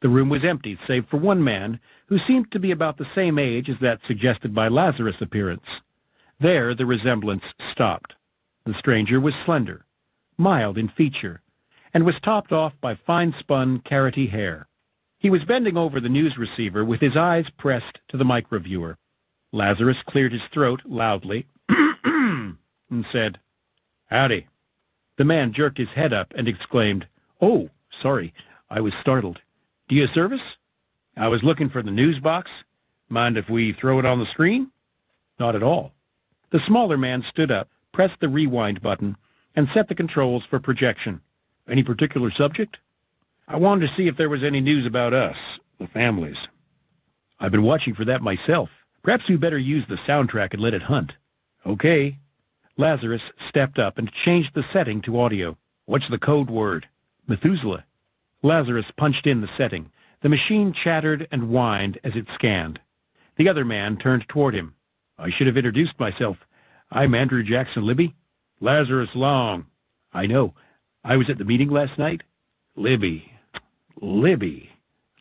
The 0.00 0.08
room 0.08 0.28
was 0.28 0.44
empty, 0.44 0.78
save 0.86 1.06
for 1.08 1.16
one 1.16 1.42
man 1.42 1.80
who 2.06 2.18
seemed 2.18 2.52
to 2.52 2.58
be 2.58 2.70
about 2.70 2.98
the 2.98 3.10
same 3.14 3.38
age 3.38 3.68
as 3.68 3.78
that 3.80 4.00
suggested 4.06 4.54
by 4.54 4.68
Lazarus' 4.68 5.20
appearance. 5.20 5.64
There 6.38 6.74
the 6.74 6.86
resemblance 6.86 7.44
stopped. 7.72 8.14
The 8.66 8.74
stranger 8.78 9.20
was 9.20 9.34
slender, 9.44 9.86
mild 10.36 10.76
in 10.76 10.88
feature, 10.88 11.40
and 11.94 12.04
was 12.04 12.20
topped 12.20 12.52
off 12.52 12.74
by 12.80 12.94
fine 12.94 13.34
spun, 13.38 13.80
carroty 13.80 14.26
hair. 14.26 14.68
He 15.18 15.30
was 15.30 15.44
bending 15.44 15.78
over 15.78 15.98
the 15.98 16.10
news 16.10 16.36
receiver 16.36 16.84
with 16.84 17.00
his 17.00 17.16
eyes 17.16 17.46
pressed 17.56 17.98
to 18.08 18.18
the 18.18 18.24
microviewer. 18.24 18.96
Lazarus 19.50 19.96
cleared 20.06 20.32
his 20.32 20.42
throat 20.52 20.82
loudly 20.84 21.46
and 21.68 22.56
said, 23.10 23.38
Howdy. 24.06 24.46
The 25.16 25.24
man 25.24 25.54
jerked 25.54 25.78
his 25.78 25.88
head 25.94 26.12
up 26.12 26.32
and 26.36 26.46
exclaimed, 26.46 27.06
Oh, 27.40 27.70
sorry, 28.02 28.34
I 28.68 28.80
was 28.80 28.92
startled. 29.00 29.38
Do 29.88 29.94
you 29.94 30.06
service? 30.14 30.40
I 31.16 31.28
was 31.28 31.42
looking 31.44 31.70
for 31.70 31.82
the 31.82 31.90
news 31.92 32.18
box. 32.18 32.50
Mind 33.08 33.36
if 33.36 33.48
we 33.48 33.76
throw 33.80 34.00
it 34.00 34.04
on 34.04 34.18
the 34.18 34.30
screen? 34.32 34.70
Not 35.38 35.54
at 35.54 35.62
all. 35.62 35.92
The 36.50 36.60
smaller 36.66 36.98
man 36.98 37.24
stood 37.30 37.52
up, 37.52 37.68
pressed 37.92 38.20
the 38.20 38.28
rewind 38.28 38.82
button, 38.82 39.16
and 39.54 39.68
set 39.72 39.88
the 39.88 39.94
controls 39.94 40.42
for 40.50 40.58
projection. 40.58 41.20
Any 41.70 41.84
particular 41.84 42.32
subject? 42.36 42.76
I 43.46 43.56
wanted 43.56 43.86
to 43.86 43.96
see 43.96 44.08
if 44.08 44.16
there 44.16 44.28
was 44.28 44.42
any 44.44 44.60
news 44.60 44.86
about 44.86 45.14
us, 45.14 45.36
the 45.78 45.86
families. 45.88 46.36
I've 47.38 47.52
been 47.52 47.62
watching 47.62 47.94
for 47.94 48.04
that 48.06 48.22
myself. 48.22 48.68
Perhaps 49.04 49.24
we 49.28 49.36
better 49.36 49.58
use 49.58 49.84
the 49.88 49.98
soundtrack 50.08 50.52
and 50.52 50.60
let 50.60 50.74
it 50.74 50.82
hunt. 50.82 51.12
Okay. 51.64 52.18
Lazarus 52.76 53.22
stepped 53.48 53.78
up 53.78 53.98
and 53.98 54.10
changed 54.24 54.50
the 54.54 54.64
setting 54.72 55.00
to 55.02 55.20
audio. 55.20 55.56
What's 55.84 56.08
the 56.10 56.18
code 56.18 56.50
word? 56.50 56.86
Methuselah. 57.28 57.84
Lazarus 58.46 58.86
punched 58.96 59.26
in 59.26 59.40
the 59.40 59.48
setting. 59.58 59.90
The 60.22 60.28
machine 60.28 60.72
chattered 60.84 61.26
and 61.32 61.50
whined 61.50 61.98
as 62.04 62.12
it 62.14 62.26
scanned. 62.34 62.78
The 63.36 63.48
other 63.48 63.64
man 63.64 63.96
turned 63.96 64.24
toward 64.28 64.54
him. 64.54 64.74
I 65.18 65.30
should 65.30 65.48
have 65.48 65.56
introduced 65.56 65.98
myself. 65.98 66.36
I'm 66.90 67.14
Andrew 67.14 67.42
Jackson 67.42 67.84
Libby. 67.84 68.14
Lazarus 68.60 69.10
Long. 69.14 69.66
I 70.12 70.26
know. 70.26 70.54
I 71.04 71.16
was 71.16 71.28
at 71.28 71.38
the 71.38 71.44
meeting 71.44 71.70
last 71.70 71.98
night. 71.98 72.22
Libby. 72.76 73.30
Libby. 74.00 74.70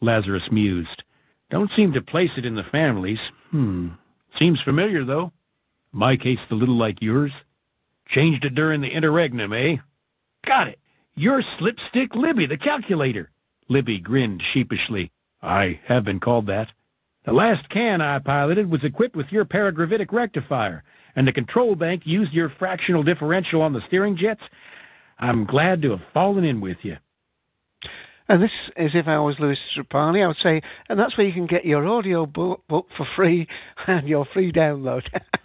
Lazarus 0.02 0.44
mused. 0.52 1.04
Don't 1.50 1.72
seem 1.76 1.94
to 1.94 2.02
place 2.02 2.32
it 2.38 2.46
in 2.46 2.56
the 2.56 2.64
families. 2.72 3.20
Hmm. 3.50 3.90
Seems 4.38 4.60
familiar, 4.64 5.04
though. 5.04 5.32
My 5.92 6.16
case 6.16 6.40
a 6.52 6.56
little 6.56 6.78
like 6.78 7.02
yours. 7.02 7.32
Changed 8.08 8.46
it 8.46 8.54
during 8.54 8.82
the 8.82 8.88
interregnum, 8.88 9.52
eh? 9.54 9.78
Got 10.46 10.68
it. 10.68 10.80
You're 11.18 11.44
Slipstick 11.60 12.14
Libby, 12.14 12.46
the 12.46 12.58
calculator. 12.58 13.32
Libby 13.70 14.00
grinned 14.00 14.44
sheepishly. 14.54 15.14
I 15.42 15.80
have 15.88 16.04
been 16.04 16.20
called 16.20 16.48
that. 16.48 16.68
The 17.26 17.32
last 17.32 17.70
can 17.70 18.02
I 18.02 18.20
piloted 18.20 18.70
was 18.70 18.84
equipped 18.84 19.16
with 19.16 19.28
your 19.32 19.46
paragravitic 19.46 20.12
rectifier, 20.12 20.84
and 21.16 21.26
the 21.26 21.32
control 21.32 21.74
bank 21.76 22.02
used 22.04 22.34
your 22.34 22.52
fractional 22.60 23.02
differential 23.02 23.62
on 23.62 23.72
the 23.72 23.80
steering 23.88 24.18
jets. 24.18 24.42
I'm 25.18 25.46
glad 25.46 25.82
to 25.84 25.92
have 25.92 26.02
fallen 26.14 26.44
in 26.44 26.60
with 26.60 26.80
you. 26.82 26.98
And 28.28 28.44
this 28.44 28.52
is 28.76 28.92
if 28.94 29.08
I 29.08 29.18
was 29.20 29.38
Louis 29.40 29.58
Trapani, 29.74 30.22
I 30.22 30.28
would 30.28 30.36
say, 30.44 30.62
and 30.90 31.00
that's 31.00 31.18
where 31.18 31.26
you 31.26 31.34
can 31.34 31.48
get 31.48 31.64
your 31.64 31.88
audio 31.88 32.26
book 32.26 32.62
for 32.68 33.08
free 33.16 33.48
and 33.88 34.06
your 34.06 34.26
free 34.34 34.52
download. 34.52 35.04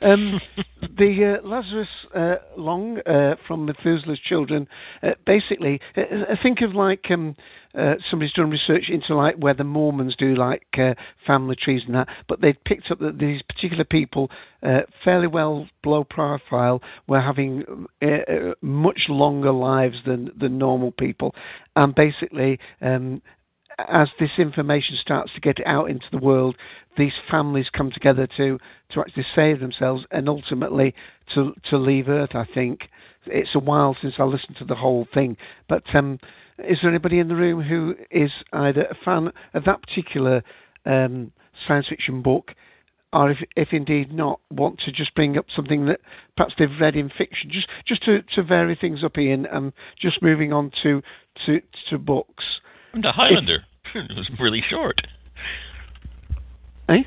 um, 0.00 0.40
the 0.98 1.38
uh, 1.42 1.46
Lazarus 1.46 1.88
uh, 2.14 2.36
Long 2.56 2.98
uh, 3.06 3.36
from 3.46 3.66
Methuselah's 3.66 4.20
Children, 4.20 4.68
uh, 5.02 5.10
basically, 5.26 5.80
uh, 5.96 6.00
uh, 6.00 6.36
think 6.42 6.60
of 6.60 6.74
like 6.74 7.04
um, 7.10 7.34
uh, 7.78 7.94
somebody's 8.10 8.32
done 8.32 8.50
research 8.50 8.88
into 8.88 9.14
like 9.14 9.36
where 9.36 9.54
the 9.54 9.64
Mormons 9.64 10.16
do 10.16 10.34
like 10.34 10.66
uh, 10.78 10.94
family 11.26 11.56
trees 11.56 11.82
and 11.86 11.94
that, 11.94 12.08
but 12.28 12.40
they've 12.40 12.62
picked 12.64 12.90
up 12.90 12.98
that 13.00 13.18
these 13.18 13.42
particular 13.42 13.84
people, 13.84 14.30
uh, 14.62 14.80
fairly 15.04 15.26
well 15.26 15.68
below 15.82 16.04
profile, 16.04 16.80
were 17.06 17.20
having 17.20 17.64
much 18.62 19.02
longer 19.08 19.52
lives 19.52 19.96
than 20.06 20.30
than 20.38 20.58
normal 20.58 20.92
people, 20.92 21.34
and 21.76 21.94
basically. 21.94 22.58
Um, 22.80 23.22
as 23.86 24.08
this 24.18 24.30
information 24.38 24.96
starts 25.00 25.32
to 25.34 25.40
get 25.40 25.58
out 25.64 25.88
into 25.88 26.06
the 26.10 26.18
world, 26.18 26.56
these 26.98 27.12
families 27.30 27.66
come 27.72 27.90
together 27.90 28.26
to 28.36 28.58
to 28.92 29.00
actually 29.00 29.26
save 29.34 29.60
themselves 29.60 30.04
and 30.10 30.28
ultimately 30.28 30.94
to 31.34 31.54
to 31.70 31.78
leave 31.78 32.08
Earth. 32.08 32.34
I 32.34 32.46
think 32.52 32.80
it's 33.26 33.54
a 33.54 33.58
while 33.58 33.96
since 34.00 34.14
I 34.18 34.24
listened 34.24 34.56
to 34.58 34.64
the 34.64 34.74
whole 34.74 35.06
thing, 35.14 35.36
but 35.68 35.84
um, 35.94 36.18
is 36.58 36.78
there 36.82 36.90
anybody 36.90 37.18
in 37.18 37.28
the 37.28 37.36
room 37.36 37.62
who 37.62 37.94
is 38.10 38.30
either 38.52 38.82
a 38.82 38.96
fan 39.04 39.32
of 39.54 39.64
that 39.64 39.82
particular 39.82 40.42
um, 40.84 41.32
science 41.66 41.86
fiction 41.88 42.22
book? 42.22 42.52
Or 43.10 43.30
if, 43.30 43.38
if 43.56 43.68
indeed 43.72 44.12
not, 44.12 44.40
want 44.50 44.80
to 44.80 44.92
just 44.92 45.14
bring 45.14 45.38
up 45.38 45.46
something 45.56 45.86
that 45.86 46.00
perhaps 46.36 46.54
they've 46.58 46.68
read 46.78 46.94
in 46.94 47.08
fiction, 47.08 47.50
just 47.50 47.66
just 47.86 48.04
to, 48.04 48.20
to 48.34 48.42
vary 48.42 48.76
things 48.78 49.02
up, 49.02 49.16
Ian, 49.16 49.46
and 49.46 49.72
just 49.98 50.20
moving 50.20 50.52
on 50.52 50.70
to 50.82 51.00
to, 51.46 51.60
to 51.88 51.96
books. 51.96 52.44
The 52.92 53.12
Highlander. 53.12 53.64
it 53.94 54.14
was 54.14 54.28
really 54.38 54.62
short. 54.68 55.00
Eh? 56.88 57.02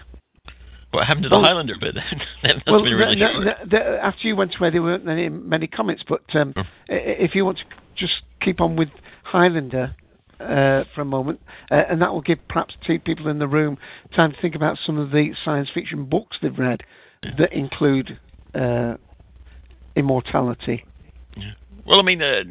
What 0.92 1.08
happened 1.08 1.24
to 1.24 1.30
the 1.30 1.36
Well- 1.38 1.46
Highlander 1.46 1.76
bit? 1.80 1.96
That's 2.44 2.60
well, 2.68 2.84
been 2.84 2.94
really 2.96 3.16
no, 3.16 3.32
short. 3.32 3.46
no, 3.72 3.78
no, 3.80 4.00
after 4.02 4.28
you 4.28 4.36
went 4.36 4.56
away, 4.60 4.70
there 4.72 4.82
weren't 4.82 5.06
many, 5.06 5.30
many 5.30 5.68
comments. 5.68 6.04
But 6.08 6.24
um, 6.36 6.54
Oh. 6.58 6.64
if 6.90 7.34
you 7.36 7.46
want 7.46 7.60
to 7.60 7.64
just 7.96 8.22
keep 8.42 8.60
on 8.60 8.76
with 8.76 8.90
Highlander 9.24 9.96
uh, 10.40 10.84
for 10.94 11.02
a 11.02 11.06
moment, 11.06 11.40
uh, 11.72 11.84
and 11.90 12.02
that 12.02 12.12
will 12.12 12.22
give 12.22 12.40
perhaps 12.50 12.76
two 12.86 13.00
people 13.00 13.28
in 13.30 13.40
the 13.40 13.48
room 13.48 13.78
time 14.16 14.32
to 14.34 14.42
think 14.42 14.56
about 14.56 14.78
some 14.86 14.98
of 14.98 15.12
the 15.12 15.34
science 15.46 15.70
fiction 15.74 16.06
books 16.06 16.38
they've 16.42 16.58
read 16.60 16.82
that 17.38 17.54
include 17.54 18.20
uh, 18.56 18.96
immortality. 19.96 20.84
Well, 21.86 22.00
I 22.00 22.04
mean, 22.04 22.22
uh, 22.22 22.44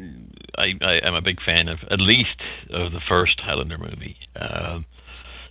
I, 0.57 0.73
I 0.81 0.93
am 1.07 1.13
a 1.13 1.21
big 1.21 1.41
fan 1.41 1.67
of 1.67 1.79
at 1.89 1.99
least 1.99 2.37
of 2.71 2.91
the 2.91 3.01
first 3.07 3.39
Highlander 3.39 3.77
movie. 3.77 4.17
Um 4.35 4.85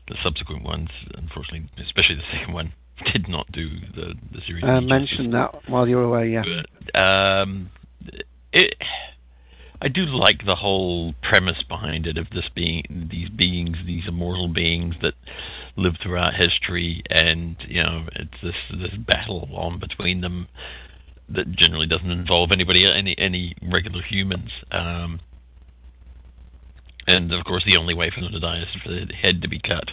the 0.09 0.17
subsequent 0.23 0.65
ones, 0.65 0.89
unfortunately, 1.15 1.69
especially 1.85 2.17
the 2.17 2.39
second 2.39 2.55
one, 2.55 2.73
did 3.13 3.29
not 3.29 3.51
do 3.53 3.69
the 3.95 4.15
the 4.33 4.41
series. 4.47 4.65
Uh, 4.65 4.69
any 4.69 4.87
mention 4.87 5.31
that 5.33 5.69
while 5.69 5.89
you're 5.89 6.03
away, 6.03 6.31
yeah. 6.31 6.43
justice. 6.43 6.67
Um, 6.95 7.71
it, 8.53 8.75
I 9.83 9.89
do 9.89 10.05
like 10.05 10.45
the 10.45 10.57
whole 10.57 11.15
premise 11.23 11.63
behind 11.67 12.07
it 12.07 12.19
of 12.19 12.29
this 12.31 12.49
being 12.55 13.09
these 13.11 13.31
beings, 13.31 13.79
these 13.87 14.05
immortal 14.07 14.49
beings 14.49 14.97
that 15.03 15.15
live 15.77 15.95
throughout 16.03 16.35
history, 16.35 17.03
and 17.09 17.57
you 17.67 17.83
know, 17.83 18.07
it's 18.15 18.43
this 18.43 18.55
this 18.71 18.95
battle 18.99 19.49
on 19.53 19.79
between 19.79 20.21
them 20.21 20.49
that 21.31 21.51
generally 21.53 21.87
doesn't 21.87 22.11
involve 22.11 22.51
anybody, 22.53 22.85
any 22.93 23.17
any 23.19 23.55
regular 23.63 24.03
humans. 24.03 24.51
Um, 24.71 25.21
and 27.15 27.33
of 27.33 27.45
course, 27.45 27.65
the 27.65 27.77
only 27.77 27.95
way 27.95 28.11
for 28.15 28.21
them 28.21 28.33
to 28.33 28.41
die 28.41 28.61
is 28.63 28.69
for 28.83 28.91
the 28.91 29.07
head 29.15 29.43
to 29.43 29.49
be 29.49 29.59
cut. 29.61 29.91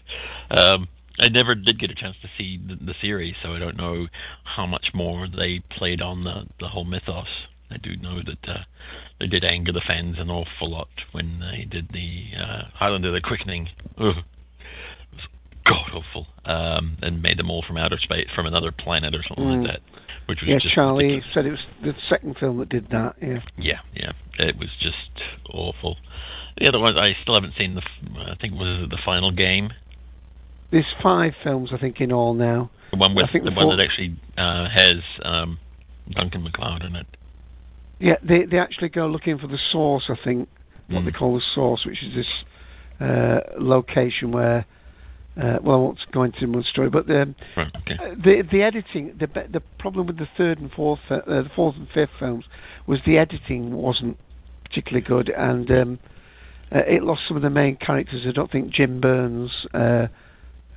Um, 0.51 0.87
I 1.19 1.29
never 1.29 1.55
did 1.55 1.79
get 1.79 1.89
a 1.91 1.95
chance 1.95 2.15
to 2.21 2.29
see 2.37 2.57
the, 2.57 2.75
the 2.75 2.93
series, 3.01 3.35
so 3.41 3.53
I 3.53 3.59
don't 3.59 3.77
know 3.77 4.07
how 4.43 4.65
much 4.67 4.87
more 4.93 5.27
they 5.27 5.61
played 5.71 6.01
on 6.01 6.23
the 6.23 6.45
the 6.59 6.67
whole 6.69 6.85
mythos. 6.85 7.27
I 7.69 7.77
do 7.77 7.97
know 7.97 8.21
that 8.23 8.49
uh, 8.49 8.63
they 9.19 9.27
did 9.27 9.43
anger 9.43 9.73
the 9.73 9.81
fans 9.85 10.15
an 10.19 10.29
awful 10.29 10.69
lot 10.71 10.87
when 11.11 11.39
they 11.39 11.65
did 11.65 11.89
the 11.91 12.29
uh, 12.39 12.61
Highlander: 12.73 13.11
The 13.11 13.21
Quickening. 13.21 13.69
Ugh. 13.97 14.17
It 14.17 15.15
was 15.15 15.27
god 15.65 15.91
awful, 15.93 16.27
um, 16.45 16.97
and 17.01 17.21
made 17.21 17.37
them 17.39 17.49
all 17.49 17.63
from 17.67 17.77
outer 17.77 17.97
space, 17.97 18.27
from 18.35 18.45
another 18.45 18.71
planet 18.71 19.15
or 19.15 19.23
something 19.23 19.43
Mm. 19.45 19.63
like 19.63 19.71
that, 19.71 19.81
which 20.27 20.41
was 20.41 20.49
Yeah, 20.49 20.59
Charlie 20.73 21.05
ridiculous. 21.05 21.33
said 21.33 21.45
it 21.45 21.51
was 21.51 21.65
the 21.83 21.93
second 22.09 22.37
film 22.37 22.57
that 22.59 22.69
did 22.69 22.89
that. 22.89 23.15
Yeah. 23.21 23.39
Yeah, 23.57 23.79
yeah, 23.93 24.11
it 24.39 24.57
was 24.57 24.69
just 24.79 24.95
awful. 25.49 25.97
The 26.57 26.67
other 26.67 26.79
one, 26.79 26.97
I 26.97 27.15
still 27.21 27.35
haven't 27.35 27.53
seen 27.57 27.75
the. 27.75 27.81
I 28.21 28.35
think 28.39 28.53
was 28.55 28.83
it 28.83 28.89
the 28.89 28.97
final 29.05 29.31
game, 29.31 29.71
There's 30.71 30.85
five 31.01 31.33
films, 31.43 31.69
I 31.73 31.77
think, 31.77 32.01
in 32.01 32.11
all 32.11 32.33
now. 32.33 32.69
the 32.91 32.97
one 32.97 33.13
with 33.15 33.25
I 33.25 33.31
think 33.31 33.43
the 33.45 33.51
the 33.51 33.55
one 33.55 33.75
that 33.77 33.83
actually 33.83 34.15
uh, 34.37 34.67
has 34.69 34.97
um, 35.23 35.59
Duncan 36.11 36.43
MacLeod 36.43 36.83
in 36.83 36.95
it. 36.95 37.07
Yeah, 37.99 38.15
they 38.23 38.43
they 38.45 38.59
actually 38.59 38.89
go 38.89 39.07
looking 39.07 39.37
for 39.37 39.47
the 39.47 39.59
source. 39.71 40.05
I 40.09 40.15
think 40.23 40.49
what 40.87 41.01
Mm. 41.01 41.05
they 41.05 41.11
call 41.11 41.35
the 41.35 41.43
source, 41.53 41.85
which 41.85 42.01
is 42.03 42.13
this 42.15 42.27
uh, 42.99 43.39
location 43.59 44.31
where. 44.31 44.65
Uh, 45.39 45.59
well, 45.61 45.75
I 45.75 45.79
won't 45.79 45.99
go 46.11 46.23
into 46.23 46.47
much 46.47 46.65
story, 46.65 46.89
but 46.89 47.05
the 47.05 47.35
Right, 47.55 47.71
okay. 47.77 47.95
uh, 48.01 48.15
the 48.15 48.41
the 48.51 48.63
editing 48.63 49.15
the 49.19 49.27
the 49.51 49.61
problem 49.77 50.07
with 50.07 50.17
the 50.17 50.27
third 50.37 50.59
and 50.59 50.71
fourth 50.71 50.99
uh, 51.11 51.17
the 51.25 51.49
fourth 51.55 51.75
and 51.75 51.87
fifth 51.93 52.11
films 52.17 52.45
was 52.87 52.99
the 53.05 53.17
editing 53.19 53.73
wasn't 53.73 54.17
particularly 54.65 55.05
good, 55.05 55.29
and 55.29 55.69
um, 55.69 55.99
uh, 56.73 56.79
it 56.79 57.03
lost 57.03 57.21
some 57.27 57.37
of 57.37 57.43
the 57.43 57.49
main 57.49 57.75
characters. 57.75 58.25
I 58.27 58.31
don't 58.31 58.51
think 58.51 58.71
Jim 58.71 58.99
Byrnes, 58.99 59.51
uh, 59.73 60.07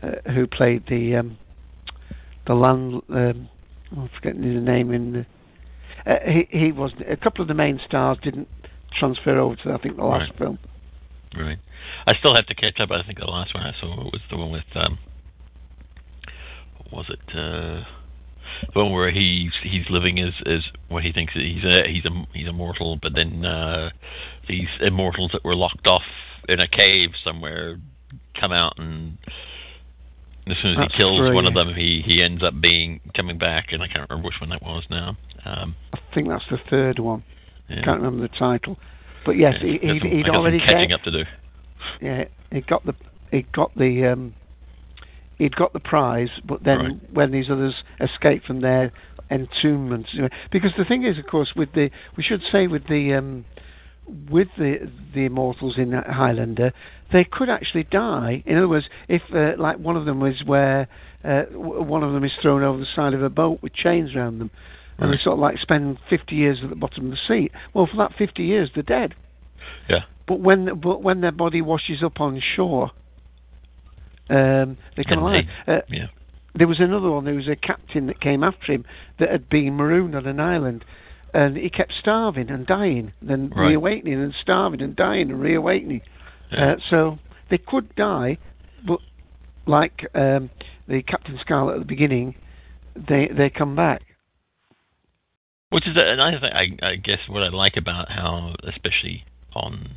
uh, 0.02 0.11
who 0.34 0.46
played 0.46 0.84
the 0.88 1.16
um, 1.16 1.38
the 2.46 2.54
land, 2.54 3.02
um, 3.08 3.48
I'm 3.96 4.11
forgetting 4.14 4.42
the 4.42 4.61
name 4.61 4.92
in 4.92 5.12
the, 5.12 6.11
uh, 6.11 6.18
he 6.26 6.48
he 6.50 6.72
was 6.72 6.92
a 7.08 7.16
couple 7.16 7.42
of 7.42 7.48
the 7.48 7.54
main 7.54 7.80
stars 7.86 8.18
didn't 8.22 8.48
transfer 8.98 9.38
over 9.38 9.56
to 9.56 9.72
I 9.72 9.78
think 9.78 9.96
the 9.96 10.04
last 10.04 10.30
Right. 10.30 10.38
film. 10.38 10.58
Right. 11.36 11.58
I 12.07 12.14
still 12.18 12.35
have 12.35 12.47
to 12.47 12.55
catch 12.55 12.81
up. 12.81 12.91
I 12.91 13.03
think 13.03 13.18
the 13.18 13.26
last 13.26 13.55
one 13.55 13.62
I 13.64 13.72
saw 13.81 13.97
was 13.97 14.20
the 14.31 14.37
one 14.37 14.51
with 14.51 14.64
um, 14.74 14.99
what 16.91 16.93
was 16.93 17.07
it? 17.11 17.20
Uh, 17.37 17.85
the 18.74 18.83
one 18.83 18.93
where 18.93 19.11
he's 19.11 19.53
he's 19.62 19.89
living 19.91 20.18
as 20.18 20.35
as 20.47 20.61
what 20.89 21.03
he 21.05 21.12
thinks 21.12 21.33
he's 21.35 21.64
a 21.64 21.89
he's 21.89 22.05
a 22.05 22.11
he's 22.35 22.49
immortal, 22.49 22.99
but 23.01 23.14
then 23.14 23.45
uh, 23.45 23.91
these 24.49 24.68
immortals 24.81 25.31
that 25.33 25.45
were 25.45 25.55
locked 25.55 25.87
off 25.87 26.03
in 26.49 26.61
a 26.61 26.68
cave 26.68 27.11
somewhere 27.24 27.78
come 28.39 28.53
out 28.53 28.74
and. 28.78 29.18
As 30.47 30.57
soon 30.62 30.72
as 30.72 30.78
That's 30.78 30.95
he 30.95 31.01
kills 31.01 31.18
three. 31.20 31.35
one 31.35 31.47
of 31.47 31.55
them, 31.55 31.74
he 31.76 32.03
he 32.05 32.22
ends 32.22 32.43
up 32.43 32.55
being 32.61 32.99
coming 33.14 33.39
back, 33.39 33.66
and 33.72 33.83
I 33.83 33.87
can't 33.87 34.09
remember 34.09 34.26
which 34.26 34.41
one 34.41 34.49
that 34.51 34.62
was 34.62 34.83
now. 34.91 35.16
Um, 35.45 35.76
I 35.93 35.99
think 36.14 36.28
that's 36.28 36.43
the 36.51 36.59
third 36.68 36.99
one. 36.99 37.22
Yeah. 37.68 37.85
Can't 37.85 38.01
remember 38.03 38.26
the 38.26 38.35
title, 38.37 38.76
but 39.26 39.33
yes, 39.33 39.57
yeah, 39.61 39.66
he, 39.81 39.87
he'd, 39.87 40.03
he'd 40.03 40.18
I 40.24 40.26
got 40.26 40.26
some 40.28 40.37
already 40.37 40.59
catching 40.59 40.89
get- 40.89 40.95
up 40.95 41.03
to 41.03 41.11
do. 41.12 41.24
Yeah, 42.01 42.24
he 42.51 42.61
got 42.61 42.84
the 42.84 42.94
he 43.30 43.46
got 43.53 43.72
the 43.76 44.07
um, 44.07 44.34
he'd 45.38 45.57
got 45.57 45.72
the 45.72 45.80
prize, 45.80 46.30
but 46.44 46.62
then 46.64 46.78
Right. 46.78 47.12
when 47.12 47.30
these 47.32 47.51
others 47.51 47.74
escaped 48.01 48.46
from 48.46 48.61
their 48.61 48.92
entombments, 49.30 50.11
because 50.51 50.72
the 50.76 50.84
thing 50.84 51.05
is, 51.05 51.18
of 51.18 51.26
course, 51.26 51.55
with 51.55 51.72
the 51.72 51.90
we 52.16 52.22
should 52.22 52.42
say 52.51 52.66
with 52.66 52.86
the 52.88 53.14
um, 53.14 53.44
with 54.30 54.48
the 54.59 54.90
the 55.14 55.24
immortals 55.24 55.78
in 55.78 55.92
Highlander, 55.92 56.72
they 57.12 57.24
could 57.24 57.48
actually 57.48 57.84
die. 57.84 58.42
In 58.46 58.57
other 58.57 58.68
words, 58.68 58.86
if 59.09 59.22
uh, 59.34 59.53
like 59.61 59.78
one 59.78 59.96
of 59.96 60.05
them 60.05 60.20
was 60.20 60.42
where 60.44 60.88
uh, 61.24 61.42
one 61.53 62.03
of 62.03 62.12
them 62.12 62.24
is 62.24 62.32
thrown 62.40 62.62
over 62.62 62.78
the 62.78 62.86
side 62.94 63.14
of 63.14 63.22
a 63.22 63.30
boat 63.30 63.61
with 63.62 63.72
chains 63.74 64.14
around 64.14 64.38
them, 64.38 64.51
and 64.98 65.12
they 65.12 65.18
sort 65.18 65.34
of 65.34 65.38
like 65.38 65.59
spend 65.59 65.98
50 66.09 66.34
years 66.34 66.59
at 66.62 66.70
the 66.70 66.76
bottom 66.76 67.07
of 67.07 67.11
the 67.12 67.18
sea. 67.28 67.51
Well, 67.72 67.86
for 67.86 67.96
that 67.96 68.12
50 68.18 68.42
years, 68.42 68.70
they're 68.74 68.82
dead. 68.82 69.14
Yeah. 69.88 70.02
But 70.26 70.40
when 70.40 70.78
but 70.80 71.02
when 71.02 71.20
their 71.20 71.32
body 71.32 71.61
washes 71.62 72.02
up 72.02 72.20
on 72.20 72.40
shore, 72.40 72.90
um, 74.28 74.76
they 74.96 75.04
come 75.04 75.18
alive. 75.18 75.44
they- 75.66 75.74
Uh, 75.76 75.80
yeah. 75.88 76.06
There 76.54 76.66
was 76.66 76.80
another 76.80 77.11
one. 77.11 77.24
There 77.24 77.34
was 77.34 77.48
a 77.48 77.54
captain 77.56 78.06
that 78.06 78.20
came 78.20 78.42
after 78.42 78.72
him 78.72 78.84
that 79.18 79.30
had 79.30 79.48
been 79.48 79.76
marooned 79.76 80.16
on 80.16 80.26
an 80.26 80.40
island, 80.40 80.84
and 81.32 81.56
he 81.56 81.70
kept 81.70 81.92
starving 81.92 82.50
and 82.50 82.66
dying, 82.66 83.12
then 83.22 83.50
Right. 83.50 83.68
reawakening 83.68 84.14
and 84.20 84.34
starving 84.34 84.82
and 84.82 84.96
dying 84.96 85.30
and 85.30 85.40
reawakening. 85.40 86.02
Yeah. 86.50 86.72
Uh, 86.72 86.76
so 86.88 87.18
they 87.50 87.58
could 87.58 87.94
die, 87.94 88.38
but 88.84 88.98
like 89.66 90.06
um, 90.14 90.50
the 90.88 91.02
Captain 91.02 91.38
Scarlet 91.38 91.74
at 91.74 91.78
the 91.80 91.84
beginning, 91.84 92.34
they 92.96 93.28
they 93.28 93.48
come 93.50 93.76
back. 93.76 94.02
Which 95.70 95.86
is 95.86 95.96
another 95.96 96.40
thing, 96.40 96.52
I, 96.52 96.76
I 96.82 96.96
guess, 96.96 97.20
what 97.28 97.44
I 97.44 97.48
like 97.48 97.76
about 97.76 98.11
how, 98.11 98.56
especially 98.64 99.24
on 99.55 99.96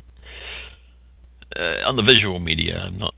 uh, 1.56 1.86
on 1.86 1.96
the 1.96 2.02
visual 2.02 2.40
media, 2.40 2.78
I'm 2.78 2.98
not, 2.98 3.14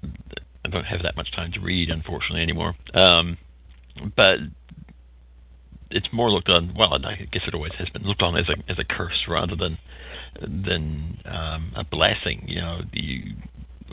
I 0.65 0.69
don't 0.69 0.85
have 0.85 1.03
that 1.03 1.17
much 1.17 1.33
time 1.33 1.53
to 1.53 1.61
read, 1.61 1.91
unfortunately, 1.91 2.43
anymore. 2.43 2.75
Um, 2.95 3.39
but 4.17 4.39
it's 5.91 6.09
more 6.13 6.31
looked 6.31 6.49
on. 6.49 6.75
Well, 6.77 6.95
I 6.95 7.27
guess 7.33 7.43
it 7.47 7.55
always 7.55 7.73
has 7.79 7.89
been 7.91 8.03
looked 8.03 8.23
on 8.23 8.37
as 8.37 8.49
a 8.49 8.71
as 8.71 8.79
a 8.79 8.85
curse 8.85 9.27
rather 9.29 9.57
than 9.57 9.79
than 10.41 11.19
um, 11.25 11.73
a 11.77 11.85
blessing. 11.85 12.45
You 12.47 12.61
know, 12.61 12.81
you 12.93 13.35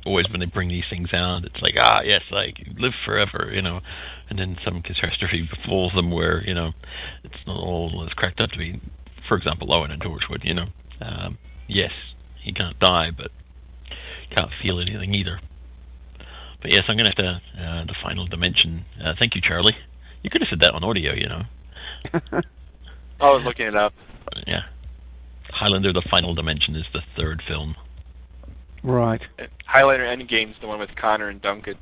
always 0.06 0.26
when 0.30 0.40
they 0.40 0.46
bring 0.46 0.70
these 0.70 0.84
things 0.90 1.14
out, 1.14 1.46
it's 1.46 1.62
like 1.62 1.76
ah 1.80 2.02
yes, 2.04 2.22
like 2.32 2.56
live 2.78 2.94
forever, 3.06 3.52
you 3.54 3.62
know, 3.62 3.80
and 4.30 4.40
then 4.40 4.58
some 4.66 4.82
catastrophe 4.82 5.48
befalls 5.50 5.94
them 5.94 6.12
where 6.12 6.44
you 6.46 6.54
know 6.54 6.72
it's 7.24 7.36
not 7.48 7.58
all 7.58 8.06
as 8.06 8.14
cracked 8.14 8.42
up 8.42 8.50
to 8.52 8.58
be. 8.58 8.82
For 9.28 9.38
example, 9.38 9.72
Owen 9.74 9.92
and 9.92 10.02
Torchwood, 10.02 10.44
you 10.44 10.54
know, 10.54 10.66
um, 11.00 11.38
yes, 11.68 11.92
he 12.44 12.52
can't 12.54 12.80
die, 12.80 13.10
but 13.16 13.32
can't 14.34 14.50
feel 14.62 14.80
anything 14.80 15.14
either. 15.14 15.40
But 16.62 16.72
yes, 16.72 16.84
I'm 16.88 16.98
going 16.98 17.12
to 17.12 17.24
have 17.24 17.42
to 17.56 17.62
uh, 17.62 17.86
the 17.86 17.96
final 18.02 18.26
dimension. 18.26 18.86
Uh, 19.04 19.14
thank 19.18 19.36
you, 19.36 19.42
Charlie. 19.42 19.76
You 20.22 20.30
could 20.30 20.42
have 20.42 20.50
said 20.50 20.60
that 20.62 20.74
on 20.74 20.84
audio, 20.84 21.14
you 21.14 21.28
know. 21.28 21.42
I 23.20 23.30
was 23.30 23.44
looking 23.46 23.66
it 23.68 23.76
up. 23.76 23.94
Yeah. 24.48 24.62
Highlander: 25.50 25.94
The 25.94 26.04
Final 26.10 26.34
Dimension 26.34 26.76
is 26.76 26.86
the 26.94 27.02
third 27.16 27.42
film. 27.48 27.76
Right. 28.84 29.22
Highlander 29.66 30.06
Endgame's 30.06 30.56
the 30.62 30.68
one 30.68 30.80
with 30.80 30.90
Connor 31.00 31.30
and 31.30 31.42
Duncan. 31.42 31.76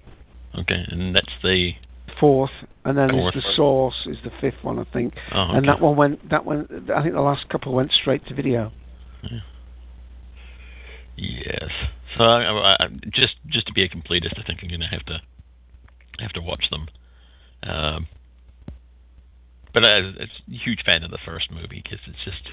Okay, 0.60 0.84
and 0.90 1.16
that's 1.16 1.32
the 1.42 1.72
Fourth, 2.20 2.52
and 2.86 2.98
then 2.98 3.10
Fourth. 3.10 3.34
the 3.34 3.42
Source 3.56 3.96
is 4.06 4.18
the 4.24 4.32
fifth 4.42 4.64
one, 4.64 4.78
I 4.78 4.84
think. 4.92 5.14
Oh, 5.34 5.52
And 5.54 5.68
that 5.68 5.80
one 5.80 5.96
went. 5.96 6.30
That 6.30 6.46
one. 6.46 6.68
I 6.94 7.02
think 7.02 7.14
the 7.16 7.22
last 7.22 7.48
couple 7.50 7.74
went 7.74 7.92
straight 7.92 8.26
to 8.28 8.34
video. 8.36 8.72
Yes. 11.16 11.70
So 12.18 12.24
I, 12.24 12.76
I, 12.80 12.88
just 13.10 13.36
just 13.48 13.68
to 13.68 13.74
be 13.74 13.84
a 13.84 13.90
completist, 13.90 14.40
I 14.40 14.44
think 14.44 14.60
I'm 14.62 14.70
going 14.70 14.82
to 14.82 14.88
have 14.88 15.06
to 15.06 15.22
have 16.20 16.34
to 16.34 16.42
watch 16.42 16.70
them. 16.70 16.88
Um, 17.64 18.08
but 19.74 19.86
I, 19.86 19.98
I'm 19.98 20.16
a 20.20 20.28
huge 20.48 20.84
fan 20.86 21.04
of 21.04 21.12
the 21.12 21.20
first 21.24 21.52
movie 21.52 21.82
because 21.84 22.00
it's 22.08 22.24
just 22.26 22.50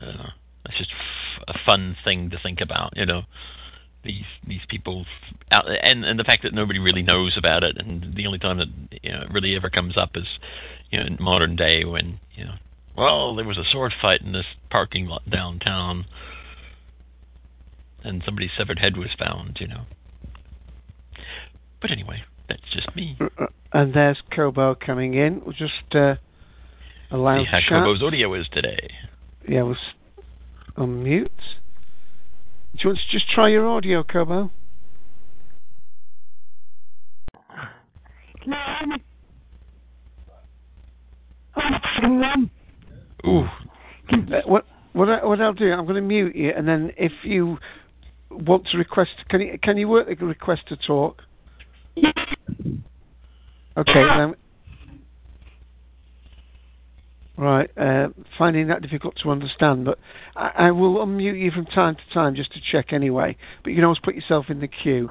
uh, 0.00 0.28
it's 0.66 0.78
just 0.78 0.90
f- 0.90 1.44
a 1.48 1.58
fun 1.64 1.96
thing 2.04 2.30
to 2.30 2.38
think 2.42 2.60
about, 2.60 2.96
you 2.96 3.06
know. 3.06 3.22
These 4.02 4.26
these 4.46 4.60
people 4.68 5.06
out 5.50 5.64
and 5.66 6.04
and 6.04 6.20
the 6.20 6.24
fact 6.24 6.42
that 6.42 6.52
nobody 6.52 6.78
really 6.78 7.02
knows 7.02 7.38
about 7.38 7.64
it, 7.64 7.78
and 7.78 8.14
the 8.14 8.26
only 8.26 8.38
time 8.38 8.58
that 8.58 8.68
you 9.02 9.10
know 9.10 9.22
it 9.22 9.32
really 9.32 9.56
ever 9.56 9.70
comes 9.70 9.96
up 9.96 10.10
is 10.14 10.26
you 10.90 11.00
know 11.00 11.06
in 11.06 11.16
modern 11.18 11.56
day 11.56 11.86
when 11.86 12.20
you 12.34 12.44
know 12.44 12.56
well 12.94 13.34
there 13.34 13.46
was 13.46 13.56
a 13.56 13.64
sword 13.64 13.94
fight 14.02 14.20
in 14.20 14.32
this 14.32 14.44
parking 14.70 15.06
lot 15.06 15.22
downtown, 15.30 16.04
and 18.04 18.22
somebody's 18.24 18.50
severed 18.56 18.78
head 18.78 18.96
was 18.96 19.10
found, 19.18 19.58
you 19.60 19.66
know. 19.68 19.82
But 21.80 21.90
anyway, 21.90 22.22
that's 22.48 22.62
just 22.72 22.94
me. 22.94 23.16
Uh, 23.20 23.46
And 23.72 23.92
there's 23.94 24.18
Kobo 24.34 24.74
coming 24.74 25.14
in. 25.14 25.40
We'll 25.44 25.52
just 25.54 25.94
uh, 25.94 26.14
allow 27.10 27.38
See 27.38 27.46
how 27.50 27.58
chat. 27.60 27.68
Kobo's 27.68 28.02
audio 28.02 28.32
is 28.34 28.46
today. 28.52 28.90
Yeah, 29.48 29.62
we'll 29.62 29.74
s- 29.74 30.22
unmute. 30.76 31.28
Do 32.72 32.78
you 32.82 32.88
want 32.90 32.98
to 32.98 33.10
just 33.18 33.28
try 33.30 33.48
your 33.48 33.66
audio, 33.68 34.02
Kobo? 34.02 34.50
Ooh. 43.26 43.44
Uh, 44.12 44.40
what 44.46 44.66
what 44.92 45.08
I, 45.08 45.24
what 45.24 45.40
I'll 45.40 45.52
do? 45.54 45.72
I'm 45.72 45.84
going 45.84 45.96
to 45.96 46.00
mute 46.02 46.36
you, 46.36 46.50
and 46.56 46.68
then 46.68 46.92
if 46.96 47.12
you 47.24 47.58
want 48.38 48.66
to 48.68 48.78
request, 48.78 49.12
can 49.28 49.40
you 49.40 49.58
can 49.62 49.76
you 49.76 49.88
work 49.88 50.08
the 50.08 50.26
request 50.26 50.62
to 50.68 50.76
talk? 50.76 51.22
Okay. 53.76 54.34
Right. 57.36 57.68
Uh, 57.76 58.08
finding 58.38 58.68
that 58.68 58.80
difficult 58.80 59.16
to 59.22 59.30
understand, 59.30 59.84
but 59.84 59.98
I, 60.36 60.50
I 60.56 60.70
will 60.70 61.04
unmute 61.04 61.40
you 61.40 61.50
from 61.50 61.66
time 61.66 61.96
to 61.96 62.14
time 62.14 62.36
just 62.36 62.52
to 62.52 62.60
check 62.70 62.92
anyway. 62.92 63.36
But 63.62 63.70
you 63.70 63.76
can 63.76 63.84
always 63.84 63.98
put 63.98 64.14
yourself 64.14 64.46
in 64.50 64.60
the 64.60 64.68
queue. 64.68 65.10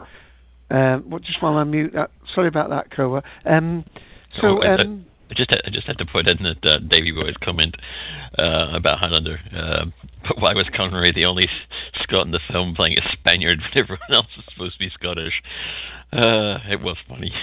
Um, 0.71 1.13
just 1.23 1.41
while 1.41 1.57
I 1.57 1.65
mute 1.65 1.91
that, 1.93 2.11
sorry 2.33 2.47
about 2.47 2.69
that, 2.69 2.91
Koa. 2.95 3.21
Um, 3.45 3.83
so 4.39 4.63
um, 4.63 5.05
I 5.33 5.35
just 5.35 5.51
I 5.65 5.69
just 5.71 5.87
had 5.87 5.97
to 5.97 6.05
put 6.05 6.29
in 6.29 6.43
that 6.43 6.63
uh, 6.63 6.77
Davy 6.77 7.11
Boy's 7.11 7.35
comment 7.43 7.75
uh, 8.37 8.67
about 8.75 8.99
Highlander. 8.99 9.39
Uh, 9.51 9.85
but 10.27 10.39
why 10.39 10.53
was 10.53 10.67
Connery 10.75 11.11
the 11.11 11.25
only 11.25 11.49
Scot 12.03 12.27
in 12.27 12.31
the 12.31 12.39
film 12.51 12.75
playing 12.75 12.99
a 12.99 13.11
Spaniard 13.13 13.59
when 13.59 13.83
everyone 13.83 14.11
else 14.11 14.27
is 14.37 14.43
supposed 14.53 14.73
to 14.73 14.79
be 14.79 14.91
Scottish? 14.93 15.41
Uh, 16.11 16.59
it 16.69 16.81
was 16.81 16.97
funny. 17.07 17.33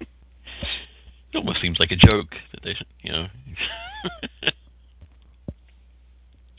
it 0.00 1.36
almost 1.36 1.62
seems 1.62 1.78
like 1.80 1.92
a 1.92 1.96
joke 1.96 2.34
that 2.52 2.62
they, 2.62 2.76
you 3.00 3.12
know. 3.12 3.26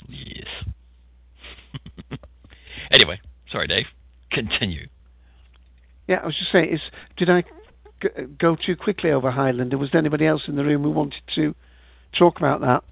yes. 0.09 0.47
anyway, 2.91 3.21
sorry, 3.51 3.67
Dave. 3.67 3.85
Continue. 4.31 4.87
Yeah, 6.07 6.21
I 6.23 6.25
was 6.25 6.35
just 6.35 6.51
saying, 6.51 6.73
is 6.73 6.81
did 7.17 7.29
I 7.29 7.43
go 8.39 8.55
too 8.55 8.75
quickly 8.75 9.11
over 9.11 9.31
Highlander? 9.31 9.77
Was 9.77 9.91
there 9.91 9.99
anybody 9.99 10.25
else 10.25 10.43
in 10.47 10.55
the 10.55 10.63
room 10.63 10.83
who 10.83 10.91
wanted 10.91 11.21
to 11.35 11.55
talk 12.17 12.37
about 12.37 12.61
that? 12.61 12.83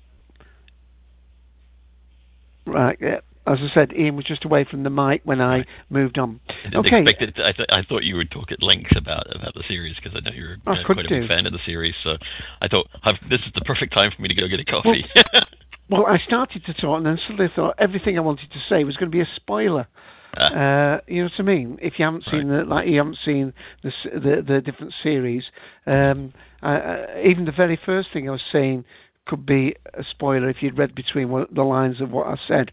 Right. 2.65 2.97
Yeah. 3.01 3.19
As 3.47 3.57
I 3.61 3.73
said, 3.73 3.93
Ian 3.93 4.15
was 4.15 4.25
just 4.25 4.45
away 4.45 4.63
from 4.69 4.83
the 4.83 4.91
mic 4.91 5.21
when 5.23 5.41
I 5.41 5.65
moved 5.89 6.19
on. 6.19 6.39
I 6.49 6.69
didn't 6.69 6.85
Okay. 6.85 7.01
expect 7.01 7.21
it. 7.23 7.39
I, 7.43 7.51
th- 7.51 7.69
I 7.71 7.81
thought 7.81 8.03
you 8.03 8.15
would 8.15 8.29
talk 8.29 8.51
at 8.51 8.61
length 8.61 8.95
about 8.95 9.25
about 9.35 9.55
the 9.55 9.63
series 9.67 9.95
because 9.95 10.11
I 10.15 10.19
know 10.19 10.35
you're 10.35 10.57
I 10.67 10.81
uh, 10.81 10.85
quite 10.85 11.05
a 11.05 11.09
big 11.09 11.27
fan 11.27 11.47
of 11.47 11.53
the 11.53 11.59
series. 11.65 11.95
So 12.03 12.17
I 12.61 12.67
thought 12.67 12.87
I've, 13.03 13.15
this 13.27 13.39
is 13.39 13.51
the 13.55 13.61
perfect 13.61 13.97
time 13.97 14.11
for 14.15 14.21
me 14.21 14.27
to 14.27 14.35
go 14.35 14.47
get 14.47 14.59
a 14.59 14.65
coffee. 14.65 15.05
Well, 15.89 16.05
I 16.05 16.19
started 16.19 16.63
to 16.65 16.73
talk 16.73 16.97
and 16.97 17.05
then 17.05 17.19
suddenly 17.27 17.51
thought 17.55 17.73
everything 17.79 18.15
I 18.17 18.21
wanted 18.21 18.51
to 18.51 18.59
say 18.69 18.83
was 18.83 18.95
going 18.95 19.09
to 19.11 19.15
be 19.15 19.21
a 19.21 19.27
spoiler. 19.35 19.87
Uh, 20.39 21.01
you 21.07 21.23
know 21.23 21.29
what 21.35 21.39
I 21.39 21.41
mean? 21.41 21.77
If 21.81 21.93
you 21.97 22.05
haven't 22.05 22.23
seen 22.31 22.49
the 22.49 22.63
like, 22.63 22.87
you 22.87 22.97
haven't 22.97 23.17
seen 23.25 23.53
the 23.83 23.91
the, 24.13 24.43
the 24.47 24.61
different 24.61 24.93
series. 25.01 25.43
Um, 25.85 26.33
uh, 26.61 26.65
uh, 26.65 27.05
even 27.25 27.45
the 27.45 27.51
very 27.51 27.79
first 27.83 28.09
thing 28.13 28.29
I 28.29 28.33
was 28.33 28.41
saying 28.51 28.85
could 29.25 29.45
be 29.45 29.75
a 29.93 30.03
spoiler 30.09 30.49
if 30.49 30.57
you'd 30.61 30.77
read 30.77 30.95
between 30.95 31.29
what, 31.29 31.53
the 31.53 31.63
lines 31.63 32.01
of 32.01 32.11
what 32.11 32.27
I 32.27 32.35
said. 32.47 32.71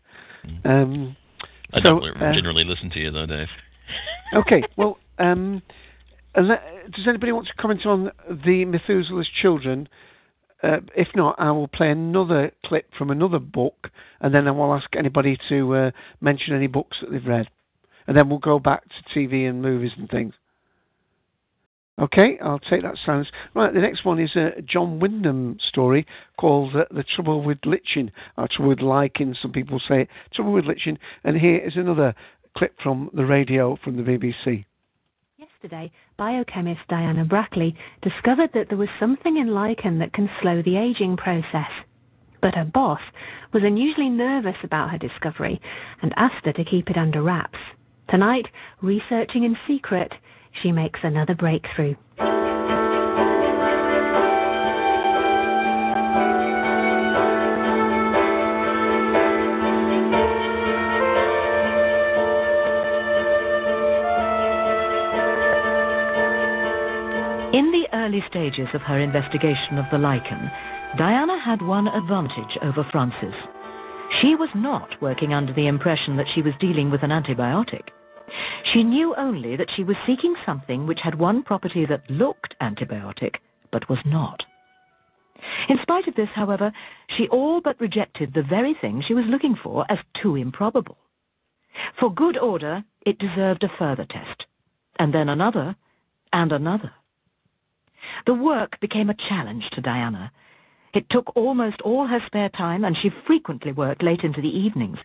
Um, 0.64 1.16
I 1.72 1.78
so, 1.78 2.00
don't 2.00 2.22
uh, 2.22 2.32
generally 2.32 2.64
listen 2.64 2.90
to 2.90 3.00
you 3.00 3.10
though, 3.10 3.26
Dave. 3.26 3.48
okay, 4.34 4.62
well, 4.76 4.98
um, 5.18 5.62
does 6.34 7.06
anybody 7.06 7.32
want 7.32 7.46
to 7.48 7.54
comment 7.54 7.86
on 7.86 8.10
the 8.28 8.64
Methuselah's 8.64 9.28
children? 9.28 9.88
Uh, 10.66 10.80
if 10.96 11.08
not, 11.14 11.36
I 11.38 11.52
will 11.52 11.68
play 11.68 11.90
another 11.90 12.50
clip 12.64 12.90
from 12.98 13.10
another 13.10 13.38
book, 13.38 13.90
and 14.20 14.34
then 14.34 14.48
I 14.48 14.50
will 14.50 14.74
ask 14.74 14.88
anybody 14.96 15.38
to 15.48 15.74
uh, 15.74 15.90
mention 16.20 16.56
any 16.56 16.66
books 16.66 16.96
that 17.00 17.12
they've 17.12 17.24
read, 17.24 17.46
and 18.08 18.16
then 18.16 18.28
we'll 18.28 18.40
go 18.40 18.58
back 18.58 18.82
to 18.84 19.18
TV 19.18 19.48
and 19.48 19.62
movies 19.62 19.92
and 19.96 20.10
things. 20.10 20.34
Okay, 22.00 22.36
I'll 22.42 22.58
take 22.58 22.82
that 22.82 22.98
silence. 23.04 23.28
Right, 23.54 23.72
the 23.72 23.80
next 23.80 24.04
one 24.04 24.18
is 24.18 24.34
a 24.34 24.60
John 24.60 24.98
Wyndham 24.98 25.58
story 25.68 26.04
called 26.36 26.74
uh, 26.74 26.86
"The 26.90 27.04
Trouble 27.04 27.42
with 27.42 27.58
Lichen," 27.64 28.10
or 28.36 28.48
"Trouble 28.48 28.70
with 28.70 28.80
Lichen." 28.80 29.36
Some 29.40 29.52
people 29.52 29.78
say 29.78 30.02
it. 30.02 30.08
"Trouble 30.34 30.52
with 30.52 30.64
Lichen," 30.64 30.98
and 31.22 31.36
here 31.36 31.58
is 31.58 31.76
another 31.76 32.12
clip 32.56 32.74
from 32.82 33.10
the 33.14 33.24
radio 33.24 33.78
from 33.84 33.96
the 33.96 34.02
BBC. 34.02 34.64
Yesterday, 35.62 35.90
biochemist 36.18 36.82
Diana 36.86 37.24
Brackley 37.24 37.74
discovered 38.02 38.50
that 38.52 38.68
there 38.68 38.76
was 38.76 38.90
something 39.00 39.38
in 39.38 39.54
lichen 39.54 39.98
that 40.00 40.12
can 40.12 40.28
slow 40.42 40.60
the 40.60 40.76
aging 40.76 41.16
process. 41.16 41.70
But 42.42 42.54
her 42.56 42.66
boss 42.66 43.00
was 43.54 43.62
unusually 43.64 44.10
nervous 44.10 44.56
about 44.62 44.90
her 44.90 44.98
discovery 44.98 45.58
and 46.02 46.12
asked 46.18 46.44
her 46.44 46.52
to 46.52 46.64
keep 46.64 46.90
it 46.90 46.98
under 46.98 47.22
wraps. 47.22 47.58
Tonight, 48.10 48.48
researching 48.82 49.44
in 49.44 49.56
secret, 49.66 50.12
she 50.62 50.72
makes 50.72 51.00
another 51.02 51.34
breakthrough. 51.34 51.94
In 67.56 67.72
the 67.72 67.88
early 67.94 68.22
stages 68.28 68.68
of 68.74 68.82
her 68.82 68.98
investigation 68.98 69.78
of 69.78 69.86
the 69.90 69.96
lichen, 69.96 70.50
Diana 70.98 71.40
had 71.40 71.62
one 71.62 71.88
advantage 71.88 72.58
over 72.60 72.84
Francis. 72.92 73.34
She 74.20 74.34
was 74.34 74.50
not 74.54 75.00
working 75.00 75.32
under 75.32 75.54
the 75.54 75.66
impression 75.66 76.18
that 76.18 76.28
she 76.34 76.42
was 76.42 76.52
dealing 76.60 76.90
with 76.90 77.02
an 77.02 77.08
antibiotic. 77.08 77.88
She 78.74 78.84
knew 78.84 79.14
only 79.14 79.56
that 79.56 79.70
she 79.74 79.84
was 79.84 79.96
seeking 80.06 80.34
something 80.44 80.86
which 80.86 81.00
had 81.00 81.18
one 81.18 81.42
property 81.42 81.86
that 81.86 82.10
looked 82.10 82.54
antibiotic, 82.60 83.36
but 83.72 83.88
was 83.88 84.00
not. 84.04 84.44
In 85.70 85.78
spite 85.80 86.06
of 86.08 86.14
this, 86.14 86.28
however, 86.34 86.70
she 87.16 87.26
all 87.28 87.62
but 87.62 87.80
rejected 87.80 88.34
the 88.34 88.42
very 88.42 88.74
thing 88.74 89.00
she 89.00 89.14
was 89.14 89.24
looking 89.30 89.56
for 89.56 89.90
as 89.90 90.00
too 90.20 90.36
improbable. 90.36 90.98
For 91.98 92.12
good 92.12 92.36
order, 92.36 92.84
it 93.06 93.18
deserved 93.18 93.64
a 93.64 93.72
further 93.78 94.04
test, 94.04 94.44
and 94.98 95.14
then 95.14 95.30
another, 95.30 95.74
and 96.34 96.52
another. 96.52 96.92
The 98.26 98.34
work 98.34 98.78
became 98.80 99.10
a 99.10 99.14
challenge 99.28 99.68
to 99.70 99.80
Diana. 99.80 100.32
It 100.94 101.08
took 101.10 101.36
almost 101.36 101.80
all 101.82 102.06
her 102.06 102.22
spare 102.26 102.48
time, 102.48 102.84
and 102.84 102.96
she 102.96 103.10
frequently 103.26 103.72
worked 103.72 104.02
late 104.02 104.24
into 104.24 104.40
the 104.40 104.56
evenings. 104.56 104.98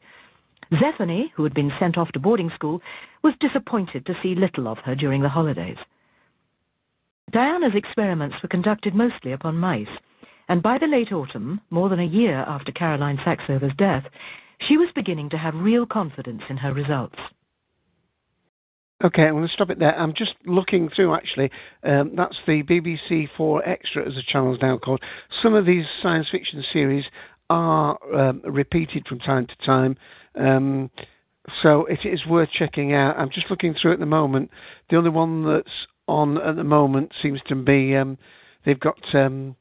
Zephanie, 0.79 1.33
who 1.35 1.43
had 1.43 1.53
been 1.53 1.73
sent 1.79 1.97
off 1.97 2.11
to 2.13 2.19
boarding 2.19 2.49
school, 2.51 2.81
was 3.23 3.33
disappointed 3.39 4.05
to 4.05 4.17
see 4.21 4.35
little 4.35 4.67
of 4.67 4.77
her 4.79 4.95
during 4.95 5.21
the 5.21 5.29
holidays. 5.29 5.77
Diana's 7.31 7.75
experiments 7.75 8.37
were 8.41 8.49
conducted 8.49 8.93
mostly 8.93 9.31
upon 9.31 9.57
mice, 9.57 9.99
and 10.47 10.61
by 10.61 10.77
the 10.77 10.87
late 10.87 11.11
autumn, 11.11 11.61
more 11.69 11.89
than 11.89 11.99
a 11.99 12.05
year 12.05 12.39
after 12.47 12.71
Caroline 12.71 13.19
Saxover's 13.23 13.75
death, 13.77 14.05
she 14.59 14.77
was 14.77 14.89
beginning 14.93 15.29
to 15.29 15.37
have 15.37 15.55
real 15.55 15.85
confidence 15.85 16.43
in 16.49 16.57
her 16.57 16.73
results. 16.73 17.17
Okay, 19.03 19.23
I'm 19.23 19.33
going 19.33 19.47
to 19.47 19.53
stop 19.53 19.71
it 19.71 19.79
there. 19.79 19.97
I'm 19.97 20.13
just 20.13 20.33
looking 20.45 20.89
through 20.95 21.15
actually. 21.15 21.49
Um, 21.83 22.13
that's 22.15 22.35
the 22.45 22.61
BBC 22.61 23.29
Four 23.35 23.67
Extra, 23.67 24.07
as 24.07 24.13
the 24.13 24.21
channel's 24.27 24.59
now 24.61 24.77
called. 24.77 25.01
Some 25.41 25.55
of 25.55 25.65
these 25.65 25.85
science 26.03 26.27
fiction 26.31 26.63
series 26.71 27.05
are 27.49 27.97
um, 28.15 28.41
repeated 28.45 29.07
from 29.07 29.19
time 29.19 29.47
to 29.47 29.65
time, 29.65 29.97
um, 30.35 30.91
so 31.63 31.85
it 31.85 31.99
is 32.05 32.25
worth 32.27 32.49
checking 32.51 32.93
out. 32.93 33.17
I'm 33.17 33.31
just 33.31 33.49
looking 33.49 33.73
through 33.73 33.93
at 33.93 33.99
the 33.99 34.05
moment. 34.05 34.51
The 34.91 34.97
only 34.97 35.09
one 35.09 35.45
that's 35.51 35.87
on 36.07 36.37
at 36.37 36.55
the 36.55 36.63
moment 36.63 37.11
seems 37.23 37.41
to 37.47 37.55
be 37.55 37.95
um, 37.95 38.19
they've 38.65 38.79
got 38.79 38.99
um, 39.15 39.55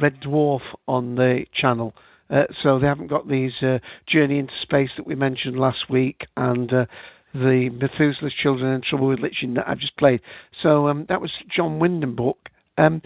Red 0.00 0.20
Dwarf 0.20 0.62
on 0.88 1.14
the 1.14 1.44
channel. 1.54 1.94
Uh, 2.28 2.44
so 2.62 2.78
they 2.78 2.86
haven't 2.86 3.08
got 3.08 3.28
these 3.28 3.52
uh, 3.62 3.78
Journey 4.06 4.38
into 4.38 4.52
Space 4.62 4.90
that 4.96 5.06
we 5.06 5.14
mentioned 5.16 5.58
last 5.58 5.90
week 5.90 6.26
and 6.36 6.72
uh, 6.72 6.86
the 7.34 7.70
Methuselah's 7.70 8.34
Children 8.34 8.72
and 8.72 8.82
Trouble 8.82 9.08
with 9.08 9.20
Lichen 9.20 9.54
that 9.54 9.68
I've 9.68 9.78
just 9.78 9.96
played. 9.96 10.20
So 10.62 10.88
um, 10.88 11.06
that 11.08 11.20
was 11.20 11.30
John 11.54 11.78
Wyndham 11.78 12.16
book. 12.16 12.38
Um, 12.78 13.02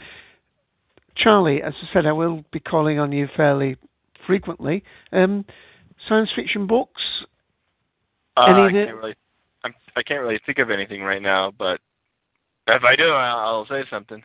Charlie, 1.17 1.63
as 1.63 1.75
I 1.83 1.93
said, 1.93 2.07
I 2.07 2.13
will 2.13 2.45
be 2.53 2.61
calling 2.61 2.99
on 2.99 3.13
you 3.13 3.29
fairly 3.37 3.77
frequently. 4.27 4.83
Um, 5.13 5.45
science 6.09 6.31
fiction 6.35 6.67
books? 6.67 7.03
Uh, 8.37 8.47
Any 8.47 8.61
I 8.63 8.73
can't 8.73 8.97
really, 8.97 9.15
I'm, 9.63 9.75
I 9.97 10.03
can't 10.03 10.21
really 10.21 10.41
think 10.45 10.59
of 10.59 10.71
anything 10.71 11.03
right 11.03 11.23
now, 11.23 11.53
but 11.57 11.81
if 12.67 12.83
I 12.83 12.97
do, 12.97 13.09
I'll, 13.11 13.39
I'll 13.39 13.67
say 13.67 13.85
something. 13.91 14.23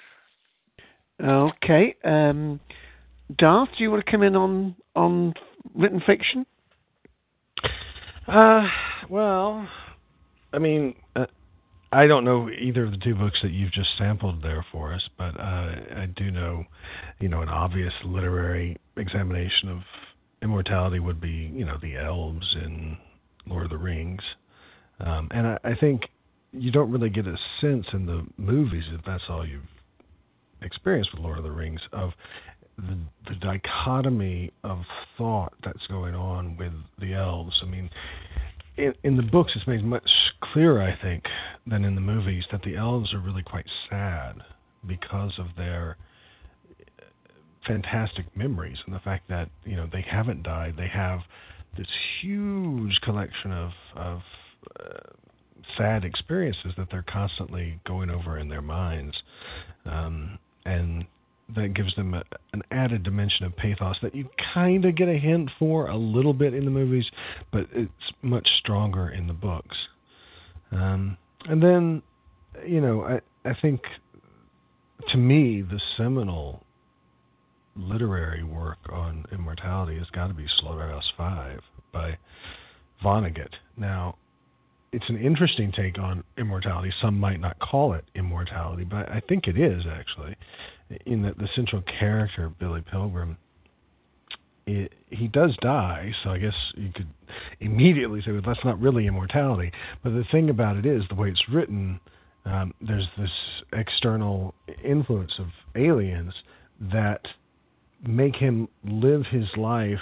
Okay. 1.22 1.96
Um, 2.04 2.60
Darth, 3.38 3.70
do 3.78 3.84
you 3.84 3.92
want 3.92 4.06
to 4.06 4.12
come 4.12 4.24
in 4.24 4.36
on 4.36 4.76
on 4.96 5.34
written 5.76 6.02
fiction? 6.06 6.46
Uh, 8.28 8.68
well, 9.10 9.68
I 10.54 10.60
mean, 10.60 10.96
uh, 11.16 11.26
I 11.92 12.08
don't 12.08 12.24
know 12.24 12.50
either 12.50 12.86
of 12.86 12.92
the 12.92 12.98
two 12.98 13.16
books 13.16 13.40
that 13.42 13.52
you've 13.52 13.72
just 13.72 13.90
sampled 13.98 14.44
there 14.44 14.66
for 14.72 14.94
us, 14.94 15.02
but 15.18 15.40
uh, 15.40 15.76
I 15.98 16.08
do 16.16 16.32
know, 16.32 16.64
you 17.20 17.30
know, 17.30 17.42
an 17.42 17.50
obvious 17.50 17.94
literary 18.06 18.78
examination 18.98 19.70
of 19.70 19.80
immortality 20.42 21.00
would 21.00 21.20
be, 21.20 21.52
you 21.54 21.66
know, 21.66 21.78
the 21.82 21.98
elves 21.98 22.56
in 22.64 22.98
Lord 23.48 23.64
of 23.64 23.72
the 23.72 23.78
Rings, 23.78 24.22
um, 25.00 25.30
and 25.32 25.48
I, 25.48 25.58
I 25.64 25.76
think 25.76 26.04
you 26.52 26.72
don't 26.72 26.92
really 26.92 27.10
get 27.10 27.28
a 27.28 27.38
sense 27.62 27.86
in 27.94 28.06
the 28.06 28.26
movies 28.38 28.84
if 28.92 29.02
that's 29.06 29.24
all 29.30 29.46
you've 29.46 29.62
experienced 30.62 31.12
with 31.14 31.22
Lord 31.22 31.38
of 31.38 31.44
the 31.44 31.52
Rings 31.52 31.82
of 31.94 32.12
the, 32.78 32.98
the 33.28 33.36
dichotomy 33.36 34.52
of 34.64 34.80
thought 35.18 35.54
that's 35.64 35.86
going 35.88 36.16
on 36.16 36.58
with 36.58 36.74
the 37.00 37.14
elves. 37.14 37.60
I 37.62 37.66
mean, 37.66 37.90
in, 38.80 38.94
in 39.04 39.18
the 39.18 39.24
books, 39.24 39.52
it's 39.56 39.68
made 39.68 39.84
much 39.84 40.10
clearer, 40.42 40.82
I 40.82 40.98
think, 41.02 41.24
than 41.68 41.84
in 41.84 41.96
the 41.96 42.02
movies 42.02 42.46
that 42.52 42.62
the 42.64 42.76
elves 42.76 43.14
are 43.14 43.20
really 43.20 43.44
quite 43.44 43.66
sad 43.90 44.36
because 44.88 45.34
of 45.38 45.48
their 45.58 45.98
uh, 47.00 47.04
fantastic 47.68 48.26
memories 48.36 48.78
and 48.86 48.96
the 48.96 49.00
fact 49.00 49.28
that 49.30 49.50
you 49.66 49.76
know 49.76 49.88
they 49.92 50.06
haven't 50.10 50.44
died. 50.44 50.76
They 50.78 50.88
have 50.88 51.20
this 51.78 51.88
huge 52.22 53.00
collection 53.02 53.52
of 53.52 53.72
of 53.96 54.22
uh, 54.80 55.00
sad 55.78 56.06
experiences 56.06 56.74
that 56.78 56.88
they're 56.90 57.06
constantly 57.08 57.80
going 57.86 58.10
over 58.10 58.38
in 58.38 58.48
their 58.48 58.62
minds, 58.62 59.16
um, 59.86 60.40
and 60.66 61.06
that 61.56 61.74
gives 61.74 61.96
them 61.96 62.14
a, 62.14 62.24
an 62.54 62.62
added 62.72 63.04
dimension 63.04 63.46
of 63.46 63.56
pathos 63.56 63.98
that 64.02 64.14
you 64.14 64.30
kind 64.54 64.86
of 64.86 64.96
get 64.96 65.08
a 65.08 65.18
hint 65.18 65.50
for 65.58 65.88
a 65.88 65.98
little 65.98 66.34
bit 66.34 66.54
in 66.54 66.66
the 66.66 66.72
movies, 66.72 67.06
but 67.52 67.68
it's 67.74 67.92
much 68.22 68.48
stronger 68.60 69.10
in 69.10 69.28
the 69.28 69.34
books. 69.34 69.76
Um, 70.72 71.18
and 71.46 71.62
then, 71.62 72.02
you 72.66 72.82
know, 72.82 73.04
I 73.04 73.22
I 73.50 73.56
think 73.62 73.82
to 75.10 75.18
me 75.18 75.62
the 75.62 75.80
seminal 75.98 76.64
literary 77.76 78.44
work 78.44 78.80
on 78.92 79.26
immortality 79.32 79.98
has 79.98 80.10
got 80.10 80.28
to 80.28 80.34
be 80.34 80.46
Slaughterhouse 80.60 81.12
Five 81.18 81.62
by 81.94 82.18
Vonnegut. 83.04 83.54
Now, 83.78 84.18
it's 84.92 85.06
an 85.10 85.18
interesting 85.18 85.72
take 85.72 86.00
on 86.00 86.24
immortality. 86.38 86.92
Some 87.02 87.20
might 87.20 87.40
not 87.40 87.60
call 87.60 87.94
it 87.94 88.06
immortality, 88.16 88.84
but 88.84 89.10
I 89.10 89.22
think 89.28 89.48
it 89.48 89.58
is 89.58 89.84
actually, 89.90 90.36
in 91.06 91.22
that 91.24 91.38
the 91.38 91.48
central 91.56 91.84
character 92.00 92.50
Billy 92.60 92.82
Pilgrim, 92.82 93.38
it, 94.66 94.94
he 95.10 95.28
does 95.28 95.56
die. 95.62 96.12
So 96.24 96.32
I 96.32 96.40
guess 96.40 96.54
you 96.76 96.92
could 96.94 97.08
immediately 97.60 98.22
say, 98.26 98.32
well, 98.32 98.42
that's 98.46 98.64
not 98.66 98.80
really 98.80 99.08
immortality. 99.08 99.72
But 100.04 100.12
the 100.12 100.26
thing 100.32 100.50
about 100.50 100.78
it 100.78 100.86
is, 100.86 101.04
the 101.10 101.16
way 101.16 101.30
it's 101.30 101.44
written, 101.52 102.00
um, 102.46 102.74
there's 102.82 103.08
this 103.18 103.32
external 103.74 104.56
influence 104.84 105.34
of 105.40 105.48
aliens 105.76 106.34
that 106.94 107.22
make 108.08 108.36
him 108.36 108.68
live 108.84 109.24
his 109.30 109.46
life 109.58 110.00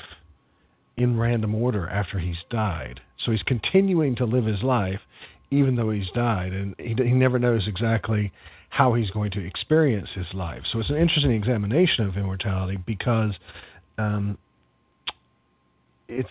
in 0.98 1.18
random 1.18 1.56
order 1.56 1.88
after 1.88 2.20
he's 2.20 2.38
died. 2.50 3.00
So 3.24 3.32
he's 3.32 3.44
continuing 3.44 4.16
to 4.18 4.26
live 4.26 4.46
his 4.46 4.64
life 4.64 5.00
even 5.52 5.76
though 5.76 5.92
he's 5.92 6.10
died, 6.14 6.52
and 6.52 6.76
he, 6.78 6.94
he 6.96 7.12
never 7.12 7.40
knows 7.40 7.68
exactly 7.68 8.32
how 8.70 8.94
he's 8.94 9.10
going 9.12 9.32
to 9.32 9.46
experience 9.46 10.10
his 10.14 10.26
life. 10.34 10.62
So 10.72 10.80
it's 10.80 10.90
an 10.90 10.98
interesting 10.98 11.32
examination 11.32 12.06
of 12.06 12.18
immortality 12.18 12.78
because 12.86 13.32
um, 13.98 14.38
it's 16.08 16.30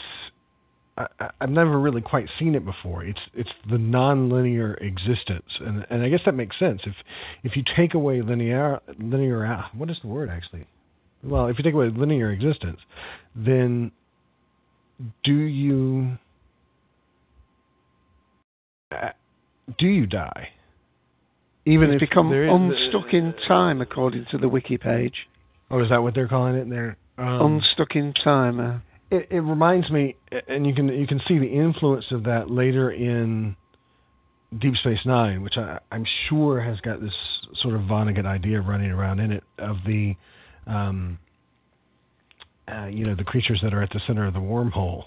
I, 0.98 1.06
I've 1.40 1.50
never 1.50 1.78
really 1.78 2.02
quite 2.02 2.28
seen 2.38 2.54
it 2.54 2.64
before. 2.64 3.04
It's 3.04 3.20
it's 3.34 3.50
the 3.70 3.76
nonlinear 3.76 4.80
existence, 4.82 5.50
and 5.60 5.86
and 5.88 6.02
I 6.02 6.08
guess 6.08 6.20
that 6.26 6.34
makes 6.34 6.58
sense. 6.58 6.82
If 6.84 6.94
if 7.42 7.56
you 7.56 7.62
take 7.76 7.94
away 7.94 8.20
linear 8.20 8.80
linear 8.98 9.64
what 9.74 9.90
is 9.90 9.96
the 10.02 10.08
word 10.08 10.28
actually? 10.28 10.66
Well, 11.22 11.46
if 11.48 11.56
you 11.58 11.64
take 11.64 11.74
away 11.74 11.88
linear 11.88 12.30
existence, 12.30 12.80
then 13.34 13.92
do 15.24 15.34
you 15.34 16.18
uh, 18.92 19.10
do 19.78 19.86
you 19.86 20.06
die? 20.06 20.50
Even 21.64 21.90
it's 21.90 22.02
if 22.02 22.08
become 22.08 22.32
unstuck 22.32 23.12
in 23.12 23.34
time, 23.48 23.80
according 23.80 24.26
to 24.30 24.38
the 24.38 24.48
wiki 24.48 24.78
page. 24.78 25.14
Oh, 25.70 25.82
is 25.82 25.90
that 25.90 26.02
what 26.02 26.14
they're 26.14 26.28
calling 26.28 26.54
it 26.54 26.70
there? 26.70 26.96
Um, 27.18 27.60
unstuck 27.60 27.96
in 27.96 28.12
time. 28.12 28.60
Uh, 28.60 28.78
it, 29.10 29.28
it 29.30 29.40
reminds 29.40 29.90
me, 29.90 30.16
and 30.48 30.66
you 30.66 30.74
can 30.74 30.88
you 30.88 31.06
can 31.06 31.20
see 31.26 31.38
the 31.38 31.46
influence 31.46 32.06
of 32.12 32.24
that 32.24 32.50
later 32.50 32.90
in 32.92 33.56
Deep 34.58 34.76
Space 34.76 35.04
Nine, 35.04 35.42
which 35.42 35.56
I, 35.56 35.78
I'm 35.90 36.04
sure 36.28 36.60
has 36.60 36.80
got 36.80 37.00
this 37.00 37.14
sort 37.62 37.74
of 37.74 37.82
Vonnegut 37.82 38.26
idea 38.26 38.60
running 38.60 38.90
around 38.90 39.20
in 39.20 39.32
it 39.32 39.44
of 39.58 39.76
the, 39.86 40.14
um, 40.66 41.18
uh, 42.68 42.86
you 42.86 43.06
know, 43.06 43.14
the 43.14 43.24
creatures 43.24 43.60
that 43.62 43.72
are 43.72 43.82
at 43.82 43.90
the 43.90 44.00
center 44.06 44.26
of 44.26 44.34
the 44.34 44.40
wormhole. 44.40 45.04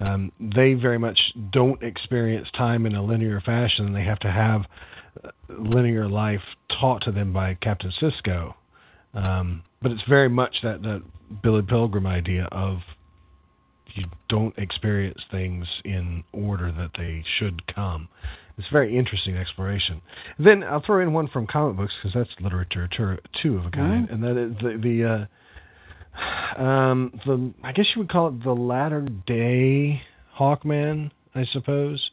Um, 0.00 0.32
they 0.40 0.74
very 0.74 0.98
much 0.98 1.18
don't 1.52 1.82
experience 1.82 2.48
time 2.56 2.86
in 2.86 2.94
a 2.94 3.04
linear 3.04 3.40
fashion. 3.40 3.92
They 3.92 4.04
have 4.04 4.18
to 4.20 4.30
have 4.30 4.62
uh, 5.24 5.30
linear 5.48 6.08
life 6.08 6.42
taught 6.80 7.02
to 7.02 7.12
them 7.12 7.32
by 7.32 7.54
Captain 7.54 7.92
Sisko. 8.00 8.54
Um, 9.14 9.62
but 9.80 9.92
it's 9.92 10.02
very 10.08 10.28
much 10.28 10.56
that, 10.62 10.82
that 10.82 11.02
Billy 11.42 11.62
Pilgrim 11.62 12.06
idea 12.06 12.48
of 12.50 12.78
you 13.94 14.04
don't 14.28 14.56
experience 14.58 15.20
things 15.30 15.66
in 15.84 16.24
order 16.32 16.72
that 16.72 16.90
they 16.96 17.22
should 17.38 17.62
come. 17.74 18.08
It's 18.58 18.66
a 18.68 18.72
very 18.72 18.96
interesting 18.96 19.36
exploration. 19.36 20.00
Then 20.38 20.62
I'll 20.62 20.82
throw 20.84 21.00
in 21.00 21.12
one 21.12 21.28
from 21.28 21.46
comic 21.46 21.76
books 21.76 21.92
because 22.02 22.14
that's 22.14 22.40
literature 22.40 22.88
too, 23.42 23.58
of 23.58 23.66
a 23.66 23.70
kind, 23.70 24.08
and 24.10 24.22
that 24.22 24.36
is 24.36 24.52
the 24.62 24.78
the 24.82 25.04
uh, 25.04 25.26
um, 26.56 27.18
the 27.26 27.52
I 27.62 27.72
guess 27.72 27.86
you 27.94 28.00
would 28.02 28.10
call 28.10 28.28
it 28.28 28.42
the 28.44 28.52
latter 28.52 29.06
day 29.26 30.02
Hawkman, 30.38 31.10
I 31.34 31.44
suppose. 31.52 32.10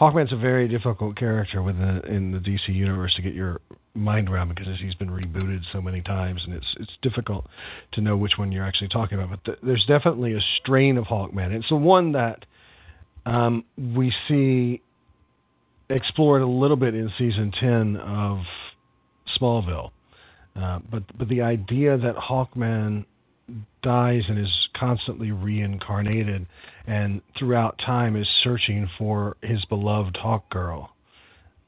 Hawkman's 0.00 0.32
a 0.32 0.36
very 0.36 0.66
difficult 0.68 1.16
character 1.16 1.62
within 1.62 2.00
the, 2.02 2.12
in 2.12 2.32
the 2.32 2.38
DC 2.38 2.68
universe 2.68 3.14
to 3.14 3.22
get 3.22 3.32
your 3.32 3.60
mind 3.94 4.28
around 4.28 4.48
because 4.48 4.66
he's 4.80 4.94
been 4.94 5.08
rebooted 5.08 5.60
so 5.72 5.80
many 5.80 6.02
times, 6.02 6.42
and 6.44 6.54
it's 6.54 6.66
it's 6.80 6.90
difficult 7.02 7.46
to 7.92 8.00
know 8.00 8.16
which 8.16 8.32
one 8.36 8.50
you're 8.50 8.64
actually 8.64 8.88
talking 8.88 9.18
about. 9.18 9.30
But 9.30 9.44
th- 9.44 9.58
there's 9.62 9.84
definitely 9.86 10.34
a 10.34 10.40
strain 10.60 10.96
of 10.96 11.04
Hawkman. 11.04 11.52
It's 11.52 11.68
the 11.68 11.76
one 11.76 12.12
that 12.12 12.44
um, 13.24 13.64
we 13.78 14.12
see 14.28 14.82
explored 15.90 16.42
a 16.42 16.46
little 16.46 16.76
bit 16.76 16.94
in 16.94 17.10
season 17.16 17.52
ten 17.60 17.96
of 17.96 18.38
Smallville. 19.38 19.90
Uh, 20.56 20.80
but 20.90 21.02
but 21.16 21.28
the 21.28 21.42
idea 21.42 21.96
that 21.98 22.16
Hawkman 22.16 23.04
dies 23.84 24.22
and 24.28 24.38
is 24.38 24.50
constantly 24.76 25.30
reincarnated 25.30 26.46
and 26.86 27.22
throughout 27.38 27.78
time 27.78 28.16
is 28.16 28.26
searching 28.42 28.88
for 28.98 29.36
his 29.42 29.64
beloved 29.66 30.16
Hawk 30.16 30.50
Girl. 30.50 30.90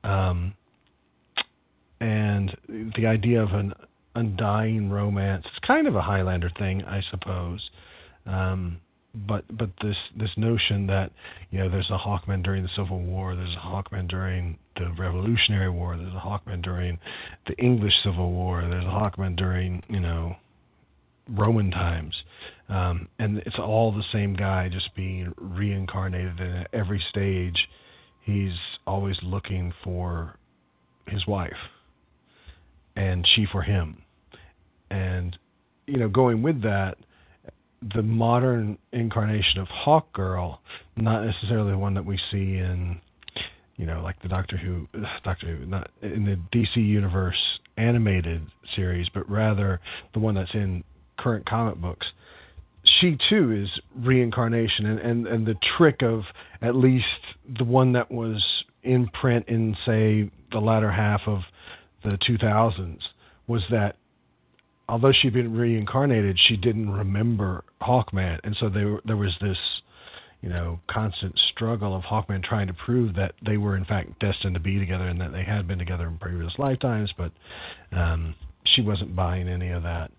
Um, 0.03 0.55
and 2.01 2.57
the 2.97 3.07
idea 3.07 3.43
of 3.43 3.51
an 3.51 3.73
undying 4.14 4.91
romance 4.91 5.45
it's 5.47 5.67
kind 5.67 5.87
of 5.87 5.95
a 5.95 6.03
Highlander 6.03 6.51
thing, 6.59 6.83
I 6.85 7.03
suppose. 7.11 7.71
Um, 8.27 8.81
but 9.27 9.45
but 9.57 9.71
this 9.83 9.97
this 10.19 10.31
notion 10.37 10.87
that 10.89 11.11
you 11.51 11.59
know 11.59 11.71
there's 11.71 11.91
a 11.91 11.99
Hawkman 11.99 12.43
during 12.43 12.62
the 12.62 12.69
Civil 12.77 13.01
War, 13.01 13.35
there's 13.35 13.55
a 13.55 13.67
Hawkman 13.67 14.09
during 14.09 14.59
the 14.77 14.93
Revolutionary 14.99 15.71
War, 15.71 15.97
there's 15.97 16.12
a 16.12 16.19
Hawkman 16.19 16.62
during 16.62 16.99
the 17.47 17.55
English 17.55 17.95
Civil 18.05 18.31
War, 18.33 18.61
there's 18.69 18.85
a 18.85 18.89
Hawkman 18.89 19.37
during 19.37 19.83
you 19.89 20.01
know 20.01 20.37
Roman 21.29 21.70
times, 21.70 22.14
um, 22.68 23.09
and 23.18 23.39
it's 23.39 23.59
all 23.59 23.93
the 23.93 24.05
same 24.12 24.35
guy 24.35 24.68
just 24.68 24.95
being 24.95 25.33
reincarnated. 25.37 26.41
And 26.41 26.59
at 26.59 26.68
every 26.72 27.03
stage, 27.11 27.68
he's 28.22 28.55
always 28.87 29.16
looking 29.22 29.72
for 29.83 30.37
his 31.07 31.27
wife, 31.27 31.53
and 32.95 33.27
she 33.35 33.47
for 33.51 33.62
him. 33.62 34.03
And 34.91 35.37
you 35.87 35.99
know, 35.99 36.09
going 36.09 36.43
with 36.43 36.62
that, 36.62 36.97
the 37.95 38.03
modern 38.03 38.79
incarnation 38.93 39.61
of 39.61 39.68
Hawk 39.68 40.12
Girl, 40.12 40.61
not 40.97 41.24
necessarily 41.24 41.72
the 41.72 41.79
one 41.79 41.95
that 41.95 42.05
we 42.05 42.18
see 42.31 42.57
in, 42.57 43.01
you 43.77 43.87
know, 43.87 44.01
like 44.03 44.20
the 44.22 44.29
Doctor 44.29 44.57
Who, 44.57 44.89
Doctor 45.24 45.57
Who, 45.57 45.66
not 45.66 45.91
in 46.03 46.24
the 46.24 46.39
DC 46.57 46.77
Universe 46.77 47.37
animated 47.77 48.43
series, 48.74 49.09
but 49.12 49.29
rather 49.31 49.81
the 50.14 50.20
one 50.20 50.35
that's 50.35 50.55
in 50.55 50.83
current 51.19 51.47
comic 51.47 51.77
books. 51.77 52.07
She 53.01 53.19
too 53.29 53.53
is 53.53 53.69
reincarnation, 53.97 54.87
and, 54.87 55.01
and, 55.01 55.27
and 55.27 55.47
the 55.47 55.57
trick 55.77 56.03
of 56.03 56.23
at 56.62 56.77
least 56.77 57.05
the 57.59 57.64
one 57.64 57.93
that 57.93 58.11
was 58.11 58.43
in 58.83 59.09
print 59.09 59.47
in, 59.49 59.77
say, 59.85 60.31
the 60.53 60.61
latter 60.61 60.91
half 60.91 61.21
of 61.27 61.41
the 62.05 62.17
2000s 62.29 62.99
was 63.49 63.62
that 63.71 63.97
although 64.89 65.12
she'd 65.12 65.33
been 65.33 65.57
reincarnated, 65.57 66.39
she 66.47 66.57
didn't 66.57 66.91
remember 66.91 67.64
Hawkman, 67.83 68.39
and 68.45 68.57
so 68.59 68.69
there 68.69 69.01
there 69.05 69.17
was 69.17 69.33
this, 69.41 69.59
you 70.43 70.49
know, 70.49 70.81
constant 70.89 71.39
struggle 71.53 71.95
of 71.95 72.03
Hawkman 72.03 72.43
trying 72.45 72.69
to 72.69 72.75
prove 72.75 73.14
that 73.17 73.35
they 73.45 73.57
were 73.57 73.77
in 73.77 73.85
fact 73.85 74.19
destined 74.21 74.55
to 74.55 74.61
be 74.61 74.79
together 74.79 75.09
and 75.09 75.21
that 75.21 75.33
they 75.33 75.45
had 75.45 75.67
been 75.67 75.79
together 75.79 76.07
in 76.07 76.19
previous 76.19 76.53
lifetimes, 76.59 77.12
but 77.17 77.33
um, 77.93 78.35
she 78.64 78.83
wasn't 78.83 79.14
buying 79.17 79.49
any 79.49 79.71
of 79.71 79.83
that. 79.83 80.11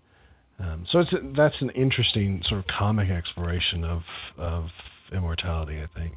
Um, 0.60 0.86
so 0.90 1.00
it's 1.00 1.10
that's 1.36 1.54
an 1.60 1.70
interesting 1.70 2.42
sort 2.48 2.60
of 2.60 2.66
comic 2.66 3.10
exploration 3.10 3.84
of 3.84 4.02
of 4.36 4.66
immortality, 5.12 5.80
I 5.80 5.98
think. 5.98 6.14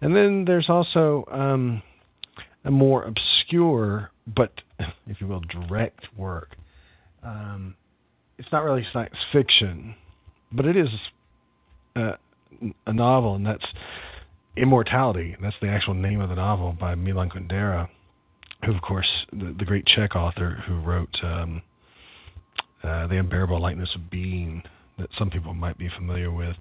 And 0.00 0.14
then 0.14 0.44
there's 0.44 0.68
also 0.68 1.24
um, 1.30 1.82
a 2.64 2.70
more 2.70 3.04
obscure, 3.04 4.10
but 4.26 4.52
if 5.06 5.20
you 5.20 5.26
will, 5.26 5.40
direct 5.40 6.06
work. 6.16 6.56
Um, 7.22 7.74
it's 8.38 8.48
not 8.52 8.62
really 8.62 8.86
science 8.92 9.14
fiction, 9.32 9.94
but 10.52 10.66
it 10.66 10.76
is 10.76 10.88
a, 11.96 12.18
a 12.86 12.92
novel, 12.92 13.34
and 13.34 13.46
that's 13.46 13.64
Immortality. 14.56 15.36
That's 15.42 15.56
the 15.60 15.68
actual 15.68 15.92
name 15.92 16.22
of 16.22 16.30
the 16.30 16.34
novel 16.34 16.72
by 16.72 16.94
Milan 16.94 17.28
Kundera, 17.28 17.88
who, 18.64 18.74
of 18.74 18.80
course, 18.80 19.08
the, 19.30 19.54
the 19.58 19.66
great 19.66 19.84
Czech 19.84 20.16
author 20.16 20.62
who 20.66 20.80
wrote 20.80 21.14
um, 21.22 21.60
uh, 22.82 23.06
The 23.06 23.18
Unbearable 23.18 23.60
Lightness 23.60 23.90
of 23.94 24.10
Being, 24.10 24.62
that 24.98 25.08
some 25.18 25.30
people 25.30 25.54
might 25.54 25.78
be 25.78 25.90
familiar 25.96 26.30
with. 26.30 26.56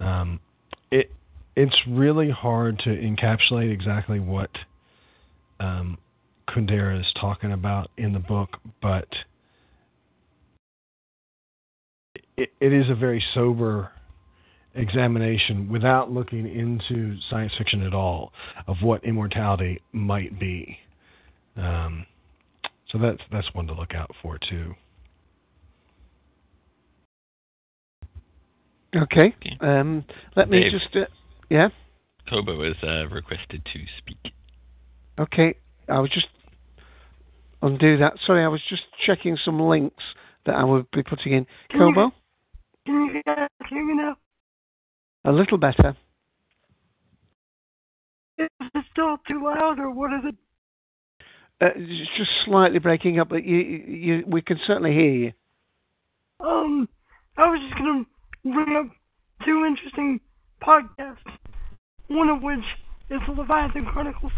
Um, 0.00 0.40
it 0.90 1.10
it's 1.56 1.76
really 1.88 2.30
hard 2.30 2.78
to 2.80 2.90
encapsulate 2.90 3.72
exactly 3.72 4.18
what 4.18 4.50
um, 5.60 5.98
Kundera 6.48 7.00
is 7.00 7.06
talking 7.20 7.52
about 7.52 7.90
in 7.96 8.12
the 8.12 8.18
book, 8.18 8.58
but 8.82 9.06
it, 12.36 12.50
it 12.60 12.72
is 12.72 12.90
a 12.90 12.94
very 12.94 13.22
sober 13.34 13.90
examination 14.74 15.68
without 15.70 16.10
looking 16.10 16.46
into 16.46 17.16
science 17.30 17.52
fiction 17.56 17.82
at 17.82 17.94
all 17.94 18.32
of 18.66 18.76
what 18.82 19.04
immortality 19.04 19.80
might 19.92 20.38
be. 20.38 20.78
Um, 21.56 22.06
so 22.90 22.98
that's 22.98 23.20
that's 23.30 23.52
one 23.54 23.66
to 23.68 23.74
look 23.74 23.94
out 23.94 24.10
for 24.22 24.38
too. 24.38 24.74
Okay. 28.94 29.34
Um, 29.60 30.04
let 30.36 30.48
me 30.48 30.60
Dave. 30.60 30.72
just. 30.72 30.94
Uh, 30.94 31.06
yeah. 31.50 31.68
Kobo 32.28 32.62
has 32.64 32.76
uh, 32.82 33.06
requested 33.08 33.62
to 33.72 33.80
speak. 33.98 34.32
Okay. 35.18 35.54
I 35.88 36.00
was 36.00 36.10
just 36.10 36.26
undo 37.62 37.98
that. 37.98 38.14
Sorry, 38.26 38.42
I 38.44 38.48
was 38.48 38.60
just 38.68 38.82
checking 39.04 39.36
some 39.44 39.60
links 39.60 40.02
that 40.46 40.54
I 40.54 40.64
would 40.64 40.90
be 40.92 41.02
putting 41.02 41.32
in. 41.32 41.46
Can 41.70 41.80
you- 41.80 41.94
Kobo, 41.94 42.12
Can 42.86 43.04
you 43.14 43.22
guys 43.26 43.48
hear 43.68 43.84
me 43.84 43.94
now? 43.94 44.16
a 45.26 45.32
little 45.32 45.58
better. 45.58 45.96
Is 48.38 48.48
it 48.60 48.84
still 48.92 49.16
too 49.28 49.42
loud, 49.44 49.78
or 49.78 49.90
what 49.90 50.12
is 50.12 50.20
it? 50.24 50.34
Uh, 51.60 51.68
it's 51.76 52.10
just 52.16 52.30
slightly 52.44 52.78
breaking 52.78 53.18
up, 53.20 53.28
but 53.28 53.44
you, 53.44 53.56
you, 53.56 54.24
we 54.26 54.42
can 54.42 54.58
certainly 54.66 54.92
hear 54.92 55.10
you. 55.12 55.32
Um, 56.40 56.88
I 57.36 57.48
was 57.48 57.60
just 57.60 57.78
gonna 57.78 58.04
bring 58.52 58.76
up 58.76 58.86
two 59.44 59.64
interesting 59.66 60.20
podcasts. 60.62 61.16
One 62.08 62.28
of 62.28 62.42
which 62.42 62.64
is 63.10 63.20
the 63.26 63.32
Leviathan 63.32 63.86
Chronicles. 63.86 64.32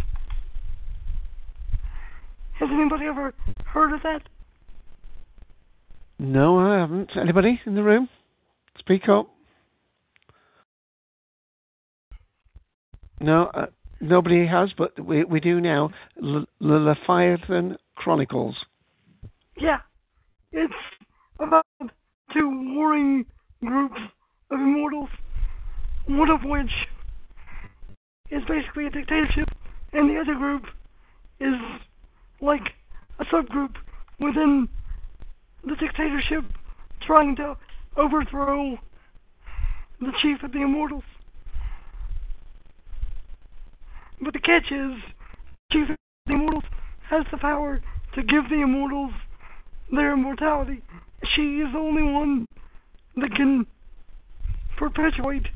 Has 2.59 2.69
anybody 2.73 3.07
ever 3.07 3.35
heard 3.67 3.93
of 3.93 4.03
that? 4.03 4.23
No, 6.19 6.59
I 6.59 6.79
haven't. 6.79 7.11
Anybody 7.21 7.61
in 7.67 7.75
the 7.75 7.83
room? 7.83 8.09
Speak 8.79 9.09
up. 9.09 9.29
No, 13.21 13.51
uh, 13.55 13.67
nobody 14.01 14.47
has, 14.47 14.71
but 14.77 14.99
we 15.05 15.25
we 15.25 15.41
do 15.41 15.61
now. 15.61 15.91
L- 16.23 16.47
the 16.61 16.67
Leviathan 16.67 17.77
Chronicles. 17.97 18.57
Yeah, 19.59 19.79
it's 20.53 20.73
about 21.39 21.67
two 22.33 22.75
warring 22.75 23.25
groups 23.67 24.01
of 24.51 24.61
immortals, 24.61 25.09
one 26.07 26.31
of 26.31 26.43
which 26.45 26.71
is 28.31 28.43
basically 28.49 28.87
a 28.87 28.91
dictatorship, 28.91 29.49
and 29.93 30.09
the 30.09 30.21
other 30.21 30.35
group 30.35 30.65
is 31.41 31.55
like 32.41 32.63
a 33.19 33.25
subgroup 33.25 33.75
within 34.21 34.69
the 35.65 35.77
dictatorship 35.77 36.45
trying 37.01 37.37
to 37.37 37.57
overthrow 37.97 38.79
the 40.01 40.13
chief 40.21 40.43
of 40.43 40.53
the 40.53 40.63
immortals. 40.63 41.05
But 44.21 44.33
the 44.33 44.41
catch 44.41 44.71
is, 44.71 44.93
chief 45.73 45.91
of 45.91 45.97
the 46.27 46.35
immortals 46.35 46.65
has 47.09 47.25
the 47.31 47.39
power 47.39 47.81
to 48.15 48.23
give 48.23 48.49
the 48.49 48.63
immortals 48.63 49.13
their 49.91 50.13
immortality. 50.13 50.83
She 51.35 51.61
is 51.61 51.73
the 51.73 51.79
only 51.79 52.03
one 52.03 52.47
that 53.17 53.31
can 53.35 53.67
perpetuate 54.77 55.47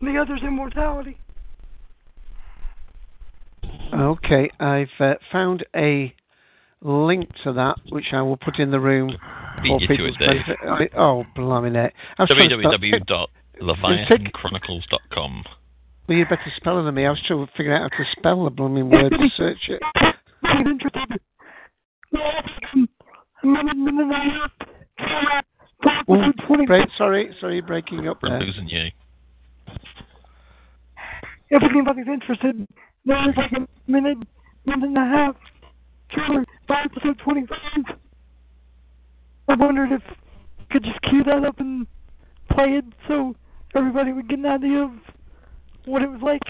the 0.00 0.16
other's 0.18 0.42
immortality. 0.42 1.18
Okay, 3.92 4.48
I've 4.60 4.88
uh, 4.98 5.14
found 5.30 5.64
a 5.74 6.14
link 6.82 7.30
to 7.44 7.52
that, 7.54 7.76
which 7.90 8.12
I 8.12 8.20
will 8.22 8.36
put 8.36 8.58
in 8.58 8.70
the 8.70 8.80
room 8.80 9.16
Beat 9.62 9.68
for 9.68 9.80
you 9.80 9.86
to 9.86 9.94
people's 9.94 10.16
it, 10.20 10.30
Dave. 10.30 10.42
benefit. 10.46 10.92
I, 10.94 10.98
oh, 10.98 11.24
blimey, 11.34 11.70
net. 11.70 11.92
I 12.18 12.22
was 12.22 12.30
trying 12.30 12.48
to 12.50 12.56
www.leviathanchronicles.com. 12.56 15.44
Well, 16.06 16.18
you 16.18 16.24
better 16.24 16.52
spell 16.56 16.80
it 16.80 16.82
than 16.84 16.94
me. 16.94 17.06
I 17.06 17.10
was 17.10 17.20
trying 17.26 17.46
to 17.46 17.52
figure 17.56 17.74
out 17.74 17.90
how 17.90 17.98
to 17.98 18.04
spell 18.18 18.44
the 18.44 18.50
blooming 18.50 18.90
word 18.90 19.10
to 19.10 19.28
search 19.36 19.68
it. 19.68 19.82
I'm 20.42 20.66
interested. 20.66 21.20
Ooh, 26.10 26.66
break, 26.66 26.88
sorry, 26.96 27.34
sorry, 27.40 27.60
breaking 27.60 28.08
up 28.08 28.22
We're 28.22 28.30
there. 28.30 28.40
losing 28.40 28.68
you. 28.68 28.86
If 31.50 31.62
anybody's 31.62 32.06
interested, 32.08 32.66
there's 33.04 33.36
like 33.36 33.52
a 33.52 33.90
minute, 33.90 34.18
minute 34.66 34.84
and 34.84 34.96
a 34.96 35.00
half 35.00 35.36
trailer 36.10 36.44
for 36.66 36.76
episode 36.76 37.18
25. 37.18 37.58
I 39.48 39.54
wondered 39.56 39.92
if 39.92 40.02
I 40.08 40.72
could 40.72 40.84
just 40.84 41.00
cue 41.02 41.22
that 41.24 41.44
up 41.44 41.60
and 41.60 41.86
play 42.50 42.78
it 42.78 42.84
so 43.08 43.34
everybody 43.74 44.12
would 44.12 44.28
get 44.28 44.38
an 44.38 44.46
idea 44.46 44.84
of 44.84 44.90
what 45.84 46.02
it 46.02 46.10
was 46.10 46.20
like. 46.22 46.42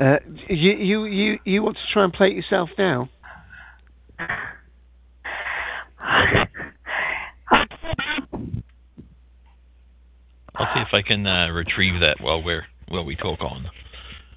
Uh, 0.00 0.16
you, 0.48 0.72
you, 0.72 1.04
you, 1.04 1.38
you 1.44 1.62
want 1.62 1.76
to 1.76 1.82
try 1.92 2.04
and 2.04 2.12
play 2.12 2.28
it 2.28 2.34
yourself 2.34 2.70
now? 2.78 3.08
I'll 10.56 10.72
see 10.74 10.80
if 10.80 10.92
I 10.92 11.02
can 11.02 11.26
uh, 11.26 11.48
retrieve 11.48 12.00
that 12.00 12.20
while 12.20 12.42
we're 12.42 12.64
while 12.88 13.04
we 13.04 13.16
talk 13.16 13.40
on. 13.40 13.68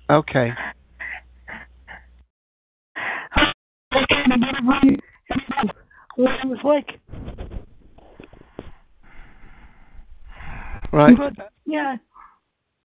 Okay. 0.10 0.52
what 6.16 6.32
it 6.44 6.48
was 6.48 6.60
like. 6.64 7.00
Right. 10.92 11.16
But 11.18 11.52
yeah, 11.66 11.98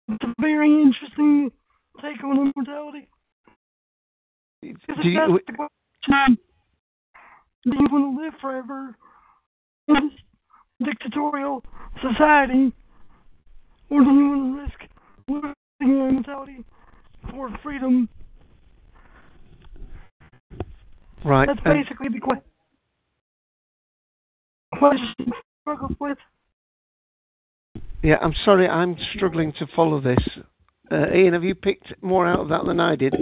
it's 0.08 0.24
a 0.24 0.34
very 0.40 0.70
interesting 0.70 1.50
take 2.02 2.22
on 2.24 2.52
immortality. 2.54 3.08
Do 4.60 4.68
you- 4.68 4.74
it 5.36 5.46
the 5.46 5.52
question, 5.52 6.38
do 7.64 7.70
you 7.70 7.88
want 7.90 8.16
to 8.16 8.22
live 8.22 8.34
forever 8.40 8.96
in 9.88 9.94
this 9.94 10.12
dictatorial 10.84 11.64
society, 12.00 12.72
or 13.93 14.03
do 14.03 14.11
you 14.11 14.28
want 14.30 14.57
to 14.57 14.62
risk 14.62 14.78
losing 15.28 15.55
your 15.80 16.09
immortality 16.09 16.64
for 17.30 17.51
freedom? 17.62 18.09
Right. 21.22 21.47
That's 21.47 21.61
um, 21.66 21.74
basically 21.74 22.09
the 22.09 22.20
que- 22.20 22.43
question 24.78 25.32
I 25.32 25.40
struggle 25.61 25.95
with. 26.01 26.18
yeah, 28.03 28.16
I'm 28.22 28.34
sorry, 28.47 28.66
I'm 28.66 28.97
struggling 29.14 29.53
to 29.59 29.66
follow 29.76 30.01
this. 30.01 30.18
Uh, 30.90 31.12
Ian, 31.14 31.34
have 31.34 31.45
you 31.45 31.55
picked 31.55 31.93
more 32.03 32.26
out 32.26 32.40
of 32.40 32.49
that 32.49 32.64
than 32.64 32.80
I 32.80 32.97
did? 32.97 33.14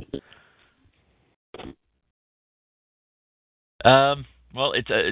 Um, 3.84 4.24
well, 4.54 4.72
it's 4.72 4.90
uh, 4.90 5.10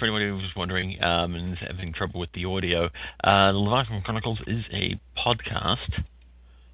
for 0.00 0.06
anyone 0.06 0.22
who 0.22 0.34
was 0.34 0.56
wondering 0.56 1.02
um, 1.04 1.36
and 1.36 1.52
is 1.52 1.58
having 1.60 1.92
trouble 1.92 2.18
with 2.18 2.32
the 2.32 2.46
audio. 2.46 2.86
Uh, 3.22 3.52
the 3.52 3.58
Leviathan 3.58 4.02
Chronicles 4.02 4.38
is 4.46 4.64
a 4.72 4.98
podcast, 5.16 6.02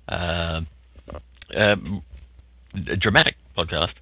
uh, 0.08 0.60
um, 1.54 2.02
a 2.88 2.96
dramatic 2.96 3.34
podcast. 3.58 3.92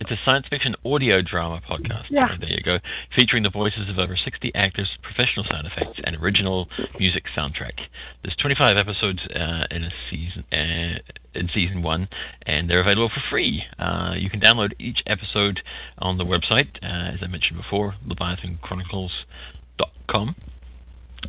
It's 0.00 0.10
a 0.10 0.18
science 0.24 0.46
fiction 0.48 0.74
audio 0.84 1.22
drama 1.22 1.60
podcast. 1.68 2.04
Yeah. 2.08 2.36
There 2.38 2.50
you 2.50 2.62
go. 2.62 2.78
Featuring 3.16 3.42
the 3.42 3.50
voices 3.50 3.88
of 3.88 3.98
over 3.98 4.16
60 4.16 4.54
actors, 4.54 4.88
professional 5.02 5.44
sound 5.50 5.66
effects, 5.66 5.98
and 6.04 6.14
original 6.16 6.68
music 7.00 7.24
soundtrack. 7.36 7.80
There's 8.22 8.36
25 8.36 8.76
episodes 8.76 9.18
uh, 9.34 9.64
in 9.70 9.82
a 9.84 9.90
season 10.08 10.44
uh, 10.52 11.00
in 11.34 11.50
season 11.52 11.82
one, 11.82 12.08
and 12.46 12.70
they're 12.70 12.80
available 12.80 13.08
for 13.08 13.22
free. 13.28 13.64
Uh, 13.78 14.14
you 14.16 14.30
can 14.30 14.40
download 14.40 14.72
each 14.78 15.02
episode 15.06 15.60
on 15.98 16.16
the 16.16 16.24
website, 16.24 16.76
uh, 16.82 17.14
as 17.14 17.18
I 17.22 17.26
mentioned 17.26 17.60
before, 17.60 17.96
leviathanchronicles.com. 18.06 20.36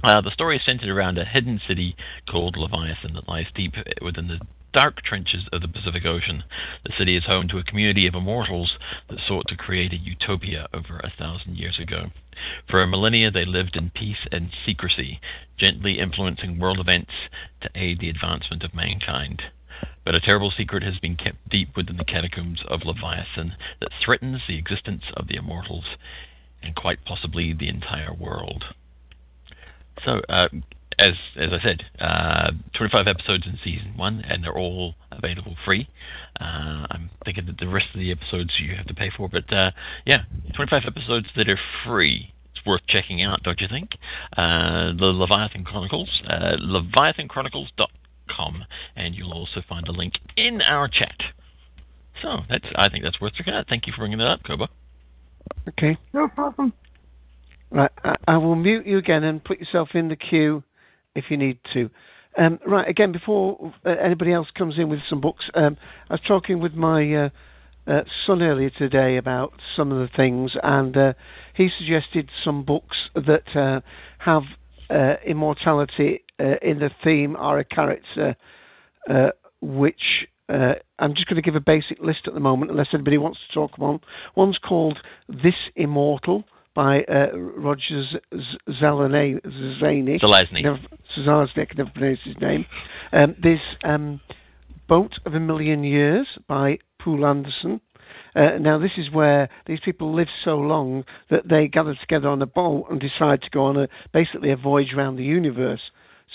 Uh, 0.04 0.22
the 0.22 0.30
story 0.32 0.58
is 0.58 0.66
centered 0.66 0.90
around 0.90 1.18
a 1.18 1.26
hidden 1.26 1.60
city 1.68 1.96
called 2.30 2.56
Leviathan 2.56 3.14
that 3.14 3.28
lies 3.28 3.48
deep 3.56 3.74
within 4.04 4.28
the 4.28 4.40
dark 4.74 5.02
trenches 5.02 5.48
of 5.52 5.62
the 5.62 5.68
Pacific 5.68 6.06
Ocean. 6.06 6.44
The 6.86 6.94
city 6.98 7.16
is 7.16 7.26
home 7.26 7.48
to 7.50 7.58
a 7.58 7.64
community 7.64 8.08
of 8.08 8.16
immortals 8.16 8.78
that 9.10 9.20
sought 9.28 9.48
to 9.48 9.56
create 9.56 9.94
a 9.94 9.98
utopia 9.98 10.68
over 10.74 11.00
a 11.00 11.12
thousand 11.18 11.58
years 11.58 11.80
ago. 11.80 12.12
For 12.70 12.82
a 12.82 12.88
millennia, 12.88 13.32
they 13.32 13.46
lived 13.46 13.76
in 13.76 13.90
peace 13.90 14.28
and 14.32 14.52
secrecy, 14.66 15.20
gently 15.58 16.00
influencing 16.00 16.60
world 16.60 16.80
events 16.80 17.12
to 17.62 17.70
aid 17.76 18.00
the 18.00 18.10
advancement 18.10 18.64
of 18.64 18.74
mankind. 18.74 19.42
But 20.06 20.16
a 20.16 20.22
terrible 20.22 20.52
secret 20.52 20.84
has 20.84 21.00
been 21.00 21.16
kept 21.16 21.50
deep 21.50 21.76
within 21.76 21.98
the 21.98 22.06
catacombs 22.06 22.62
of 22.68 22.84
Leviathan 22.86 23.56
that 23.80 23.92
threatens 24.04 24.42
the 24.48 24.58
existence 24.58 25.04
of 25.16 25.28
the 25.28 25.36
immortals 25.36 25.86
and 26.62 26.76
quite 26.76 27.06
possibly 27.06 27.54
the 27.54 27.70
entire 27.70 28.14
world. 28.14 28.66
So, 30.06 30.22
uh, 30.30 30.50
as 31.00 31.16
as 31.38 31.50
I 31.54 31.64
said, 31.64 31.84
uh, 32.00 32.52
25 32.78 33.08
episodes 33.08 33.46
in 33.46 33.58
season 33.64 33.94
one, 33.96 34.24
and 34.28 34.44
they're 34.44 34.58
all 34.58 34.96
available 35.12 35.56
free. 35.66 35.88
Uh, 36.40 36.86
I'm 36.92 37.10
thinking 37.26 37.46
that 37.48 37.58
the 37.58 37.68
rest 37.68 37.88
of 37.94 38.00
the 38.00 38.12
episodes 38.12 38.52
you 38.60 38.76
have 38.76 38.88
to 38.88 38.94
pay 38.94 39.12
for, 39.16 39.30
but 39.30 39.52
uh, 39.52 39.72
yeah, 40.06 40.24
25 40.56 40.84
episodes 40.86 41.28
that 41.36 41.50
are 41.50 41.60
free. 41.86 42.34
it's 42.54 42.66
worth 42.66 42.82
checking 42.88 43.22
out, 43.22 43.44
don't 43.44 43.62
you 43.62 43.68
think? 43.68 43.92
Uh, 44.36 44.94
the 44.98 45.06
Leviathan 45.06 45.64
Chronicles, 45.64 46.22
uh, 46.28 46.58
leviathanchronicles.com, 46.60 48.66
and 48.96 49.16
you'll 49.16 49.34
also 49.34 49.62
find 49.68 49.88
a 49.88 49.92
link 49.92 50.16
in 50.36 50.62
our 50.62 50.88
chat. 50.88 51.18
So 52.22 52.40
that's 52.50 52.66
I 52.76 52.90
think 52.90 53.04
that's 53.04 53.22
worth 53.22 53.34
checking 53.34 53.54
out. 53.54 53.68
Thank 53.70 53.88
you 53.88 53.94
for 53.94 54.00
bringing 54.00 54.18
that 54.18 54.28
up, 54.28 54.44
Koba. 54.44 54.70
Okay. 55.68 55.98
No 56.14 56.28
problem. 56.28 56.74
Right, 57.72 57.92
I, 58.04 58.16
I 58.28 58.38
will 58.38 58.56
mute 58.56 58.88
you 58.88 58.98
again 58.98 59.24
and 59.24 59.44
put 59.44 59.60
yourself 59.60 59.90
in 59.94 60.08
the 60.08 60.16
queue 60.16 60.64
if 61.16 61.26
you 61.30 61.38
need 61.38 61.60
to. 61.74 61.90
Um, 62.38 62.60
right, 62.66 62.88
again, 62.88 63.12
before 63.12 63.74
uh, 63.86 63.90
anybody 63.90 64.32
else 64.32 64.48
comes 64.58 64.78
in 64.78 64.90
with 64.90 65.00
some 65.10 65.20
books, 65.20 65.46
um, 65.56 65.78
I 66.10 66.14
was 66.14 66.22
talking 66.28 66.60
with 66.60 66.74
my 66.74 67.14
uh, 67.14 67.30
uh, 67.88 68.02
son 68.26 68.42
earlier 68.42 68.70
today 68.70 69.18
about 69.18 69.54
some 69.76 69.92
of 69.92 69.98
the 69.98 70.16
things, 70.16 70.52
and 70.62 70.96
uh, 70.96 71.14
he 71.56 71.70
suggested 71.78 72.30
some 72.44 72.64
books 72.64 72.98
that 73.16 73.56
uh, 73.56 73.82
have 74.20 74.44
immortality 75.26 76.24
in 76.40 76.80
the 76.80 76.90
theme 77.04 77.36
or 77.36 77.60
a 77.60 77.66
character, 77.66 78.36
which 79.62 80.28
I'm 80.48 81.14
just 81.14 81.28
going 81.28 81.36
to 81.36 81.44
give 81.44 81.56
a 81.56 81.60
basic 81.60 82.00
list 82.00 82.22
at 82.26 82.34
the 82.34 82.40
moment, 82.40 82.72
unless 82.72 82.88
anybody 82.94 83.20
wants 83.20 83.40
to 83.48 83.54
talk 83.54 83.78
one. 83.78 84.00
One's 84.36 84.58
called 84.58 84.98
This 85.28 85.54
Immortal 85.76 86.44
by 86.76 87.02
uh, 87.04 87.36
Roger 87.36 88.04
Z- 88.04 88.20
Z- 88.36 88.58
Zelazny. 88.82 89.40
Zelazny. 90.22 90.64
Never, 90.64 90.80
Zelazny, 91.18 91.60
I 91.60 91.68
never 91.76 91.92
pronounce 91.92 92.20
his 92.24 92.36
name. 92.40 92.66
Um, 93.12 93.36
there's 93.42 93.60
um, 93.84 94.22
Boat 94.88 95.14
of 95.26 95.34
a 95.34 95.40
Million 95.40 95.84
Years 95.84 96.28
by 96.48 96.80
Poul 97.00 97.26
Anderson. 97.26 97.82
Uh, 98.36 98.58
now, 98.60 98.78
this 98.78 98.92
is 98.98 99.12
where 99.12 99.50
these 99.66 99.80
people 99.84 100.14
live 100.14 100.28
so 100.44 100.58
long 100.58 101.04
that 101.30 101.48
they 101.50 101.68
gather 101.68 101.96
together 101.96 102.28
on 102.28 102.42
a 102.42 102.46
boat 102.46 102.86
and 102.90 103.00
decide 103.00 103.42
to 103.42 103.50
go 103.50 103.66
on 103.66 103.78
a 103.78 103.88
basically 104.14 104.52
a 104.52 104.56
voyage 104.56 104.94
around 104.94 105.16
the 105.16 105.24
universe. 105.24 105.82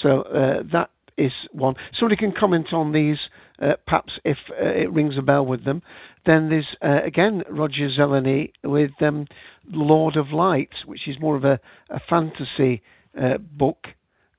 So 0.03 0.22
uh, 0.22 0.62
that 0.72 0.91
is 1.16 1.32
one. 1.53 1.74
Somebody 1.99 2.16
can 2.16 2.32
comment 2.32 2.72
on 2.72 2.93
these, 2.93 3.18
uh, 3.61 3.74
perhaps 3.86 4.12
if 4.24 4.38
uh, 4.50 4.66
it 4.66 4.90
rings 4.92 5.16
a 5.16 5.22
bell 5.22 5.44
with 5.46 5.64
them. 5.64 5.82
Then 6.26 6.48
there's 6.48 6.66
uh, 6.82 7.05
again 7.05 7.42
Roger 7.50 7.88
Zelazny 7.88 8.52
with 8.62 8.90
um, 9.00 9.26
Lord 9.70 10.16
of 10.16 10.32
Light, 10.32 10.70
which 10.86 11.07
is 11.07 11.20
more 11.20 11.36
of 11.36 11.44
a, 11.44 11.61
a 11.90 12.00
fantasy 12.09 12.82
uh, 13.20 13.38
book. 13.38 13.86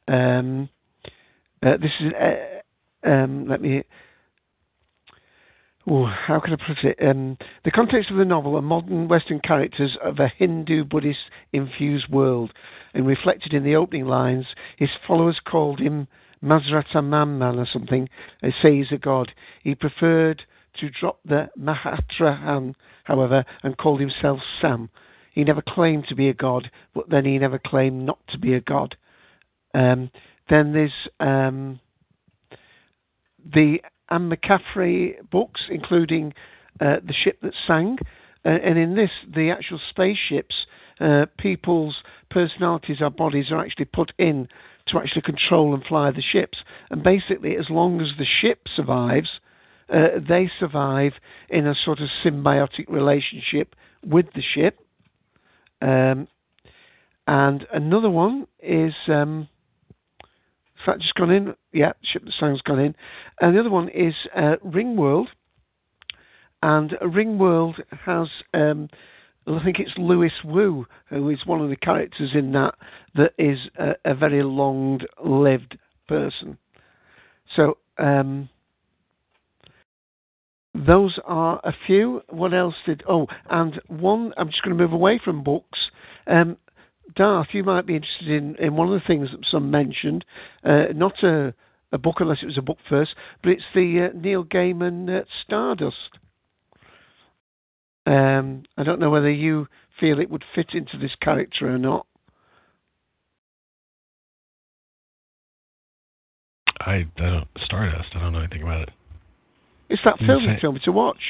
Um, 0.07 0.69
uh, 1.65 1.77
this 1.77 1.91
is 1.99 2.11
uh, 2.13 3.09
um, 3.09 3.47
let 3.47 3.61
me. 3.61 3.83
Ooh, 5.87 6.07
how 6.07 6.39
can 6.39 6.53
I 6.53 6.55
put 6.55 6.83
it? 6.83 6.97
Um, 6.99 7.37
the 7.63 7.69
context 7.69 8.09
of 8.09 8.17
the 8.17 8.25
novel 8.25 8.57
are 8.57 8.61
modern 8.61 9.07
Western 9.07 9.39
characters 9.39 9.95
of 10.03 10.17
a 10.17 10.27
Hindu 10.27 10.83
Buddhist 10.83 11.19
infused 11.53 12.09
world, 12.09 12.51
and 12.95 13.05
reflected 13.05 13.53
in 13.53 13.63
the 13.63 13.75
opening 13.75 14.05
lines, 14.05 14.47
his 14.77 14.89
followers 15.07 15.39
called 15.45 15.79
him 15.79 16.07
Mahasamatman 16.43 17.57
or 17.57 17.67
something, 17.71 18.09
they 18.41 18.53
say 18.61 18.77
he's 18.77 18.91
a 18.91 18.97
god. 18.97 19.31
He 19.63 19.75
preferred 19.75 20.43
to 20.79 20.89
drop 20.89 21.19
the 21.25 21.49
Mahatrahan, 21.59 22.75
however, 23.05 23.45
and 23.63 23.77
called 23.77 23.99
himself 23.99 24.39
Sam. 24.61 24.89
He 25.31 25.43
never 25.43 25.61
claimed 25.61 26.07
to 26.07 26.15
be 26.15 26.29
a 26.29 26.33
god, 26.33 26.71
but 26.93 27.09
then 27.09 27.25
he 27.25 27.37
never 27.37 27.59
claimed 27.59 28.05
not 28.05 28.19
to 28.29 28.37
be 28.37 28.53
a 28.53 28.61
god. 28.61 28.95
Um, 29.73 30.09
then 30.49 30.73
there's 30.73 30.91
um, 31.19 31.79
the 33.53 33.81
Anne 34.09 34.29
McCaffrey 34.29 35.29
books, 35.29 35.61
including 35.69 36.33
uh, 36.79 36.97
The 37.05 37.13
Ship 37.13 37.39
That 37.41 37.53
Sang. 37.67 37.97
Uh, 38.45 38.49
and 38.49 38.77
in 38.77 38.95
this, 38.95 39.11
the 39.33 39.49
actual 39.49 39.79
spaceships, 39.89 40.55
uh, 40.99 41.25
people's 41.37 41.95
personalities 42.29 43.01
or 43.01 43.09
bodies 43.09 43.51
are 43.51 43.59
actually 43.59 43.85
put 43.85 44.13
in 44.17 44.47
to 44.87 44.99
actually 44.99 45.21
control 45.21 45.73
and 45.73 45.83
fly 45.83 46.11
the 46.11 46.21
ships. 46.21 46.59
And 46.89 47.03
basically, 47.03 47.57
as 47.57 47.69
long 47.69 48.01
as 48.01 48.09
the 48.17 48.25
ship 48.25 48.67
survives, 48.75 49.29
uh, 49.89 50.19
they 50.27 50.49
survive 50.59 51.13
in 51.49 51.67
a 51.67 51.75
sort 51.75 51.99
of 51.99 52.09
symbiotic 52.23 52.89
relationship 52.89 53.75
with 54.05 54.27
the 54.35 54.41
ship. 54.41 54.79
Um, 55.81 56.27
and 57.27 57.65
another 57.73 58.09
one 58.09 58.47
is. 58.61 58.93
Um, 59.07 59.47
that 60.85 60.99
just 60.99 61.15
gone 61.15 61.31
in? 61.31 61.55
Yeah, 61.71 61.93
Ship 62.03 62.23
the 62.23 62.33
Sang's 62.39 62.61
gone 62.61 62.79
in. 62.79 62.95
And 63.41 63.55
the 63.55 63.59
other 63.59 63.69
one 63.69 63.89
is 63.89 64.13
uh, 64.35 64.55
Ringworld. 64.65 65.27
And 66.61 66.91
Ringworld 67.01 67.75
has, 68.05 68.27
um, 68.53 68.89
I 69.47 69.63
think 69.63 69.79
it's 69.79 69.91
Louis 69.97 70.31
Wu, 70.43 70.85
who 71.09 71.29
is 71.29 71.45
one 71.45 71.61
of 71.61 71.69
the 71.69 71.75
characters 71.75 72.31
in 72.33 72.51
that, 72.53 72.75
that 73.15 73.33
is 73.37 73.59
a, 73.77 73.93
a 74.03 74.15
very 74.15 74.41
long 74.43 75.01
lived 75.23 75.77
person. 76.07 76.57
So, 77.55 77.77
um, 77.97 78.49
those 80.73 81.17
are 81.25 81.61
a 81.63 81.73
few. 81.85 82.21
What 82.29 82.53
else 82.53 82.75
did? 82.85 83.03
Oh, 83.07 83.27
and 83.49 83.79
one. 83.87 84.33
I'm 84.37 84.49
just 84.49 84.61
going 84.61 84.75
to 84.75 84.83
move 84.83 84.93
away 84.93 85.21
from 85.23 85.43
books. 85.43 85.79
Um, 86.27 86.57
Darth, 87.15 87.47
you 87.53 87.63
might 87.63 87.85
be 87.85 87.95
interested 87.95 88.27
in, 88.27 88.55
in 88.57 88.75
one 88.75 88.91
of 88.91 88.93
the 88.93 89.07
things 89.07 89.29
that 89.31 89.45
some 89.49 89.71
mentioned. 89.71 90.25
Uh, 90.63 90.85
not 90.93 91.23
a, 91.23 91.53
a 91.91 91.97
book, 91.97 92.15
unless 92.19 92.39
it 92.41 92.47
was 92.47 92.57
a 92.57 92.61
book 92.61 92.79
first, 92.89 93.15
but 93.41 93.51
it's 93.51 93.63
the 93.73 94.09
uh, 94.09 94.17
Neil 94.17 94.43
Gaiman 94.43 95.21
uh, 95.21 95.23
Stardust. 95.43 96.19
Um, 98.05 98.63
I 98.77 98.83
don't 98.83 98.99
know 98.99 99.09
whether 99.09 99.31
you 99.31 99.67
feel 99.99 100.19
it 100.19 100.29
would 100.29 100.43
fit 100.53 100.73
into 100.73 100.97
this 100.97 101.15
character 101.21 101.67
or 101.73 101.77
not. 101.77 102.05
I, 106.81 106.91
I 106.91 107.07
don't 107.17 107.47
Stardust. 107.63 108.09
I 108.15 108.19
don't 108.19 108.33
know 108.33 108.39
anything 108.39 108.61
about 108.61 108.81
it. 108.81 108.89
It's 109.89 110.01
that 110.03 110.19
You 110.21 110.27
film 110.27 110.43
you 110.43 110.55
told 110.59 110.75
me 110.75 110.81
to 110.85 110.91
watch. 110.91 111.21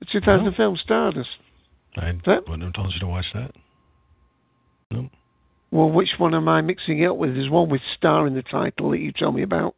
The 0.00 0.06
2000 0.06 0.46
Oh. 0.48 0.52
film 0.56 0.76
Stardust. 0.76 1.28
I 1.96 2.12
That- 2.26 2.44
wouldn't 2.48 2.62
have 2.62 2.72
told 2.74 2.92
you 2.94 3.00
to 3.00 3.06
watch 3.06 3.26
that. 3.34 3.52
Nope. 4.90 5.10
Well, 5.70 5.90
which 5.90 6.18
one 6.18 6.34
am 6.34 6.48
I 6.48 6.60
mixing 6.60 7.00
it 7.00 7.06
up 7.06 7.16
with? 7.16 7.34
There's 7.34 7.50
one 7.50 7.68
with 7.68 7.82
star 7.96 8.26
in 8.26 8.34
the 8.34 8.42
title 8.42 8.90
that 8.90 8.98
you 9.00 9.12
told 9.12 9.34
me 9.34 9.42
about. 9.42 9.74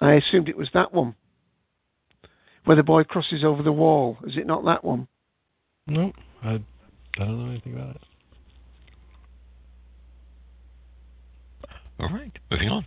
I 0.00 0.12
assumed 0.12 0.48
it 0.48 0.56
was 0.56 0.70
that 0.74 0.92
one. 0.92 1.14
Where 2.66 2.76
the 2.76 2.82
boy 2.82 3.04
crosses 3.04 3.44
over 3.44 3.62
the 3.62 3.72
wall. 3.72 4.18
Is 4.26 4.36
it 4.36 4.46
not 4.46 4.64
that 4.64 4.84
one? 4.84 5.06
Nope. 5.86 6.14
I, 6.42 6.54
I 6.54 6.58
don't 7.18 7.38
know 7.38 7.50
anything 7.50 7.74
about 7.74 7.94
it. 7.94 8.02
All 12.00 12.08
right, 12.08 12.32
moving 12.50 12.68
on. 12.68 12.84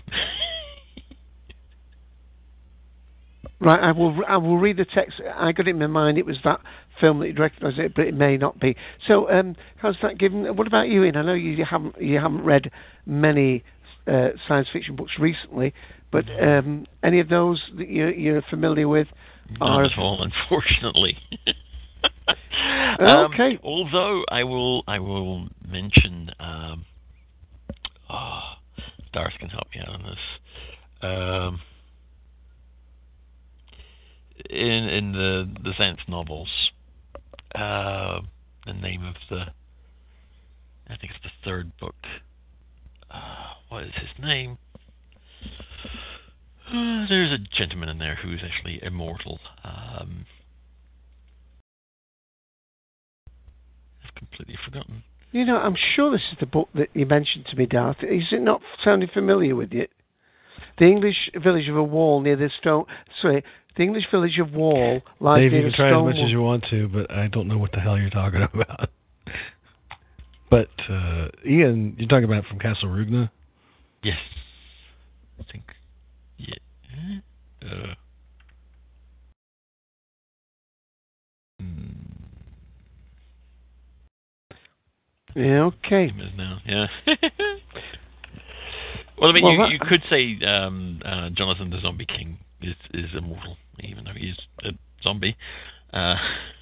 Right, 3.61 3.79
I 3.81 3.91
will. 3.91 4.15
I 4.27 4.37
will 4.37 4.57
read 4.57 4.77
the 4.77 4.85
text. 4.85 5.21
I 5.35 5.51
got 5.51 5.67
it 5.67 5.71
in 5.71 5.79
my 5.79 5.87
mind. 5.87 6.17
It 6.17 6.25
was 6.25 6.37
that 6.43 6.59
film 7.01 7.19
that 7.19 7.27
you'd 7.27 7.39
recognise 7.39 7.73
it, 7.77 7.93
but 7.95 8.05
it 8.05 8.13
may 8.13 8.37
not 8.37 8.59
be. 8.59 8.75
So, 9.07 9.29
um, 9.29 9.55
how's 9.77 9.97
that 10.01 10.17
given? 10.17 10.55
What 10.55 10.67
about 10.67 10.87
you? 10.89 11.03
In 11.03 11.15
I 11.15 11.23
know 11.23 11.33
you 11.33 11.65
haven't 11.65 12.01
you 12.01 12.19
haven't 12.19 12.43
read 12.43 12.69
many 13.05 13.63
uh, 14.07 14.29
science 14.47 14.67
fiction 14.71 14.95
books 14.95 15.13
recently, 15.19 15.73
but 16.11 16.25
um, 16.41 16.85
any 17.03 17.19
of 17.19 17.29
those 17.29 17.61
that 17.77 17.89
you're, 17.89 18.13
you're 18.13 18.43
familiar 18.49 18.87
with? 18.87 19.07
Not 19.57 19.85
at 19.85 19.97
all, 19.97 20.21
unfortunately. 20.21 21.17
Um, 22.99 23.31
Okay. 23.33 23.57
although 23.63 24.23
I 24.29 24.43
will, 24.43 24.83
I 24.87 24.99
will 24.99 25.47
mention. 25.67 26.29
Um, 26.39 26.85
oh, 28.09 28.41
Darth 29.13 29.33
can 29.39 29.49
help 29.49 29.67
me 29.73 29.81
out 29.81 29.89
on 29.89 30.03
this. 30.03 30.19
Um, 31.01 31.61
in 34.49 34.89
in 34.89 35.11
the 35.13 35.49
the 35.63 35.71
Xanth 35.71 36.07
novels, 36.07 36.49
uh, 37.55 38.21
the 38.65 38.73
name 38.73 39.03
of 39.05 39.15
the, 39.29 39.45
I 40.89 40.97
think 40.97 41.13
it's 41.13 41.23
the 41.23 41.31
third 41.43 41.71
book. 41.77 41.95
Uh, 43.09 43.53
what 43.69 43.83
is 43.83 43.93
his 43.95 44.23
name? 44.23 44.57
Uh, 46.69 47.05
there's 47.09 47.31
a 47.31 47.37
gentleman 47.39 47.89
in 47.89 47.97
there 47.97 48.15
who's 48.15 48.41
actually 48.43 48.79
immortal. 48.83 49.39
Um, 49.63 50.25
I've 54.03 54.13
completely 54.15 54.55
forgotten. 54.63 55.03
You 55.31 55.45
know, 55.45 55.57
I'm 55.57 55.75
sure 55.95 56.11
this 56.11 56.21
is 56.31 56.37
the 56.39 56.45
book 56.45 56.69
that 56.75 56.89
you 56.93 57.05
mentioned 57.05 57.45
to 57.51 57.55
me, 57.55 57.65
Darth. 57.65 57.97
Is 58.03 58.23
it 58.31 58.41
not 58.41 58.61
sounding 58.83 59.09
familiar 59.13 59.55
with 59.55 59.71
you? 59.71 59.87
The 60.77 60.85
English 60.85 61.29
village 61.43 61.67
of 61.67 61.75
a 61.75 61.83
wall 61.83 62.21
near 62.21 62.35
the 62.35 62.49
stone. 62.59 62.85
Sorry, 63.21 63.43
the 63.75 63.83
English 63.83 64.05
village 64.11 64.37
of 64.39 64.53
Wall 64.53 65.01
lies 65.19 65.41
Dave, 65.41 65.51
near 65.51 65.61
you 65.61 65.67
can 65.71 65.75
try 65.75 65.87
as 65.89 66.03
much 66.03 66.15
wall. 66.15 66.25
as 66.25 66.31
you 66.31 66.41
want 66.41 66.65
to, 66.69 66.87
but 66.87 67.11
I 67.11 67.27
don't 67.27 67.47
know 67.47 67.57
what 67.57 67.71
the 67.71 67.79
hell 67.79 67.97
you're 67.97 68.09
talking 68.09 68.41
about. 68.53 68.89
but 70.49 70.69
uh, 70.89 71.27
Ian, 71.47 71.95
you're 71.97 72.07
talking 72.07 72.25
about 72.25 72.45
from 72.45 72.59
Castle 72.59 72.89
Roogna? 72.89 73.29
Yes. 74.03 74.17
I 75.39 75.43
think. 75.51 75.63
Yeah. 76.89 77.19
Uh, 77.69 77.93
Yeah, 85.35 85.63
okay. 85.85 86.11
Now, 86.35 86.59
yeah. 86.65 86.87
well, 89.17 89.29
I 89.29 89.33
mean, 89.33 89.43
Well, 89.43 89.53
you, 89.53 89.57
that- 89.59 89.71
you 89.71 89.79
could 89.79 90.03
say 90.09 90.37
um, 90.45 91.01
uh, 91.05 91.29
Jonathan 91.29 91.69
the 91.69 91.79
Zombie 91.81 92.05
King 92.05 92.37
is 92.61 92.75
is 92.93 93.09
immortal, 93.15 93.57
even 93.81 94.05
though 94.05 94.13
he's 94.15 94.35
a 94.63 94.71
zombie. 95.03 95.37
Uh, 95.93 96.15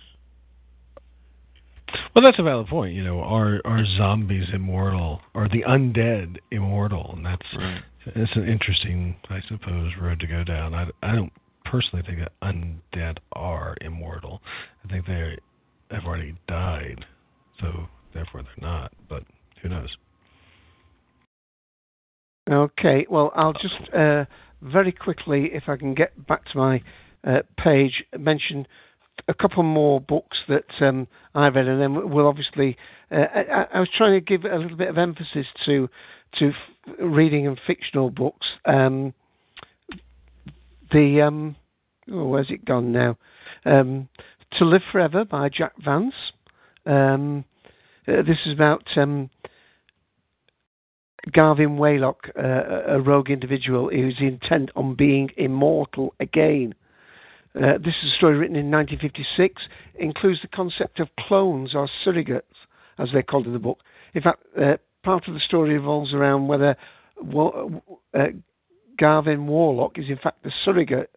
Well, 2.13 2.23
that's 2.23 2.39
a 2.39 2.43
valid 2.43 2.67
point. 2.67 2.95
You 2.95 3.03
know, 3.03 3.19
are 3.19 3.61
are 3.65 3.83
zombies 3.97 4.47
immortal? 4.53 5.21
Are 5.35 5.47
the 5.47 5.63
undead 5.63 6.37
immortal? 6.51 7.13
And 7.15 7.25
that's 7.25 7.45
Right. 7.55 7.81
it's 8.07 8.35
an 8.35 8.47
interesting, 8.47 9.15
I 9.29 9.39
suppose, 9.47 9.91
road 10.01 10.19
to 10.19 10.27
go 10.27 10.43
down. 10.43 10.73
I, 10.73 10.87
I 11.03 11.15
don't 11.15 11.31
personally 11.65 12.03
think 12.05 12.19
that 12.19 12.31
undead 12.41 13.17
are 13.33 13.75
immortal. 13.81 14.41
I 14.83 14.91
think 14.91 15.05
they 15.05 15.37
have 15.91 16.05
already 16.05 16.35
died, 16.47 17.05
so 17.61 17.87
therefore 18.13 18.43
they're 18.43 18.69
not. 18.69 18.91
But 19.09 19.23
who 19.61 19.69
knows? 19.69 19.89
Okay, 22.49 23.05
well, 23.09 23.31
I'll 23.35 23.53
just 23.53 23.93
uh, 23.93 24.25
very 24.61 24.91
quickly, 24.91 25.49
if 25.53 25.63
I 25.67 25.75
can 25.75 25.93
get 25.93 26.27
back 26.27 26.45
to 26.51 26.57
my 26.57 26.81
uh, 27.25 27.41
page, 27.57 28.03
mention 28.17 28.65
a 29.27 29.33
couple 29.33 29.63
more 29.63 29.99
books 29.99 30.37
that 30.47 30.65
um, 30.81 31.07
I 31.35 31.47
read, 31.49 31.67
and 31.67 31.81
then 31.81 32.09
we'll 32.09 32.27
obviously. 32.27 32.77
Uh, 33.11 33.25
I, 33.33 33.67
I 33.75 33.79
was 33.79 33.89
trying 33.95 34.13
to 34.13 34.21
give 34.21 34.45
a 34.45 34.57
little 34.57 34.77
bit 34.77 34.89
of 34.89 34.97
emphasis 34.97 35.47
to 35.65 35.89
to 36.39 36.49
f- 36.49 36.95
reading 36.99 37.47
and 37.47 37.59
fictional 37.65 38.09
books. 38.09 38.47
Um, 38.65 39.13
the 40.91 41.21
um, 41.21 41.55
oh, 42.11 42.27
where's 42.27 42.49
it 42.49 42.65
gone 42.65 42.91
now? 42.91 43.17
Um, 43.65 44.09
to 44.57 44.65
Live 44.65 44.83
Forever 44.91 45.25
by 45.25 45.49
Jack 45.49 45.73
Vance. 45.83 46.13
Um, 46.85 47.43
uh, 48.07 48.21
this 48.21 48.37
is 48.45 48.53
about 48.53 48.85
um, 48.95 49.29
Garvin 51.31 51.77
Waylock, 51.77 52.29
uh, 52.37 52.83
a 52.87 53.01
rogue 53.01 53.29
individual 53.29 53.89
who's 53.89 54.17
intent 54.19 54.71
on 54.75 54.95
being 54.95 55.29
immortal 55.35 56.13
again. 56.19 56.73
Uh, 57.57 57.77
this 57.83 57.95
is 58.03 58.11
a 58.11 58.15
story 58.17 58.37
written 58.37 58.55
in 58.55 58.69
1956. 58.69 59.61
Includes 59.99 60.41
the 60.41 60.47
concept 60.47 60.99
of 60.99 61.07
clones 61.27 61.73
or 61.73 61.89
surrogates, 62.05 62.41
as 62.99 63.09
they're 63.11 63.23
called 63.23 63.47
in 63.47 63.53
the 63.53 63.59
book. 63.59 63.79
In 64.13 64.21
fact, 64.21 64.43
uh, 64.59 64.77
part 65.03 65.27
of 65.27 65.33
the 65.33 65.39
story 65.39 65.73
revolves 65.73 66.13
around 66.13 66.47
whether 66.47 66.75
uh, 67.19 68.27
Garvin 68.99 69.47
Waylock 69.47 69.97
is 69.97 70.09
in 70.09 70.17
fact 70.17 70.43
the 70.43 70.51
surrogate. 70.63 71.11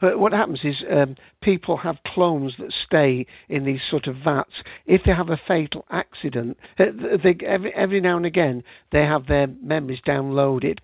But 0.00 0.18
what 0.18 0.32
happens 0.32 0.60
is 0.62 0.76
um, 0.90 1.16
people 1.42 1.76
have 1.76 1.96
clones 2.06 2.54
that 2.58 2.72
stay 2.86 3.26
in 3.48 3.64
these 3.64 3.80
sort 3.90 4.06
of 4.06 4.16
vats. 4.24 4.52
If 4.86 5.02
they 5.04 5.12
have 5.12 5.28
a 5.28 5.40
fatal 5.46 5.84
accident, 5.90 6.56
uh, 6.78 6.86
they, 7.22 7.36
every, 7.44 7.74
every 7.74 8.00
now 8.00 8.16
and 8.16 8.24
again 8.24 8.62
they 8.92 9.02
have 9.02 9.26
their 9.26 9.48
memories 9.62 10.00
downloaded, 10.06 10.78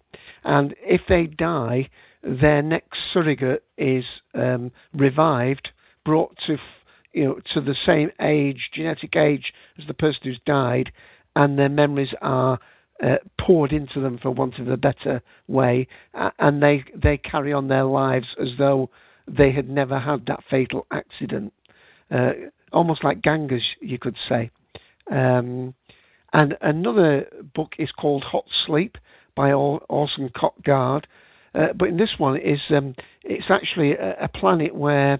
and 0.44 0.74
if 0.80 1.02
they 1.08 1.26
die, 1.26 1.88
their 2.26 2.62
next 2.62 2.98
surrogate 3.12 3.64
is 3.78 4.04
um, 4.34 4.72
revived, 4.92 5.68
brought 6.04 6.36
to 6.46 6.56
you 7.12 7.24
know 7.24 7.40
to 7.54 7.60
the 7.60 7.76
same 7.86 8.10
age, 8.20 8.70
genetic 8.74 9.16
age 9.16 9.52
as 9.78 9.86
the 9.86 9.94
person 9.94 10.20
who's 10.24 10.40
died, 10.44 10.92
and 11.34 11.58
their 11.58 11.68
memories 11.68 12.12
are 12.20 12.58
uh, 13.02 13.16
poured 13.40 13.72
into 13.72 14.00
them, 14.00 14.18
for 14.18 14.30
want 14.30 14.58
of 14.58 14.68
a 14.68 14.76
better 14.76 15.22
way, 15.48 15.86
and 16.38 16.62
they 16.62 16.84
they 16.94 17.16
carry 17.16 17.52
on 17.52 17.68
their 17.68 17.84
lives 17.84 18.26
as 18.40 18.48
though 18.58 18.90
they 19.28 19.52
had 19.52 19.68
never 19.68 19.98
had 19.98 20.26
that 20.26 20.42
fatal 20.48 20.86
accident, 20.90 21.52
uh, 22.10 22.32
almost 22.72 23.04
like 23.04 23.22
gangers, 23.22 23.64
you 23.80 23.98
could 23.98 24.16
say. 24.28 24.50
Um, 25.10 25.74
and 26.32 26.56
another 26.60 27.26
book 27.54 27.74
is 27.78 27.90
called 27.92 28.24
Hot 28.24 28.44
Sleep 28.66 28.98
by 29.34 29.52
Or- 29.52 29.80
Orson 29.88 30.30
Scott 30.36 30.54
Card. 30.64 31.06
Uh, 31.56 31.72
but 31.74 31.88
in 31.88 31.96
this 31.96 32.14
one, 32.18 32.36
is 32.36 32.60
um, 32.70 32.94
it's 33.24 33.50
actually 33.50 33.92
a, 33.92 34.24
a 34.24 34.28
planet 34.28 34.74
where 34.74 35.14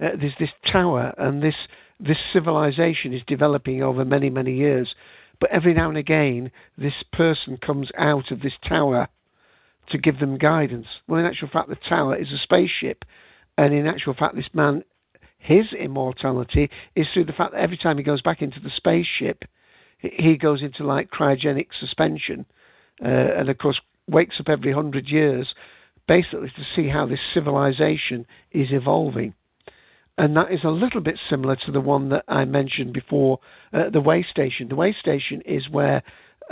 uh, 0.00 0.10
there's 0.20 0.34
this 0.38 0.50
tower, 0.70 1.12
and 1.18 1.42
this 1.42 1.56
this 1.98 2.18
civilization 2.32 3.12
is 3.12 3.22
developing 3.26 3.82
over 3.82 4.04
many 4.04 4.30
many 4.30 4.54
years. 4.54 4.94
But 5.40 5.50
every 5.50 5.74
now 5.74 5.88
and 5.88 5.98
again, 5.98 6.52
this 6.78 6.94
person 7.12 7.56
comes 7.56 7.90
out 7.98 8.30
of 8.30 8.42
this 8.42 8.52
tower 8.68 9.08
to 9.90 9.98
give 9.98 10.20
them 10.20 10.38
guidance. 10.38 10.86
Well, 11.08 11.18
in 11.18 11.26
actual 11.26 11.48
fact, 11.52 11.68
the 11.68 11.76
tower 11.88 12.14
is 12.16 12.30
a 12.30 12.38
spaceship, 12.38 13.04
and 13.58 13.74
in 13.74 13.88
actual 13.88 14.14
fact, 14.14 14.36
this 14.36 14.54
man, 14.54 14.84
his 15.38 15.72
immortality 15.72 16.70
is 16.94 17.08
through 17.12 17.24
the 17.24 17.32
fact 17.32 17.52
that 17.52 17.60
every 17.60 17.76
time 17.76 17.98
he 17.98 18.04
goes 18.04 18.22
back 18.22 18.40
into 18.40 18.60
the 18.60 18.70
spaceship, 18.76 19.44
he- 19.98 20.36
goes 20.36 20.62
into 20.62 20.84
like 20.84 21.10
cryogenic 21.10 21.66
suspension, 21.80 22.46
uh, 23.04 23.08
and 23.08 23.48
of 23.48 23.58
course 23.58 23.80
wakes 24.12 24.38
up 24.38 24.48
every 24.48 24.72
hundred 24.72 25.08
years, 25.08 25.54
basically 26.06 26.48
to 26.48 26.64
see 26.76 26.88
how 26.88 27.06
this 27.06 27.20
civilization 27.32 28.26
is 28.52 28.68
evolving. 28.70 29.34
And 30.18 30.36
that 30.36 30.52
is 30.52 30.60
a 30.62 30.68
little 30.68 31.00
bit 31.00 31.18
similar 31.30 31.56
to 31.64 31.72
the 31.72 31.80
one 31.80 32.10
that 32.10 32.24
I 32.28 32.44
mentioned 32.44 32.92
before, 32.92 33.38
uh, 33.72 33.90
the 33.90 34.00
way 34.00 34.24
station. 34.28 34.68
The 34.68 34.76
way 34.76 34.94
station 34.98 35.42
is 35.46 35.68
where 35.70 36.02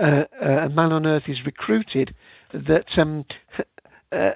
uh, 0.01 0.25
a 0.41 0.69
man 0.71 0.93
on 0.93 1.07
Earth 1.07 1.25
is 1.29 1.39
recruited 1.45 2.15
that 2.53 2.87
um, 2.97 3.25
uh, 4.13 4.31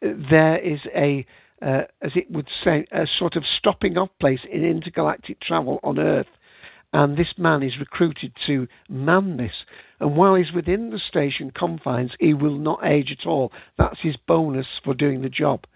there 0.00 0.58
is 0.58 0.80
a, 0.94 1.24
uh, 1.62 1.82
as 2.02 2.12
it 2.14 2.30
would 2.30 2.48
say, 2.62 2.86
a 2.92 3.06
sort 3.18 3.36
of 3.36 3.44
stopping 3.58 3.96
off 3.96 4.10
place 4.20 4.40
in 4.50 4.62
intergalactic 4.64 5.40
travel 5.40 5.80
on 5.82 5.98
Earth. 5.98 6.26
And 6.96 7.14
this 7.14 7.34
man 7.36 7.62
is 7.62 7.78
recruited 7.78 8.32
to 8.46 8.66
man 8.88 9.36
this. 9.36 9.52
And 10.00 10.16
while 10.16 10.34
he's 10.34 10.54
within 10.54 10.88
the 10.88 10.98
station 10.98 11.50
confines, 11.50 12.12
he 12.18 12.32
will 12.32 12.56
not 12.56 12.86
age 12.86 13.12
at 13.12 13.26
all. 13.26 13.52
That's 13.76 14.00
his 14.00 14.16
bonus 14.26 14.66
for 14.82 14.94
doing 14.94 15.20
the 15.20 15.28
job. 15.28 15.66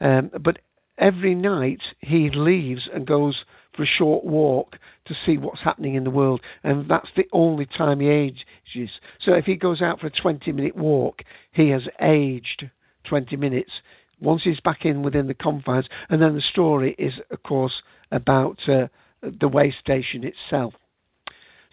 Um, 0.00 0.32
but 0.40 0.58
every 0.98 1.36
night 1.36 1.82
he 2.00 2.30
leaves 2.30 2.88
and 2.92 3.06
goes 3.06 3.44
for 3.76 3.84
a 3.84 3.86
short 3.86 4.24
walk 4.24 4.74
to 5.06 5.14
see 5.24 5.38
what's 5.38 5.62
happening 5.62 5.94
in 5.94 6.02
the 6.02 6.10
world, 6.10 6.40
and 6.64 6.90
that's 6.90 7.10
the 7.14 7.28
only 7.32 7.66
time 7.66 8.00
he 8.00 8.08
ages. 8.08 8.90
So 9.24 9.34
if 9.34 9.44
he 9.44 9.54
goes 9.54 9.80
out 9.80 10.00
for 10.00 10.08
a 10.08 10.10
20 10.10 10.50
minute 10.50 10.74
walk, 10.74 11.22
he 11.52 11.68
has 11.68 11.82
aged 12.00 12.68
20 13.04 13.36
minutes. 13.36 13.70
Once 14.18 14.42
he's 14.42 14.58
back 14.58 14.84
in 14.84 15.02
within 15.02 15.28
the 15.28 15.34
confines, 15.34 15.86
and 16.08 16.20
then 16.20 16.34
the 16.34 16.42
story 16.42 16.96
is, 16.98 17.14
of 17.30 17.40
course, 17.44 17.82
about 18.10 18.58
uh, 18.68 18.88
the 19.22 19.48
way 19.48 19.74
station 19.80 20.24
itself. 20.24 20.74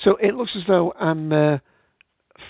So 0.03 0.15
it 0.17 0.35
looks 0.35 0.51
as 0.55 0.63
though 0.67 0.93
I'm 0.99 1.31
uh, 1.31 1.57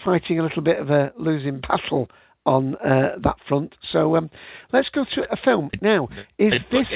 fighting 0.03 0.39
a 0.39 0.43
little 0.43 0.61
bit 0.61 0.79
of 0.79 0.89
a 0.89 1.13
losing 1.17 1.61
battle 1.61 2.09
on 2.45 2.75
uh, 2.75 3.17
that 3.23 3.35
front. 3.47 3.75
So 3.91 4.15
um, 4.15 4.29
let's 4.71 4.89
go 4.89 5.05
to 5.15 5.21
a 5.31 5.37
film 5.37 5.69
now. 5.81 6.07
Is 6.37 6.53
this? 6.71 6.87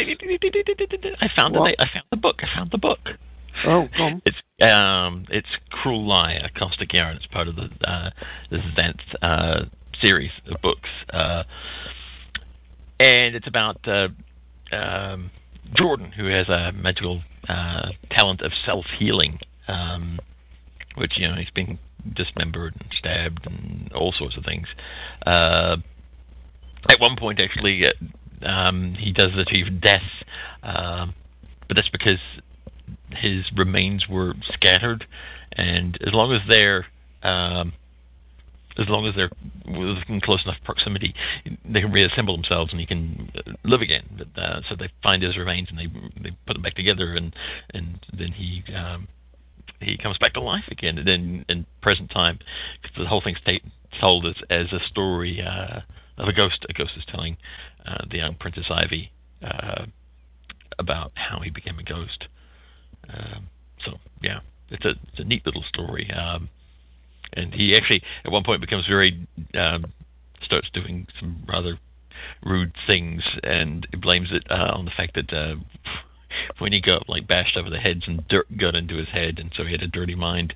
I 1.22 1.28
found 1.36 1.56
What? 1.56 1.72
it. 1.72 1.76
I 1.80 1.86
found 1.94 2.06
the 2.10 2.18
book. 2.18 2.38
I 2.42 2.48
found 2.56 2.72
the 2.72 2.78
book. 2.78 3.00
Oh. 3.66 3.88
It's 4.26 4.38
um, 4.74 5.26
it's 5.30 5.48
Crewel 5.70 6.08
Lye, 6.08 6.34
a 6.34 6.50
caustic 6.58 6.94
yarn. 6.94 7.18
It's 7.18 7.28
part 7.28 7.48
of 7.48 7.56
the 7.56 7.70
uh, 7.86 8.10
the 8.50 8.58
Xanth 8.58 9.00
uh, 9.22 9.66
series 10.02 10.32
of 10.50 10.62
books, 10.62 10.90
uh, 11.12 11.44
and 13.00 13.36
it's 13.36 13.48
about 13.48 13.86
uh, 13.88 14.08
um, 14.74 15.32
Jordan, 15.76 16.12
who 16.12 16.26
has 16.28 16.50
a 16.50 16.72
magical 16.72 17.22
uh, 17.48 17.90
talent 18.12 18.42
of 18.42 18.52
self 18.66 18.86
healing, 19.00 19.40
um, 19.68 20.20
which 20.96 21.14
you 21.18 21.28
know 21.28 21.36
he's 21.36 21.50
been 21.50 21.80
dismembered 22.16 22.74
and 22.80 22.90
stabbed 22.98 23.46
and 23.46 23.92
all 23.94 24.12
sorts 24.12 24.38
of 24.38 24.44
things. 24.44 24.68
Uh, 25.26 25.78
at 26.90 27.00
one 27.00 27.16
point, 27.18 27.40
actually, 27.40 27.84
uh, 27.86 28.46
um, 28.46 28.96
he 29.00 29.12
does 29.12 29.32
achieve 29.38 29.82
death, 29.82 30.02
um, 30.64 31.14
but 31.68 31.76
that's 31.76 31.90
because 31.90 32.20
his 33.12 33.46
remains 33.56 34.08
were 34.08 34.34
scattered, 34.52 35.06
and 35.54 35.98
as 36.06 36.14
long 36.14 36.34
as 36.34 36.42
they're 36.50 36.86
um, 37.24 37.74
as 38.78 38.88
long 38.90 39.06
as 39.06 39.16
they're 39.16 39.30
within 39.66 40.22
close 40.22 40.44
enough 40.44 40.58
proximity, 40.64 41.14
they 41.66 41.82
can 41.82 41.92
reassemble 41.92 42.36
themselves 42.36 42.72
and 42.72 42.80
he 42.80 42.86
can 42.86 43.32
uh, 43.36 43.52
live 43.64 43.82
again. 43.82 44.04
But, 44.18 44.42
uh, 44.42 44.62
so 44.70 44.76
they 44.76 44.90
find 45.04 45.22
his 45.24 45.38
remains 45.38 45.70
and 45.70 45.78
they 45.78 45.88
they 46.22 46.36
put 46.46 46.54
them 46.54 46.62
back 46.62 46.76
together, 46.76 47.14
and 47.16 47.36
and 47.74 48.00
then 48.18 48.32
he 48.32 48.64
um, 48.74 49.08
he 49.80 49.98
comes 49.98 50.18
back 50.18 50.34
to 50.34 50.42
life 50.42 50.66
again. 50.70 50.98
And 50.98 51.08
then 51.08 51.46
in 51.50 51.66
present 51.82 52.10
time, 52.12 52.40
'cause 52.82 52.92
the 52.98 53.08
whole 53.08 53.22
thing's 53.22 53.42
ta- 53.46 53.68
told 54.00 54.26
as 54.26 54.36
as 54.50 54.72
a 54.72 54.80
story 54.88 55.42
uh, 55.42 55.82
of 56.18 56.28
a 56.28 56.34
ghost. 56.34 56.66
A 56.70 56.74
ghost 56.74 56.94
is 56.98 57.04
telling 57.06 57.38
uh, 57.86 58.06
the 58.10 58.18
young 58.18 58.36
Princess 58.36 58.66
Ivy 58.70 59.12
uh, 59.44 59.86
about 60.80 61.12
how 61.16 61.40
he 61.40 61.50
became 61.50 61.78
a 61.80 61.84
ghost. 61.84 62.26
Um, 63.10 63.50
so 63.86 63.98
yeah, 64.22 64.40
it's 64.70 64.86
a 64.86 64.90
it's 64.92 65.20
a 65.20 65.24
neat 65.24 65.46
little 65.46 65.64
story. 65.64 66.10
Um, 66.12 66.50
and 67.34 67.54
he 67.54 67.76
actually 67.76 68.02
at 68.26 68.32
one 68.32 68.44
point 68.44 68.62
becomes 68.62 68.86
very 68.88 69.28
um, 69.56 69.86
starts 70.44 70.70
doing 70.74 71.08
some 71.20 71.44
rather 71.48 71.78
rude 72.44 72.74
things, 72.88 73.24
and 73.44 73.88
he 73.92 73.98
blames 73.98 74.30
it 74.32 74.44
uh, 74.50 74.72
on 74.74 74.86
the 74.86 74.92
fact 74.92 75.16
that 75.16 75.34
uh, 75.34 75.56
when 76.60 76.72
he 76.72 76.82
got 76.82 77.08
like 77.10 77.28
bashed 77.28 77.58
over 77.58 77.70
the 77.70 77.80
heads 77.80 78.04
and 78.08 78.28
dirt 78.28 78.46
got 78.58 78.76
into 78.76 78.96
his 78.96 79.10
head, 79.10 79.40
and 79.40 79.52
so 79.56 79.64
he 79.64 79.72
had 79.72 79.82
a 79.82 79.88
dirty 79.88 80.16
mind. 80.16 80.54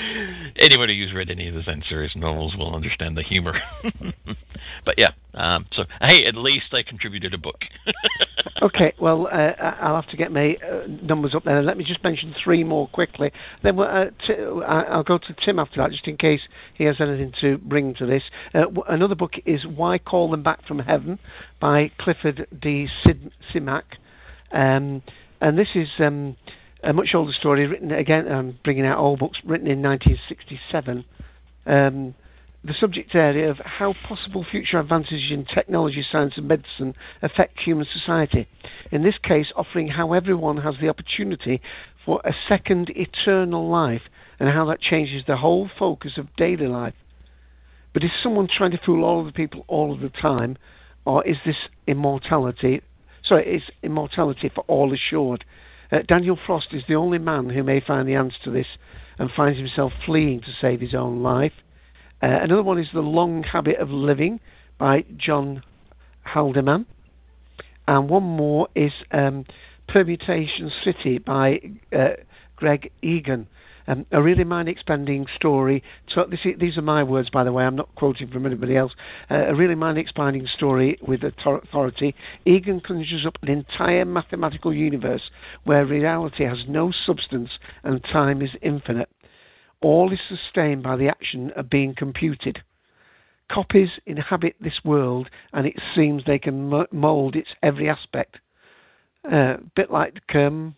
Anybody 0.56 0.98
who's 0.98 1.12
read 1.12 1.30
any 1.30 1.48
of 1.48 1.54
the 1.54 1.60
Xanth 1.60 1.88
series 1.88 2.12
novels 2.16 2.54
will 2.56 2.74
understand 2.74 3.16
the 3.16 3.22
humor. 3.22 3.54
but 4.84 4.94
yeah, 4.98 5.10
um, 5.34 5.66
so 5.72 5.84
hey, 6.00 6.24
at 6.26 6.34
least 6.34 6.66
I 6.72 6.82
contributed 6.82 7.34
a 7.34 7.38
book. 7.38 7.60
okay, 8.62 8.92
well, 9.00 9.28
uh, 9.30 9.52
I'll 9.60 10.00
have 10.00 10.10
to 10.10 10.16
get 10.16 10.32
my 10.32 10.56
uh, 10.56 10.86
numbers 11.02 11.34
up 11.34 11.44
there. 11.44 11.62
Let 11.62 11.76
me 11.76 11.84
just 11.84 12.02
mention 12.02 12.34
three 12.42 12.64
more 12.64 12.88
quickly. 12.88 13.32
Then 13.62 13.76
we'll, 13.76 13.88
uh, 13.88 14.06
t- 14.26 14.34
I'll 14.66 15.02
go 15.02 15.18
to 15.18 15.34
Tim 15.44 15.58
after 15.58 15.80
that, 15.82 15.90
just 15.90 16.06
in 16.06 16.16
case 16.16 16.40
he 16.74 16.84
has 16.84 16.96
anything 17.00 17.32
to 17.40 17.58
bring 17.58 17.94
to 17.96 18.06
this. 18.06 18.22
Uh, 18.54 18.62
w- 18.62 18.84
another 18.88 19.14
book 19.14 19.32
is 19.46 19.66
Why 19.66 19.98
Call 19.98 20.30
Them 20.30 20.42
Back 20.42 20.66
from 20.66 20.78
Heaven 20.80 21.18
by 21.60 21.90
Clifford 21.98 22.46
D. 22.60 22.88
Sid- 23.04 23.32
Simak. 23.52 23.82
Um, 24.52 25.02
and 25.40 25.58
this 25.58 25.68
is 25.74 25.88
um, 25.98 26.36
a 26.82 26.92
much 26.92 27.10
older 27.14 27.32
story, 27.32 27.66
written 27.66 27.92
again, 27.92 28.30
um, 28.30 28.58
bringing 28.64 28.86
out 28.86 28.98
old 28.98 29.18
books, 29.18 29.38
written 29.44 29.66
in 29.66 29.82
1967. 29.82 31.04
Um, 31.66 32.14
the 32.64 32.74
subject 32.78 33.14
area 33.14 33.50
of 33.50 33.58
how 33.58 33.94
possible 34.06 34.46
future 34.48 34.78
advances 34.78 35.30
in 35.30 35.44
technology, 35.44 36.04
science, 36.10 36.34
and 36.36 36.46
medicine 36.46 36.94
affect 37.20 37.58
human 37.58 37.86
society. 37.92 38.46
In 38.92 39.02
this 39.02 39.16
case, 39.22 39.46
offering 39.56 39.88
how 39.88 40.12
everyone 40.12 40.58
has 40.58 40.76
the 40.80 40.88
opportunity 40.88 41.60
for 42.04 42.20
a 42.24 42.32
second 42.48 42.90
eternal 42.94 43.68
life 43.68 44.02
and 44.38 44.48
how 44.48 44.64
that 44.66 44.80
changes 44.80 45.24
the 45.26 45.36
whole 45.36 45.68
focus 45.76 46.12
of 46.16 46.34
daily 46.36 46.68
life. 46.68 46.94
But 47.92 48.04
is 48.04 48.10
someone 48.22 48.48
trying 48.48 48.70
to 48.72 48.80
fool 48.84 49.04
all 49.04 49.20
of 49.20 49.26
the 49.26 49.32
people 49.32 49.64
all 49.66 49.92
of 49.92 50.00
the 50.00 50.08
time, 50.08 50.56
or 51.04 51.26
is 51.26 51.36
this 51.44 51.56
immortality? 51.86 52.80
Sorry, 53.24 53.56
is 53.56 53.62
immortality 53.82 54.50
for 54.54 54.64
all 54.68 54.92
assured? 54.92 55.44
Uh, 55.92 55.98
Daniel 56.08 56.38
Frost 56.46 56.68
is 56.72 56.82
the 56.88 56.94
only 56.94 57.18
man 57.18 57.50
who 57.50 57.62
may 57.62 57.80
find 57.80 58.08
the 58.08 58.14
answer 58.14 58.38
to 58.44 58.50
this 58.50 58.66
and 59.18 59.30
finds 59.36 59.58
himself 59.58 59.92
fleeing 60.06 60.40
to 60.40 60.52
save 60.58 60.80
his 60.80 60.94
own 60.94 61.22
life. 61.22 61.52
Uh, 62.22 62.28
another 62.40 62.62
one 62.62 62.78
is 62.78 62.88
The 62.94 63.00
Long 63.00 63.42
Habit 63.42 63.78
of 63.78 63.90
Living 63.90 64.40
by 64.78 65.04
John 65.16 65.62
Haldeman. 66.24 66.86
And 67.86 68.08
one 68.08 68.22
more 68.22 68.68
is 68.74 68.92
um, 69.10 69.44
Permutation 69.86 70.72
City 70.82 71.18
by 71.18 71.60
uh, 71.94 72.10
Greg 72.56 72.90
Egan. 73.02 73.48
Um, 73.86 74.06
a 74.12 74.22
really 74.22 74.44
mind-expanding 74.44 75.26
story. 75.34 75.82
So 76.14 76.26
this, 76.30 76.40
these 76.58 76.76
are 76.76 76.82
my 76.82 77.02
words, 77.02 77.30
by 77.30 77.44
the 77.44 77.52
way. 77.52 77.64
I'm 77.64 77.76
not 77.76 77.94
quoting 77.94 78.28
from 78.28 78.46
anybody 78.46 78.76
else. 78.76 78.92
Uh, 79.30 79.48
a 79.48 79.54
really 79.54 79.74
mind-expanding 79.74 80.46
story 80.54 80.98
with 81.06 81.22
authority. 81.24 82.14
Egan 82.44 82.80
conjures 82.80 83.26
up 83.26 83.36
an 83.42 83.48
entire 83.48 84.04
mathematical 84.04 84.72
universe 84.72 85.30
where 85.64 85.84
reality 85.84 86.44
has 86.44 86.58
no 86.68 86.92
substance 87.06 87.50
and 87.82 88.02
time 88.04 88.40
is 88.42 88.50
infinite. 88.62 89.08
All 89.80 90.12
is 90.12 90.20
sustained 90.28 90.84
by 90.84 90.96
the 90.96 91.08
action 91.08 91.50
of 91.56 91.68
being 91.68 91.94
computed. 91.96 92.62
Copies 93.50 93.90
inhabit 94.06 94.54
this 94.60 94.80
world, 94.84 95.28
and 95.52 95.66
it 95.66 95.74
seems 95.94 96.24
they 96.24 96.38
can 96.38 96.86
mould 96.92 97.36
its 97.36 97.50
every 97.62 97.88
aspect. 97.88 98.36
A 99.30 99.36
uh, 99.36 99.56
bit 99.76 99.90
like 99.90 100.20
um, 100.34 100.74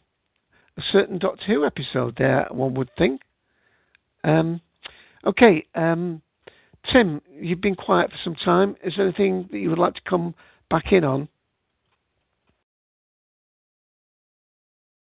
a 0.76 0.82
certain 0.92 1.18
Doctor 1.18 1.44
Who 1.46 1.64
episode 1.64 2.16
there, 2.18 2.46
one 2.50 2.74
would 2.74 2.90
think. 2.96 3.22
Um, 4.24 4.60
okay, 5.26 5.66
um, 5.74 6.22
Tim, 6.92 7.20
you've 7.32 7.60
been 7.60 7.74
quiet 7.74 8.10
for 8.10 8.18
some 8.22 8.34
time. 8.34 8.76
Is 8.82 8.94
there 8.96 9.06
anything 9.06 9.48
that 9.50 9.58
you 9.58 9.70
would 9.70 9.78
like 9.78 9.94
to 9.94 10.00
come 10.08 10.34
back 10.70 10.92
in 10.92 11.04
on? 11.04 11.28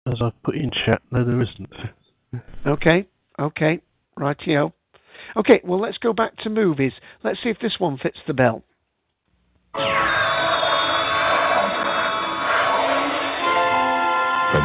As 0.06 0.18
I 0.22 0.31
put 0.44 0.56
in 0.56 0.69
chat, 0.85 1.02
no, 1.11 1.23
there 1.23 1.41
isn't. 1.41 1.69
Okay, 2.68 3.07
okay, 3.40 3.80
rightio. 4.19 4.73
Okay, 5.38 5.61
well, 5.64 5.80
let's 5.80 5.98
go 5.98 6.11
back 6.11 6.35
to 6.40 6.49
movies. 6.49 6.91
Let's 7.23 7.40
see 7.41 7.49
if 7.49 7.60
this 7.60 7.76
one 7.80 7.98
fits 7.98 8.18
the 8.27 8.34
bill. 8.34 8.64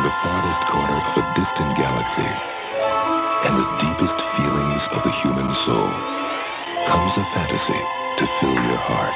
The 0.09 0.17
farthest 0.25 0.65
corner 0.73 0.97
of 0.97 1.21
a 1.21 1.25
distant 1.37 1.77
galaxy 1.77 2.33
and 3.45 3.61
the 3.61 3.69
deepest 3.77 4.17
feelings 4.41 4.81
of 4.97 5.05
the 5.05 5.13
human 5.21 5.45
soul 5.69 5.93
comes 6.89 7.13
a 7.13 7.25
fantasy 7.37 7.83
to 8.17 8.25
fill 8.41 8.57
your 8.57 8.81
heart. 8.89 9.13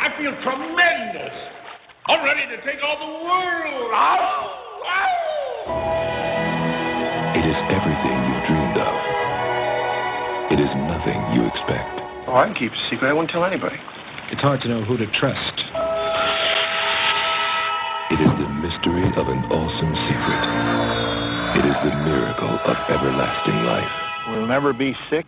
I 0.00 0.08
feel 0.16 0.32
tremendous. 0.40 1.36
I'm 2.08 2.24
ready 2.24 2.48
to 2.48 2.56
take 2.64 2.80
on 2.80 2.96
the 2.96 3.12
world. 3.28 3.92
Ow! 3.92 4.40
Ow! 4.88 5.20
It 7.36 7.44
is 7.44 7.58
everything 7.76 8.16
you've 8.24 8.44
dreamed 8.48 8.80
of. 8.80 8.96
It 10.48 10.64
is 10.64 10.72
nothing 10.88 11.20
you 11.36 11.44
expect. 11.44 11.92
Oh, 12.24 12.40
I 12.40 12.48
can 12.48 12.56
keep 12.56 12.72
a 12.72 12.80
secret. 12.88 13.04
I 13.04 13.12
won't 13.12 13.28
tell 13.28 13.44
anybody. 13.44 13.76
It's 14.32 14.40
hard 14.40 14.62
to 14.62 14.68
know 14.68 14.80
who 14.82 14.96
to 14.96 15.04
trust. 15.20 15.60
Mystery 18.82 19.06
of 19.16 19.28
an 19.28 19.38
awesome 19.46 19.94
secret. 20.08 20.42
It 21.58 21.64
is 21.70 21.76
the 21.84 21.94
miracle 22.02 22.58
of 22.66 22.76
everlasting 22.90 23.64
life. 23.64 23.90
We'll 24.28 24.46
never 24.46 24.72
be 24.72 24.92
sick. 25.10 25.26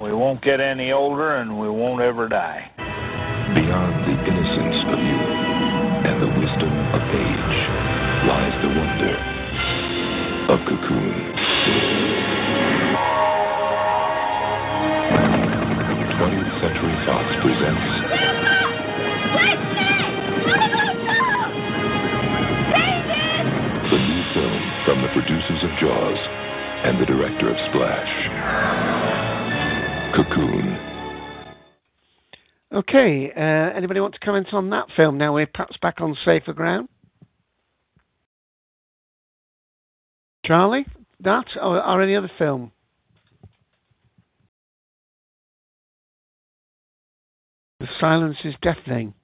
We 0.00 0.12
won't 0.12 0.42
get 0.42 0.60
any 0.60 0.92
older, 0.92 1.36
and 1.36 1.58
we 1.58 1.68
won't 1.68 2.00
ever 2.00 2.28
die. 2.28 2.70
Beyond 2.76 4.04
the 4.08 4.16
innocence 4.24 4.84
of 4.88 4.98
youth 5.04 6.06
and 6.06 6.22
the 6.22 6.28
wisdom 6.40 6.72
of 6.96 7.02
age 7.12 7.58
lies 8.24 8.56
the 8.62 8.68
wonder 8.68 9.16
of 10.52 10.58
Cocoon. 10.68 11.32
20th 16.16 16.60
Century 16.62 16.96
Fox 17.04 17.28
presents 17.42 18.16
Jaws 25.80 26.18
and 26.84 27.00
the 27.00 27.06
director 27.06 27.50
of 27.50 27.56
Splash. 27.70 28.12
Cocoon. 30.14 30.76
Okay, 32.72 33.32
uh, 33.36 33.76
anybody 33.76 34.00
want 34.00 34.14
to 34.14 34.20
comment 34.20 34.48
on 34.52 34.70
that 34.70 34.86
film 34.96 35.18
now 35.18 35.34
we're 35.34 35.46
perhaps 35.46 35.76
back 35.80 36.00
on 36.00 36.16
safer 36.24 36.52
ground? 36.52 36.88
Charlie, 40.44 40.86
that 41.20 41.46
or, 41.60 41.82
or 41.82 42.02
any 42.02 42.16
other 42.16 42.30
film? 42.38 42.70
The 47.80 47.86
silence 47.98 48.36
is 48.44 48.54
deafening. 48.62 49.14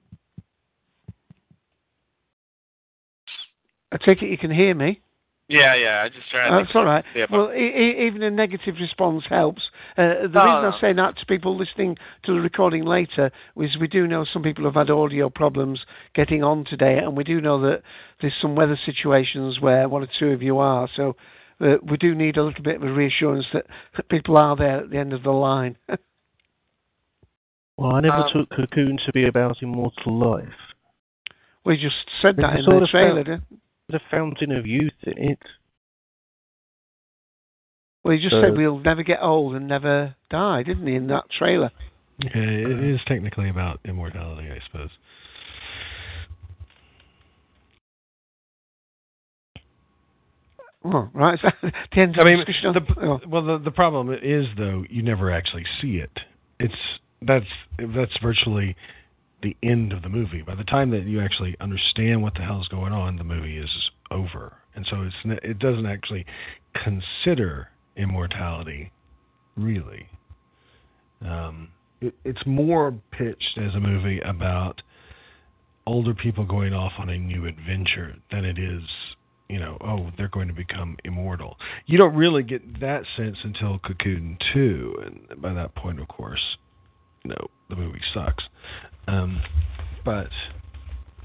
I 3.91 3.97
take 4.03 4.23
it 4.23 4.29
you 4.29 4.37
can 4.37 4.51
hear 4.51 4.73
me. 4.73 5.02
Yeah, 5.49 5.75
yeah. 5.75 6.01
I 6.03 6.09
just 6.09 6.29
trying. 6.31 6.53
Oh, 6.53 6.57
That's 6.63 6.73
all 6.75 6.85
right. 6.85 7.03
Yeah, 7.13 7.25
Well, 7.29 7.51
e- 7.53 7.57
e- 7.57 8.07
even 8.07 8.23
a 8.23 8.31
negative 8.31 8.75
response 8.79 9.25
helps. 9.29 9.61
Uh, 9.97 10.23
the 10.23 10.29
No, 10.33 10.45
reason 10.45 10.61
no. 10.63 10.71
I 10.73 10.79
say 10.81 10.93
that 10.93 11.17
to 11.17 11.25
people 11.25 11.57
listening 11.57 11.97
to 12.23 12.33
the 12.33 12.39
recording 12.39 12.85
later 12.85 13.29
is 13.57 13.77
we 13.77 13.87
do 13.87 14.07
know 14.07 14.23
some 14.23 14.41
people 14.41 14.63
have 14.63 14.75
had 14.75 14.89
audio 14.89 15.29
problems 15.29 15.85
getting 16.15 16.43
on 16.43 16.63
today, 16.65 16.97
and 16.97 17.15
we 17.17 17.23
do 17.25 17.41
know 17.41 17.59
that 17.61 17.81
there's 18.21 18.33
some 18.41 18.55
weather 18.55 18.77
situations 18.85 19.59
where 19.59 19.89
one 19.89 20.01
or 20.03 20.07
two 20.17 20.29
of 20.29 20.41
you 20.41 20.59
are. 20.59 20.87
So 20.95 21.15
uh, 21.59 21.75
we 21.83 21.97
do 21.97 22.15
need 22.15 22.37
a 22.37 22.43
little 22.43 22.63
bit 22.63 22.77
of 22.77 22.83
a 22.83 22.91
reassurance 22.91 23.45
that, 23.53 23.65
that 23.97 24.07
people 24.09 24.37
are 24.37 24.55
there 24.55 24.79
at 24.79 24.89
the 24.91 24.97
end 24.97 25.11
of 25.13 25.23
the 25.23 25.31
line. 25.31 25.77
Well, 27.75 27.95
I 27.95 28.01
never 28.01 28.17
Um, 28.17 28.29
took 28.31 28.49
Cocoon 28.51 28.99
to 29.03 29.11
be 29.13 29.25
about 29.27 29.57
immortal 29.63 30.15
life. 30.15 30.53
we 31.65 31.75
just 31.75 31.95
said 32.21 32.37
that 32.37 32.59
in 32.59 32.65
the 32.65 32.87
trailer. 32.87 33.23
didn't- 33.23 33.43
The 33.93 33.99
fountain 34.09 34.51
of 34.51 34.65
youth 34.65 34.91
in 35.03 35.17
it. 35.19 35.39
Well, 38.03 38.15
he 38.15 38.19
just 38.19 38.31
So- 38.33 38.41
said 38.41 38.57
we'll 38.57 38.79
never 38.79 39.03
get 39.03 39.21
old 39.21 39.53
and 39.53 39.67
never 39.67 40.15
die, 40.31 40.63
didn't 40.63 40.87
he, 40.87 40.95
in 40.95 41.05
that 41.07 41.29
trailer? 41.29 41.69
Yeah, 42.17 42.31
it 42.35 42.83
is 42.83 42.99
technically 43.05 43.49
about 43.49 43.79
immortality, 43.85 44.49
I 44.51 44.59
suppose. 44.65 44.89
Oh, 50.85 51.09
right. 51.13 51.35
Is 51.43 51.51
that 51.61 51.73
the 51.93 52.01
end 52.01 52.17
of 52.17 52.25
I 52.25 52.29
mean, 52.29 52.39
the 52.39 52.45
discussion? 52.45 52.73
the, 52.73 53.01
Oh. 53.01 53.19
well, 53.27 53.41
the 53.45 53.57
the 53.57 53.71
problem 53.71 54.11
is 54.13 54.47
though 54.57 54.83
you 54.89 55.01
never 55.01 55.31
actually 55.31 55.65
see 55.81 55.97
it. 55.97 56.11
It's 56.59 56.75
that's 57.21 57.45
that's 57.77 58.11
virtually 58.21 58.75
the 59.43 59.55
end 59.61 59.93
of 59.93 60.01
the 60.01 60.09
movie. 60.09 60.41
By 60.41 60.55
the 60.55 60.63
time 60.63 60.89
that 60.91 61.03
you 61.03 61.21
actually 61.21 61.55
understand 61.59 62.21
what 62.21 62.33
the 62.33 62.41
hell's 62.41 62.67
going 62.69 62.93
on, 62.93 63.17
the 63.17 63.23
movie 63.23 63.57
is 63.57 63.69
over, 64.09 64.53
and 64.75 64.85
so 64.89 65.03
it's 65.03 65.41
it 65.43 65.59
doesn't 65.59 65.85
actually 65.85 66.25
consider 66.83 67.69
immortality, 67.95 68.91
really. 69.55 70.07
Um, 71.21 71.69
it, 72.01 72.15
it's 72.25 72.45
more 72.45 72.93
pitched 73.11 73.57
as 73.57 73.75
a 73.75 73.79
movie 73.79 74.19
about 74.21 74.81
older 75.85 76.13
people 76.13 76.45
going 76.45 76.73
off 76.73 76.93
on 76.97 77.09
a 77.09 77.17
new 77.17 77.45
adventure 77.45 78.15
than 78.31 78.45
it 78.45 78.57
is 78.57 78.81
you 79.49 79.59
know, 79.59 79.77
oh, 79.81 80.09
they're 80.17 80.29
going 80.29 80.47
to 80.47 80.53
become 80.53 80.97
immortal. 81.03 81.57
You 81.85 81.97
don't 81.97 82.15
really 82.15 82.41
get 82.41 82.79
that 82.79 83.03
sense 83.15 83.37
until 83.43 83.77
Cocoon 83.79 84.37
2, 84.53 84.95
and 85.05 85.41
by 85.41 85.53
that 85.53 85.75
point, 85.75 85.99
of 85.99 86.07
course, 86.07 86.41
know, 87.29 87.47
the 87.69 87.75
movie 87.75 88.01
sucks. 88.13 88.43
Um, 89.07 89.41
but 90.05 90.29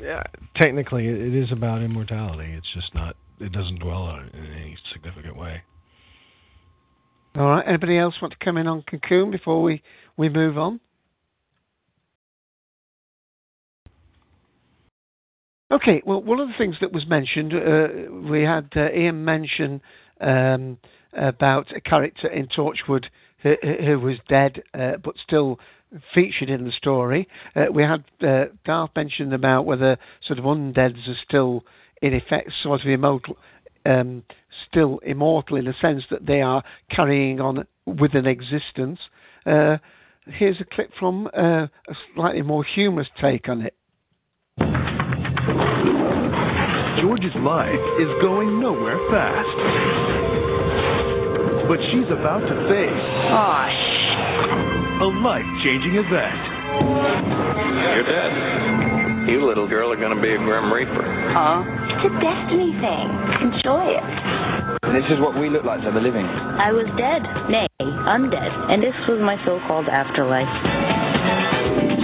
yeah, 0.01 0.23
technically, 0.57 1.07
it, 1.07 1.21
it 1.21 1.35
is 1.35 1.53
about 1.53 1.83
immortality. 1.83 2.53
It's 2.53 2.73
just 2.75 2.95
not. 2.95 3.17
It 3.41 3.53
doesn't 3.53 3.79
dwell 3.79 4.03
on 4.03 4.27
it 4.27 4.35
in 4.35 4.53
any 4.53 4.77
significant 4.93 5.37
way. 5.37 5.63
All 7.37 7.47
right. 7.47 7.65
Anybody 7.69 7.97
else 7.97 8.15
want 8.21 8.35
to 8.39 8.45
come 8.45 8.57
in 8.57 8.67
on 8.67 8.83
Cocoon 8.83 9.31
before 9.31 9.63
we 9.63 9.83
we 10.17 10.29
move 10.29 10.59
on? 10.59 10.81
Okay, 15.71 16.03
well, 16.07 16.23
one 16.23 16.41
of 16.41 16.49
the 16.49 16.55
things 16.57 16.77
that 16.81 16.93
was 16.93 17.07
mentioned, 17.07 17.53
uh, 17.53 18.11
we 18.31 18.43
had 18.43 18.71
uh, 18.75 18.91
Ian 18.91 19.23
mention 19.23 19.83
um, 20.19 20.79
about 21.13 21.77
a 21.77 21.81
character 21.81 22.27
in 22.27 22.47
Torchwood 22.47 23.05
who, 23.43 23.55
who 23.63 24.01
was 24.01 24.17
dead 24.29 24.63
uh, 24.73 24.97
but 25.03 25.15
still 25.23 25.61
featured 26.15 26.51
in 26.51 26.65
the 26.65 26.73
story. 26.73 27.29
Uh, 27.55 27.67
we 27.73 27.83
had 27.83 28.05
uh, 28.27 28.47
Garth 28.67 28.91
mention 28.97 29.33
about 29.33 29.67
whether 29.67 29.97
sort 30.27 30.39
of 30.39 30.45
undeads 30.45 31.09
are 31.09 31.17
still, 31.27 31.65
in 32.03 32.15
effect, 32.15 32.51
sort 32.63 32.81
of 32.81 32.89
immortal, 32.89 33.37
um, 33.87 34.23
still 34.69 34.99
immortal 34.99 35.57
in 35.57 35.65
the 35.65 35.75
sense 35.81 36.05
that 36.11 36.27
they 36.27 36.41
are 36.43 36.63
carrying 36.91 37.41
on 37.41 37.67
with 37.87 38.15
an 38.15 38.27
existence. 38.27 38.99
Uh, 39.47 39.79
here's 40.27 40.61
a 40.61 40.65
clip 40.65 40.91
from 40.99 41.27
a 41.29 41.71
slightly 42.15 42.43
more 42.43 42.65
humorous 42.65 43.09
take 43.21 43.49
on 43.49 43.63
it. 43.63 43.75
George's 47.01 47.35
life 47.37 47.81
is 48.01 48.09
going 48.21 48.61
nowhere 48.61 48.99
fast. 49.11 49.49
But 51.69 51.79
she's 51.93 52.11
about 52.11 52.41
to 52.41 52.69
face 52.69 53.88
a 55.01 55.07
life-changing 55.07 55.95
event. 55.95 56.41
You're 57.95 58.03
dead. 58.03 59.31
You 59.31 59.47
little 59.47 59.69
girl 59.69 59.93
are 59.93 59.97
gonna 59.97 60.21
be 60.21 60.35
a 60.35 60.39
Grim 60.39 60.73
Reaper. 60.73 61.07
Huh? 61.31 61.63
It's 61.87 62.05
a 62.07 62.13
destiny 62.19 62.73
thing. 62.83 63.07
Enjoy 63.47 63.95
it. 63.95 64.03
This 64.91 65.07
is 65.13 65.21
what 65.21 65.39
we 65.39 65.51
look 65.51 65.65
like 65.65 65.83
to 65.83 65.93
the 65.93 66.01
living. 66.01 66.27
I 66.27 66.73
was 66.73 66.87
dead. 66.99 67.23
Nay, 67.49 67.69
undead. 67.79 68.73
And 68.73 68.83
this 68.83 68.95
was 69.07 69.21
my 69.21 69.37
so-called 69.45 69.87
afterlife. 69.87 70.98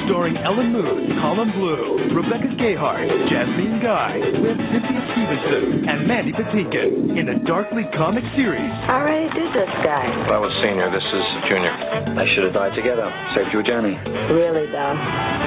Starring 0.04 0.36
Ellen 0.36 0.72
Muth, 0.72 1.16
Callum 1.16 1.50
Blue, 1.52 2.12
Rebecca 2.12 2.52
Gayheart, 2.60 3.08
Jasmine 3.30 3.80
Guy, 3.80 4.20
with 4.36 4.58
Cynthia 4.60 5.00
Stevenson, 5.16 5.88
and 5.88 6.06
Mandy 6.06 6.32
Patinkin 6.32 7.16
in 7.16 7.24
the 7.24 7.40
Darkly 7.46 7.84
comic 7.96 8.24
series. 8.36 8.60
I 8.60 9.00
already 9.00 9.32
did 9.32 9.48
this 9.56 9.72
guy. 9.80 10.04
That 10.28 10.40
was 10.40 10.52
senior. 10.60 10.92
This 10.92 11.04
is 11.04 11.24
junior. 11.48 11.72
They 12.20 12.28
should 12.34 12.44
have 12.44 12.52
died 12.52 12.76
together. 12.76 13.08
Saved 13.34 13.48
you 13.52 13.60
a 13.60 13.62
journey. 13.64 13.96
Really, 14.28 14.68
though. 14.68 14.96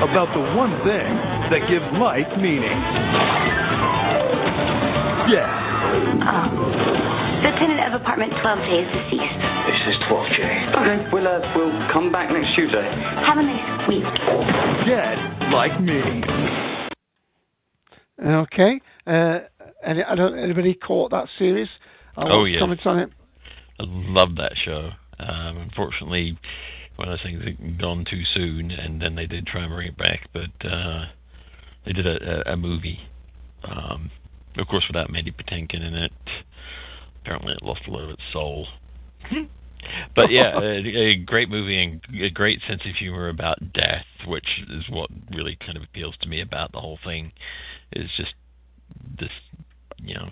About 0.09 0.33
the 0.33 0.41
one 0.57 0.73
thing 0.81 1.05
that 1.53 1.61
gives 1.69 1.85
life 2.01 2.29
meaning. 2.41 2.77
Yeah. 5.29 5.45
Oh. 6.25 7.26
The 7.37 7.51
tenant 7.59 7.79
of 7.93 8.01
apartment 8.01 8.33
12J 8.33 8.81
is 8.81 8.89
deceased. 8.97 9.37
This 9.69 9.93
is 9.93 9.95
12J. 10.09 10.73
Okay, 10.73 11.09
we'll, 11.13 11.27
uh, 11.27 11.39
we'll 11.55 11.93
come 11.93 12.11
back 12.11 12.31
next 12.31 12.55
Tuesday. 12.55 12.81
Have 12.81 13.37
a 13.37 13.43
nice 13.43 13.87
week. 13.87 14.03
Dead 14.87 15.17
like 15.53 15.79
me. 15.79 16.01
Okay. 18.25 18.81
Uh, 19.05 19.39
any, 19.85 20.03
I 20.03 20.15
don't. 20.15 20.37
Anybody 20.37 20.73
caught 20.73 21.11
that 21.11 21.27
series? 21.37 21.67
Oh, 22.17 22.45
yeah. 22.45 22.59
Comments 22.59 22.81
on 22.85 22.99
it? 22.99 23.09
I 23.79 23.83
love 23.85 24.35
that 24.37 24.53
show. 24.65 24.89
Um, 25.19 25.57
unfortunately, 25.57 26.37
one 26.95 27.07
of 27.07 27.13
those 27.19 27.23
things 27.23 27.43
had 27.43 27.79
gone 27.79 28.03
too 28.09 28.23
soon, 28.33 28.71
and 28.71 28.99
then 28.99 29.13
they 29.13 29.27
did 29.27 29.45
try 29.45 29.61
and 29.61 29.71
bring 29.71 29.89
it 29.89 29.97
back, 29.97 30.27
but 30.33 30.67
uh, 30.67 31.05
they 31.85 31.93
did 31.93 32.07
a, 32.07 32.49
a, 32.49 32.53
a 32.53 32.57
movie. 32.57 32.99
Um, 33.63 34.09
of 34.57 34.67
course, 34.67 34.85
without 34.87 35.11
Mandy 35.11 35.31
Patinkin 35.31 35.85
in 35.85 35.93
it. 35.93 36.11
Apparently, 37.27 37.51
it 37.51 37.61
lost 37.61 37.81
a 37.87 37.91
lot 37.91 38.05
of 38.05 38.09
its 38.11 38.21
soul. 38.31 38.67
but 40.15 40.31
yeah, 40.31 40.57
a, 40.61 40.77
a 40.77 41.15
great 41.17 41.49
movie 41.49 41.83
and 41.83 42.01
a 42.23 42.29
great 42.29 42.61
sense 42.65 42.81
of 42.85 42.95
humor 42.95 43.27
about 43.27 43.73
death, 43.73 44.05
which 44.25 44.47
is 44.69 44.85
what 44.89 45.09
really 45.35 45.57
kind 45.59 45.75
of 45.75 45.83
appeals 45.83 46.15
to 46.21 46.29
me 46.29 46.39
about 46.39 46.71
the 46.71 46.79
whole 46.79 46.99
thing. 47.03 47.33
Is 47.91 48.09
just 48.15 48.33
this, 49.19 49.29
you 49.97 50.15
know, 50.15 50.29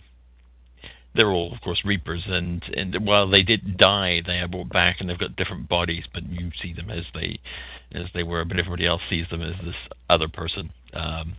they're 1.14 1.32
all 1.32 1.54
of 1.54 1.60
course 1.60 1.82
reapers, 1.84 2.24
and 2.28 2.64
and 2.78 3.06
while 3.06 3.30
they 3.30 3.42
did 3.42 3.78
die, 3.78 4.22
they 4.26 4.40
are 4.40 4.48
brought 4.48 4.70
back 4.70 4.98
and 5.02 5.10
they've 5.10 5.20
got 5.20 5.36
different 5.36 5.68
bodies, 5.68 6.06
but 6.14 6.24
you 6.30 6.50
see 6.62 6.72
them 6.72 6.90
as 6.90 7.04
they 7.14 7.42
as 7.92 8.06
they 8.14 8.24
were, 8.24 8.46
but 8.46 8.58
everybody 8.58 8.86
else 8.86 9.02
sees 9.10 9.26
them 9.30 9.42
as 9.42 9.56
this 9.66 9.76
other 10.10 10.30
person. 10.30 10.72
Um, 10.94 11.36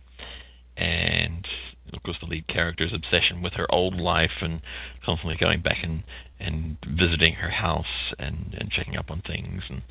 and 0.77 1.47
of 1.93 2.03
course, 2.03 2.17
the 2.19 2.27
lead 2.27 2.47
character's 2.47 2.93
obsession 2.93 3.41
with 3.41 3.53
her 3.53 3.65
old 3.73 3.95
life 3.95 4.41
and 4.41 4.61
constantly 5.05 5.37
going 5.39 5.61
back 5.61 5.77
and 5.83 6.03
and 6.39 6.77
visiting 6.85 7.35
her 7.35 7.49
house 7.49 8.13
and 8.19 8.55
and 8.57 8.71
checking 8.71 8.97
up 8.97 9.09
on 9.09 9.21
things 9.21 9.63
and 9.69 9.81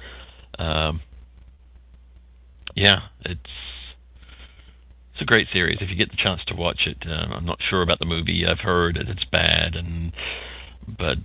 um, 0.59 1.01
yeah, 2.74 3.09
it's 3.24 3.51
it's 5.12 5.23
a 5.23 5.24
great 5.24 5.48
series. 5.52 5.78
If 5.81 5.89
you 5.89 5.97
get 5.97 6.10
the 6.10 6.16
chance 6.16 6.43
to 6.47 6.55
watch 6.55 6.86
it, 6.86 6.98
uh, 7.06 7.35
I'm 7.35 7.47
not 7.47 7.59
sure 7.70 7.81
about 7.82 7.98
the 7.98 8.05
movie. 8.05 8.44
I've 8.47 8.60
heard 8.60 8.97
that 8.97 9.09
it's 9.09 9.24
bad, 9.24 9.74
and 9.74 10.12
but 10.86 11.16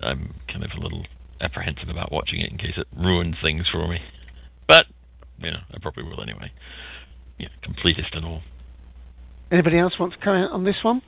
I'm 0.00 0.34
kind 0.48 0.64
of 0.64 0.70
a 0.76 0.80
little 0.80 1.04
apprehensive 1.40 1.88
about 1.88 2.12
watching 2.12 2.40
it 2.40 2.50
in 2.50 2.58
case 2.58 2.74
it 2.76 2.86
ruins 2.96 3.36
things 3.42 3.66
for 3.70 3.88
me. 3.88 3.98
But 4.68 4.86
you 5.38 5.50
know, 5.50 5.60
I 5.72 5.78
probably 5.80 6.04
will 6.04 6.22
anyway. 6.22 6.52
Yeah, 7.38 7.48
completist 7.64 8.16
and 8.16 8.24
all. 8.24 8.42
Anybody 9.50 9.78
else 9.78 9.94
want 9.98 10.12
to 10.12 10.18
comment 10.18 10.52
on 10.52 10.64
this 10.64 10.76
one? 10.82 11.02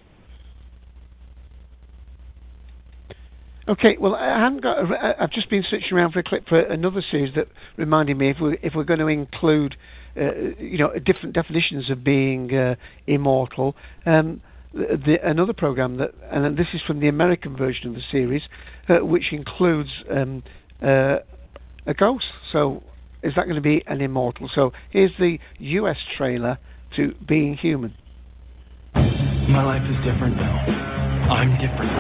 Okay, 3.69 3.97
well, 4.01 4.17
I 4.17 4.41
haven't 4.41 4.63
got. 4.63 4.79
A, 4.79 5.23
I've 5.23 5.31
just 5.31 5.49
been 5.49 5.65
searching 5.71 5.93
around 5.93 6.13
for 6.13 6.19
a 6.19 6.25
clip 6.25 6.49
for 6.49 6.59
another 6.59 7.03
series 7.09 7.33
that 7.37 7.47
reminded 7.77 8.19
me 8.19 8.31
if 8.31 8.41
we 8.41 8.59
if 8.61 8.75
we're 8.75 8.83
going 8.83 8.99
to 8.99 9.07
include, 9.07 9.77
uh, 10.21 10.35
you 10.59 10.79
know, 10.79 10.93
different 10.99 11.35
definitions 11.35 11.89
of 11.89 12.03
being 12.03 12.53
uh, 12.53 12.75
immortal. 13.07 13.77
Um, 14.05 14.41
the, 14.73 15.19
another 15.23 15.53
program 15.53 15.99
that, 15.99 16.13
and 16.31 16.57
this 16.57 16.69
is 16.73 16.81
from 16.87 16.99
the 17.01 17.09
American 17.09 17.57
version 17.57 17.89
of 17.89 17.95
the 17.95 18.03
series, 18.11 18.43
uh, 18.89 19.05
which 19.05 19.33
includes 19.33 19.91
um, 20.11 20.43
uh, 20.83 21.19
a 21.87 21.95
ghost. 21.97 22.25
So, 22.51 22.83
is 23.23 23.35
that 23.37 23.45
going 23.45 23.57
to 23.57 23.61
be 23.61 23.85
an 23.87 24.01
immortal? 24.01 24.51
So, 24.53 24.73
here's 24.91 25.13
the 25.19 25.39
U.S. 25.59 25.99
trailer 26.17 26.59
to 26.97 27.15
Being 27.27 27.57
Human. 27.59 27.95
My 28.95 29.65
life 29.65 29.83
is 29.89 29.97
different 30.05 30.37
now. 30.37 30.57
I'm 31.33 31.53
different. 31.57 31.93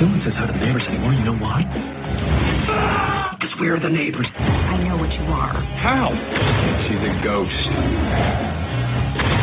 No 0.00 0.06
one 0.10 0.22
says 0.24 0.34
hi 0.34 0.46
to 0.46 0.52
the 0.52 0.58
neighbors 0.58 0.82
anymore. 0.88 1.14
You 1.14 1.24
know 1.24 1.38
why? 1.38 1.62
Because 3.38 3.54
we're 3.58 3.78
the 3.78 3.90
neighbors. 3.90 4.26
I 4.34 4.82
know 4.82 4.96
what 4.96 5.10
you 5.10 5.26
are. 5.30 5.54
How? 5.82 6.10
She's 6.86 6.98
a 6.98 7.12
ghost. 7.22 7.62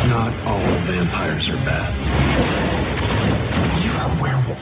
Not 0.08 0.32
all 0.48 0.64
vampires 0.88 1.44
are 1.48 1.60
bad. 1.64 1.92
You're 3.84 4.00
a 4.00 4.10
werewolf. 4.20 4.60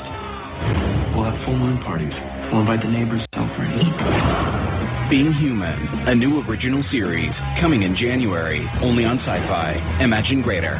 We'll 1.14 1.26
have 1.30 1.38
full 1.46 1.56
moon 1.56 1.82
parties. 1.82 2.14
We'll 2.52 2.62
invite 2.62 2.82
the 2.82 2.90
neighbors 2.90 3.22
over 3.34 3.62
and 3.62 3.74
eat. 3.82 5.10
Being 5.10 5.32
Human, 5.34 6.08
a 6.08 6.14
new 6.14 6.42
original 6.42 6.84
series 6.90 7.32
coming 7.60 7.82
in 7.82 7.96
January, 7.96 8.68
only 8.82 9.04
on 9.04 9.18
Sci-Fi. 9.20 10.02
Imagine 10.02 10.42
greater. 10.42 10.78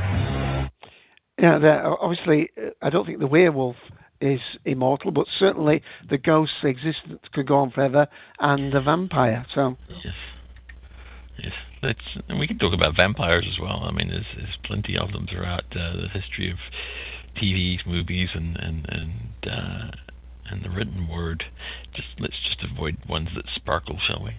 Yeah, 1.38 1.58
the, 1.58 1.96
obviously, 2.00 2.50
uh, 2.56 2.70
I 2.82 2.90
don't 2.90 3.06
think 3.06 3.20
the 3.20 3.26
werewolf 3.26 3.76
is 4.20 4.40
immortal, 4.64 5.12
but 5.12 5.26
certainly 5.38 5.82
the 6.10 6.18
ghost's 6.18 6.56
existence 6.64 7.20
could 7.32 7.46
go 7.46 7.58
on 7.58 7.70
forever, 7.70 8.08
and 8.40 8.72
the 8.72 8.80
vampire. 8.80 9.46
So, 9.54 9.76
yes, 9.88 10.14
yes, 11.38 11.52
Let's, 11.82 12.00
and 12.28 12.38
we 12.38 12.46
can 12.46 12.58
talk 12.58 12.74
about 12.74 12.96
vampires 12.96 13.46
as 13.48 13.60
well. 13.60 13.84
I 13.84 13.92
mean, 13.92 14.08
there's, 14.08 14.26
there's 14.36 14.58
plenty 14.64 14.96
of 14.96 15.12
them 15.12 15.26
throughout 15.30 15.64
uh, 15.72 15.92
the 15.96 16.08
history 16.12 16.50
of 16.50 16.58
TV, 17.40 17.78
movies, 17.86 18.30
and 18.34 18.56
and 18.56 18.86
and 18.88 19.52
uh, 19.52 19.90
and 20.50 20.64
the 20.64 20.70
written 20.70 21.08
word. 21.08 21.44
Just 21.94 22.08
let's 22.18 22.34
just 22.48 22.64
avoid 22.68 22.96
ones 23.08 23.28
that 23.36 23.44
sparkle, 23.54 23.98
shall 24.04 24.24
we? 24.24 24.32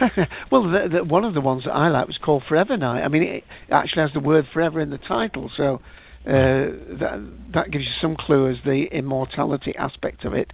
well, 0.50 0.64
the, 0.64 0.88
the, 0.92 1.04
one 1.04 1.24
of 1.24 1.34
the 1.34 1.40
ones 1.40 1.64
that 1.64 1.72
I 1.72 1.88
like 1.88 2.06
was 2.06 2.18
called 2.18 2.42
Forever 2.48 2.76
Knight. 2.76 3.02
I 3.02 3.08
mean, 3.08 3.22
it 3.22 3.44
actually 3.70 4.02
has 4.02 4.12
the 4.12 4.20
word 4.20 4.46
forever 4.52 4.80
in 4.80 4.90
the 4.90 4.98
title, 4.98 5.50
so 5.56 5.80
uh, 6.26 6.74
that 6.98 7.30
that 7.54 7.70
gives 7.70 7.84
you 7.84 7.92
some 8.00 8.16
clue 8.16 8.50
as 8.50 8.56
the 8.64 8.86
immortality 8.90 9.74
aspect 9.76 10.24
of 10.24 10.34
it. 10.34 10.52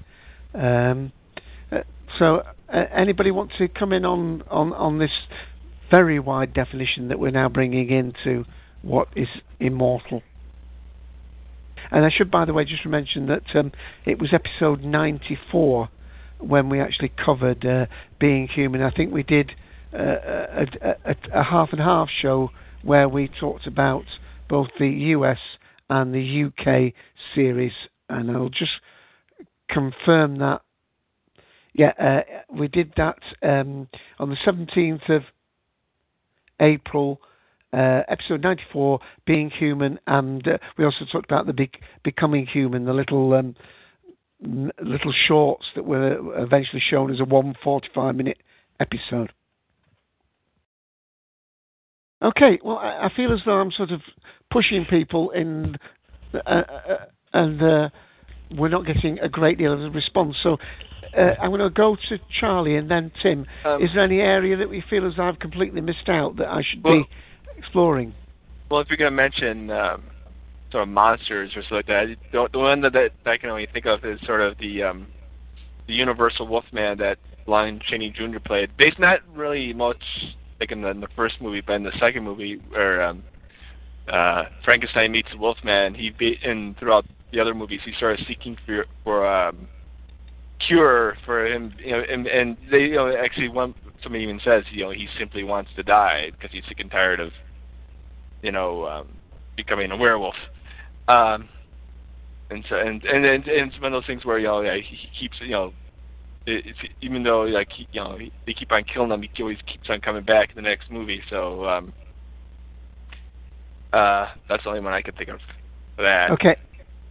Um, 0.54 1.12
uh, 1.70 1.78
so, 2.18 2.42
uh, 2.68 2.84
anybody 2.94 3.30
want 3.30 3.52
to 3.58 3.68
come 3.68 3.92
in 3.92 4.04
on, 4.04 4.42
on, 4.50 4.72
on 4.74 4.98
this 4.98 5.10
very 5.90 6.18
wide 6.18 6.52
definition 6.52 7.08
that 7.08 7.18
we're 7.18 7.30
now 7.30 7.48
bringing 7.48 7.90
into 7.90 8.44
what 8.82 9.08
is 9.16 9.28
immortal? 9.60 10.22
And 11.90 12.04
I 12.04 12.10
should, 12.10 12.30
by 12.30 12.44
the 12.44 12.52
way, 12.52 12.64
just 12.64 12.84
mention 12.84 13.26
that 13.26 13.44
um, 13.54 13.72
it 14.04 14.18
was 14.18 14.32
episode 14.32 14.82
94 14.82 15.88
when 16.38 16.68
we 16.68 16.80
actually 16.80 17.12
covered 17.22 17.64
uh, 17.64 17.86
Being 18.18 18.48
Human. 18.48 18.82
I 18.82 18.90
think 18.90 19.12
we 19.12 19.22
did 19.22 19.52
uh, 19.94 19.98
a, 19.98 20.66
a, 21.04 21.16
a, 21.34 21.42
half 21.42 21.68
and 21.72 21.80
half 21.80 22.08
show 22.10 22.50
where 22.82 23.08
we 23.08 23.28
talked 23.28 23.66
about 23.66 24.04
both 24.48 24.68
the 24.78 24.88
US 24.88 25.38
and 25.92 26.14
the 26.14 26.44
UK 26.44 26.94
series, 27.34 27.72
and 28.08 28.30
I'll 28.30 28.48
just 28.48 28.72
confirm 29.68 30.38
that. 30.38 30.62
Yeah, 31.74 31.92
uh, 32.00 32.20
we 32.50 32.68
did 32.68 32.94
that 32.96 33.18
um, 33.42 33.88
on 34.18 34.30
the 34.30 34.36
17th 34.36 35.08
of 35.10 35.22
April 36.60 37.20
uh, 37.74 38.02
episode 38.08 38.42
94, 38.42 39.00
Being 39.26 39.50
Human, 39.50 39.98
and 40.06 40.46
uh, 40.48 40.58
we 40.78 40.84
also 40.86 41.04
talked 41.10 41.30
about 41.30 41.46
the 41.46 41.52
big 41.52 41.74
Becoming 42.04 42.46
Human, 42.46 42.86
the 42.86 42.94
little 42.94 43.34
um, 43.34 43.54
little 44.40 45.12
shorts 45.26 45.66
that 45.74 45.84
were 45.84 46.42
eventually 46.42 46.82
shown 46.86 47.12
as 47.12 47.20
a 47.20 47.24
145 47.24 48.16
minute 48.16 48.38
episode. 48.80 49.32
Okay, 52.22 52.58
well, 52.62 52.78
I, 52.78 53.06
I 53.06 53.12
feel 53.14 53.32
as 53.32 53.40
though 53.44 53.60
I'm 53.60 53.72
sort 53.72 53.90
of 53.90 54.00
pushing 54.50 54.84
people 54.84 55.30
in, 55.30 55.76
uh, 56.34 56.38
uh, 56.48 56.96
and 57.32 57.62
uh, 57.62 57.88
we're 58.56 58.68
not 58.68 58.86
getting 58.86 59.18
a 59.18 59.28
great 59.28 59.58
deal 59.58 59.72
of 59.72 59.80
a 59.80 59.90
response. 59.90 60.36
So 60.42 60.58
uh, 61.16 61.34
I'm 61.40 61.50
going 61.50 61.60
to 61.60 61.70
go 61.70 61.96
to 62.08 62.18
Charlie 62.40 62.76
and 62.76 62.90
then 62.90 63.10
Tim. 63.22 63.46
Um, 63.64 63.82
Is 63.82 63.90
there 63.94 64.04
any 64.04 64.20
area 64.20 64.56
that 64.56 64.68
we 64.68 64.84
feel 64.88 65.06
as 65.06 65.14
I've 65.18 65.38
completely 65.38 65.80
missed 65.80 66.08
out 66.08 66.36
that 66.36 66.48
I 66.48 66.62
should 66.62 66.82
well, 66.84 67.02
be 67.02 67.08
exploring? 67.58 68.14
Well, 68.70 68.80
if 68.80 68.88
you're 68.88 68.96
going 68.96 69.10
to 69.10 69.16
mention 69.16 69.70
um, 69.70 70.04
sort 70.70 70.84
of 70.84 70.88
monsters 70.88 71.52
or 71.56 71.62
something 71.62 71.76
like 71.76 71.86
that, 71.86 72.16
the, 72.30 72.48
the 72.52 72.58
one 72.58 72.80
that, 72.82 72.92
that 72.92 73.10
I 73.26 73.36
can 73.36 73.50
only 73.50 73.66
think 73.72 73.86
of 73.86 74.04
is 74.04 74.20
sort 74.26 74.40
of 74.40 74.56
the 74.58 74.82
um, 74.84 75.06
the 75.88 75.94
Universal 75.94 76.46
Wolfman 76.46 76.98
that 76.98 77.18
Lon 77.46 77.80
Chaney 77.88 78.10
Jr. 78.10 78.38
played. 78.38 78.70
Based 78.76 78.98
not 78.98 79.20
really 79.34 79.72
much 79.72 80.02
like 80.62 80.70
in 80.70 80.82
the, 80.82 81.08
first 81.16 81.40
movie, 81.40 81.60
but 81.60 81.74
in 81.74 81.82
the 81.82 81.92
second 81.98 82.22
movie 82.22 82.60
where 82.70 83.02
um, 83.02 83.24
uh, 84.12 84.44
Frankenstein 84.64 85.10
meets 85.10 85.28
the 85.32 85.38
Wolfman, 85.38 85.94
he 85.94 86.10
be, 86.10 86.38
and 86.44 86.78
throughout 86.78 87.04
the 87.32 87.40
other 87.40 87.52
movies, 87.52 87.80
he 87.84 87.92
started 87.96 88.24
seeking 88.28 88.56
for 88.64 88.86
for 89.02 89.26
um, 89.26 89.66
cure 90.64 91.16
for 91.26 91.46
him, 91.46 91.74
you 91.84 91.90
know, 91.90 92.02
and, 92.08 92.28
and 92.28 92.56
they, 92.70 92.82
you 92.82 92.94
know, 92.94 93.12
actually 93.16 93.48
one 93.48 93.74
somebody 94.04 94.22
even 94.22 94.40
says, 94.44 94.62
you 94.70 94.84
know, 94.84 94.90
he 94.92 95.08
simply 95.18 95.42
wants 95.42 95.70
to 95.74 95.82
die 95.82 96.30
because 96.30 96.50
he's 96.52 96.62
sick 96.68 96.78
and 96.78 96.90
tired 96.90 97.18
of, 97.18 97.32
you 98.42 98.52
know, 98.52 98.86
um, 98.86 99.08
becoming 99.56 99.90
a 99.90 99.96
werewolf. 99.96 100.36
Um, 101.08 101.48
and 102.50 102.64
so, 102.68 102.76
and 102.76 103.02
and 103.02 103.24
and, 103.24 103.48
and 103.48 103.72
it's 103.72 103.80
one 103.80 103.92
of 103.92 104.00
those 104.00 104.06
things 104.06 104.24
where 104.24 104.38
you 104.38 104.46
know, 104.46 104.60
yeah, 104.60 104.76
he 104.76 104.96
keeps, 105.18 105.36
you 105.40 105.50
know, 105.50 105.72
it, 106.46 106.66
it's, 106.66 106.78
even 107.00 107.22
though 107.22 107.42
like 107.42 107.68
he, 107.72 107.88
you 107.92 108.02
know 108.02 108.16
he, 108.18 108.32
they 108.46 108.54
keep 108.54 108.72
on 108.72 108.84
killing 108.84 109.10
him, 109.10 109.22
he 109.22 109.42
always 109.42 109.58
keeps 109.66 109.88
on 109.88 110.00
coming 110.00 110.24
back 110.24 110.50
in 110.50 110.56
the 110.56 110.62
next 110.62 110.90
movie. 110.90 111.22
So 111.30 111.66
um, 111.66 111.92
uh, 113.92 114.28
that's 114.48 114.62
the 114.64 114.70
only 114.70 114.80
one 114.80 114.92
I 114.92 115.02
could 115.02 115.16
think 115.16 115.28
of 115.28 115.40
for 115.96 116.02
that. 116.02 116.30
Okay. 116.32 116.56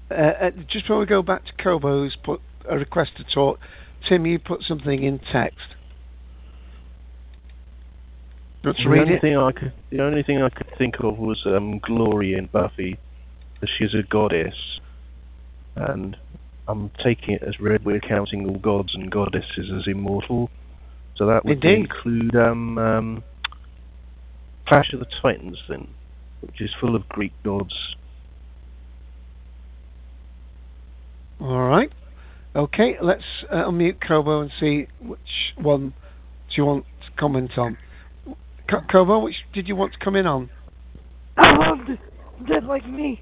Uh, 0.10 0.14
uh, 0.14 0.52
just 0.70 0.86
before 0.86 1.00
we 1.00 1.06
go 1.06 1.22
back 1.22 1.46
to 1.46 1.52
Kobo, 1.64 2.04
who's 2.04 2.18
put 2.24 2.42
a 2.70 2.78
request 2.78 3.12
to 3.18 3.24
talk, 3.24 3.60
Tim, 4.08 4.26
you 4.26 4.40
put 4.40 4.64
something 4.64 5.04
in 5.04 5.20
text. 5.32 5.60
Let's 8.64 8.78
the 8.80 8.90
read 8.90 9.02
only 9.04 9.14
it. 9.16 9.22
thing 9.22 9.38
I 9.38 9.52
could, 9.52 9.74
the 9.90 10.04
only 10.04 10.22
thing 10.22 10.42
I 10.42 10.50
could 10.50 10.68
think 10.78 10.96
of 11.00 11.18
was 11.18 11.42
um, 11.46 11.80
Glory 11.80 12.34
in 12.34 12.48
Buffy, 12.48 13.00
that 13.60 13.70
she's 13.78 13.94
a 13.94 14.04
goddess, 14.04 14.54
and 15.76 16.18
I'm 16.72 16.90
taking 17.04 17.34
it 17.36 17.44
as 17.44 17.60
read 17.60 17.84
we're 17.84 18.00
counting 18.00 18.48
all 18.48 18.58
gods 18.58 18.96
and 18.96 19.12
goddesses 19.12 19.70
as 19.78 19.88
immortal. 19.88 20.50
So 21.18 21.26
that 21.28 21.44
would 21.46 21.64
Indeed. 21.64 21.90
include 21.92 22.36
um, 22.36 22.78
um, 22.78 23.24
Clash 24.68 24.94
of 24.94 25.00
the 25.02 25.06
Titans, 25.22 25.58
then, 25.68 25.88
which 26.40 26.62
is 26.62 26.70
full 26.80 26.96
of 26.96 27.08
Greek 27.10 27.34
gods. 27.44 27.74
All 31.42 31.68
right. 31.68 31.92
Okay, 32.56 32.96
let's 33.02 33.24
uh, 33.52 33.66
unmute 33.66 33.98
Kobo 34.06 34.42
and 34.42 34.52
see 34.60 34.88
which 35.02 35.20
one 35.58 35.90
do 35.90 36.54
you 36.56 36.66
want 36.66 36.86
to 37.06 37.12
comment 37.20 37.58
on. 37.58 37.78
Ko- 38.70 38.82
Kobo, 38.92 39.20
which 39.20 39.36
did 39.54 39.68
you 39.68 39.76
want 39.76 39.94
to 39.94 40.00
come 40.00 40.16
in 40.16 40.26
on? 40.26 40.50
I 41.38 41.52
loved 41.56 41.90
Dead 42.48 42.64
Like 42.66 42.88
Me. 42.88 43.22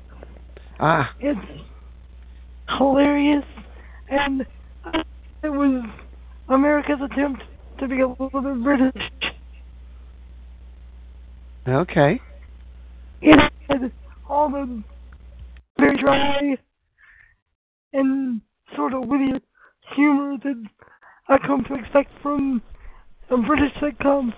Ah, 0.80 1.11
It's 1.19 1.39
hilarious, 2.77 3.45
and 4.09 4.41
it 5.43 5.49
was 5.49 5.85
America's 6.49 6.99
attempt 7.11 7.41
to 7.79 7.87
be 7.87 8.01
a 8.01 8.07
little 8.07 8.29
bit 8.29 8.63
British. 8.63 9.11
okay. 11.67 12.19
It 13.21 13.51
had 13.69 13.91
all 14.29 14.49
the 14.49 14.83
very 15.77 15.97
dry 15.97 16.57
and 17.93 18.41
sort 18.75 18.93
of 18.93 19.07
witty 19.07 19.33
humor 19.95 20.37
that 20.43 20.65
I 21.27 21.37
come 21.37 21.63
to 21.65 21.75
expect 21.75 22.11
from 22.21 22.61
a 23.29 23.37
British 23.37 23.73
sitcom. 23.81 24.33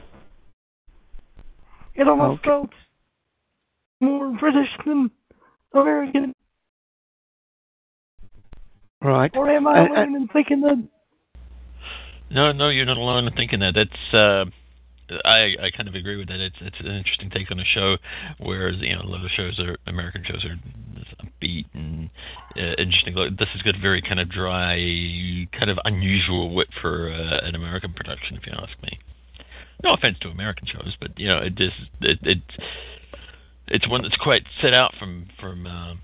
It 1.95 2.07
almost 2.07 2.39
Okay. 2.41 2.49
felt 2.49 2.69
more 3.99 4.31
British 4.39 4.69
than 4.85 5.11
American. 5.73 6.33
Right. 9.01 9.31
Or 9.35 9.49
am 9.49 9.67
I 9.67 9.79
Uh, 9.79 9.83
uh, 9.83 9.87
alone 9.93 10.15
in 10.15 10.27
thinking 10.27 10.61
that? 10.61 10.87
No, 12.29 12.51
no, 12.51 12.69
you're 12.69 12.85
not 12.85 12.97
alone 12.97 13.27
in 13.27 13.33
thinking 13.33 13.59
that. 13.59 13.73
That's 13.73 14.13
uh, 14.13 14.45
I 15.25 15.55
I 15.61 15.71
kind 15.75 15.89
of 15.89 15.95
agree 15.95 16.17
with 16.17 16.27
that. 16.29 16.39
It's 16.39 16.55
it's 16.61 16.79
an 16.79 16.87
interesting 16.87 17.29
take 17.29 17.51
on 17.51 17.59
a 17.59 17.65
show, 17.65 17.97
whereas 18.39 18.75
you 18.79 18.95
know 18.95 19.01
a 19.01 19.09
lot 19.09 19.25
of 19.25 19.31
shows 19.31 19.59
are 19.59 19.77
American 19.87 20.23
shows 20.23 20.45
are 20.45 20.55
upbeat 21.25 21.65
and 21.73 22.09
uh, 22.55 22.75
interesting. 22.77 23.15
Like, 23.15 23.37
This 23.37 23.49
has 23.53 23.61
got 23.63 23.75
very 23.81 24.01
kind 24.01 24.19
of 24.19 24.29
dry, 24.29 24.77
kind 25.57 25.69
of 25.69 25.77
unusual 25.83 26.53
wit 26.53 26.67
for 26.81 27.11
uh, 27.11 27.45
an 27.45 27.55
American 27.55 27.93
production, 27.93 28.37
if 28.37 28.45
you 28.45 28.53
ask 28.53 28.81
me. 28.83 28.99
No 29.83 29.93
offense 29.93 30.17
to 30.21 30.29
American 30.29 30.67
shows, 30.67 30.95
but 31.01 31.19
you 31.19 31.27
know 31.27 31.39
it 31.39 31.59
is 31.59 31.71
it, 32.01 32.19
it 32.21 32.37
it's 33.67 33.89
one 33.89 34.03
that's 34.03 34.15
quite 34.17 34.43
set 34.61 34.73
out 34.73 34.93
from 34.97 35.27
from 35.39 35.65
uh, 35.67 35.95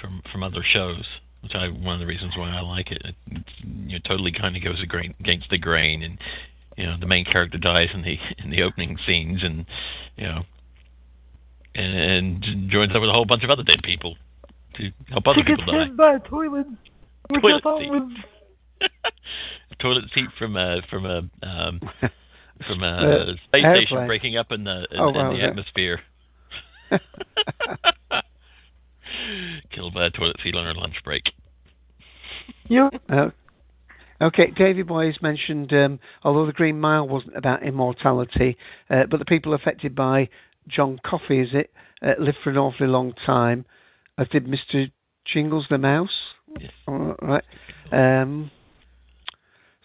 from 0.00 0.22
from 0.32 0.42
other 0.42 0.64
shows 0.64 1.04
which 1.44 1.54
I 1.54 1.68
one 1.68 1.94
of 1.94 2.00
the 2.00 2.06
reasons 2.06 2.36
why 2.36 2.50
I 2.50 2.60
like 2.60 2.90
it. 2.90 3.02
It 3.04 3.14
you 3.62 3.92
know, 3.92 3.98
totally 4.04 4.32
kind 4.32 4.56
of 4.56 4.64
goes 4.64 4.82
against 4.82 5.50
the 5.50 5.58
grain, 5.58 6.02
and 6.02 6.18
you 6.76 6.86
know 6.86 6.96
the 6.98 7.06
main 7.06 7.24
character 7.24 7.58
dies 7.58 7.90
in 7.94 8.02
the 8.02 8.18
in 8.42 8.50
the 8.50 8.62
opening 8.62 8.98
scenes, 9.06 9.42
and 9.44 9.64
you 10.16 10.26
know, 10.26 10.42
and, 11.74 12.42
and 12.42 12.70
joins 12.70 12.90
up 12.94 13.00
with 13.02 13.10
a 13.10 13.12
whole 13.12 13.26
bunch 13.26 13.44
of 13.44 13.50
other 13.50 13.62
dead 13.62 13.82
people 13.84 14.16
to 14.76 14.90
help 15.10 15.26
other 15.28 15.44
people 15.44 15.64
die. 15.66 15.88
by 15.88 16.14
a 16.14 16.18
toilet, 16.20 16.66
Toilet 17.40 17.62
seat. 17.62 18.88
Toilet 19.78 20.04
seat 20.14 20.28
from 20.38 20.56
a 20.56 20.80
from 20.90 21.04
a 21.06 21.18
um, 21.46 21.80
from 22.66 22.82
a 22.82 22.86
Uh, 22.86 23.34
space 23.48 23.64
airplane. 23.64 23.86
station 23.86 24.06
breaking 24.06 24.36
up 24.36 24.50
in 24.50 24.64
the 24.64 24.86
in, 24.90 24.98
Oh, 25.00 25.08
in 25.08 25.36
the 25.36 25.42
atmosphere. 25.44 26.00
Killed 29.72 29.94
by 29.94 30.06
a 30.06 30.10
toilet 30.10 30.36
seat 30.42 30.54
on 30.54 30.64
her 30.64 30.74
lunch 30.74 30.96
break. 31.04 31.22
you. 32.68 32.90
Uh, 33.08 33.30
okay, 34.20 34.52
Davy 34.56 34.82
Boy 34.82 35.06
has 35.06 35.20
mentioned, 35.22 35.72
um, 35.72 35.98
although 36.22 36.46
the 36.46 36.52
Green 36.52 36.80
Mile 36.80 37.06
wasn't 37.06 37.36
about 37.36 37.62
immortality, 37.62 38.56
uh, 38.90 39.04
but 39.10 39.18
the 39.18 39.24
people 39.24 39.54
affected 39.54 39.94
by 39.94 40.28
John 40.68 40.98
Coffey, 41.04 41.40
is 41.40 41.50
it, 41.52 41.70
uh, 42.02 42.12
lived 42.18 42.38
for 42.42 42.50
an 42.50 42.58
awfully 42.58 42.88
long 42.88 43.12
time, 43.26 43.64
as 44.18 44.28
did 44.28 44.46
Mr. 44.46 44.90
Jingles 45.24 45.66
the 45.70 45.78
Mouse. 45.78 46.10
Yes. 46.60 46.70
All 46.86 47.16
right. 47.22 47.44
Um, 47.92 48.50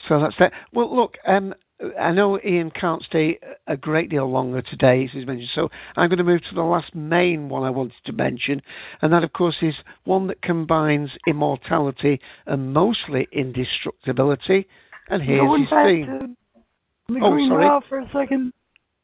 so 0.08 0.20
that's 0.20 0.36
that. 0.40 0.54
Well, 0.74 0.96
look, 0.96 1.16
um, 1.28 1.54
I 2.00 2.12
know 2.12 2.40
Ian 2.46 2.72
can't 2.72 3.02
stay 3.04 3.40
a 3.68 3.78
great 3.78 4.10
deal 4.10 4.30
longer 4.30 4.62
today, 4.62 5.06
as 5.06 5.12
he's 5.14 5.26
mentioned, 5.26 5.50
so 5.56 5.70
I'm 5.96 6.10
going 6.10 6.18
to 6.18 6.26
move 6.26 6.42
to 6.50 6.56
the 6.56 6.62
last 6.62 6.94
main 6.94 7.48
one 7.48 7.64
I 7.64 7.70
wanted 7.70 7.94
to 8.06 8.12
mention, 8.12 8.62
and 9.02 9.14
that, 9.14 9.24
of 9.24 9.32
course, 9.32 9.56
is 9.62 9.76
one 10.04 10.28
that 10.28 10.42
combines 10.42 11.10
immortality 11.26 12.20
and 12.46 12.74
mostly 12.74 13.28
indestructibility. 13.32 14.68
And 15.10 15.24
here's 15.24 15.40
Going 15.40 15.62
his 15.62 15.70
theme. 15.70 16.06
to 16.06 17.14
the 17.14 17.20
Oh, 17.24 17.48
sorry. 17.48 17.82
For 17.88 18.00
a 18.00 18.10
second. 18.14 18.54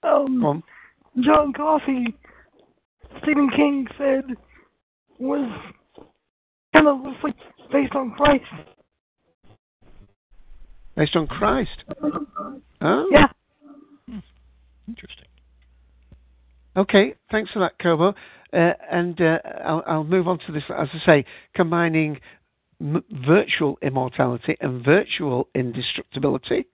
Um. 0.03 0.64
John 1.23 1.53
Coffey, 1.53 2.14
Stephen 3.23 3.49
King 3.56 3.88
said, 3.97 4.35
was 5.18 5.49
kind 6.73 6.88
of 6.88 6.99
loosely 6.99 7.34
based 7.72 7.95
on 7.95 8.11
Christ. 8.11 8.43
Based 10.95 11.15
on 11.15 11.27
Christ. 11.27 11.84
Oh. 12.81 13.07
Yeah. 13.11 13.27
Interesting. 14.88 15.26
Okay, 16.77 17.15
thanks 17.31 17.51
for 17.51 17.59
that, 17.59 17.77
Kobo. 17.80 18.13
uh, 18.53 18.73
and 18.91 19.19
uh, 19.22 19.39
I'll, 19.65 19.84
I'll 19.88 20.03
move 20.03 20.27
on 20.27 20.39
to 20.45 20.51
this, 20.51 20.63
as 20.69 20.89
I 20.93 21.05
say, 21.05 21.26
combining 21.55 22.19
m- 22.81 23.03
virtual 23.26 23.77
immortality 23.81 24.57
and 24.61 24.84
virtual 24.84 25.47
indestructibility. 25.55 26.65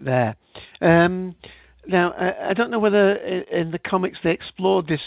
There. 0.00 0.36
Um, 0.80 1.34
now, 1.86 2.12
I, 2.12 2.50
I, 2.50 2.54
don't 2.54 2.70
know 2.70 2.78
whether 2.78 3.12
in, 3.12 3.70
the 3.70 3.78
comics 3.78 4.18
they 4.24 4.32
explored 4.32 4.88
this 4.88 5.00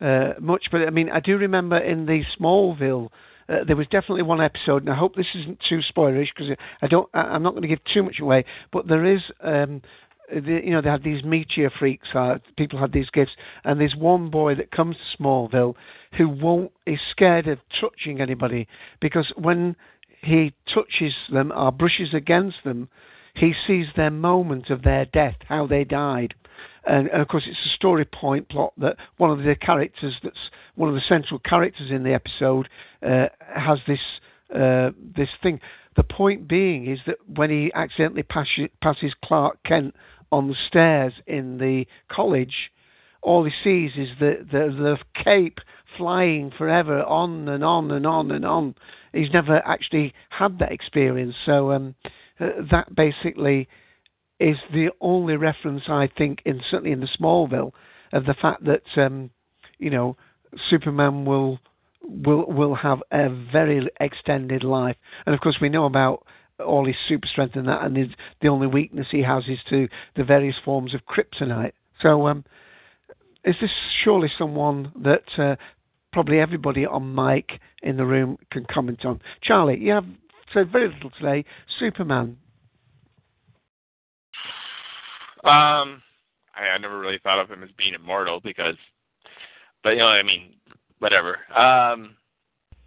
uh, 0.00 0.34
much, 0.40 0.66
but 0.70 0.82
I 0.82 0.90
mean, 0.90 1.10
I 1.10 1.20
do 1.20 1.36
remember 1.36 1.78
in 1.78 2.06
the 2.06 2.22
Smallville. 2.38 3.08
Uh, 3.48 3.64
there 3.66 3.76
was 3.76 3.86
definitely 3.88 4.22
one 4.22 4.40
episode, 4.40 4.82
and 4.82 4.90
I 4.90 4.96
hope 4.96 5.16
this 5.16 5.26
isn't 5.34 5.58
too 5.68 5.80
spoilerish 5.80 6.28
because 6.34 6.56
I 6.82 6.86
don't. 6.86 7.08
I, 7.14 7.34
am 7.34 7.42
not 7.42 7.50
going 7.50 7.62
to 7.62 7.68
give 7.68 7.80
too 7.92 8.02
much 8.02 8.20
away. 8.20 8.44
But 8.72 8.86
there 8.86 9.04
is, 9.04 9.20
um, 9.42 9.82
the, 10.30 10.60
you 10.62 10.70
know, 10.70 10.80
they 10.80 10.90
had 10.90 11.02
these 11.02 11.24
meteor 11.24 11.70
freaks. 11.76 12.08
Uh, 12.14 12.36
people 12.56 12.78
had 12.78 12.92
these 12.92 13.10
gifts, 13.10 13.32
and 13.64 13.80
there's 13.80 13.96
one 13.96 14.30
boy 14.30 14.54
that 14.54 14.70
comes 14.70 14.96
to 14.96 15.22
Smallville 15.22 15.74
who 16.16 16.28
won't 16.28 16.72
is 16.86 17.00
scared 17.10 17.48
of 17.48 17.58
touching 17.80 18.20
anybody 18.20 18.68
because 19.00 19.32
when 19.36 19.76
he 20.22 20.52
touches 20.72 21.14
them 21.32 21.52
or 21.54 21.72
brushes 21.72 22.12
against 22.12 22.58
them, 22.64 22.88
he 23.34 23.54
sees 23.66 23.86
their 23.96 24.10
moment 24.10 24.70
of 24.70 24.82
their 24.82 25.04
death, 25.06 25.36
how 25.48 25.66
they 25.66 25.84
died. 25.84 26.34
And, 26.86 27.08
of 27.10 27.28
course, 27.28 27.44
it's 27.46 27.58
a 27.66 27.76
story 27.76 28.04
point 28.04 28.48
plot 28.48 28.72
that 28.78 28.96
one 29.18 29.30
of 29.30 29.44
the 29.44 29.54
characters, 29.54 30.14
that's 30.22 30.36
one 30.76 30.88
of 30.88 30.94
the 30.94 31.02
central 31.08 31.38
characters 31.40 31.90
in 31.90 32.02
the 32.04 32.14
episode, 32.14 32.68
uh, 33.06 33.26
has 33.54 33.78
this 33.86 34.00
uh, 34.54 34.90
this 35.16 35.28
thing. 35.42 35.60
The 35.96 36.02
point 36.02 36.48
being 36.48 36.90
is 36.90 36.98
that 37.06 37.16
when 37.28 37.50
he 37.50 37.70
accidentally 37.74 38.22
passes, 38.22 38.68
passes 38.82 39.12
Clark 39.24 39.58
Kent 39.64 39.94
on 40.32 40.48
the 40.48 40.56
stairs 40.68 41.12
in 41.26 41.58
the 41.58 41.86
college, 42.10 42.72
all 43.22 43.44
he 43.44 43.52
sees 43.62 43.92
is 43.96 44.08
the, 44.18 44.46
the 44.50 44.74
the 44.74 44.98
cape 45.22 45.58
flying 45.96 46.50
forever 46.56 47.02
on 47.02 47.48
and 47.48 47.62
on 47.62 47.90
and 47.90 48.06
on 48.06 48.30
and 48.30 48.44
on. 48.44 48.74
He's 49.12 49.32
never 49.32 49.56
actually 49.66 50.14
had 50.30 50.58
that 50.60 50.72
experience, 50.72 51.34
so. 51.44 51.72
Um, 51.72 51.94
that 52.70 52.94
basically 52.94 53.68
is 54.38 54.56
the 54.72 54.90
only 55.00 55.36
reference 55.36 55.82
I 55.88 56.08
think, 56.16 56.40
in 56.44 56.60
certainly 56.70 56.92
in 56.92 57.00
the 57.00 57.08
Smallville, 57.18 57.72
of 58.12 58.24
the 58.24 58.34
fact 58.34 58.64
that 58.64 58.82
um, 58.96 59.30
you 59.78 59.90
know 59.90 60.16
Superman 60.68 61.24
will 61.24 61.60
will 62.02 62.46
will 62.46 62.74
have 62.74 63.02
a 63.12 63.28
very 63.52 63.88
extended 64.00 64.64
life, 64.64 64.96
and 65.26 65.34
of 65.34 65.40
course 65.40 65.56
we 65.60 65.68
know 65.68 65.84
about 65.84 66.26
all 66.60 66.86
his 66.86 66.96
super 67.08 67.26
strength 67.26 67.56
and 67.56 67.68
that, 67.68 67.82
and 67.82 67.96
his, 67.96 68.08
the 68.42 68.48
only 68.48 68.66
weakness 68.66 69.06
he 69.10 69.22
has 69.22 69.44
is 69.48 69.58
to 69.68 69.88
the 70.16 70.24
various 70.24 70.56
forms 70.64 70.94
of 70.94 71.00
kryptonite. 71.06 71.72
So, 72.02 72.26
um, 72.26 72.44
is 73.44 73.56
this 73.60 73.70
surely 74.04 74.30
someone 74.38 74.92
that 75.02 75.22
uh, 75.38 75.56
probably 76.12 76.38
everybody 76.40 76.84
on 76.84 77.14
mic 77.14 77.60
in 77.82 77.96
the 77.96 78.04
room 78.04 78.38
can 78.50 78.66
comment 78.70 79.04
on? 79.04 79.20
Charlie, 79.42 79.78
you 79.78 79.92
have 79.92 80.04
so 80.52 80.64
very 80.64 80.88
little 80.88 81.10
today. 81.10 81.44
Superman. 81.78 82.36
Um, 85.44 86.02
I, 86.54 86.74
I 86.74 86.78
never 86.78 86.98
really 86.98 87.18
thought 87.22 87.40
of 87.40 87.48
him 87.48 87.62
as 87.62 87.70
being 87.78 87.94
immortal 87.94 88.40
because, 88.42 88.76
but 89.82 89.90
you 89.90 89.98
know, 89.98 90.06
I 90.06 90.22
mean, 90.22 90.54
whatever. 90.98 91.38
Um, 91.56 92.16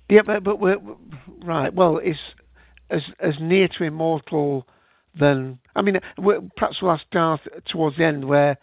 yeah, 0.10 0.22
but 0.26 0.44
but 0.44 0.60
we're, 0.60 0.78
right. 1.44 1.74
Well, 1.74 2.00
it's 2.04 2.20
as 2.90 3.02
as 3.20 3.34
near 3.40 3.68
to 3.78 3.84
immortal 3.84 4.68
than 5.20 5.60
I 5.76 5.82
mean. 5.82 6.00
Perhaps 6.58 6.82
we'll 6.82 6.92
ask 6.92 7.04
Garth 7.12 7.42
towards 7.70 7.98
the 7.98 8.06
end 8.06 8.26
where. 8.26 8.58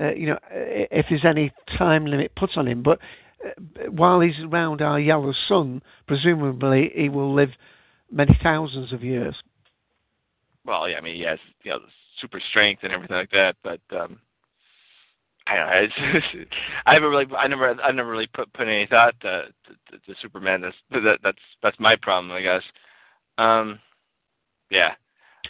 Uh, 0.00 0.12
you 0.12 0.24
know, 0.24 0.38
if 0.52 1.06
there's 1.10 1.24
any 1.24 1.52
time 1.76 2.06
limit 2.06 2.30
put 2.36 2.56
on 2.56 2.68
him, 2.68 2.80
but 2.80 3.00
uh, 3.44 3.90
while 3.90 4.20
he's 4.20 4.38
around 4.44 4.80
our 4.80 5.00
yellow 5.00 5.34
sun, 5.48 5.82
presumably 6.06 6.92
he 6.94 7.08
will 7.08 7.34
live 7.34 7.50
many 8.10 8.38
thousands 8.42 8.92
of 8.92 9.02
years. 9.02 9.34
Well, 10.64 10.88
yeah, 10.88 10.98
I 10.98 11.00
mean, 11.00 11.16
he 11.16 11.22
has 11.22 11.38
you 11.62 11.72
know 11.72 11.80
super 12.20 12.40
strength 12.50 12.82
and 12.82 12.92
everything 12.92 13.16
like 13.16 13.30
that, 13.30 13.56
but 13.62 13.80
um, 13.96 14.18
I 15.46 15.56
don't 15.56 15.66
know. 15.66 15.88
It's, 16.34 16.50
I 16.86 16.94
haven't 16.94 17.10
really, 17.10 17.26
I 17.36 17.46
never, 17.48 17.80
I 17.80 17.92
never 17.92 18.10
really 18.10 18.28
put 18.28 18.52
put 18.52 18.68
any 18.68 18.86
thought 18.86 19.14
to, 19.20 19.46
to, 19.90 19.98
to 19.98 20.20
Superman. 20.20 20.60
That's 20.60 20.76
that, 20.90 21.18
that's 21.22 21.38
that's 21.62 21.80
my 21.80 21.96
problem, 21.96 22.32
I 22.32 22.42
guess. 22.42 22.62
Um, 23.38 23.78
yeah. 24.70 24.92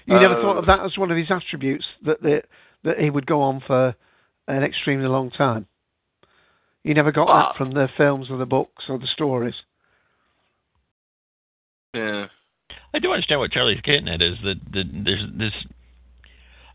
You 0.06 0.16
uh, 0.16 0.20
never 0.20 0.34
thought 0.34 0.58
of 0.58 0.66
that 0.66 0.80
as 0.80 0.96
one 0.96 1.10
of 1.10 1.16
his 1.16 1.30
attributes 1.30 1.84
that 2.04 2.22
that 2.22 2.44
that 2.84 2.98
he 2.98 3.10
would 3.10 3.26
go 3.26 3.42
on 3.42 3.62
for 3.66 3.94
an 4.48 4.62
extremely 4.62 5.08
long 5.08 5.30
time. 5.30 5.66
You 6.82 6.94
never 6.94 7.12
got 7.12 7.26
well, 7.26 7.36
that 7.36 7.56
from 7.56 7.72
the 7.72 7.88
films 7.96 8.28
or 8.30 8.38
the 8.38 8.46
books 8.46 8.84
or 8.88 8.98
the 8.98 9.06
stories. 9.06 9.54
Yeah. 11.92 12.26
I 12.92 12.98
do 12.98 13.12
understand 13.12 13.40
what 13.40 13.52
Charlie's 13.52 13.80
getting 13.82 14.08
at 14.08 14.22
is 14.22 14.38
that, 14.44 14.56
that 14.72 14.84
there's 15.04 15.24
this. 15.36 15.52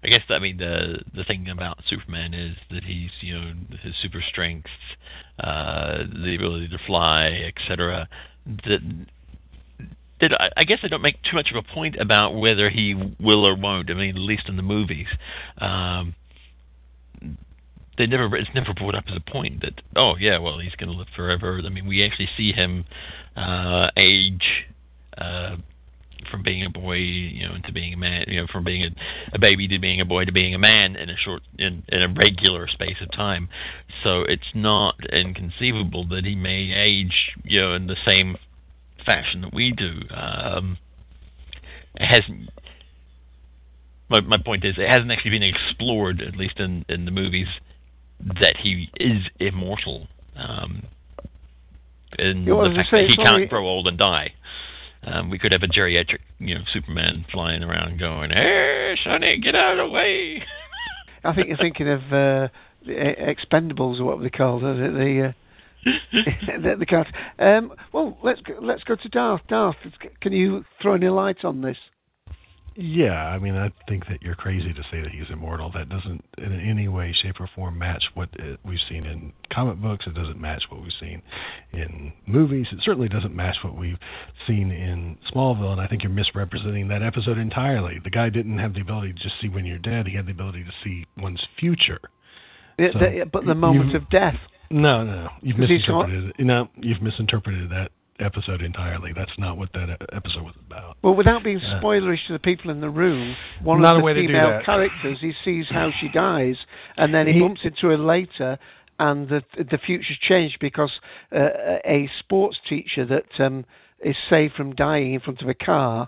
I 0.04 0.08
guess 0.08 0.22
I 0.30 0.40
mean 0.40 0.58
the 0.58 1.00
the 1.16 1.24
thing 1.24 1.50
about 1.50 1.80
Superman 1.90 2.34
is 2.34 2.56
that 2.70 2.84
he's 2.84 3.10
you 3.22 3.40
know 3.40 3.54
his 3.82 3.96
super 4.02 4.22
strength, 4.22 4.70
uh, 5.40 6.04
the 6.04 6.36
ability 6.36 6.70
to 6.70 6.78
fly, 6.86 7.52
etc. 7.56 8.08
That 8.46 9.06
that 10.22 10.40
I, 10.40 10.50
I 10.58 10.64
guess 10.64 10.80
I 10.84 10.88
don't 10.88 11.02
make 11.02 11.22
too 11.24 11.36
much 11.36 11.50
of 11.50 11.58
a 11.58 11.74
point 11.74 11.96
about 12.00 12.36
whether 12.36 12.70
he 12.70 12.94
will 13.20 13.46
or 13.46 13.56
won't. 13.56 13.90
I 13.90 13.96
mean, 13.96 14.16
at 14.16 14.22
least 14.22 14.48
in 14.48 14.58
the 14.58 14.64
movies. 14.64 15.08
Um, 15.58 16.16
they 17.98 18.06
never 18.06 18.36
it's 18.36 18.50
never 18.54 18.74
brought 18.74 18.96
up 18.96 19.06
as 19.08 19.16
a 19.16 19.32
point 19.32 19.62
that 19.62 19.82
oh 19.96 20.16
yeah 20.20 20.38
well 20.38 20.60
he's 20.60 20.76
going 20.76 20.92
to 20.92 20.98
live 20.98 21.08
forever. 21.16 21.62
I 21.64 21.70
mean 21.70 21.88
we 21.88 22.04
actually 22.04 22.30
see 22.38 22.52
him 22.52 22.86
uh, 23.36 23.90
age 23.98 24.66
uh, 25.18 25.56
from 26.32 26.44
being 26.44 26.66
a 26.66 26.70
boy, 26.70 26.96
you 26.96 27.48
know, 27.48 27.56
into 27.56 27.72
being 27.72 27.94
a 27.94 27.98
man, 27.98 28.26
you 28.28 28.42
know, 28.42 28.48
from 28.52 28.64
being 28.64 28.84
a, 28.84 28.90
a 29.34 29.40
baby 29.40 29.68
to 29.68 29.80
being 29.80 30.02
a 30.02 30.06
boy 30.06 30.26
to 30.26 30.32
being 30.32 30.56
a 30.56 30.60
man 30.60 30.96
in 30.96 31.10
a 31.10 31.16
short, 31.16 31.42
in, 31.58 31.84
in 31.90 32.02
a 32.02 32.08
regular 32.08 32.68
space 32.68 32.98
of 33.02 33.12
time. 33.12 33.50
So 34.04 34.22
it's 34.22 34.52
not 34.54 34.96
inconceivable 35.12 36.08
that 36.10 36.26
he 36.26 36.36
may 36.36 36.74
age, 36.74 37.32
you 37.44 37.62
know, 37.62 37.74
in 37.74 37.88
the 37.88 37.98
same 38.06 38.38
fashion 39.06 39.42
that 39.42 39.54
we 39.54 39.72
do. 39.72 40.02
Um, 40.14 40.78
it 41.96 42.08
hasn't. 42.08 42.50
My, 44.10 44.22
my 44.22 44.38
point 44.38 44.64
is, 44.66 44.76
it 44.78 44.90
hasn't 44.90 45.12
actually 45.12 45.32
been 45.32 45.44
explored, 45.44 46.22
at 46.22 46.36
least 46.36 46.60
in, 46.60 46.86
in 46.90 47.06
the 47.06 47.12
movies, 47.12 47.48
that 48.20 48.58
he 48.62 48.90
is 49.00 49.24
immortal. 49.40 50.08
Um, 50.36 50.84
and 52.18 52.46
the 52.46 52.76
fact 52.76 52.92
that 52.92 53.08
he 53.10 53.16
can't 53.16 53.50
grow 53.50 53.68
old 53.68 53.88
and 53.88 53.98
die. 53.98 54.34
Um, 55.06 55.30
we 55.30 55.38
could 55.38 55.52
have 55.52 55.64
a 55.64 55.68
geriatric, 55.68 56.20
you 56.40 56.56
know, 56.56 56.62
Superman 56.74 57.26
flying 57.32 57.64
around 57.64 58.00
going, 58.00 58.32
"Hey, 58.32 58.98
Sonny, 59.04 59.40
get 59.40 59.56
out 59.56 59.78
of 59.78 59.88
the 59.88 59.92
way." 59.92 60.44
I 61.24 61.34
think 61.34 61.48
you're 61.48 61.58
thinking 61.58 61.90
of 61.90 62.02
uh, 62.12 62.48
the 62.86 62.94
Expendables 62.94 64.00
or 64.00 64.06
what 64.06 64.22
they 64.22 64.30
called 64.30 64.64
it, 64.64 64.78
the 64.94 65.34
the, 66.62 66.76
the 66.80 66.86
cat. 66.86 67.08
Um, 67.40 67.74
well, 67.94 68.18
let's 68.24 68.42
go, 68.42 68.56
let's 68.62 68.84
go 68.84 68.96
to 68.96 69.10
Darth. 69.10 69.42
Darth, 69.48 69.76
can 70.22 70.34
you 70.34 70.66
throw 70.82 70.96
any 70.96 71.10
light 71.10 71.46
on 71.46 71.62
this? 71.62 71.78
Yeah, 72.78 73.28
I 73.30 73.40
mean, 73.40 73.56
I 73.56 73.72
think 73.88 74.06
that 74.10 74.22
you're 74.22 74.36
crazy 74.36 74.74
to 74.74 74.84
say 74.92 75.02
that 75.02 75.12
he's 75.12 75.30
immortal. 75.32 75.72
That 75.74 75.88
doesn't, 75.88 76.26
in 76.38 76.60
any 76.60 76.90
way, 76.90 77.14
shape, 77.22 77.40
or 77.40 77.50
form, 77.56 77.78
match 77.80 78.04
what 78.16 78.28
we've 78.66 78.80
seen 78.90 79.06
in 79.06 79.32
comic 79.54 79.78
books. 79.78 80.06
It 80.08 80.14
doesn't 80.14 80.40
match 80.42 80.64
what 80.70 80.82
we've 80.82 80.92
seen 81.00 81.22
in 81.72 82.12
movies. 82.28 82.68
It 82.74 82.80
certainly 82.84 83.08
doesn't 83.08 83.34
match 83.34 83.56
what 83.64 83.78
we've 83.78 83.98
seen 84.46 84.72
in 84.72 85.18
Smallville. 85.34 85.72
And 85.72 85.80
I 85.80 85.88
think 85.88 86.04
you're 86.04 86.12
misrepresenting 86.12 86.90
that 86.90 87.02
episode 87.02 87.38
entirely. 87.38 88.00
The 88.04 88.10
guy 88.10 88.30
didn't 88.30 88.58
have 88.60 88.74
the 88.74 88.82
ability 88.82 89.14
to 89.14 89.20
just 89.24 89.36
see 89.40 89.48
when 89.48 89.66
you're 89.66 89.78
dead. 89.80 90.06
He 90.08 90.16
had 90.18 90.26
the 90.26 90.32
ability 90.32 90.66
to 90.66 90.72
see 90.84 91.06
one's 91.18 91.42
future. 91.58 92.00
Yeah, 92.78 92.90
So, 92.92 93.00
the, 93.00 93.30
but 93.32 93.46
the 93.46 93.56
moment 93.56 93.96
of 93.96 94.10
death. 94.10 94.36
No, 94.70 95.06
no. 95.06 95.30
You've 95.42 95.56
'Cause 95.58 95.70
he's 95.70 95.86
got- 95.86 96.10
misinterpreted. 96.10 96.40
it. 96.42 96.44
No, 96.46 96.68
you've 96.76 97.02
misinterpreted 97.02 97.70
that 97.70 97.92
episode 98.20 98.62
entirely. 98.62 99.12
That's 99.16 99.32
not 99.38 99.58
what 99.58 99.70
that 99.74 99.90
episode 100.14 100.44
was 100.44 100.54
about. 100.66 100.98
Well, 101.02 101.16
without 101.16 101.44
being 101.44 101.60
spoilerish 101.60 102.26
to 102.28 102.34
the 102.34 102.40
people 102.40 102.72
in 102.72 102.82
the 102.82 102.90
room, 102.90 103.36
one 103.64 103.82
Not 103.82 103.96
of 103.96 104.02
the 104.02 104.06
way 104.06 104.14
to 104.14 104.22
do 104.22 104.28
female 104.28 104.62
characters, 104.66 105.18
he 105.22 105.34
sees 105.44 105.66
how 105.70 105.92
she 106.00 106.10
dies, 106.10 106.56
and 106.98 107.14
then 107.14 107.28
he, 107.28 107.34
He- 107.34 107.40
bumps 107.40 107.62
into 107.64 107.88
her 107.88 107.98
later, 107.98 108.58
and 109.00 109.28
the 109.28 109.44
the 109.58 109.78
future's 109.78 110.18
changed 110.20 110.58
because 110.60 110.92
uh, 111.36 111.50
a 111.86 112.10
sports 112.20 112.58
teacher 112.68 113.06
that 113.06 113.40
um, 113.40 113.66
is 114.02 114.16
saved 114.30 114.54
from 114.56 114.74
dying 114.74 115.14
in 115.14 115.20
front 115.20 115.42
of 115.42 115.50
a 115.50 115.54
car 115.54 116.08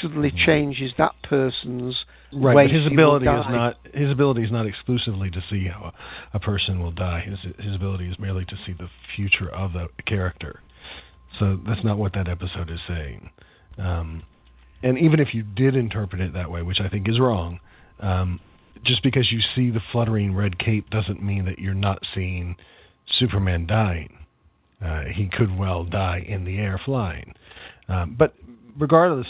suddenly 0.00 0.32
changes 0.44 0.92
that 0.98 1.12
person's 1.22 1.94
Mm-hmm. 2.34 2.46
Right, 2.46 2.56
way 2.56 2.66
but 2.66 2.74
his 2.74 2.86
ability 2.86 3.26
is 3.26 3.46
not 3.48 3.76
his 3.92 4.10
ability 4.10 4.42
is 4.42 4.50
not 4.50 4.66
exclusively 4.66 5.30
to 5.30 5.42
see 5.48 5.68
how 5.68 5.92
a, 6.32 6.36
a 6.36 6.40
person 6.40 6.80
will 6.80 6.90
die. 6.90 7.20
His 7.20 7.38
his 7.64 7.74
ability 7.74 8.08
is 8.08 8.18
merely 8.18 8.44
to 8.46 8.56
see 8.66 8.72
the 8.72 8.88
future 9.14 9.48
of 9.50 9.72
the 9.72 9.86
character. 10.06 10.60
So 11.38 11.58
that's 11.66 11.84
not 11.84 11.98
what 11.98 12.12
that 12.14 12.28
episode 12.28 12.70
is 12.70 12.80
saying. 12.86 13.30
Um, 13.78 14.22
and 14.82 14.98
even 14.98 15.18
if 15.18 15.34
you 15.34 15.42
did 15.42 15.74
interpret 15.74 16.20
it 16.20 16.32
that 16.34 16.50
way, 16.50 16.62
which 16.62 16.80
I 16.80 16.88
think 16.88 17.08
is 17.08 17.18
wrong, 17.18 17.58
um, 18.00 18.40
just 18.84 19.02
because 19.02 19.32
you 19.32 19.40
see 19.54 19.70
the 19.70 19.80
fluttering 19.92 20.34
red 20.34 20.58
cape 20.58 20.90
doesn't 20.90 21.22
mean 21.22 21.46
that 21.46 21.58
you're 21.58 21.74
not 21.74 21.98
seeing 22.14 22.56
Superman 23.18 23.66
dying. 23.66 24.18
Uh, 24.84 25.04
he 25.14 25.28
could 25.32 25.56
well 25.58 25.84
die 25.84 26.24
in 26.26 26.44
the 26.44 26.58
air 26.58 26.80
flying. 26.84 27.32
Um, 27.88 28.14
but 28.18 28.34
regardless, 28.78 29.26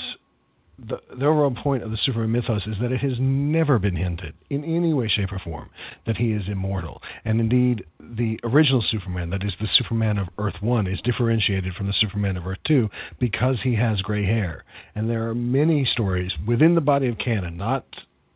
the, 0.78 0.98
the 1.18 1.24
overall 1.24 1.54
point 1.54 1.82
of 1.82 1.90
the 1.90 1.98
Superman 2.04 2.32
mythos 2.32 2.66
is 2.66 2.76
that 2.80 2.92
it 2.92 3.00
has 3.00 3.14
never 3.20 3.78
been 3.78 3.96
hinted 3.96 4.34
in 4.50 4.64
any 4.64 4.92
way, 4.92 5.08
shape, 5.08 5.32
or 5.32 5.38
form 5.38 5.70
that 6.06 6.16
he 6.16 6.32
is 6.32 6.42
immortal. 6.48 7.00
And 7.24 7.40
indeed, 7.40 7.84
the 8.00 8.38
original 8.42 8.82
Superman, 8.90 9.30
that 9.30 9.44
is 9.44 9.52
the 9.60 9.68
Superman 9.78 10.18
of 10.18 10.28
Earth 10.38 10.56
1, 10.60 10.86
is 10.86 11.00
differentiated 11.02 11.74
from 11.74 11.86
the 11.86 11.94
Superman 12.00 12.36
of 12.36 12.46
Earth 12.46 12.58
2 12.66 12.88
because 13.20 13.56
he 13.62 13.74
has 13.76 14.00
gray 14.02 14.24
hair. 14.24 14.64
And 14.94 15.08
there 15.08 15.28
are 15.28 15.34
many 15.34 15.84
stories 15.84 16.32
within 16.46 16.74
the 16.74 16.80
body 16.80 17.08
of 17.08 17.18
canon, 17.18 17.56
not. 17.56 17.86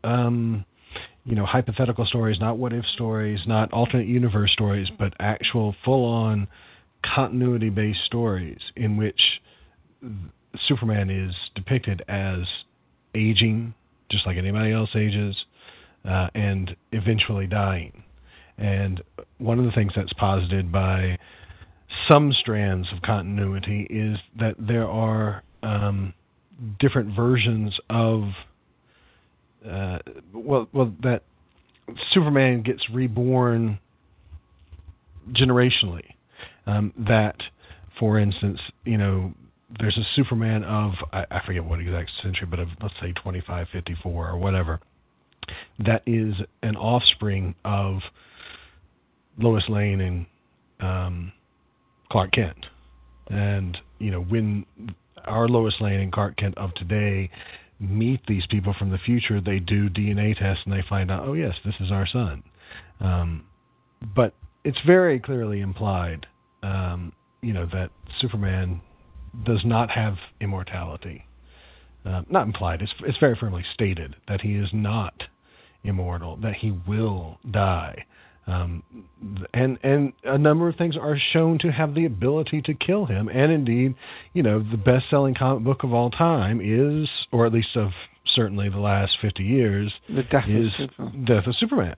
Um, 0.05 0.65
you 1.24 1.35
know, 1.35 1.44
hypothetical 1.44 2.06
stories, 2.06 2.40
not 2.40 2.56
what 2.56 2.73
if 2.73 2.86
stories, 2.94 3.40
not 3.47 3.70
alternate 3.70 4.06
universe 4.06 4.51
stories, 4.52 4.89
but 4.98 5.12
actual 5.20 5.74
full 5.85 6.06
on 6.06 6.48
continuity 7.05 7.69
based 7.69 8.01
stories 8.06 8.60
in 8.77 8.97
which 8.97 9.20
Superman 10.66 11.10
is 11.10 11.35
depicted 11.55 12.02
as 12.09 12.40
aging, 13.14 13.74
just 14.10 14.26
like 14.26 14.36
anybody 14.36 14.72
else 14.72 14.90
ages, 14.94 15.36
uh, 16.05 16.28
and 16.35 16.74
eventually 16.93 17.47
dying. 17.47 18.02
And 18.56 19.02
one 19.39 19.59
of 19.59 19.64
the 19.64 19.72
things 19.72 19.93
that's 19.94 20.12
posited 20.14 20.72
by 20.72 21.18
some 22.06 22.32
strands 22.32 22.89
of 22.93 23.02
continuity 23.02 23.86
is 23.89 24.18
that 24.39 24.56
there 24.59 24.89
are 24.89 25.43
um, 25.62 26.12
different 26.80 27.14
versions 27.14 27.74
of 27.89 28.24
uh, 29.68 29.98
well, 30.32 30.68
well, 30.72 30.94
that 31.02 31.22
Superman 32.12 32.62
gets 32.62 32.89
reborn 32.90 33.78
generationally. 35.32 36.14
Um, 36.66 36.93
that, 36.97 37.36
for 37.98 38.18
instance, 38.18 38.60
you 38.85 38.98
know, 38.98 39.32
there's 39.78 39.97
a 39.97 40.07
Superman 40.15 40.65
of 40.65 40.93
I, 41.12 41.24
I 41.31 41.47
forget 41.47 41.65
what 41.65 41.81
exact 41.81 42.11
century, 42.23 42.47
but 42.49 42.59
of 42.59 42.69
let's 42.82 42.95
say 43.01 43.12
2554 43.12 44.28
or 44.28 44.36
whatever, 44.39 44.81
that 45.81 46.03
is 46.07 46.35
an 46.62 46.77
offspring 46.77 47.55
of 47.65 47.99
Lois 49.39 49.65
Lane 49.69 50.01
and 50.01 50.27
um, 50.81 51.32
Clark 52.11 52.32
Kent. 52.32 52.66
And 53.28 53.77
you 53.99 54.11
know, 54.11 54.23
when 54.23 54.65
our 55.27 55.49
Lois 55.49 55.74
Lane 55.81 56.01
and 56.01 56.12
Clark 56.12 56.36
Kent 56.36 56.57
of 56.57 56.74
today 56.74 57.31
meet 57.81 58.20
these 58.27 58.45
people 58.51 58.74
from 58.78 58.90
the 58.90 58.99
future, 58.99 59.40
they 59.40 59.59
do 59.59 59.89
DNA 59.90 60.36
tests 60.36 60.62
and 60.65 60.73
they 60.73 60.85
find 60.89 61.11
out, 61.11 61.27
oh 61.27 61.35
yes, 61.35 61.55
this 61.65 61.74
is 61.81 61.93
our 61.93 62.07
son. 62.07 62.43
Um, 63.01 63.45
but 64.15 64.35
it's 64.65 64.78
very 64.86 65.20
clearly 65.20 65.61
implied, 65.61 66.27
um, 66.62 67.12
you 67.43 67.53
know, 67.53 67.66
that 67.73 67.90
Superman 68.20 68.81
does 69.44 69.64
not 69.64 69.90
have 69.90 70.14
immortality. 70.40 71.24
Uh, 72.05 72.22
not 72.30 72.46
implied. 72.46 72.80
It's 72.80 72.92
it's 73.00 73.18
very 73.18 73.36
firmly 73.38 73.64
stated 73.74 74.16
that 74.28 74.40
he 74.40 74.55
is 74.55 74.68
not 74.72 75.14
immortal. 75.84 76.36
That 76.36 76.55
he 76.55 76.70
will 76.86 77.38
die. 77.50 78.05
Um, 78.46 78.82
and 79.52 79.78
and 79.82 80.12
a 80.24 80.38
number 80.38 80.68
of 80.68 80.76
things 80.76 80.96
are 80.96 81.18
shown 81.32 81.59
to 81.59 81.70
have 81.70 81.94
the 81.94 82.06
ability 82.06 82.62
to 82.62 82.74
kill 82.74 83.05
him. 83.05 83.28
And 83.28 83.52
indeed, 83.52 83.94
you 84.32 84.42
know, 84.42 84.60
the 84.60 84.78
best-selling 84.78 85.34
comic 85.34 85.64
book 85.64 85.84
of 85.84 85.92
all 85.92 86.10
time 86.10 86.60
is, 86.62 87.09
or 87.30 87.44
at 87.44 87.52
least 87.52 87.76
of 87.76 87.90
certainly 88.34 88.68
the 88.68 88.78
last 88.78 89.18
50 89.20 89.42
years, 89.42 89.92
The 90.09 90.22
death 90.22 90.44
of 90.44 90.50
is 90.50 90.72
Superman. 90.78 91.24
Death 91.24 91.46
of 91.46 91.56
Superman. 91.56 91.94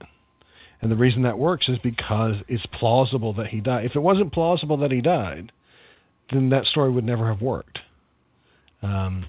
And 0.83 0.91
the 0.91 0.97
reason 0.97 1.23
that 1.23 1.39
works 1.39 1.69
is 1.69 1.79
because 1.83 2.37
it's 2.49 2.65
plausible 2.79 3.33
that 3.35 3.49
he 3.49 3.61
died. 3.61 3.85
If 3.85 3.95
it 3.95 4.01
wasn't 4.01 4.33
plausible 4.33 4.79
that 4.79 4.91
he 4.91 5.01
died, 5.01 5.53
then 6.33 6.51
that 6.51 6.67
story 6.67 6.91
would 6.91 7.05
never 7.05 7.27
have 7.29 7.41
worked. 7.41 7.79
Um, 8.83 9.27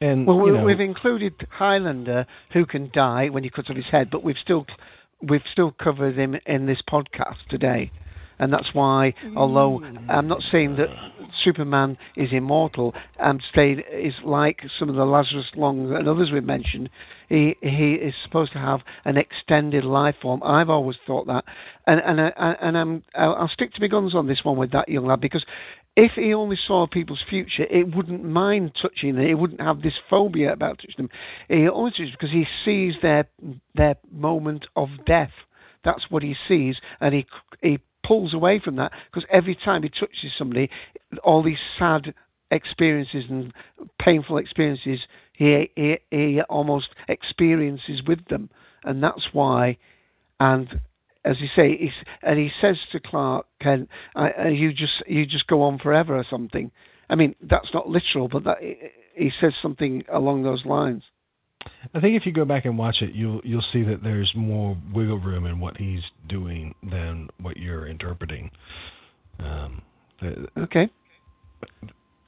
and 0.00 0.26
Well, 0.26 0.38
you 0.38 0.42
we, 0.44 0.50
know, 0.52 0.64
we've 0.64 0.80
included 0.80 1.34
Highlander, 1.50 2.26
who 2.52 2.66
can 2.66 2.90
die 2.92 3.28
when 3.28 3.44
he 3.44 3.50
cuts 3.50 3.70
off 3.70 3.76
his 3.76 3.86
head, 3.86 4.10
but 4.10 4.22
we've 4.24 4.36
still 4.42 4.66
we've 5.22 5.42
still 5.52 5.72
covered 5.82 6.16
him 6.16 6.36
in 6.46 6.66
this 6.66 6.82
podcast 6.90 7.36
today, 7.48 7.90
and 8.38 8.52
that's 8.52 8.74
why. 8.74 9.14
Although 9.36 9.82
I'm 10.08 10.26
not 10.26 10.42
saying 10.50 10.76
that 10.76 10.88
Superman 11.42 11.96
is 12.16 12.30
immortal, 12.32 12.94
I'm 13.20 13.40
saying 13.54 13.82
is 13.92 14.14
like 14.24 14.60
some 14.78 14.88
of 14.88 14.96
the 14.96 15.04
Lazarus 15.04 15.46
Longs 15.56 15.90
and 15.90 16.08
others 16.08 16.30
we've 16.32 16.44
mentioned. 16.44 16.90
He 17.28 17.56
he 17.62 17.94
is 17.94 18.14
supposed 18.24 18.52
to 18.52 18.58
have 18.58 18.80
an 19.04 19.16
extended 19.16 19.84
life 19.84 20.16
form. 20.20 20.42
I've 20.42 20.70
always 20.70 20.96
thought 21.06 21.26
that, 21.26 21.44
and 21.86 22.00
and 22.00 22.20
I, 22.20 22.56
and 22.60 22.76
I'm 22.76 23.02
I'll 23.14 23.48
stick 23.48 23.72
to 23.74 23.80
my 23.80 23.86
guns 23.86 24.14
on 24.14 24.26
this 24.26 24.44
one 24.44 24.56
with 24.56 24.72
that 24.72 24.88
young 24.88 25.06
lad 25.06 25.20
because 25.20 25.44
if 25.96 26.12
he 26.12 26.34
only 26.34 26.58
saw 26.66 26.86
people's 26.86 27.22
future, 27.28 27.66
it 27.70 27.94
wouldn't 27.94 28.24
mind 28.24 28.72
touching 28.80 29.14
them. 29.14 29.26
It 29.26 29.34
wouldn't 29.34 29.60
have 29.60 29.82
this 29.82 29.94
phobia 30.10 30.52
about 30.52 30.78
touching 30.78 30.94
them. 30.96 31.10
He 31.48 31.68
only 31.68 31.92
touches 31.92 32.10
because 32.10 32.30
he 32.32 32.46
sees 32.64 32.94
their 33.00 33.28
their 33.74 33.96
moment 34.10 34.66
of 34.74 34.88
death. 35.06 35.32
That's 35.84 36.10
what 36.10 36.22
he 36.22 36.34
sees, 36.48 36.76
and 37.00 37.14
he 37.14 37.26
he 37.62 37.78
pulls 38.04 38.34
away 38.34 38.58
from 38.58 38.76
that 38.76 38.92
because 39.10 39.28
every 39.30 39.54
time 39.54 39.82
he 39.82 39.88
touches 39.88 40.32
somebody, 40.36 40.68
all 41.22 41.42
these 41.42 41.58
sad 41.78 42.12
experiences 42.50 43.24
and 43.28 43.52
painful 43.98 44.38
experiences 44.38 45.00
he 45.32 45.70
he, 45.76 45.98
he 46.10 46.40
almost 46.42 46.88
experiences 47.08 48.02
with 48.06 48.26
them, 48.28 48.50
and 48.84 49.02
that's 49.02 49.28
why. 49.32 49.76
And 50.40 50.80
as 51.24 51.40
you 51.40 51.48
say, 51.56 51.76
he's, 51.76 51.92
and 52.22 52.38
he 52.38 52.50
says 52.60 52.76
to 52.92 53.00
Clark 53.00 53.46
Kent, 53.60 53.88
I, 54.14 54.30
I, 54.30 54.48
"You 54.48 54.72
just 54.72 55.02
you 55.06 55.26
just 55.26 55.46
go 55.46 55.62
on 55.62 55.78
forever" 55.78 56.16
or 56.16 56.24
something. 56.28 56.70
I 57.08 57.14
mean, 57.14 57.34
that's 57.42 57.68
not 57.72 57.88
literal, 57.88 58.28
but 58.28 58.44
that 58.44 58.58
he 59.14 59.30
says 59.40 59.52
something 59.62 60.04
along 60.12 60.42
those 60.42 60.64
lines. 60.64 61.02
I 61.94 62.00
think 62.00 62.16
if 62.16 62.26
you 62.26 62.32
go 62.32 62.44
back 62.44 62.64
and 62.66 62.76
watch 62.76 62.96
it, 63.00 63.14
you'll 63.14 63.40
you'll 63.44 63.64
see 63.72 63.82
that 63.84 64.02
there's 64.02 64.30
more 64.34 64.76
wiggle 64.92 65.18
room 65.18 65.46
in 65.46 65.60
what 65.60 65.76
he's 65.76 66.02
doing 66.28 66.74
than 66.82 67.28
what 67.40 67.56
you're 67.56 67.86
interpreting. 67.86 68.50
Um, 69.38 69.82
the- 70.20 70.48
Okay. 70.58 70.88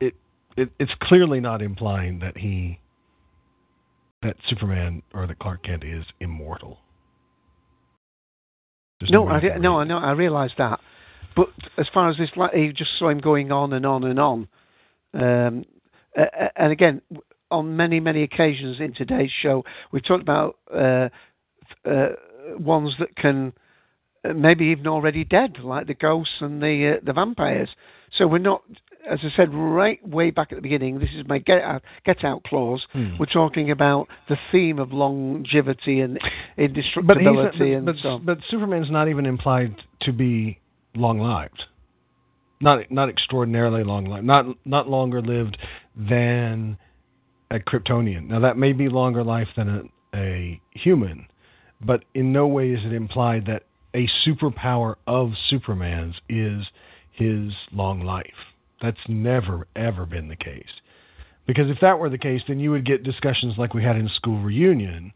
it, 0.00 0.14
it 0.56 0.70
it's 0.78 0.92
clearly 1.02 1.40
not 1.40 1.60
implying 1.60 2.18
that 2.20 2.36
he 2.38 2.78
that 4.22 4.36
Superman 4.48 5.02
or 5.12 5.26
that 5.26 5.38
Clark 5.38 5.64
Kent 5.64 5.84
is 5.84 6.04
immortal. 6.20 6.78
There's 9.00 9.10
no, 9.10 9.22
way 9.22 9.34
I 9.34 9.38
re- 9.38 9.58
no, 9.58 9.78
I 9.78 9.84
know, 9.84 9.98
I 9.98 10.12
realise 10.12 10.52
that. 10.58 10.80
But 11.34 11.48
as 11.76 11.86
far 11.92 12.08
as 12.08 12.16
this, 12.16 12.30
like, 12.36 12.54
he 12.54 12.72
just 12.72 12.90
saw 12.98 13.10
him 13.10 13.18
going 13.18 13.52
on 13.52 13.72
and 13.72 13.84
on 13.84 14.04
and 14.04 14.18
on. 14.18 14.48
Um, 15.12 15.64
uh, 16.18 16.48
and 16.56 16.72
again, 16.72 17.02
on 17.50 17.76
many, 17.76 18.00
many 18.00 18.22
occasions 18.22 18.80
in 18.80 18.94
today's 18.94 19.30
show, 19.42 19.64
we've 19.92 20.04
talked 20.04 20.22
about 20.22 20.56
uh, 20.74 21.08
uh, 21.84 22.08
ones 22.58 22.94
that 22.98 23.14
can 23.16 23.52
maybe 24.34 24.66
even 24.66 24.86
already 24.86 25.24
dead, 25.24 25.58
like 25.62 25.86
the 25.86 25.94
ghosts 25.94 26.34
and 26.40 26.62
the 26.62 26.96
uh, 26.96 27.04
the 27.04 27.12
vampires. 27.12 27.70
So 28.16 28.26
we're 28.26 28.38
not, 28.38 28.62
as 29.10 29.18
I 29.22 29.28
said 29.36 29.52
right 29.52 30.06
way 30.06 30.30
back 30.30 30.52
at 30.52 30.56
the 30.56 30.62
beginning. 30.62 30.98
This 30.98 31.10
is 31.14 31.26
my 31.26 31.38
get 31.38 31.60
out 31.60 31.82
get 32.04 32.24
out 32.24 32.44
clause. 32.44 32.86
Hmm. 32.92 33.16
We're 33.18 33.26
talking 33.26 33.70
about 33.70 34.08
the 34.28 34.36
theme 34.52 34.78
of 34.78 34.92
longevity 34.92 36.00
and 36.00 36.18
But, 36.56 36.62
indestructibility 36.62 37.72
and 37.74 37.86
but, 37.86 37.96
so 38.02 38.08
on. 38.10 38.24
but 38.24 38.38
Superman's 38.48 38.90
not 38.90 39.08
even 39.08 39.26
implied 39.26 39.76
to 40.02 40.12
be 40.12 40.58
long 40.94 41.18
lived. 41.18 41.64
Not 42.60 42.90
not 42.90 43.08
extraordinarily 43.08 43.84
long 43.84 44.06
lived. 44.06 44.24
Not 44.24 44.46
not 44.64 44.88
longer 44.88 45.20
lived 45.20 45.58
than 45.94 46.78
a 47.50 47.58
Kryptonian. 47.58 48.28
Now 48.28 48.40
that 48.40 48.56
may 48.56 48.72
be 48.72 48.88
longer 48.88 49.22
life 49.22 49.48
than 49.56 49.90
a, 50.14 50.18
a 50.18 50.60
human, 50.72 51.26
but 51.84 52.04
in 52.14 52.32
no 52.32 52.46
way 52.46 52.70
is 52.70 52.80
it 52.84 52.92
implied 52.92 53.46
that 53.46 53.64
a 53.96 54.08
superpower 54.26 54.96
of 55.06 55.30
Superman's 55.48 56.14
is 56.28 56.64
his 57.12 57.52
long 57.72 58.02
life. 58.02 58.26
That's 58.82 58.98
never 59.08 59.66
ever 59.74 60.06
been 60.06 60.28
the 60.28 60.36
case. 60.36 60.64
Because 61.46 61.70
if 61.70 61.78
that 61.80 61.98
were 61.98 62.10
the 62.10 62.18
case, 62.18 62.42
then 62.46 62.60
you 62.60 62.70
would 62.72 62.84
get 62.84 63.04
discussions 63.04 63.54
like 63.56 63.72
we 63.72 63.82
had 63.82 63.96
in 63.96 64.08
school 64.16 64.42
reunion 64.42 65.12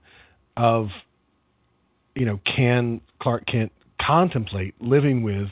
of 0.57 0.89
you 2.15 2.27
know, 2.27 2.41
can 2.45 3.01
Clark 3.23 3.47
Kent 3.47 3.73
contemplate 4.01 4.75
living 4.81 5.23
with 5.23 5.49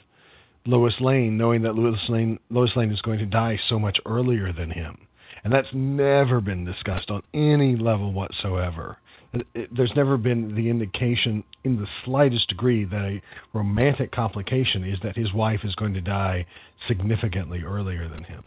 Lois 0.66 0.94
Lane, 1.00 1.36
knowing 1.36 1.62
that 1.62 1.74
Lois 1.74 2.00
Lane 2.08 2.38
Lois 2.50 2.70
Lane 2.76 2.90
is 2.90 3.00
going 3.00 3.18
to 3.18 3.26
die 3.26 3.58
so 3.68 3.78
much 3.78 3.98
earlier 4.06 4.52
than 4.52 4.70
him, 4.70 4.98
and 5.44 5.52
that's 5.52 5.68
never 5.72 6.40
been 6.40 6.64
discussed 6.64 7.10
on 7.10 7.22
any 7.32 7.76
level 7.76 8.12
whatsoever. 8.12 8.98
There's 9.32 9.92
never 9.94 10.16
been 10.16 10.54
the 10.54 10.70
indication, 10.70 11.44
in 11.62 11.76
the 11.76 11.86
slightest 12.04 12.48
degree, 12.48 12.84
that 12.86 13.04
a 13.04 13.22
romantic 13.52 14.10
complication 14.10 14.84
is 14.84 14.98
that 15.02 15.16
his 15.16 15.32
wife 15.34 15.60
is 15.64 15.74
going 15.74 15.94
to 15.94 16.00
die 16.00 16.46
significantly 16.86 17.62
earlier 17.62 18.08
than 18.08 18.24
him. 18.24 18.44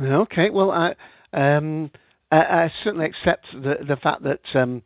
Okay, 0.00 0.50
well, 0.50 0.70
I, 0.70 0.94
um, 1.32 1.90
I, 2.30 2.36
I 2.36 2.72
certainly 2.84 3.06
accept 3.06 3.46
the 3.52 3.76
the 3.86 3.96
fact 3.96 4.22
that 4.24 4.40
um, 4.54 4.82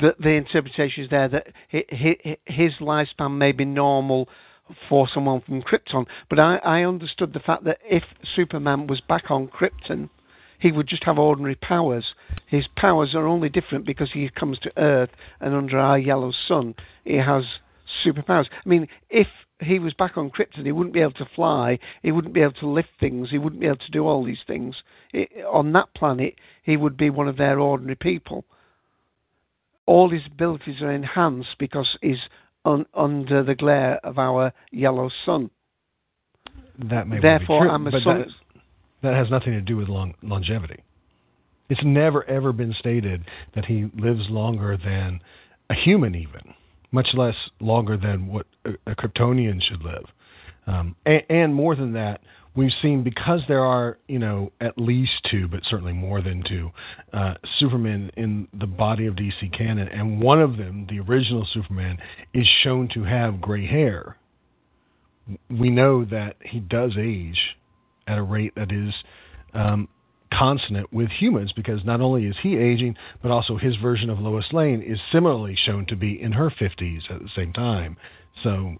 the, 0.00 0.14
the 0.18 0.30
interpretation 0.30 1.04
is 1.04 1.10
there 1.10 1.28
that 1.28 1.46
hi 1.70 1.84
hi 1.90 2.36
his 2.46 2.72
lifespan 2.80 3.38
may 3.38 3.52
be 3.52 3.64
normal 3.64 4.28
for 4.88 5.08
someone 5.12 5.40
from 5.42 5.62
Krypton, 5.62 6.06
but 6.28 6.38
I, 6.38 6.56
I 6.56 6.82
understood 6.82 7.32
the 7.32 7.40
fact 7.40 7.64
that 7.64 7.78
if 7.84 8.02
Superman 8.36 8.86
was 8.86 9.00
back 9.00 9.30
on 9.30 9.48
Krypton, 9.48 10.10
he 10.58 10.72
would 10.72 10.88
just 10.88 11.04
have 11.04 11.18
ordinary 11.18 11.54
powers. 11.54 12.04
His 12.46 12.66
powers 12.76 13.14
are 13.14 13.26
only 13.26 13.48
different 13.48 13.86
because 13.86 14.10
he 14.12 14.28
comes 14.30 14.58
to 14.60 14.72
Earth 14.76 15.10
and 15.40 15.54
under 15.54 15.78
our 15.78 15.98
yellow 15.98 16.32
sun, 16.46 16.74
he 17.04 17.16
has 17.16 17.44
superpowers. 18.04 18.46
I 18.64 18.68
mean, 18.68 18.88
if 19.10 19.28
he 19.60 19.78
was 19.78 19.94
back 19.94 20.16
on 20.16 20.30
Krypton, 20.30 20.64
he 20.64 20.72
wouldn't 20.72 20.94
be 20.94 21.00
able 21.00 21.12
to 21.12 21.28
fly, 21.34 21.78
he 22.02 22.12
wouldn't 22.12 22.34
be 22.34 22.42
able 22.42 22.52
to 22.54 22.68
lift 22.68 22.90
things, 23.00 23.30
he 23.30 23.38
wouldn't 23.38 23.60
be 23.60 23.66
able 23.66 23.76
to 23.76 23.90
do 23.90 24.06
all 24.06 24.24
these 24.24 24.42
things. 24.46 24.76
I 25.14 25.28
on 25.50 25.72
that 25.72 25.92
planet, 25.94 26.34
he 26.62 26.76
would 26.76 26.96
be 26.96 27.10
one 27.10 27.28
of 27.28 27.36
their 27.36 27.58
ordinary 27.58 27.96
people. 27.96 28.44
All 29.86 30.10
his 30.10 30.26
abilities 30.26 30.82
are 30.82 30.92
enhanced 30.92 31.56
because 31.58 31.96
he's 32.02 32.20
un, 32.64 32.86
under 32.94 33.42
the 33.42 33.54
glare 33.54 33.98
of 34.04 34.18
our 34.18 34.52
yellow 34.70 35.10
sun. 35.24 35.50
That 36.78 37.08
may 37.08 37.20
Therefore, 37.20 37.60
well 37.60 37.60
be 37.60 37.64
true, 37.64 37.74
I'm 37.74 37.84
but 37.84 37.94
assuming. 37.94 38.34
That, 39.02 39.14
has 39.14 39.30
nothing 39.30 39.52
to 39.52 39.60
do 39.60 39.76
with 39.76 39.88
long, 39.88 40.14
longevity. 40.22 40.82
It's 41.68 41.80
never 41.84 42.24
ever 42.24 42.52
been 42.52 42.74
stated 42.78 43.24
that 43.54 43.66
he 43.66 43.90
lives 43.96 44.28
longer 44.30 44.76
than 44.76 45.20
a 45.70 45.74
human, 45.74 46.14
even 46.14 46.54
much 46.92 47.08
less 47.14 47.34
longer 47.60 47.96
than 47.96 48.26
what 48.28 48.46
a, 48.64 48.70
a 48.90 48.94
Kryptonian 48.94 49.62
should 49.62 49.82
live. 49.82 50.04
Um, 50.66 50.96
and, 51.06 51.22
and 51.28 51.54
more 51.54 51.74
than 51.74 51.92
that, 51.92 52.20
we've 52.54 52.72
seen 52.82 53.02
because 53.02 53.40
there 53.48 53.64
are 53.64 53.98
you 54.08 54.18
know 54.18 54.52
at 54.60 54.78
least 54.78 55.12
two, 55.30 55.48
but 55.48 55.60
certainly 55.64 55.92
more 55.92 56.20
than 56.20 56.42
two, 56.46 56.70
uh, 57.12 57.34
in 58.16 58.48
the 58.58 58.66
body 58.66 59.06
of 59.06 59.14
DC 59.14 59.56
canon, 59.56 59.88
and 59.88 60.20
one 60.20 60.40
of 60.40 60.56
them, 60.56 60.86
the 60.88 61.00
original 61.00 61.46
Superman, 61.52 61.98
is 62.34 62.46
shown 62.62 62.88
to 62.94 63.04
have 63.04 63.40
gray 63.40 63.66
hair. 63.66 64.16
We 65.50 65.70
know 65.70 66.04
that 66.06 66.36
he 66.42 66.60
does 66.60 66.92
age 66.98 67.38
at 68.08 68.18
a 68.18 68.22
rate 68.22 68.54
that 68.56 68.72
is 68.72 68.92
um, 69.54 69.88
consonant 70.32 70.92
with 70.92 71.10
humans 71.10 71.52
because 71.54 71.84
not 71.84 72.00
only 72.00 72.26
is 72.26 72.36
he 72.42 72.56
aging, 72.56 72.96
but 73.22 73.30
also 73.30 73.56
his 73.56 73.76
version 73.76 74.10
of 74.10 74.18
Lois 74.18 74.46
Lane 74.52 74.82
is 74.82 74.98
similarly 75.12 75.56
shown 75.56 75.86
to 75.86 75.96
be 75.96 76.20
in 76.20 76.32
her 76.32 76.50
50s 76.50 77.10
at 77.10 77.20
the 77.20 77.30
same 77.36 77.52
time. 77.52 77.96
So, 78.42 78.74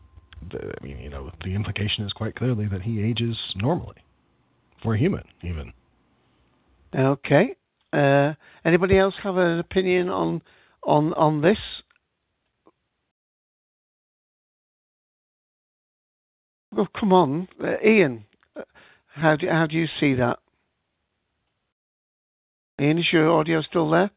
the, 0.51 0.73
I 0.81 0.85
mean, 0.85 0.99
you 0.99 1.11
know, 1.11 1.31
the 1.45 1.55
implication 1.55 2.05
is 2.05 2.13
quite 2.13 2.37
clearly 2.37 2.67
that 2.69 2.83
he 2.83 3.03
ages 3.03 3.37
normally 3.57 3.97
for 4.83 4.95
a 4.95 4.99
human, 4.99 5.25
even. 5.43 5.73
Okay. 6.95 7.57
Uh, 7.93 8.35
anybody 8.65 8.99
else 8.99 9.15
have 9.23 9.37
an 9.37 9.59
opinion 9.59 10.09
on 10.11 10.43
on 10.87 11.13
on 11.15 11.41
this? 11.41 11.59
Oh, 16.77 16.87
come 16.99 17.13
on, 17.13 17.49
uh, 17.63 17.77
Ian. 17.85 18.25
How 19.19 19.37
do 19.37 19.49
how 19.49 19.67
do 19.67 19.77
you 19.77 19.89
see 20.01 20.15
that? 20.15 20.39
Ian, 22.81 22.99
is 22.99 23.07
your 23.13 23.31
audio 23.31 23.61
still 23.63 23.91
there? 23.91 24.11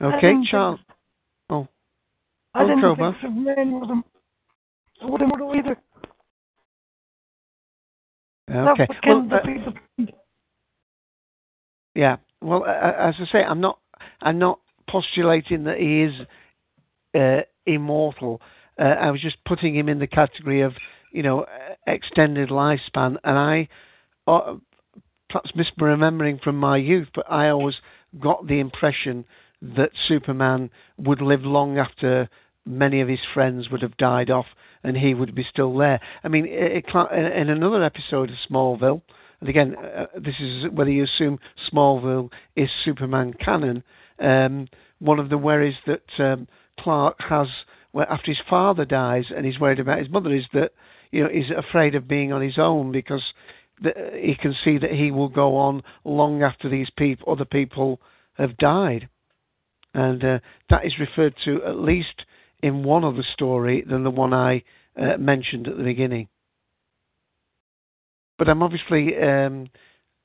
Okay, 0.00 0.34
Charles. 0.50 0.80
Oh, 1.50 1.68
I 2.54 2.64
didn't 2.64 2.80
Cobra. 2.80 3.12
think 3.12 3.22
Superman 3.22 3.72
was 3.72 4.02
a, 5.02 5.06
was 5.06 5.56
either. 5.56 5.76
okay. 8.70 8.86
Well, 9.06 9.28
uh, 9.32 10.04
Yeah. 11.94 12.16
Well, 12.40 12.64
uh, 12.64 12.92
as 12.98 13.14
I 13.18 13.26
say, 13.30 13.44
I'm 13.44 13.60
not. 13.60 13.78
I'm 14.20 14.38
not 14.38 14.60
postulating 14.88 15.64
that 15.64 15.78
he 15.78 16.02
is 16.02 16.26
uh, 17.14 17.42
immortal. 17.66 18.40
Uh, 18.78 18.84
I 18.84 19.10
was 19.10 19.20
just 19.20 19.36
putting 19.44 19.74
him 19.74 19.88
in 19.88 19.98
the 19.98 20.06
category 20.06 20.62
of, 20.62 20.72
you 21.12 21.22
know, 21.22 21.46
extended 21.86 22.48
lifespan. 22.50 23.16
And 23.24 23.38
I, 23.38 23.68
uh, 24.26 24.56
perhaps 25.30 25.52
misremembering 25.52 26.42
from 26.42 26.56
my 26.56 26.76
youth, 26.76 27.08
but 27.14 27.30
I 27.30 27.48
always 27.48 27.76
got 28.20 28.46
the 28.46 28.60
impression 28.60 29.24
that 29.62 29.90
Superman 30.06 30.70
would 30.98 31.20
live 31.20 31.42
long 31.42 31.78
after 31.78 32.28
many 32.66 33.00
of 33.00 33.08
his 33.08 33.20
friends 33.32 33.70
would 33.70 33.82
have 33.82 33.96
died 33.96 34.30
off, 34.30 34.46
and 34.82 34.96
he 34.96 35.14
would 35.14 35.34
be 35.34 35.46
still 35.50 35.76
there. 35.76 36.00
I 36.22 36.28
mean, 36.28 36.46
it, 36.48 36.84
in 36.94 37.48
another 37.50 37.82
episode 37.82 38.30
of 38.30 38.36
Smallville, 38.50 39.02
and 39.40 39.48
again, 39.48 39.74
uh, 39.76 40.06
this 40.14 40.36
is 40.40 40.70
whether 40.72 40.90
you 40.90 41.04
assume 41.04 41.38
Smallville 41.70 42.30
is 42.56 42.68
Superman 42.84 43.34
canon. 43.34 43.82
Um, 44.18 44.68
one 45.00 45.18
of 45.18 45.28
the 45.28 45.38
worries 45.38 45.74
that 45.86 46.04
um, 46.18 46.48
Clark 46.80 47.16
has 47.28 47.48
where 47.94 48.10
after 48.10 48.32
his 48.32 48.40
father 48.50 48.84
dies 48.84 49.26
and 49.34 49.46
he's 49.46 49.60
worried 49.60 49.78
about 49.78 50.00
his 50.00 50.10
mother 50.10 50.34
is 50.34 50.46
that 50.52 50.72
you 51.12 51.22
know 51.22 51.30
he's 51.32 51.52
afraid 51.56 51.94
of 51.94 52.08
being 52.08 52.32
on 52.32 52.42
his 52.42 52.58
own 52.58 52.90
because 52.90 53.22
the, 53.80 53.92
he 54.20 54.34
can 54.34 54.52
see 54.64 54.78
that 54.78 54.90
he 54.90 55.12
will 55.12 55.28
go 55.28 55.56
on 55.56 55.80
long 56.04 56.42
after 56.42 56.68
these 56.68 56.90
people, 56.98 57.32
other 57.32 57.44
people 57.44 58.00
have 58.36 58.56
died, 58.56 59.08
and 59.94 60.24
uh, 60.24 60.38
that 60.70 60.84
is 60.84 60.98
referred 60.98 61.36
to 61.44 61.62
at 61.62 61.78
least 61.78 62.24
in 62.64 62.82
one 62.82 63.04
other 63.04 63.24
story 63.32 63.84
than 63.88 64.02
the 64.02 64.10
one 64.10 64.34
I 64.34 64.64
uh, 65.00 65.16
mentioned 65.16 65.68
at 65.68 65.76
the 65.76 65.84
beginning. 65.84 66.26
But 68.38 68.48
I'm 68.48 68.64
obviously 68.64 69.16
um, 69.22 69.68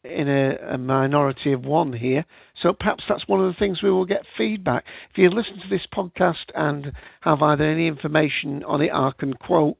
in 0.04 0.30
a, 0.30 0.56
a 0.74 0.78
minority 0.78 1.52
of 1.52 1.66
one 1.66 1.94
here, 1.94 2.26
so 2.62 2.74
perhaps 2.74 3.04
that's 3.08 3.28
one 3.28 3.40
of 3.44 3.54
the 3.54 3.60
things 3.60 3.84
we 3.84 3.92
will 3.92 4.06
get 4.06 4.22
feedback. 4.38 4.86
If 5.12 5.18
you 5.18 5.30
listen 5.30 5.60
to 5.62 5.70
this 5.70 5.86
podcast 5.94 6.46
and 6.56 6.92
have 7.22 7.42
either 7.42 7.64
any 7.64 7.88
information 7.88 8.64
on 8.64 8.82
it, 8.82 8.92
I 8.94 9.12
can 9.20 9.34
quote 9.34 9.78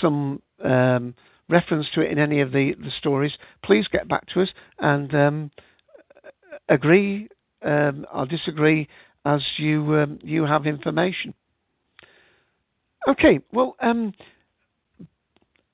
some 0.00 0.42
um, 0.64 1.14
reference 1.48 1.86
to 1.94 2.00
it 2.00 2.10
in 2.10 2.18
any 2.18 2.40
of 2.40 2.52
the, 2.52 2.74
the 2.78 2.90
stories, 2.98 3.32
please 3.64 3.86
get 3.88 4.08
back 4.08 4.26
to 4.34 4.42
us 4.42 4.48
and 4.78 5.14
um, 5.14 5.50
agree 6.68 7.28
um, 7.62 8.06
or 8.12 8.26
disagree 8.26 8.88
as 9.24 9.40
you 9.56 9.96
um, 9.96 10.18
you 10.22 10.44
have 10.44 10.66
information. 10.66 11.34
Okay, 13.08 13.40
well, 13.52 13.76
um, 13.80 14.12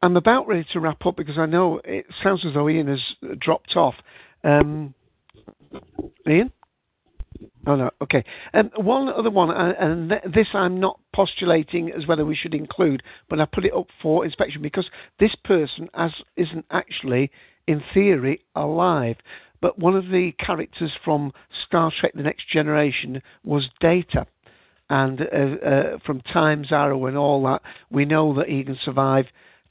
I'm 0.05 0.19
about 0.19 0.47
ready 0.47 0.67
to 0.75 0.81
wrap 0.81 1.07
up 1.07 1.17
because 1.17 1.39
I 1.39 1.47
know 1.47 1.81
it 1.83 2.05
sounds 2.23 2.45
as 2.45 2.53
though 2.53 2.69
Ian 2.69 2.89
has 2.89 3.01
dropped 3.39 3.75
off. 3.75 3.95
Um, 4.45 4.93
Ian? 6.29 6.53
Oh 7.67 7.75
no. 7.75 7.91
Okay. 8.03 8.23
Um, 8.53 8.71
one 8.77 9.09
other 9.09 9.31
one, 9.31 9.51
uh, 9.51 9.73
and 9.81 10.11
this 10.11 10.49
I'm 10.53 10.79
not 10.79 11.01
postulating 11.15 11.91
as 11.91 12.07
whether 12.07 12.27
we 12.27 12.37
should 12.37 12.53
include, 12.53 13.03
but 13.31 13.41
I 13.41 13.47
put 13.47 13.65
it 13.65 13.73
up 13.73 13.87
for 14.03 14.27
inspection 14.27 14.61
because 14.61 14.87
this 15.19 15.35
person 15.43 15.89
as 15.95 16.11
isn't 16.37 16.67
actually, 16.71 17.31
in 17.67 17.83
theory, 17.95 18.45
alive. 18.55 19.17
but 19.63 19.79
one 19.79 19.97
of 19.97 20.11
the 20.11 20.33
characters 20.39 20.93
from 21.03 21.33
Star 21.67 21.91
Trek: 21.99 22.13
The 22.15 22.23
Next 22.23 22.47
Generation 22.51 23.23
was 23.43 23.71
Data, 23.81 24.27
and 24.91 25.23
uh, 25.23 25.67
uh, 25.67 25.99
from 26.05 26.21
Time's 26.21 26.73
Arrow 26.73 27.07
and 27.07 27.17
all 27.17 27.43
that, 27.45 27.63
we 27.91 28.05
know 28.05 28.35
that 28.35 28.51
he 28.51 28.63
can 28.65 28.77
survive 28.85 29.25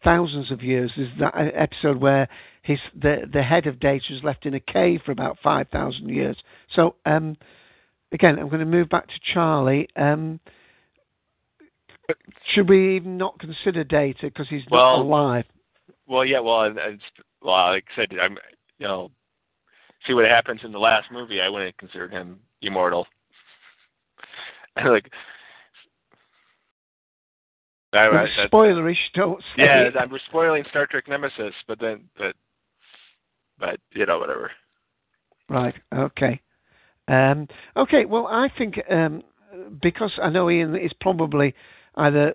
thousands 0.03 0.51
of 0.51 0.61
years. 0.61 0.91
Is 0.97 1.07
that 1.19 1.33
episode 1.35 1.97
where 1.97 2.27
his 2.61 2.79
the 2.99 3.29
the 3.31 3.43
head 3.43 3.67
of 3.67 3.79
Data 3.79 4.05
is 4.09 4.23
left 4.23 4.45
in 4.45 4.53
a 4.53 4.59
cave 4.59 5.01
for 5.05 5.11
about 5.11 5.37
five 5.43 5.67
thousand 5.69 6.09
years. 6.09 6.37
So 6.75 6.95
um, 7.05 7.37
again, 8.11 8.39
I'm 8.39 8.47
going 8.49 8.59
to 8.59 8.65
move 8.65 8.89
back 8.89 9.07
to 9.07 9.33
Charlie. 9.33 9.87
Um, 9.95 10.39
should 12.53 12.67
we 12.69 12.95
even 12.95 13.17
not 13.17 13.39
consider 13.39 13.83
Data 13.83 14.23
because 14.23 14.47
he's 14.49 14.63
Well- 14.69 14.97
not 14.97 15.05
alive? 15.05 15.45
Well, 16.05 16.25
yeah. 16.25 16.39
Well, 16.39 16.63
and 16.63 16.75
well, 17.41 17.71
like 17.71 17.85
I 17.95 18.01
said, 18.01 18.17
I'm 18.21 18.37
you 18.77 18.87
know, 18.87 19.11
see 20.05 20.13
what 20.13 20.25
happens 20.25 20.61
in 20.63 20.71
the 20.73 20.79
last 20.79 21.07
movie. 21.11 21.39
I 21.39 21.47
wouldn't 21.49 21.77
consider 21.77 22.07
him 22.09 22.39
immortal. 22.61 23.07
Like, 24.83 25.11
I, 27.93 28.43
I, 28.43 28.47
Spoilerish, 28.47 28.97
don't 29.13 29.39
say. 29.55 29.63
yeah, 29.63 29.81
it. 29.81 29.95
I'm 29.97 30.11
spoiling 30.29 30.63
Star 30.69 30.87
Trek 30.87 31.07
Nemesis, 31.07 31.53
but 31.67 31.79
then, 31.79 32.01
but, 32.17 32.35
but 33.59 33.79
you 33.91 34.05
know, 34.05 34.19
whatever. 34.19 34.51
Right. 35.49 35.75
Okay. 35.93 36.41
Um, 37.07 37.47
okay. 37.75 38.05
Well, 38.05 38.27
I 38.27 38.49
think 38.57 38.79
um, 38.89 39.23
because 39.81 40.11
I 40.21 40.29
know 40.29 40.49
Ian 40.49 40.75
is 40.75 40.91
probably 40.99 41.53
either 41.95 42.33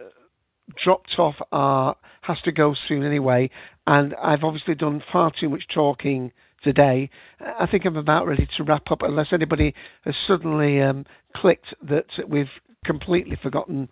dropped 0.82 1.18
off 1.18 1.34
or 1.50 1.96
has 2.22 2.38
to 2.44 2.52
go 2.52 2.74
soon 2.86 3.02
anyway, 3.04 3.50
and 3.86 4.14
I've 4.22 4.44
obviously 4.44 4.74
done 4.74 5.02
far 5.12 5.32
too 5.38 5.48
much 5.48 5.64
talking 5.72 6.30
today. 6.62 7.10
I 7.40 7.66
think 7.66 7.84
I'm 7.84 7.96
about 7.96 8.26
ready 8.26 8.48
to 8.56 8.64
wrap 8.64 8.90
up, 8.90 9.02
unless 9.02 9.28
anybody 9.32 9.74
has 10.04 10.14
suddenly 10.26 10.80
um, 10.80 11.06
clicked 11.36 11.74
that 11.88 12.06
we've 12.28 12.50
completely 12.84 13.38
forgotten 13.42 13.88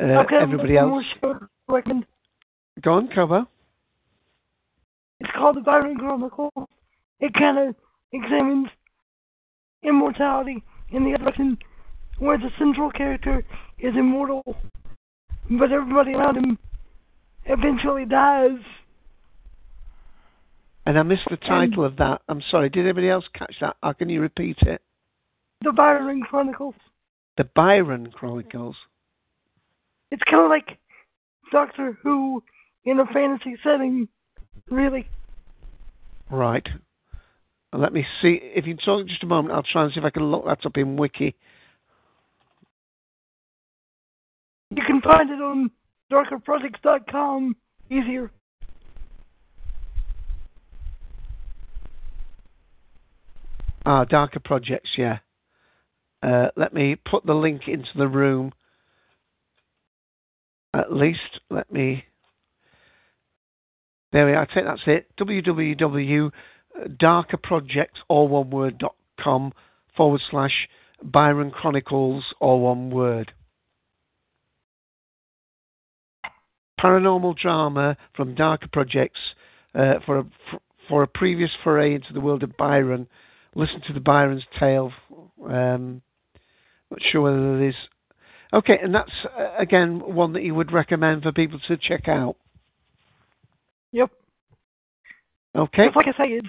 uh, 0.00 0.04
Okay, 0.04 0.36
everybody 0.36 0.76
else. 0.76 1.04
more 1.22 1.48
I 1.68 1.72
recommend. 1.72 2.06
Go 2.82 2.94
on, 2.94 3.08
cover. 3.08 3.46
It's 5.20 5.30
called 5.36 5.56
The 5.56 5.60
Byron 5.60 5.96
Chronicle. 5.96 6.52
It 7.20 7.34
kind 7.34 7.58
of 7.58 7.74
examines 8.12 8.68
immortality 9.82 10.62
in 10.90 11.04
the 11.04 11.18
direction 11.18 11.58
where 12.18 12.38
the 12.38 12.50
central 12.58 12.90
character 12.90 13.44
is 13.78 13.94
immortal, 13.96 14.42
but 15.50 15.72
everybody 15.72 16.14
around 16.14 16.36
him 16.36 16.58
eventually 17.46 18.04
dies. 18.04 18.58
And 20.86 20.98
I 20.98 21.02
missed 21.02 21.28
the 21.28 21.36
title 21.36 21.84
of 21.84 21.96
that. 21.96 22.22
I'm 22.28 22.42
sorry. 22.50 22.70
Did 22.70 22.84
anybody 22.84 23.10
else 23.10 23.24
catch 23.34 23.54
that? 23.60 23.76
Or 23.82 23.92
can 23.92 24.08
you 24.08 24.20
repeat 24.20 24.56
it? 24.62 24.80
The 25.62 25.72
Byron 25.72 26.22
Chronicles. 26.22 26.74
The 27.36 27.44
Byron 27.54 28.10
Chronicles. 28.10 28.76
It's 30.10 30.22
kind 30.30 30.44
of 30.44 30.50
like 30.50 30.78
Doctor 31.52 31.98
Who 32.02 32.42
in 32.84 33.00
a 33.00 33.06
fantasy 33.06 33.56
setting, 33.62 34.08
really. 34.70 35.08
Right. 36.30 36.66
Let 37.72 37.92
me 37.92 38.06
see. 38.22 38.40
If 38.42 38.66
you 38.66 38.76
talk 38.76 39.06
just 39.06 39.22
a 39.22 39.26
moment, 39.26 39.54
I'll 39.54 39.62
try 39.62 39.84
and 39.84 39.92
see 39.92 40.00
if 40.00 40.04
I 40.04 40.10
can 40.10 40.30
look 40.30 40.46
that 40.46 40.64
up 40.64 40.76
in 40.76 40.96
Wiki. 40.96 41.34
You 44.70 44.82
can 44.86 45.00
find 45.00 45.30
it 45.30 45.40
on 45.40 45.70
darkerprojects.com 46.10 47.56
easier. 47.90 48.30
Ah, 53.84 54.04
Darker 54.04 54.40
Projects, 54.40 54.90
yeah. 54.98 55.18
Uh, 56.22 56.48
let 56.56 56.74
me 56.74 56.96
put 56.96 57.24
the 57.24 57.34
link 57.34 57.62
into 57.68 57.88
the 57.96 58.08
room. 58.08 58.52
At 60.74 60.92
least, 60.92 61.40
let 61.50 61.72
me. 61.72 62.04
There 64.12 64.26
we 64.26 64.32
are. 64.32 64.42
I 64.42 64.54
think 64.54 64.66
that's 64.66 64.82
it. 64.86 65.06
www.darkerprojects, 65.18 67.86
all 68.08 68.28
one 68.28 68.50
word, 68.50 68.78
dot 68.78 68.94
com 69.20 69.52
forward 69.96 70.20
slash 70.30 70.68
Byron 71.02 71.50
Chronicles, 71.50 72.24
all 72.40 72.60
one 72.60 72.90
word. 72.90 73.32
Paranormal 76.80 77.36
drama 77.36 77.96
from 78.14 78.34
Darker 78.34 78.68
Projects 78.72 79.18
uh, 79.74 79.94
for 80.06 80.18
a 80.18 80.24
for, 80.50 80.60
a 81.02 81.08
previous 81.08 81.50
foray 81.64 81.94
into 81.94 82.12
the 82.12 82.20
world 82.20 82.42
of 82.42 82.56
Byron. 82.56 83.08
Listen 83.54 83.80
to 83.86 83.92
the 83.92 84.00
Byron's 84.00 84.44
tale. 84.60 84.92
Um, 85.44 86.02
not 86.90 87.00
sure 87.10 87.22
whether 87.22 87.56
is. 87.68 87.74
Okay, 88.52 88.78
and 88.82 88.94
that's 88.94 89.10
uh, 89.38 89.56
again 89.58 90.00
one 90.00 90.32
that 90.32 90.42
you 90.42 90.54
would 90.54 90.72
recommend 90.72 91.22
for 91.22 91.32
people 91.32 91.60
to 91.68 91.76
check 91.76 92.08
out. 92.08 92.36
Yep. 93.92 94.10
Okay. 95.54 95.86
Just 95.86 95.96
like 95.96 96.06
I 96.06 96.24
say, 96.24 96.30
it's 96.30 96.48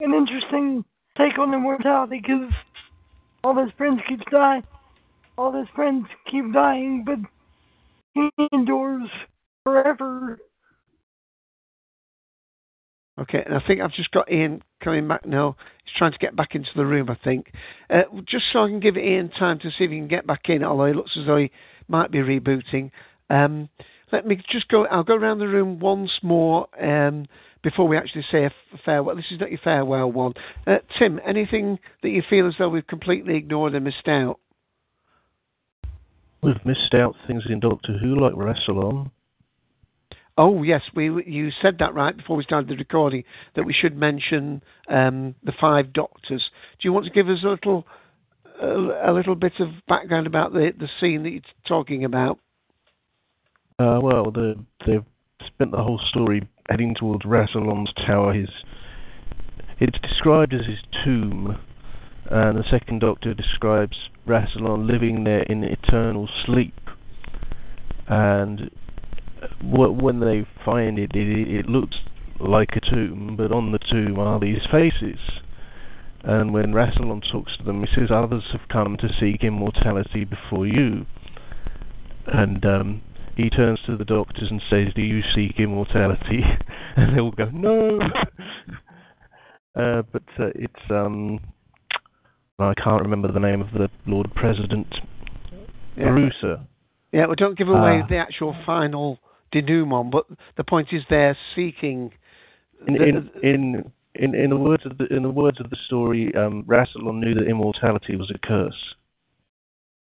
an 0.00 0.14
interesting 0.14 0.84
take 1.16 1.38
on 1.38 1.52
immortality 1.54 2.20
because 2.22 2.52
all 3.42 3.56
his 3.60 3.72
friends 3.76 4.00
keep 4.08 4.20
dying. 4.30 4.62
All 5.38 5.52
his 5.52 5.68
friends 5.74 6.06
keep 6.30 6.52
dying, 6.52 7.04
but 7.04 7.18
he 8.14 8.30
endures 8.52 9.08
forever. 9.64 10.38
Okay, 13.18 13.42
and 13.44 13.54
I 13.54 13.60
think 13.66 13.80
I've 13.80 13.92
just 13.92 14.10
got 14.10 14.30
Ian 14.30 14.62
coming 14.82 15.08
back 15.08 15.26
now. 15.26 15.56
He's 15.84 15.94
trying 15.96 16.12
to 16.12 16.18
get 16.18 16.36
back 16.36 16.54
into 16.54 16.70
the 16.76 16.86
room, 16.86 17.10
I 17.10 17.16
think. 17.24 17.52
Uh, 17.90 18.02
just 18.26 18.44
so 18.52 18.64
I 18.64 18.68
can 18.68 18.80
give 18.80 18.96
Ian 18.96 19.30
time 19.30 19.58
to 19.60 19.70
see 19.70 19.84
if 19.84 19.90
he 19.90 19.96
can 19.96 20.08
get 20.08 20.26
back 20.26 20.48
in, 20.48 20.62
although 20.62 20.84
it 20.84 20.96
looks 20.96 21.16
as 21.18 21.26
though 21.26 21.36
he 21.38 21.50
might 21.88 22.10
be 22.10 22.18
rebooting. 22.18 22.90
Um, 23.30 23.68
let 24.12 24.26
me 24.26 24.40
just 24.50 24.68
go. 24.68 24.86
I'll 24.86 25.02
go 25.02 25.16
around 25.16 25.38
the 25.38 25.48
room 25.48 25.78
once 25.80 26.10
more 26.22 26.68
um, 26.80 27.26
before 27.62 27.88
we 27.88 27.96
actually 27.96 28.24
say 28.30 28.48
farewell. 28.84 29.16
This 29.16 29.24
is 29.30 29.40
not 29.40 29.50
your 29.50 29.60
farewell 29.62 30.10
one. 30.12 30.34
Uh, 30.66 30.78
Tim, 30.98 31.20
anything 31.26 31.78
that 32.02 32.10
you 32.10 32.22
feel 32.28 32.46
as 32.46 32.54
though 32.58 32.68
we've 32.68 32.86
completely 32.86 33.36
ignored 33.36 33.74
and 33.74 33.84
missed 33.84 34.06
out? 34.06 34.38
We've 36.42 36.64
missed 36.64 36.94
out 36.94 37.16
things 37.26 37.42
in 37.48 37.58
Doctor 37.58 37.98
Who 37.98 38.20
like 38.20 38.34
Rassilon. 38.34 39.10
Oh 40.38 40.62
yes, 40.62 40.82
we 40.94 41.24
you 41.24 41.50
said 41.62 41.78
that 41.78 41.94
right 41.94 42.14
before 42.16 42.36
we 42.36 42.44
started 42.44 42.68
the 42.68 42.76
recording 42.76 43.24
that 43.54 43.64
we 43.64 43.72
should 43.72 43.96
mention 43.96 44.62
um, 44.88 45.34
the 45.42 45.52
five 45.58 45.92
doctors. 45.94 46.50
Do 46.78 46.86
you 46.86 46.92
want 46.92 47.06
to 47.06 47.10
give 47.10 47.28
us 47.28 47.38
a 47.42 47.48
little 47.48 47.86
a, 48.60 49.10
a 49.10 49.12
little 49.12 49.34
bit 49.34 49.54
of 49.60 49.68
background 49.88 50.26
about 50.26 50.52
the 50.52 50.72
the 50.78 50.88
scene 51.00 51.22
that 51.22 51.30
you're 51.30 51.42
talking 51.66 52.04
about? 52.04 52.38
Uh, 53.78 53.98
well, 54.02 54.30
the, 54.30 54.58
they've 54.86 55.04
spent 55.46 55.70
the 55.70 55.82
whole 55.82 56.00
story 56.08 56.46
heading 56.68 56.94
towards 56.94 57.24
Rassilon's 57.24 57.92
tower. 58.06 58.34
His 58.34 58.48
it's 59.78 59.98
described 60.00 60.52
as 60.52 60.66
his 60.66 60.78
tomb, 61.04 61.58
and 62.30 62.58
the 62.58 62.64
second 62.70 63.00
Doctor 63.00 63.32
describes 63.32 63.96
Rassilon 64.26 64.86
living 64.86 65.24
there 65.24 65.42
in 65.42 65.64
eternal 65.64 66.28
sleep. 66.44 66.74
And 68.08 68.70
when 69.62 70.20
they 70.20 70.46
find 70.64 70.98
it, 70.98 71.12
it, 71.14 71.48
it 71.48 71.66
looks 71.66 71.96
like 72.38 72.70
a 72.76 72.80
tomb, 72.80 73.34
but 73.36 73.52
on 73.52 73.72
the 73.72 73.78
tomb 73.78 74.18
are 74.18 74.38
these 74.38 74.60
faces. 74.70 75.18
And 76.22 76.52
when 76.52 76.72
Rassilon 76.72 77.22
talks 77.30 77.56
to 77.56 77.64
them, 77.64 77.80
he 77.82 77.88
says, 77.94 78.10
"Others 78.10 78.44
have 78.52 78.68
come 78.68 78.96
to 78.98 79.08
seek 79.20 79.44
immortality 79.44 80.24
before 80.24 80.66
you." 80.66 81.06
And 82.26 82.64
um, 82.66 83.02
he 83.36 83.48
turns 83.48 83.78
to 83.86 83.96
the 83.96 84.04
doctors 84.04 84.48
and 84.50 84.60
says, 84.68 84.88
"Do 84.94 85.02
you 85.02 85.22
seek 85.34 85.60
immortality?" 85.60 86.42
and 86.96 87.16
they 87.16 87.20
all 87.20 87.30
go, 87.30 87.48
"No." 87.52 88.00
uh, 89.76 90.02
but 90.12 90.24
uh, 90.38 90.50
it's 90.56 90.90
um, 90.90 91.38
I 92.58 92.74
can't 92.74 93.02
remember 93.02 93.30
the 93.30 93.40
name 93.40 93.60
of 93.60 93.70
the 93.72 93.88
Lord 94.06 94.34
President, 94.34 94.92
Yeah. 95.96 96.06
Yeah, 97.12 97.26
well, 97.26 97.34
don't 97.36 97.56
give 97.56 97.68
away 97.68 98.00
Ah. 98.02 98.06
the 98.08 98.16
actual 98.16 98.54
final 98.66 99.20
denouement, 99.52 100.10
but 100.10 100.26
the 100.56 100.64
point 100.64 100.88
is 100.92 101.02
they're 101.08 101.36
seeking. 101.54 102.12
In 102.86 102.94
the- 102.94 103.04
in 103.04 103.30
in 103.42 103.92
in, 104.14 104.34
in 104.34 104.50
the 104.50 104.56
words 104.56 104.84
of 104.86 104.96
the 104.98 105.06
in 105.14 105.22
the 105.22 105.30
words 105.30 105.60
of 105.60 105.68
the 105.70 105.76
story, 105.86 106.34
um, 106.34 106.64
Rassilon 106.64 107.20
knew 107.20 107.34
that 107.34 107.46
immortality 107.46 108.16
was 108.16 108.30
a 108.30 108.38
curse. 108.38 108.94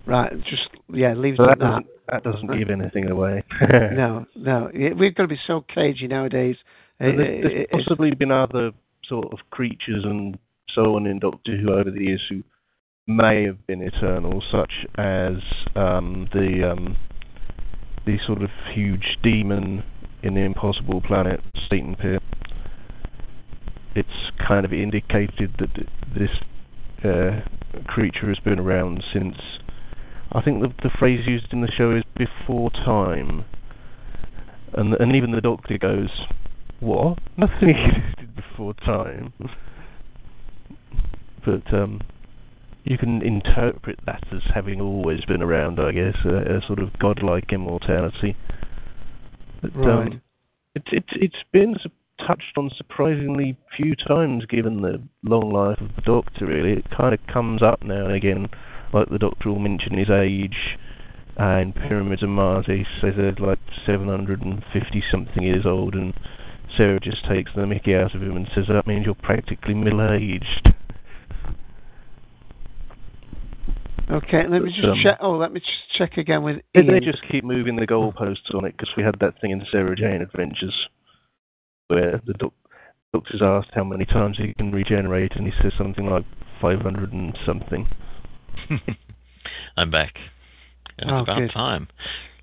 right, 0.05 0.31
just 0.43 0.69
yeah, 0.91 1.13
leave 1.13 1.35
it 1.35 1.37
So 1.37 1.49
at 1.49 1.59
that 1.59 1.59
that. 1.59 1.65
doesn't 1.69 1.87
that 2.07 2.23
doesn't 2.23 2.57
give 2.57 2.69
anything 2.69 3.09
away. 3.09 3.43
no, 3.71 4.25
no, 4.35 4.71
we've 4.97 5.13
got 5.13 5.23
to 5.23 5.27
be 5.27 5.39
so 5.45 5.61
cagey 5.73 6.07
nowadays. 6.07 6.55
Uh, 6.99 7.05
there's, 7.15 7.43
there's 7.43 7.67
possibly 7.71 8.11
been 8.15 8.31
other 8.31 8.71
sort 9.07 9.31
of 9.31 9.39
creatures 9.51 10.03
and 10.03 10.37
so 10.73 10.95
on 10.95 11.05
in 11.05 11.19
Doctor 11.19 11.55
Who 11.57 11.71
over 11.73 11.91
the 11.91 12.01
years 12.03 12.21
who 12.29 12.43
may 13.07 13.43
have 13.43 13.65
been 13.67 13.81
eternal, 13.83 14.43
such 14.51 14.71
as 14.95 15.33
um, 15.75 16.27
the 16.33 16.71
um, 16.71 16.97
the 18.09 18.17
sort 18.25 18.41
of 18.41 18.49
huge 18.73 19.19
demon 19.21 19.83
in 20.23 20.33
the 20.33 20.41
Impossible 20.41 20.99
Planet, 20.99 21.41
Satan 21.69 21.95
Pit. 21.95 22.23
It's 23.95 24.31
kind 24.39 24.65
of 24.65 24.73
indicated 24.73 25.53
that 25.59 25.87
this 26.17 26.31
uh, 27.03 27.41
creature 27.85 28.27
has 28.27 28.39
been 28.39 28.57
around 28.57 29.03
since. 29.13 29.35
I 30.31 30.41
think 30.41 30.61
the 30.61 30.69
the 30.81 30.89
phrase 30.97 31.27
used 31.27 31.53
in 31.53 31.61
the 31.61 31.71
show 31.71 31.95
is 31.95 32.03
before 32.15 32.71
time, 32.71 33.45
and 34.73 34.95
and 34.95 35.15
even 35.15 35.31
the 35.31 35.41
Doctor 35.41 35.77
goes, 35.77 36.09
"What? 36.79 37.19
Nothing 37.37 37.69
existed 37.75 38.35
before 38.35 38.73
time." 38.73 39.33
But 41.45 41.73
um, 41.73 42.01
you 42.89 42.97
can 42.97 43.21
interpret 43.21 43.99
that 44.07 44.23
as 44.33 44.41
having 44.53 44.81
always 44.81 45.23
been 45.23 45.43
around, 45.43 45.79
I 45.79 45.91
guess, 45.91 46.15
a, 46.25 46.57
a 46.57 46.61
sort 46.65 46.79
of 46.79 46.97
godlike 46.97 47.53
immortality. 47.53 48.35
But, 49.61 49.75
Right. 49.75 50.07
Um, 50.07 50.21
it's 50.75 50.87
it's 50.91 51.09
it's 51.13 51.43
been 51.51 51.75
touched 52.25 52.57
on 52.57 52.71
surprisingly 52.75 53.57
few 53.75 53.95
times, 53.95 54.45
given 54.45 54.81
the 54.81 55.01
long 55.23 55.51
life 55.51 55.79
of 55.81 55.95
the 55.95 56.01
Doctor. 56.01 56.47
Really, 56.47 56.73
it 56.73 56.89
kind 56.89 57.13
of 57.13 57.19
comes 57.31 57.61
up 57.61 57.83
now 57.83 58.05
and 58.05 58.15
again, 58.15 58.47
like 58.91 59.09
the 59.09 59.19
Doctor 59.19 59.49
will 59.49 59.59
mention 59.59 59.97
his 59.97 60.09
age. 60.09 60.77
Uh, 61.39 61.61
in 61.61 61.73
Pyramids 61.73 62.23
of 62.23 62.29
Mars, 62.29 62.65
he 62.67 62.83
says 62.99 63.13
they're 63.15 63.33
like 63.39 63.59
750 63.85 65.03
something 65.11 65.43
years 65.43 65.65
old, 65.65 65.93
and 65.93 66.13
Sarah 66.75 66.99
just 66.99 67.25
takes 67.27 67.51
the 67.55 67.67
mickey 67.67 67.95
out 67.95 68.15
of 68.15 68.21
him 68.21 68.35
and 68.35 68.47
says 68.53 68.65
that 68.67 68.87
means 68.87 69.05
you're 69.05 69.15
practically 69.15 69.73
middle 69.73 70.01
aged. 70.11 70.73
Okay, 74.11 74.47
let 74.47 74.63
me 74.63 74.71
just 74.71 74.87
Um, 74.87 74.99
check. 75.03 75.17
Oh, 75.21 75.33
let 75.37 75.51
me 75.53 75.59
just 75.59 75.91
check 75.97 76.17
again 76.17 76.41
with 76.41 76.61
They, 76.73 76.81
Ian. 76.81 76.93
they 76.93 76.99
just 76.99 77.21
keep 77.29 77.43
moving 77.43 77.75
the 77.75 77.85
goalposts 77.85 78.53
on 78.55 78.65
it 78.65 78.75
because 78.75 78.89
we 78.97 79.03
had 79.03 79.15
that 79.19 79.39
thing 79.39 79.51
in 79.51 79.63
Sarah 79.71 79.95
Jane 79.95 80.21
Adventures 80.21 80.87
where 81.89 82.19
the 82.25 82.33
doc- 82.33 82.53
doctor's 83.13 83.41
asked 83.41 83.69
how 83.73 83.83
many 83.83 84.05
times 84.05 84.37
he 84.37 84.53
can 84.55 84.71
regenerate, 84.71 85.35
and 85.35 85.45
he 85.45 85.53
says 85.61 85.73
something 85.77 86.05
like 86.07 86.25
500 86.61 87.13
and 87.13 87.37
something. 87.45 87.87
I'm 89.77 89.89
back. 89.91 90.15
And 90.97 91.11
Oh, 91.11 91.19
it's 91.19 91.23
about 91.23 91.39
good. 91.39 91.51
time. 91.51 91.87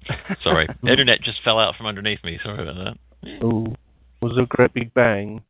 Sorry, 0.43 0.66
internet 0.88 1.20
just 1.22 1.43
fell 1.43 1.59
out 1.59 1.74
from 1.76 1.86
underneath 1.86 2.22
me. 2.24 2.38
Sorry 2.43 2.62
about 2.62 2.76
that. 3.22 3.38
Oh, 3.43 3.74
was 4.22 4.32
there 4.34 4.44
a 4.44 4.47
great 4.47 4.72
big 4.72 4.94
bang? 4.94 5.43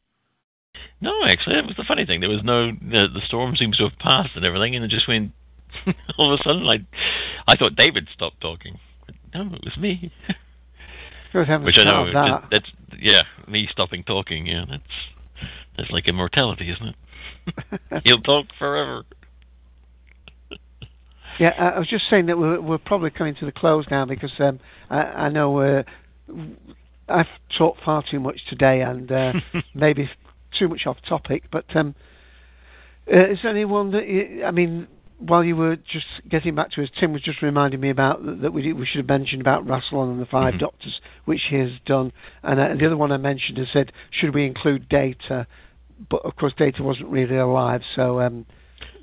No, 1.00 1.12
actually, 1.26 1.56
that 1.56 1.66
was 1.66 1.76
the 1.76 1.84
funny 1.84 2.06
thing. 2.06 2.20
There 2.20 2.30
was 2.30 2.42
no 2.42 2.72
the, 2.72 3.06
the 3.12 3.20
storm 3.26 3.54
seems 3.56 3.76
to 3.78 3.84
have 3.84 3.98
passed 3.98 4.30
and 4.34 4.44
everything, 4.46 4.74
and 4.74 4.84
it 4.84 4.90
just 4.90 5.08
went 5.08 5.32
all 6.18 6.32
of 6.32 6.40
a 6.40 6.42
sudden. 6.42 6.66
I 6.66 6.78
I 7.46 7.56
thought 7.56 7.76
David 7.76 8.08
stopped 8.12 8.40
talking. 8.40 8.78
But 9.06 9.14
no, 9.34 9.54
it 9.54 9.64
was 9.64 9.76
me. 9.76 10.12
Which 11.32 11.78
I 11.78 11.84
know 11.84 12.06
that. 12.06 12.12
that- 12.14 12.44
that's 12.50 12.70
yeah, 12.98 13.22
me 13.46 13.68
stopping 13.70 14.04
talking. 14.04 14.46
Yeah, 14.46 14.64
that's 14.68 14.82
that's 15.76 15.90
like 15.90 16.08
immortality, 16.08 16.70
isn't 16.70 16.88
it? 16.88 18.02
He'll 18.04 18.20
talk 18.22 18.46
forever. 18.58 19.04
Yeah, 21.38 21.50
I 21.50 21.78
was 21.78 21.86
just 21.86 22.04
saying 22.08 22.26
that 22.26 22.38
we're, 22.38 22.58
we're 22.62 22.78
probably 22.78 23.10
coming 23.10 23.34
to 23.40 23.44
the 23.44 23.52
close 23.52 23.84
now 23.90 24.06
because 24.06 24.32
um, 24.38 24.58
I, 24.88 25.02
I 25.02 25.28
know 25.28 25.58
uh, 25.60 25.82
I've 27.10 27.26
talked 27.58 27.82
far 27.84 28.02
too 28.10 28.20
much 28.20 28.40
today 28.48 28.80
and 28.80 29.12
uh, 29.12 29.32
maybe 29.74 30.08
too 30.58 30.68
much 30.68 30.86
off 30.86 30.96
topic. 31.06 31.44
But 31.52 31.64
um, 31.76 31.94
uh, 33.12 33.32
is 33.32 33.38
there 33.42 33.50
anyone 33.50 33.92
that 33.92 34.08
you, 34.08 34.44
I 34.46 34.50
mean, 34.50 34.86
while 35.18 35.42
you 35.42 35.56
were 35.56 35.76
just 35.76 36.06
getting 36.28 36.54
back 36.54 36.70
to 36.72 36.82
us, 36.82 36.90
Tim 36.98 37.12
was 37.12 37.22
just 37.22 37.40
reminding 37.42 37.80
me 37.80 37.90
about 37.90 38.22
th- 38.24 38.40
that 38.40 38.52
we 38.52 38.72
we 38.72 38.86
should 38.86 38.98
have 38.98 39.08
mentioned 39.08 39.40
about 39.40 39.66
Rassilon 39.66 40.12
and 40.12 40.20
the 40.20 40.26
5 40.26 40.54
Mhm. 40.54 40.58
Doctors, 40.58 41.00
which 41.24 41.42
he 41.48 41.56
has 41.56 41.70
done. 41.86 42.12
And 42.42 42.60
uh, 42.60 42.74
the 42.74 42.86
other 42.86 42.96
one 42.96 43.12
I 43.12 43.16
mentioned 43.16 43.58
has 43.58 43.68
said, 43.72 43.92
should 44.10 44.34
we 44.34 44.44
include 44.44 44.88
Data? 44.88 45.46
But 46.10 46.22
of 46.24 46.36
course, 46.36 46.52
Data 46.56 46.82
wasn't 46.82 47.08
really 47.08 47.36
alive, 47.36 47.82
so 47.94 48.20
um, 48.20 48.44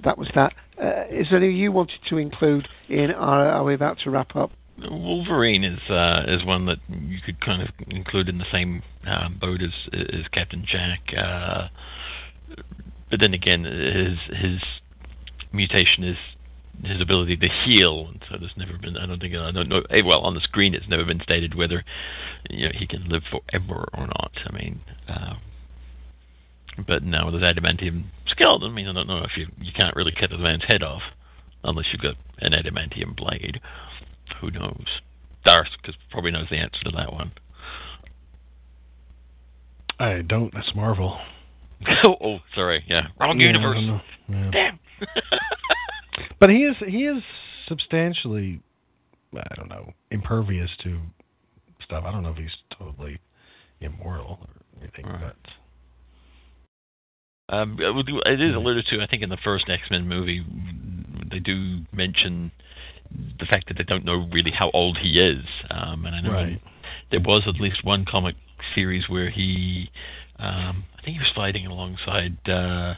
that 0.03 0.17
was 0.17 0.29
that. 0.35 0.53
Uh, 0.79 1.05
is 1.09 1.27
there 1.29 1.37
any 1.43 1.51
you 1.51 1.71
wanted 1.71 1.99
to 2.09 2.17
include 2.17 2.67
in? 2.89 3.11
Are, 3.11 3.49
are 3.49 3.63
we 3.63 3.73
about 3.73 3.97
to 4.03 4.11
wrap 4.11 4.35
up? 4.35 4.51
Wolverine 4.79 5.63
is 5.63 5.79
uh, 5.89 6.23
is 6.27 6.43
one 6.45 6.65
that 6.65 6.79
you 6.89 7.19
could 7.25 7.39
kind 7.41 7.61
of 7.61 7.69
include 7.87 8.29
in 8.29 8.37
the 8.37 8.45
same 8.51 8.83
uh, 9.07 9.29
boat 9.29 9.61
as 9.61 9.71
as 9.93 10.27
Captain 10.31 10.65
Jack. 10.67 11.01
Uh, 11.17 11.67
but 13.09 13.19
then 13.19 13.33
again, 13.33 13.63
his 13.63 14.37
his 14.37 14.61
mutation 15.53 16.03
is 16.03 16.17
his 16.83 16.99
ability 16.99 17.37
to 17.37 17.47
heal, 17.65 18.07
and 18.09 18.23
so 18.29 18.37
there's 18.39 18.57
never 18.57 18.77
been. 18.77 18.97
I 18.97 19.05
don't 19.05 19.19
think 19.21 19.35
I 19.35 19.51
don't 19.51 19.69
know. 19.69 19.83
eh, 19.91 20.01
Well, 20.03 20.21
on 20.21 20.33
the 20.33 20.41
screen, 20.41 20.73
it's 20.73 20.87
never 20.89 21.05
been 21.05 21.21
stated 21.21 21.53
whether 21.55 21.83
you 22.49 22.65
know 22.65 22.71
he 22.77 22.87
can 22.87 23.07
live 23.09 23.23
forever 23.29 23.87
or 23.93 24.07
not. 24.07 24.31
I 24.47 24.51
mean. 24.53 24.81
Uh, 25.07 25.35
but 26.87 27.03
now 27.03 27.29
with 27.29 27.39
his 27.39 27.43
adamantium 27.43 28.05
skeleton, 28.27 28.71
I 28.71 28.73
mean, 28.73 28.87
I 28.87 28.93
don't 28.93 29.05
know 29.07 29.23
if 29.23 29.37
you 29.37 29.45
you 29.61 29.71
can't 29.79 29.95
really 29.95 30.11
cut 30.19 30.31
a 30.33 30.37
man's 30.39 30.63
head 30.67 30.81
off 30.81 31.03
unless 31.63 31.85
you've 31.93 32.01
got 32.01 32.15
an 32.39 32.53
adamantium 32.53 33.15
blade. 33.15 33.61
Who 34.41 34.49
knows? 34.49 34.85
Darth 35.45 35.67
cause 35.85 35.93
probably 36.09 36.31
knows 36.31 36.47
the 36.49 36.57
answer 36.57 36.79
to 36.85 36.91
that 36.97 37.13
one. 37.13 37.33
I 39.99 40.21
don't. 40.21 40.53
That's 40.53 40.71
Marvel. 40.75 41.19
oh, 42.05 42.15
oh, 42.23 42.39
sorry. 42.55 42.83
Yeah, 42.87 43.07
wrong 43.19 43.39
Yeah, 43.39 43.47
universe. 43.47 43.79
Yeah. 44.27 44.49
Damn. 44.51 44.79
But 46.39 46.49
he 46.49 46.63
is 46.63 46.75
he 46.85 47.05
is 47.05 47.23
substantially, 47.67 48.61
I 49.35 49.55
don't 49.55 49.69
know, 49.69 49.93
impervious 50.11 50.69
to 50.83 50.99
stuff. 51.83 52.03
I 52.05 52.11
don't 52.11 52.21
know 52.23 52.31
if 52.31 52.37
he's 52.37 52.55
totally 52.77 53.17
immortal 53.79 54.39
or 54.41 54.81
anything, 54.81 55.05
but 55.05 55.35
Um, 57.55 57.77
it 57.79 58.41
is 58.41 58.55
alluded 58.55 58.85
to, 58.87 59.01
I 59.01 59.07
think, 59.07 59.23
in 59.23 59.29
the 59.29 59.37
first 59.37 59.69
X 59.69 59.83
Men 59.89 60.07
movie. 60.07 60.43
They 61.31 61.39
do 61.39 61.79
mention 61.93 62.51
the 63.39 63.45
fact 63.45 63.67
that 63.67 63.77
they 63.77 63.83
don't 63.83 64.05
know 64.05 64.27
really 64.31 64.51
how 64.51 64.69
old 64.71 64.97
he 64.97 65.19
is. 65.19 65.45
Um, 65.69 66.05
and 66.05 66.15
I 66.15 66.21
know 66.21 66.31
Right. 66.31 66.61
there 67.11 67.21
was 67.21 67.43
at 67.47 67.55
least 67.55 67.83
one 67.83 68.05
comic 68.05 68.35
series 68.75 69.07
where 69.07 69.29
he, 69.29 69.89
um, 70.39 70.83
I 70.97 71.01
think 71.03 71.17
he 71.17 71.19
was 71.19 71.31
fighting 71.35 71.67
alongside. 71.67 72.37
Uh, 72.47 72.95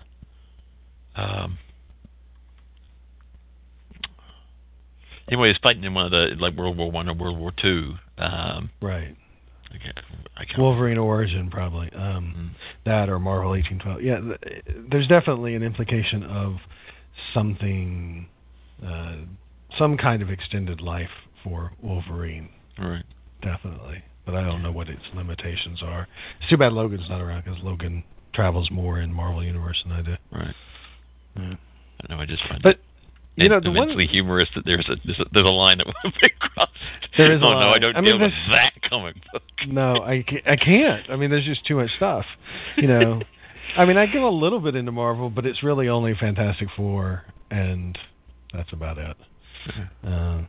um, 1.16 1.58
anyway, 5.28 5.48
he 5.48 5.52
was 5.52 5.60
fighting 5.62 5.84
in 5.84 5.94
one 5.94 6.06
of 6.06 6.12
the 6.12 6.36
like 6.40 6.56
World 6.56 6.78
War 6.78 6.92
One 6.92 7.08
or 7.10 7.14
World 7.14 7.38
War 7.38 7.52
Two. 7.62 7.94
Um, 8.18 8.70
right. 8.82 9.16
I 9.72 9.78
can't, 9.78 10.00
I 10.38 10.46
can't 10.46 10.60
Wolverine 10.60 10.98
origin 10.98 11.50
probably 11.50 11.90
um, 11.94 12.34
Mm. 12.38 12.50
that 12.86 13.10
or 13.10 13.20
Marvel 13.20 13.56
eighteen 13.56 13.80
twelve. 13.80 14.02
Yeah, 14.02 14.20
th- 14.22 14.64
there's 14.90 15.08
definitely 15.08 15.56
an 15.56 15.64
implication 15.64 16.24
of 16.24 16.56
something, 17.34 18.28
uh, 18.86 19.16
some 19.78 19.98
kind 19.98 20.22
of 20.22 20.30
extended 20.30 20.82
life 20.82 21.10
for 21.44 21.72
Wolverine. 21.82 22.50
Right. 22.80 23.04
Definitely, 23.42 24.04
but 24.26 24.36
I 24.36 24.44
don't 24.44 24.62
know 24.64 24.72
what 24.72 24.88
its 24.90 25.02
limitations 25.14 25.82
are. 25.84 26.08
It's 26.40 26.50
too 26.50 26.58
bad 26.58 26.74
Logan's 26.74 27.10
not 27.10 27.22
around 27.22 27.44
because 27.44 27.60
Logan 27.62 28.04
travels 28.34 28.70
more 28.72 29.00
in 29.00 29.14
Marvel 29.14 29.44
universe 29.44 29.82
than 29.84 29.92
I 29.94 30.02
do. 30.02 30.16
Right. 30.32 30.56
Yeah. 31.38 31.54
I 32.02 32.14
know. 32.14 32.20
I 32.22 32.26
just 32.26 32.44
find 32.48 32.62
But, 32.64 32.76
it 32.78 32.82
you 33.36 33.50
know, 33.50 33.60
the 33.60 33.70
one- 33.72 33.84
immensely 33.90 34.08
humorous 34.08 34.50
that 34.56 34.66
there's 34.66 34.88
a 34.90 34.96
there's 35.06 35.20
a, 35.20 35.26
there's 35.34 35.48
a 35.48 35.52
line 35.52 35.78
that 35.80 35.88
be 36.22 36.30
crossed. 36.40 36.72
There 37.18 37.34
is 37.34 37.42
a 37.42 37.46
oh 37.46 37.60
no, 37.60 37.70
I 37.70 37.80
don't 37.80 37.96
I 37.96 38.02
mean, 38.02 38.18
deal 38.18 38.20
with 38.22 38.32
there's- 38.50 38.72
that 38.74 38.90
comic 38.90 39.16
book. 39.32 39.42
No, 39.68 39.96
I 40.04 40.24
ca- 40.28 40.44
I 40.46 40.56
can't. 40.58 41.10
I 41.10 41.16
mean, 41.16 41.32
there's 41.32 41.46
just 41.46 41.66
too 41.66 41.76
much 41.78 41.90
stuff. 41.98 42.26
You 42.78 42.88
know, 42.88 43.22
I 43.78 43.86
mean, 43.86 43.98
I 43.98 44.06
give 44.06 44.22
a 44.22 44.28
little 44.30 44.60
bit 44.60 44.76
into 44.76 44.92
Marvel, 44.92 45.30
but 45.30 45.46
it's 45.46 45.64
really 45.64 45.90
only 45.90 46.14
Fantastic 46.20 46.68
Four, 46.78 47.24
and 47.50 47.98
that's 48.54 48.72
about 48.74 48.98
it. 49.00 49.18
Uh, 50.06 50.42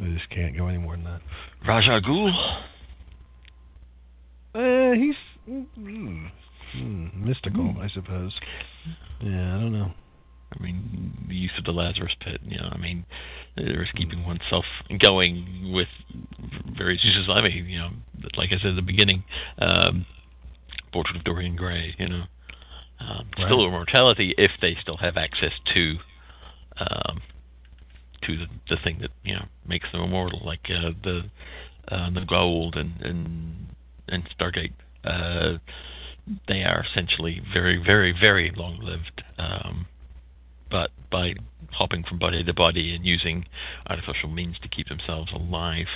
I 0.00 0.04
just 0.14 0.28
can't 0.30 0.54
go 0.56 0.66
any 0.68 0.76
more 0.78 0.96
than 0.96 1.04
that. 1.04 1.20
Ra's 1.66 1.84
al 1.88 2.00
Ghul. 2.02 2.30
Uh, 4.54 4.92
he's 4.94 5.14
mm, 5.48 6.30
mm, 6.76 7.14
mystical, 7.24 7.74
I 7.80 7.88
suppose. 7.88 8.34
Yeah, 9.20 9.56
I 9.56 9.60
don't 9.60 9.72
know. 9.72 9.92
I 10.52 10.62
mean, 10.62 11.26
the 11.28 11.34
use 11.34 11.52
of 11.58 11.64
the 11.64 11.72
Lazarus 11.72 12.12
Pit. 12.20 12.40
You 12.44 12.58
know, 12.58 12.68
I 12.72 12.78
mean, 12.78 13.04
there's 13.56 13.90
keeping 13.96 14.24
oneself 14.24 14.64
going 15.02 15.72
with 15.72 15.88
various 16.76 17.04
uses. 17.04 17.28
I 17.30 17.40
mean, 17.42 17.66
you 17.66 17.78
know, 17.78 17.90
like 18.36 18.50
I 18.52 18.58
said 18.58 18.70
at 18.70 18.76
the 18.76 18.82
beginning, 18.82 19.24
um, 19.58 20.06
Portrait 20.92 21.16
of 21.16 21.24
Dorian 21.24 21.56
Gray. 21.56 21.94
You 21.98 22.08
know, 22.08 22.24
um, 23.00 23.26
Right. 23.38 23.46
still 23.46 23.64
immortality 23.66 24.34
if 24.38 24.52
they 24.60 24.76
still 24.80 24.96
have 24.98 25.16
access 25.16 25.52
to. 25.74 25.96
Um, 26.78 27.22
to 28.22 28.36
the 28.36 28.46
the 28.68 28.76
thing 28.82 28.98
that 29.00 29.10
you 29.24 29.34
know 29.34 29.46
makes 29.66 29.90
them 29.92 30.00
immortal, 30.00 30.40
like 30.44 30.68
uh, 30.70 30.90
the 31.02 31.22
uh, 31.88 32.10
the 32.10 32.20
Goa'uld 32.20 32.76
and 32.76 33.00
and 33.00 33.66
and 34.08 34.28
Stargate. 34.38 34.72
Uh, 35.04 35.58
they 36.46 36.62
are 36.62 36.84
essentially 36.90 37.40
very, 37.52 37.82
very, 37.82 38.12
very 38.12 38.52
long 38.54 38.78
lived. 38.82 39.22
Um, 39.38 39.86
but 40.70 40.90
by 41.10 41.34
hopping 41.72 42.04
from 42.04 42.18
body 42.18 42.42
to 42.42 42.54
body 42.54 42.94
and 42.94 43.04
using 43.04 43.46
artificial 43.88 44.28
means 44.28 44.56
to 44.62 44.68
keep 44.68 44.88
themselves 44.88 45.32
alive. 45.32 45.86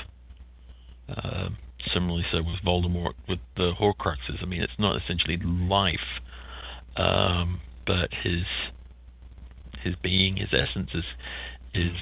Uh, 1.09 1.49
similarly, 1.93 2.25
so 2.31 2.39
with 2.39 2.61
Voldemort, 2.65 3.15
with 3.29 3.41
the 3.57 3.73
Horcruxes. 3.73 4.43
I 4.43 4.47
mean, 4.47 4.63
it's 4.63 4.73
not 4.79 5.01
essentially 5.03 5.39
life, 5.39 6.21
um, 6.97 7.61
but 7.87 8.11
his 8.23 8.45
his 9.83 9.95
being, 10.03 10.37
his 10.37 10.51
essence, 10.53 10.91
is 10.95 11.05
is 11.75 11.93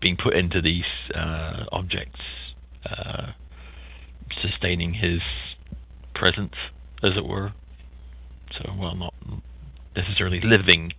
being 0.00 0.16
put 0.16 0.34
into 0.34 0.60
these 0.60 0.84
uh, 1.14 1.64
objects, 1.72 2.20
uh, 2.88 3.32
sustaining 4.42 4.94
his 4.94 5.20
presence, 6.14 6.54
as 7.02 7.12
it 7.16 7.24
were. 7.24 7.52
So, 8.56 8.72
while 8.72 8.96
not 8.96 9.14
necessarily 9.94 10.40
living, 10.40 10.92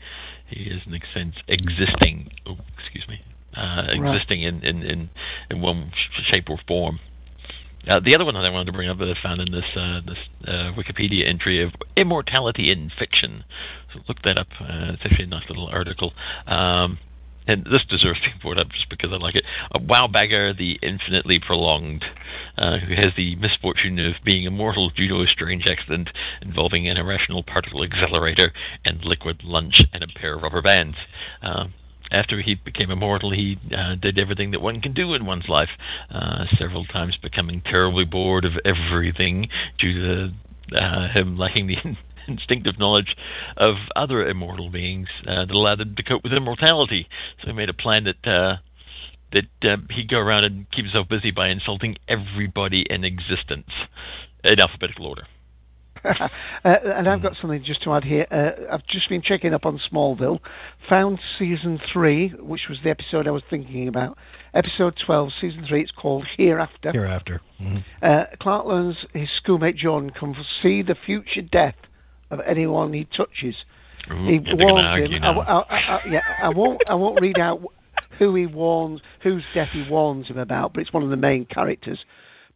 he 0.49 0.63
is 0.69 0.81
in 0.85 0.93
a 0.93 0.99
sense 1.13 1.35
existing. 1.47 2.31
Oh, 2.45 2.57
excuse 2.77 3.07
me, 3.07 3.21
uh, 3.55 3.87
Right. 3.97 4.15
existing 4.15 4.41
in, 4.43 4.63
in, 4.63 4.83
in, 4.83 5.09
in 5.49 5.61
one 5.61 5.91
sh- 5.95 6.21
shape 6.33 6.49
or 6.49 6.57
form. 6.67 6.99
Uh, 7.87 7.99
the 7.99 8.13
other 8.13 8.25
one 8.25 8.33
that 8.33 8.43
I 8.43 8.49
wanted 8.49 8.65
to 8.65 8.73
bring 8.73 8.89
up 8.89 8.97
that 8.99 9.07
I 9.07 9.21
found 9.23 9.39
in 9.41 9.51
this 9.53 9.65
uh, 9.75 10.01
this 10.05 10.17
uh, 10.45 10.71
Wikipedia 10.77 11.27
entry 11.27 11.63
of 11.63 11.71
immortality 11.95 12.69
in 12.71 12.91
fiction. 12.99 13.45
So 13.93 14.01
look 14.07 14.21
that 14.23 14.37
up. 14.37 14.47
Uh, 14.59 14.93
it's 14.93 15.01
actually 15.05 15.23
a 15.25 15.27
nice 15.27 15.47
little 15.47 15.67
article. 15.67 16.13
Um, 16.45 16.99
and 17.49 17.65
this 17.65 17.83
deserves 17.89 18.19
being 18.21 18.37
brought 18.41 18.59
up 18.59 18.69
just 18.71 18.89
because 18.89 19.09
I 19.11 19.17
like 19.17 19.35
it. 19.35 19.43
A 19.71 19.79
Wowbagger, 19.79 20.55
the 20.55 20.79
infinitely 20.83 21.39
prolonged, 21.39 22.05
uh, 22.57 22.77
who 22.77 22.93
has 22.93 23.07
the 23.17 23.35
misfortune 23.37 23.97
of 23.99 24.13
being 24.23 24.43
immortal 24.43 24.91
due 24.91 25.07
to 25.07 25.21
a 25.21 25.27
strange 25.27 25.65
accident 25.67 26.09
involving 26.43 26.87
an 26.87 26.97
irrational 26.97 27.41
particle 27.41 27.83
accelerator 27.83 28.53
and 28.85 29.03
liquid 29.03 29.41
lunch 29.43 29.81
and 29.91 30.03
a 30.03 30.07
pair 30.07 30.35
of 30.35 30.43
rubber 30.43 30.61
bands. 30.61 30.95
Um, 31.41 31.73
after 32.11 32.41
he 32.41 32.53
became 32.53 32.91
immortal, 32.91 33.31
he 33.31 33.57
uh, 33.75 33.95
did 33.95 34.19
everything 34.19 34.51
that 34.51 34.61
one 34.61 34.79
can 34.81 34.93
do 34.93 35.13
in 35.15 35.25
one's 35.25 35.49
life, 35.49 35.69
uh, 36.11 36.45
several 36.57 36.85
times 36.85 37.17
becoming 37.21 37.61
terribly 37.61 38.05
bored 38.05 38.45
of 38.45 38.53
everything 38.63 39.47
due 39.79 39.93
to 39.93 40.33
uh, 40.75 41.07
him 41.13 41.37
lacking 41.37 41.67
the 41.67 41.77
instinctive 42.29 42.79
knowledge 42.79 43.15
of 43.57 43.75
other 43.95 44.25
immortal 44.25 44.69
beings 44.69 45.07
uh, 45.27 45.45
that 45.45 45.51
allowed 45.51 45.81
him 45.81 45.95
to 45.95 46.03
cope 46.03 46.23
with 46.23 46.33
immortality. 46.33 47.07
So 47.41 47.47
he 47.47 47.53
made 47.53 47.69
a 47.69 47.73
plan 47.73 48.05
that 48.05 48.27
uh, 48.27 48.57
that 49.31 49.69
uh, 49.69 49.77
he'd 49.91 50.09
go 50.09 50.17
around 50.17 50.43
and 50.43 50.69
keep 50.71 50.85
himself 50.85 51.07
busy 51.07 51.31
by 51.31 51.49
insulting 51.49 51.97
everybody 52.07 52.85
in 52.89 53.03
existence 53.03 53.69
in 54.43 54.59
alphabetical 54.59 55.05
order. 55.05 55.23
uh, 56.05 56.27
and 56.63 57.09
I've 57.09 57.21
got 57.21 57.33
something 57.41 57.63
just 57.63 57.83
to 57.83 57.93
add 57.93 58.03
here. 58.03 58.25
Uh, 58.31 58.73
I've 58.73 58.85
just 58.87 59.09
been 59.09 59.21
checking 59.21 59.53
up 59.53 59.65
on 59.65 59.79
Smallville, 59.91 60.39
found 60.87 61.19
season 61.37 61.79
three, 61.91 62.29
which 62.39 62.61
was 62.69 62.79
the 62.83 62.89
episode 62.89 63.27
I 63.27 63.31
was 63.31 63.43
thinking 63.49 63.87
about. 63.87 64.17
Episode 64.53 64.95
12, 65.05 65.29
season 65.39 65.65
three, 65.67 65.81
it's 65.81 65.91
called 65.91 66.25
Hereafter. 66.37 66.91
Hereafter. 66.91 67.41
Mhm. 67.61 67.83
Uh, 68.01 68.25
Clark 68.39 68.65
learns 68.65 68.95
his 69.13 69.29
schoolmate 69.37 69.75
Jordan 69.75 70.09
can 70.11 70.33
foresee 70.33 70.81
the 70.81 70.95
future 70.95 71.41
death 71.41 71.75
of 72.31 72.39
anyone 72.41 72.93
he 72.93 73.05
touches. 73.05 73.55
Ooh, 74.11 74.25
he 74.27 74.33
yeah, 74.35 74.39
they're 74.45 74.55
gonna 74.55 74.73
warns 74.73 75.11
him. 75.11 75.23
I. 75.23 75.29
I, 75.29 75.59
I, 75.59 75.77
I- 75.77 76.09
yeah, 76.09 76.21
I 76.43 76.49
won't. 76.49 76.81
I 76.87 76.93
won't 76.95 77.21
read 77.21 77.39
out 77.39 77.61
who 78.17 78.35
he 78.35 78.45
warns, 78.45 79.01
whose 79.23 79.43
death 79.53 79.69
he 79.71 79.85
warns 79.89 80.27
him 80.27 80.37
about, 80.37 80.73
but 80.73 80.81
it's 80.81 80.93
one 80.93 81.03
of 81.03 81.09
the 81.09 81.17
main 81.17 81.45
characters. 81.45 81.99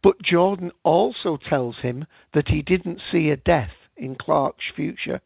But 0.02 0.20
Jordan 0.22 0.70
also 0.82 1.38
tells 1.48 1.76
him 1.76 2.06
that 2.34 2.48
he 2.48 2.60
didn't 2.60 3.00
see 3.10 3.30
a 3.30 3.36
death 3.36 3.70
in 3.96 4.16
Clark's 4.16 4.64
future. 4.76 5.20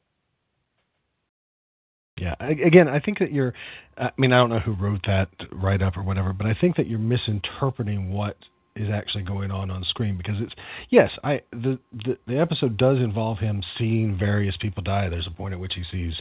Yeah. 2.17 2.35
Again, 2.41 2.89
I 2.89 3.01
think 3.01 3.19
that 3.21 3.33
you're. 3.33 3.55
I 3.97 4.11
mean, 4.17 4.33
I 4.33 4.39
don't 4.39 4.51
know 4.51 4.59
who 4.61 4.75
wrote 4.75 5.03
that 5.07 5.29
write 5.53 5.83
up 5.83 5.97
or 5.97 6.03
whatever, 6.03 6.33
but 6.33 6.47
I 6.47 6.55
think 6.61 6.77
that 6.77 6.87
you're 6.87 6.99
misinterpreting 6.99 8.13
what 8.13 8.37
is 8.79 8.89
actually 8.91 9.25
going 9.25 9.51
on 9.51 9.71
on 9.71 9.85
screen 9.85 10.17
because 10.17 10.37
it's 10.41 10.55
yes, 10.91 11.11
I 11.25 11.43
the 11.53 11.79
the, 11.93 12.19
the 12.27 12.39
episode 12.39 12.77
does 12.77 12.99
involve 12.99 13.39
him 13.39 13.63
seeing 13.77 14.19
various 14.19 14.57
people 14.61 14.83
die. 14.83 15.09
There's 15.09 15.27
a 15.27 15.31
point 15.31 15.55
at 15.55 15.61
which 15.61 15.75
he 15.75 15.85
sees, 15.91 16.15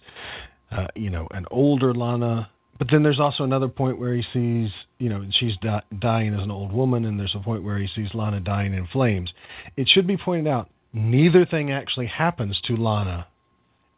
uh, 0.71 0.87
you 0.95 1.09
know, 1.09 1.27
an 1.31 1.45
older 1.51 1.93
Lana. 1.93 2.49
But 2.79 2.89
then 2.91 3.01
there's 3.01 3.19
also 3.19 3.43
another 3.43 3.67
point 3.67 3.99
where 3.99 4.13
he 4.13 4.23
sees, 4.31 4.69
you 4.99 5.09
know, 5.09 5.25
she's 5.39 5.57
di- 5.63 5.81
dying 5.97 6.35
as 6.35 6.43
an 6.43 6.51
old 6.51 6.71
woman, 6.71 7.05
and 7.05 7.19
there's 7.19 7.33
a 7.33 7.39
point 7.39 7.63
where 7.63 7.79
he 7.79 7.87
sees 7.95 8.09
Lana 8.13 8.39
dying 8.39 8.75
in 8.75 8.85
flames. 8.85 9.33
It 9.75 9.89
should 9.89 10.05
be 10.05 10.15
pointed 10.15 10.47
out 10.47 10.69
neither 10.93 11.43
thing 11.43 11.71
actually 11.71 12.05
happens 12.05 12.59
to 12.65 12.75
Lana 12.75 13.27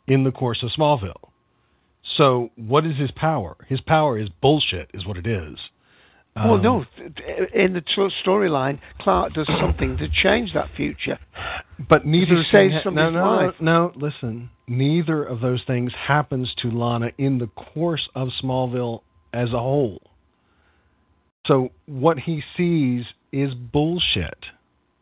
in 0.07 0.23
the 0.23 0.31
course 0.31 0.63
of 0.63 0.69
Smallville. 0.71 1.29
So, 2.17 2.51
what 2.55 2.85
is 2.85 2.97
his 2.97 3.11
power? 3.11 3.57
His 3.67 3.81
power 3.81 4.17
is 4.17 4.29
bullshit, 4.41 4.89
is 4.93 5.05
what 5.05 5.17
it 5.17 5.27
is. 5.27 5.57
Well, 6.35 6.53
Um, 6.55 6.61
no. 6.61 6.85
th- 6.97 7.49
In 7.53 7.73
the 7.73 7.81
tr- 7.81 8.09
storyline, 8.23 8.79
Clark 8.99 9.33
does 9.33 9.47
something 9.47 9.97
to 9.97 10.07
change 10.09 10.53
that 10.53 10.69
future. 10.75 11.17
But 11.89 12.05
neither 12.05 12.35
he 12.37 12.43
saves 12.51 12.73
ha- 12.73 12.79
no, 12.79 12.83
somebody's 12.83 13.13
no, 13.13 13.35
life. 13.35 13.61
no, 13.61 13.91
listen. 13.95 14.49
Neither 14.67 15.23
of 15.23 15.39
those 15.41 15.63
things 15.63 15.91
happens 15.93 16.53
to 16.61 16.69
Lana 16.71 17.11
in 17.17 17.37
the 17.39 17.47
course 17.47 18.07
of 18.15 18.29
Smallville 18.41 19.01
as 19.33 19.51
a 19.53 19.59
whole. 19.59 20.01
So 21.47 21.71
what 21.85 22.19
he 22.19 22.43
sees 22.55 23.05
is 23.31 23.53
bullshit. 23.53 24.37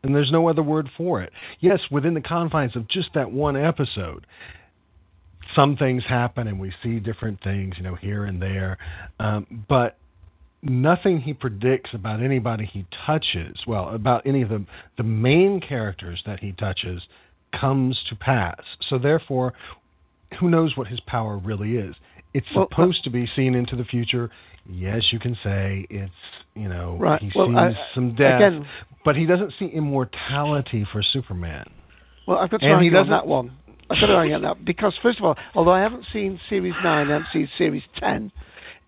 And 0.02 0.14
there's 0.14 0.30
no 0.30 0.48
other 0.48 0.62
word 0.62 0.88
for 0.96 1.20
it. 1.22 1.32
Yes, 1.60 1.80
within 1.90 2.14
the 2.14 2.20
confines 2.20 2.76
of 2.76 2.86
just 2.88 3.12
that 3.14 3.30
one 3.32 3.56
episode, 3.56 4.26
some 5.54 5.76
things 5.76 6.04
happen 6.04 6.46
and 6.46 6.60
we 6.60 6.72
see 6.82 7.00
different 7.00 7.42
things, 7.42 7.74
you 7.76 7.82
know, 7.82 7.96
here 7.96 8.24
and 8.24 8.40
there. 8.40 8.78
Um, 9.18 9.64
but 9.68 9.98
nothing 10.62 11.20
he 11.20 11.32
predicts 11.32 11.90
about 11.94 12.22
anybody 12.22 12.64
he 12.66 12.86
touches, 13.06 13.56
well, 13.66 13.88
about 13.90 14.26
any 14.26 14.42
of 14.42 14.48
the 14.48 14.64
the 14.96 15.02
main 15.02 15.60
characters 15.60 16.22
that 16.26 16.40
he 16.40 16.52
touches, 16.52 17.02
comes 17.58 17.98
to 18.08 18.16
pass. 18.16 18.60
So 18.88 18.98
therefore, 18.98 19.52
who 20.40 20.50
knows 20.50 20.76
what 20.76 20.88
his 20.88 21.00
power 21.00 21.38
really 21.38 21.76
is? 21.76 21.94
It's 22.34 22.46
Well, 22.54 22.64
uh, 22.64 22.68
supposed 22.68 23.04
to 23.04 23.10
be 23.10 23.26
seen 23.34 23.54
into 23.54 23.74
the 23.76 23.84
future. 23.84 24.30
Yes, 24.70 25.12
you 25.12 25.18
can 25.18 25.34
say 25.42 25.86
it's 25.88 26.12
you 26.54 26.68
know 26.68 26.96
Right. 26.98 27.22
he 27.22 27.30
Well, 27.34 27.46
sees 27.48 27.56
I- 27.56 27.94
some 27.94 28.14
death, 28.14 28.40
again- 28.42 28.66
but 29.04 29.16
he 29.16 29.24
doesn't 29.26 29.52
see 29.58 29.66
immortality 29.66 30.84
for 30.84 31.02
Superman. 31.02 31.70
Well, 32.26 32.38
I've 32.38 32.50
got 32.50 32.60
to 32.60 32.66
And 32.66 32.82
he 32.82 32.88
argue 32.88 32.98
on 32.98 33.08
that 33.10 33.26
one. 33.26 33.52
I've 33.90 33.98
got 34.00 34.08
to 34.08 34.16
argue 34.16 34.34
on 34.34 34.42
that 34.42 34.62
because, 34.66 34.94
first 34.98 35.18
of 35.18 35.24
all, 35.24 35.38
although 35.54 35.70
I 35.72 35.80
haven't 35.80 36.04
seen 36.12 36.38
Series 36.50 36.74
9, 36.84 37.08
I 37.08 37.12
haven't 37.12 37.28
seen 37.32 37.48
Series 37.56 37.84
10, 37.96 38.30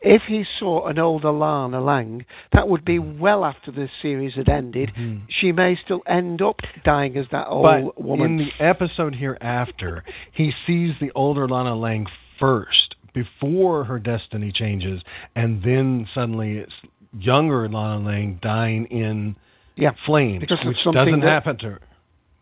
if 0.02 0.22
he 0.28 0.44
saw 0.58 0.86
an 0.86 0.98
older 0.98 1.30
Lana 1.30 1.80
Lang, 1.80 2.24
that 2.52 2.68
would 2.68 2.84
be 2.84 2.98
well 2.98 3.44
after 3.44 3.70
the 3.70 3.88
series 4.00 4.34
had 4.34 4.48
ended. 4.48 4.90
She 5.28 5.52
may 5.52 5.76
still 5.84 6.00
end 6.06 6.40
up 6.42 6.56
dying 6.84 7.16
as 7.16 7.26
that 7.32 7.46
old 7.48 7.66
Mm-hmm. 7.66 7.86
but 7.86 8.02
woman. 8.02 8.26
in 8.26 8.36
the 8.38 8.64
episode 8.64 9.14
hereafter, 9.14 10.02
he 10.32 10.52
sees 10.66 10.92
the 11.00 11.10
older 11.14 11.46
Lana 11.48 11.74
Lang 11.74 12.06
first 12.38 12.96
before 13.12 13.84
her 13.84 13.98
destiny 13.98 14.52
changes, 14.52 15.02
and 15.36 15.62
then 15.62 16.06
suddenly 16.14 16.58
it's 16.58 16.72
younger 17.18 17.68
Lana 17.68 18.04
Lang 18.06 18.38
dying 18.40 18.86
in 18.86 19.36
yeah, 19.76 19.90
flames, 20.06 20.42
which 20.42 20.76
doesn't 20.84 21.20
that- 21.20 21.28
happen 21.28 21.58
to 21.58 21.66
her. 21.70 21.80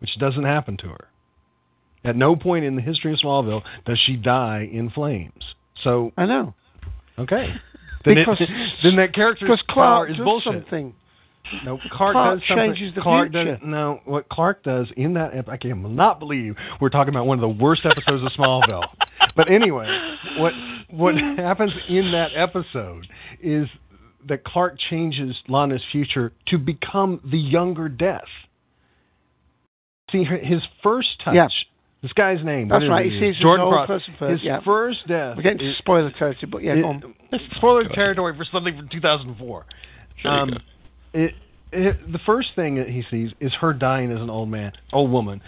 Which 0.00 0.16
doesn't 0.20 0.44
happen 0.44 0.76
to 0.76 0.88
her. 0.90 1.08
At 2.04 2.14
no 2.14 2.36
point 2.36 2.64
in 2.64 2.76
the 2.76 2.82
history 2.82 3.12
of 3.12 3.18
Smallville 3.18 3.62
does 3.84 3.98
she 4.06 4.14
die 4.14 4.68
in 4.70 4.90
flames. 4.90 5.42
So 5.82 6.12
I 6.16 6.24
know. 6.26 6.54
Okay. 7.18 7.54
Then, 8.04 8.16
it, 8.16 8.26
Because- 8.26 8.48
then 8.84 8.96
that 8.96 9.12
character's 9.12 9.60
power 9.68 10.06
Clark 10.06 10.10
is 10.10 10.16
does 10.18 10.24
bullshit. 10.24 10.52
something. 10.62 10.94
No, 11.64 11.78
Clark, 11.90 12.12
Clark 12.12 12.38
does 12.40 12.48
something. 12.48 12.74
changes 12.74 12.94
the 12.94 13.00
Clark 13.00 13.32
future. 13.32 13.56
Does, 13.56 13.58
no, 13.64 14.00
what 14.04 14.28
Clark 14.28 14.62
does 14.62 14.86
in 14.96 15.14
that 15.14 15.34
ep- 15.34 15.48
I 15.48 15.56
cannot 15.56 16.20
believe 16.20 16.54
we're 16.80 16.90
talking 16.90 17.12
about 17.12 17.26
one 17.26 17.38
of 17.38 17.42
the 17.42 17.62
worst 17.62 17.84
episodes 17.84 18.22
of 18.24 18.32
Smallville. 18.32 18.84
But 19.36 19.50
anyway, 19.50 19.86
what 20.38 20.52
what 20.90 21.14
happens 21.16 21.72
in 21.88 22.12
that 22.12 22.30
episode 22.36 23.06
is 23.42 23.68
that 24.28 24.42
Clark 24.44 24.78
changes 24.90 25.36
Lana's 25.48 25.82
future 25.92 26.32
to 26.48 26.58
become 26.58 27.20
the 27.28 27.38
younger 27.38 27.88
Death. 27.88 28.24
See, 30.10 30.24
his 30.24 30.62
first 30.82 31.08
touch. 31.24 31.34
Yeah. 31.34 31.48
This 32.02 32.12
guy's 32.12 32.44
name. 32.44 32.68
That's 32.68 32.84
right, 32.88 33.10
he 33.10 33.18
sees 33.18 33.36
an 33.36 33.42
Jordan 33.42 33.66
old 33.66 33.74
Cross. 33.74 33.88
person 33.88 34.14
first, 34.18 34.32
His 34.40 34.46
yeah. 34.46 34.60
first 34.64 34.98
death. 35.08 35.36
We're 35.36 35.42
getting 35.42 35.58
to 35.58 35.70
is- 35.72 35.78
spoiler 35.78 36.10
territory, 36.12 36.48
but 36.50 36.62
yeah, 36.62 36.74
it- 36.74 36.82
go 36.82 36.88
on. 36.88 37.14
It's 37.32 37.56
spoiler 37.56 37.88
territory 37.88 38.34
for 38.36 38.44
something 38.50 38.76
from 38.76 38.88
2004. 38.88 39.66
There 40.22 40.32
Um, 40.32 40.50
it, 41.12 41.34
it, 41.72 42.12
the 42.12 42.18
first 42.24 42.48
thing 42.56 42.76
that 42.76 42.88
he 42.88 43.02
sees 43.10 43.30
is 43.40 43.52
her 43.60 43.72
dying 43.74 44.10
as 44.12 44.20
an 44.20 44.30
old 44.30 44.48
man, 44.48 44.72
old 44.92 45.10
woman. 45.10 45.42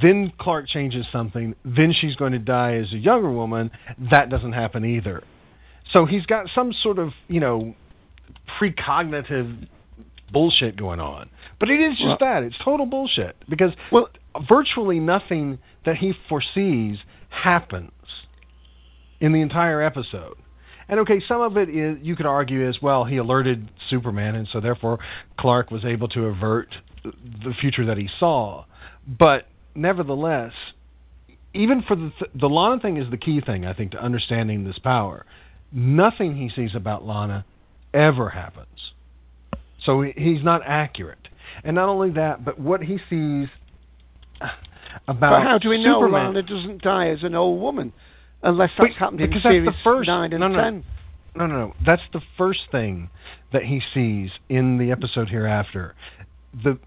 Then 0.00 0.32
Clark 0.38 0.68
changes 0.68 1.04
something. 1.12 1.54
Then 1.64 1.92
she's 2.00 2.14
going 2.16 2.32
to 2.32 2.38
die 2.38 2.76
as 2.76 2.92
a 2.92 2.96
younger 2.96 3.30
woman. 3.30 3.70
That 4.10 4.30
doesn't 4.30 4.52
happen 4.52 4.84
either. 4.84 5.22
So 5.92 6.06
he's 6.06 6.24
got 6.26 6.46
some 6.54 6.72
sort 6.82 6.98
of 6.98 7.10
you 7.28 7.40
know 7.40 7.74
precognitive 8.60 9.68
bullshit 10.32 10.76
going 10.76 11.00
on. 11.00 11.28
But 11.60 11.70
it 11.70 11.80
is 11.80 11.92
just 11.98 12.06
Well- 12.06 12.16
that. 12.20 12.42
It's 12.42 12.56
total 12.64 12.86
bullshit 12.86 13.36
because 13.48 13.72
well, 13.92 14.08
virtually 14.48 15.00
nothing 15.00 15.58
that 15.84 15.96
he 15.96 16.12
foresees 16.28 16.98
happens 17.30 17.90
in 19.20 19.32
the 19.32 19.40
entire 19.40 19.82
episode. 19.82 20.36
And 20.88 21.00
okay, 21.00 21.20
some 21.26 21.40
of 21.40 21.56
it 21.56 21.68
is 21.68 21.98
you 22.02 22.14
could 22.14 22.26
argue 22.26 22.68
as 22.68 22.76
well. 22.80 23.04
He 23.04 23.16
alerted 23.16 23.68
Superman, 23.90 24.36
and 24.36 24.48
so 24.52 24.60
therefore 24.60 24.98
Clark 25.38 25.70
was 25.70 25.84
able 25.84 26.08
to 26.08 26.26
avert 26.26 26.68
the 27.02 27.54
future 27.60 27.86
that 27.86 27.96
he 27.96 28.08
saw. 28.20 28.64
But 29.06 29.46
nevertheless, 29.74 30.52
even 31.54 31.82
for 31.82 31.96
the 31.96 32.12
th- 32.18 32.30
the 32.34 32.48
Lana 32.48 32.80
thing 32.80 32.98
is 32.98 33.10
the 33.10 33.16
key 33.16 33.40
thing 33.40 33.66
I 33.66 33.72
think 33.72 33.92
to 33.92 34.02
understanding 34.02 34.64
this 34.64 34.78
power. 34.78 35.26
Nothing 35.72 36.36
he 36.36 36.50
sees 36.54 36.74
about 36.76 37.04
Lana 37.04 37.44
ever 37.92 38.28
happens, 38.28 38.92
so 39.84 40.02
he's 40.02 40.44
not 40.44 40.62
accurate. 40.64 41.18
And 41.64 41.74
not 41.74 41.88
only 41.88 42.10
that, 42.12 42.44
but 42.44 42.60
what 42.60 42.82
he 42.82 42.98
sees 43.10 43.48
about 45.08 45.30
But 45.30 45.42
how 45.42 45.58
do 45.58 45.68
we 45.68 45.82
know 45.82 46.00
Superman, 46.00 46.34
Lana 46.34 46.42
doesn't 46.42 46.82
die 46.82 47.08
as 47.08 47.22
an 47.22 47.34
old 47.34 47.60
woman? 47.60 47.92
Unless 48.42 48.70
that's 48.78 48.92
But- 48.94 48.98
happened 48.98 49.20
in 49.20 49.40
series 49.40 49.64
the 49.66 49.72
first 49.82 50.06
9 50.08 50.32
and 50.32 50.40
no, 50.40 50.48
no, 50.48 50.60
10. 50.62 50.84
No, 51.36 51.46
no, 51.46 51.54
no. 51.66 51.74
That's 51.84 52.02
the 52.12 52.20
first 52.38 52.60
thing 52.70 53.10
that 53.52 53.62
he 53.64 53.80
sees 53.92 54.30
in 54.48 54.78
the 54.78 54.90
episode 54.90 55.28
hereafter. 55.28 55.94
The 56.64 56.78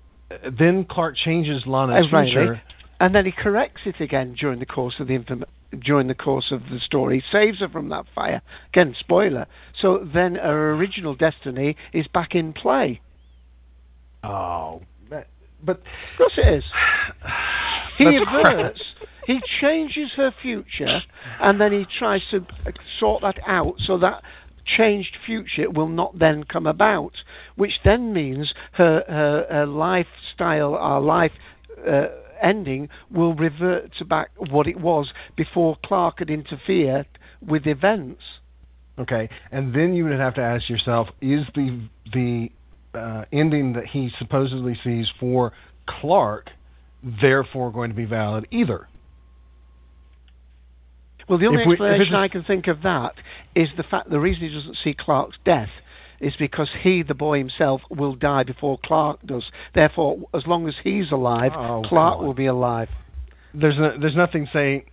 then 0.57 0.85
Clark 0.85 1.15
changes 1.17 1.65
Lana's 1.65 2.05
Oh, 2.07 2.15
right, 2.15 2.25
future. 2.25 2.51
right. 2.53 2.61
And 2.99 3.15
then 3.15 3.25
he 3.25 3.31
corrects 3.31 3.81
it 3.85 3.99
again 3.99 4.35
during 4.39 4.59
the 4.59 4.65
course 4.65 4.99
of 4.99 5.07
the 5.07 5.15
inform- 5.15 5.45
during 5.83 6.07
the 6.07 6.15
course 6.15 6.51
of 6.51 6.61
the 6.69 6.79
story. 6.79 7.23
Saves 7.31 7.59
her 7.59 7.67
from 7.69 7.89
that 7.89 8.05
fire. 8.13 8.41
Again, 8.73 8.95
spoiler. 8.99 9.45
So 9.79 9.99
then 10.13 10.35
her 10.35 10.73
original 10.73 11.15
destiny 11.15 11.75
is 11.93 12.07
back 12.07 12.35
in 12.35 12.53
play. 12.53 13.01
Oh, 14.23 14.81
but 15.63 15.77
of 15.77 16.17
course 16.17 16.33
it 16.37 16.53
is. 16.55 16.63
He 17.97 18.05
averts. 18.15 18.81
He 19.27 19.41
changes 19.59 20.11
her 20.15 20.33
future, 20.41 21.01
and 21.41 21.59
then 21.59 21.73
he 21.73 21.85
tries 21.99 22.21
to 22.31 22.37
uh, 22.65 22.71
sort 22.97 23.23
that 23.23 23.37
out 23.45 23.75
so 23.85 23.97
that 23.97 24.23
changed 24.77 25.17
future 25.25 25.69
will 25.69 25.87
not 25.87 26.17
then 26.17 26.43
come 26.43 26.65
about, 26.65 27.11
which 27.55 27.73
then 27.83 28.13
means 28.13 28.53
her 28.73 29.03
her, 29.07 29.45
her 29.49 29.65
lifestyle, 29.65 30.75
our 30.75 31.01
life 31.01 31.31
uh, 31.87 32.07
ending, 32.41 32.89
will 33.11 33.33
revert 33.35 33.91
to 33.97 34.05
back 34.05 34.29
what 34.49 34.67
it 34.67 34.79
was 34.79 35.11
before 35.35 35.77
Clark 35.85 36.19
had 36.19 36.29
interfered 36.29 37.07
with 37.45 37.67
events. 37.67 38.21
Okay, 38.97 39.29
and 39.51 39.73
then 39.73 39.93
you 39.93 40.05
would 40.05 40.19
have 40.19 40.35
to 40.35 40.41
ask 40.41 40.69
yourself: 40.69 41.07
Is 41.21 41.45
the 41.55 41.81
the 42.13 42.51
uh, 42.93 43.25
ending 43.31 43.73
that 43.73 43.85
he 43.87 44.11
supposedly 44.17 44.77
sees 44.83 45.07
for 45.19 45.51
Clark 45.87 46.49
therefore 47.21 47.71
going 47.71 47.89
to 47.89 47.95
be 47.95 48.05
valid 48.05 48.47
either? 48.51 48.87
Well, 51.27 51.37
the 51.37 51.45
only 51.45 51.65
we- 51.65 51.73
explanation 51.73 52.15
I 52.15 52.27
can 52.27 52.43
think 52.43 52.67
of 52.67 52.81
that 52.83 53.13
is 53.55 53.69
the 53.77 53.83
fact 53.83 54.09
the 54.09 54.19
reason 54.19 54.49
he 54.49 54.53
doesn't 54.53 54.77
see 54.83 54.95
Clark's 54.97 55.37
death 55.45 55.69
is 56.19 56.33
because 56.37 56.67
he, 56.81 57.01
the 57.03 57.13
boy 57.13 57.37
himself, 57.37 57.81
will 57.89 58.15
die 58.15 58.43
before 58.43 58.77
Clark 58.83 59.19
does. 59.25 59.43
Therefore, 59.73 60.17
as 60.33 60.45
long 60.45 60.67
as 60.67 60.73
he's 60.83 61.11
alive, 61.11 61.51
Oh, 61.55 61.83
Clark 61.87 62.19
will 62.19 62.33
be 62.33 62.47
alive. 62.47 62.89
There's 63.53 63.77
no, 63.77 63.97
there's 63.99 64.15
nothing 64.15 64.47
saying 64.51 64.83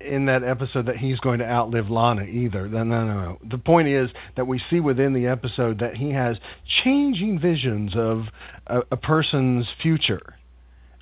in 0.00 0.26
that 0.26 0.44
episode 0.44 0.86
that 0.86 0.96
he's 0.98 1.18
going 1.20 1.38
to 1.38 1.44
outlive 1.46 1.88
Lana 1.90 2.24
either. 2.24 2.68
No, 2.68 2.84
no, 2.84 3.04
no. 3.06 3.38
The 3.48 3.58
point 3.58 3.88
is 3.88 4.10
that 4.36 4.46
we 4.46 4.60
see 4.70 4.78
within 4.80 5.14
the 5.14 5.26
episode 5.26 5.78
that 5.80 5.96
he 5.96 6.10
has 6.10 6.36
changing 6.84 7.40
visions 7.40 7.92
of 7.96 8.24
a, 8.66 8.80
a 8.92 8.96
person's 8.96 9.66
future, 9.82 10.34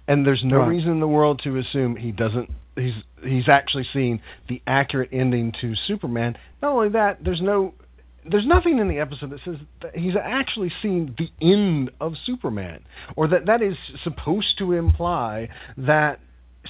and 0.07 0.27
there's 0.27 0.43
no 0.45 0.59
Right. 0.59 0.69
reason 0.69 0.91
in 0.93 1.01
the 1.01 1.09
world 1.09 1.41
to 1.45 1.59
assume 1.59 1.97
he 1.97 2.12
doesn't. 2.12 2.51
He's 2.77 2.95
he's 3.23 3.49
actually 3.49 3.87
seen 3.93 4.21
the 4.49 4.61
accurate 4.66 5.11
ending 5.12 5.53
to 5.61 5.75
Superman. 5.87 6.37
Not 6.62 6.73
only 6.73 6.89
that, 6.91 7.23
there's 7.25 7.41
no. 7.43 7.75
There's 8.29 8.47
nothing 8.47 8.79
in 8.79 8.89
the 8.89 9.01
episode 9.01 9.31
that 9.31 9.41
says 9.45 9.57
that 9.83 9.95
he's 9.97 10.15
actually 10.21 10.73
seen 10.81 11.15
the 11.19 11.29
end 11.47 11.91
of 12.01 12.15
Superman, 12.25 12.83
or 13.16 13.29
that 13.29 13.45
that 13.47 13.61
is 13.61 13.77
supposed 14.03 14.57
to 14.59 14.73
imply 14.73 15.51
that 15.77 16.21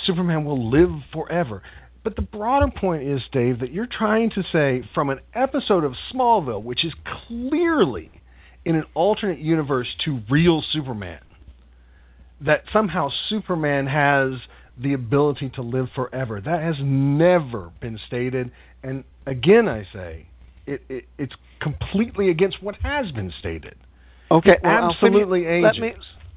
Superman 0.05 0.45
will 0.45 0.69
live 0.71 0.91
forever. 1.13 1.63
But 2.05 2.17
the 2.17 2.23
broader 2.23 2.71
point 2.71 3.03
is, 3.03 3.23
Dave, 3.33 3.61
that 3.61 3.73
you're 3.73 3.89
trying 3.91 4.31
to 4.31 4.43
say 4.53 4.87
from 4.95 5.09
an 5.09 5.21
episode 5.35 5.85
of 5.85 5.95
Smallville, 6.13 6.63
which 6.63 6.85
is 6.85 6.93
clearly 7.27 8.11
in 8.67 8.77
an 8.77 8.85
alternate 8.95 9.39
universe 9.39 9.89
to 10.05 10.21
real 10.31 10.63
Superman, 10.71 11.21
that 12.43 12.65
somehow 12.73 13.09
Superman 13.29 13.87
has 13.87 14.35
the 14.81 14.93
ability 14.93 15.51
to 15.55 15.63
live 15.63 15.87
forever. 15.95 16.41
That 16.41 16.63
has 16.63 16.77
never 16.81 17.73
been 17.81 17.99
stated. 18.07 18.51
And 18.83 19.05
again, 19.27 19.67
I 19.67 19.87
say, 19.93 20.27
it, 20.67 20.83
it, 20.91 21.05
it's 21.19 21.35
completely 21.61 22.29
against 22.29 22.63
what 22.63 22.77
has 22.83 23.11
been 23.13 23.33
stated. 23.39 23.77
Okay, 24.31 24.53
It 24.53 24.61
well, 24.63 24.73
I'll 24.73 24.91
absolutely 24.91 25.45
finish, 25.45 25.63
let 25.63 25.77
me 25.79 25.95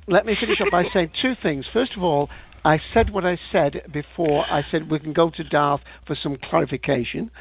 let 0.07 0.25
me 0.25 0.35
finish 0.39 0.61
up 0.61 0.71
by 0.71 0.85
saying 0.93 1.11
two 1.21 1.33
things. 1.41 1.65
First 1.73 1.91
of 1.97 2.03
all, 2.03 2.29
I 2.65 2.79
said 2.93 3.11
what 3.11 3.25
I 3.25 3.37
said 3.51 3.81
before. 3.93 4.45
I 4.51 4.63
said 4.69 4.89
we 4.89 4.99
can 4.99 5.13
go 5.13 5.29
to 5.29 5.43
Darth 5.43 5.81
for 6.05 6.15
some 6.21 6.37
clarification. 6.49 7.31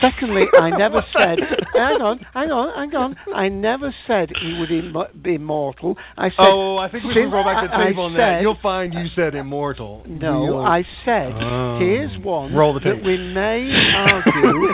Secondly, 0.00 0.44
I 0.58 0.70
never 0.70 1.04
said. 1.16 1.38
Hang 1.74 2.00
on, 2.00 2.18
hang 2.32 2.50
on, 2.50 2.74
hang 2.90 2.94
on. 2.94 3.16
I 3.34 3.48
never 3.48 3.94
said 4.06 4.30
he 4.40 4.58
would 4.60 4.70
Im- 4.70 4.96
be 5.22 5.34
immortal. 5.34 5.96
I 6.16 6.28
said. 6.30 6.36
oh, 6.38 6.76
I 6.78 6.90
think 6.90 7.04
we 7.04 7.14
can 7.14 7.30
go 7.30 7.42
back 7.42 7.62
to 7.62 7.68
the 7.68 7.74
I- 7.74 7.82
I 7.82 7.86
table 7.86 8.04
on 8.04 8.14
that. 8.16 8.42
You'll 8.42 8.58
find 8.62 8.94
you 8.94 9.06
said 9.16 9.34
immortal. 9.34 10.04
No, 10.06 10.44
Real- 10.44 10.58
I 10.58 10.84
said 11.04 11.32
Oh. 11.34 11.78
here's 11.80 12.16
one 12.22 12.54
Roll 12.54 12.74
the 12.74 12.80
that 12.80 13.02
we 13.02 13.16
may 13.16 13.72
argue. 13.96 14.72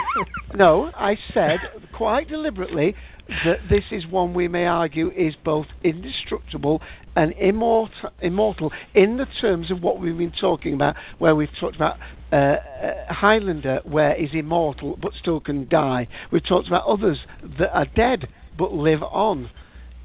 no, 0.55 0.91
I 0.95 1.17
said 1.33 1.59
quite 1.95 2.27
deliberately 2.29 2.95
that 3.27 3.59
this 3.69 3.83
is 3.91 4.05
one 4.05 4.33
we 4.33 4.47
may 4.47 4.65
argue 4.65 5.11
is 5.11 5.33
both 5.43 5.67
indestructible 5.83 6.81
and 7.15 7.33
immortal, 7.33 8.09
immortal 8.21 8.71
in 8.93 9.17
the 9.17 9.27
terms 9.39 9.71
of 9.71 9.81
what 9.81 9.99
we've 9.99 10.17
been 10.17 10.33
talking 10.39 10.73
about, 10.73 10.95
where 11.19 11.35
we've 11.35 11.49
talked 11.59 11.75
about 11.75 11.97
uh, 12.31 12.35
uh, 12.35 13.13
Highlander, 13.13 13.79
where 13.83 14.15
is 14.15 14.29
immortal 14.33 14.97
but 15.01 15.13
still 15.19 15.39
can 15.39 15.67
die. 15.69 16.07
We've 16.31 16.45
talked 16.45 16.67
about 16.67 16.85
others 16.85 17.19
that 17.59 17.71
are 17.73 17.85
dead 17.85 18.27
but 18.57 18.73
live 18.73 19.03
on 19.03 19.49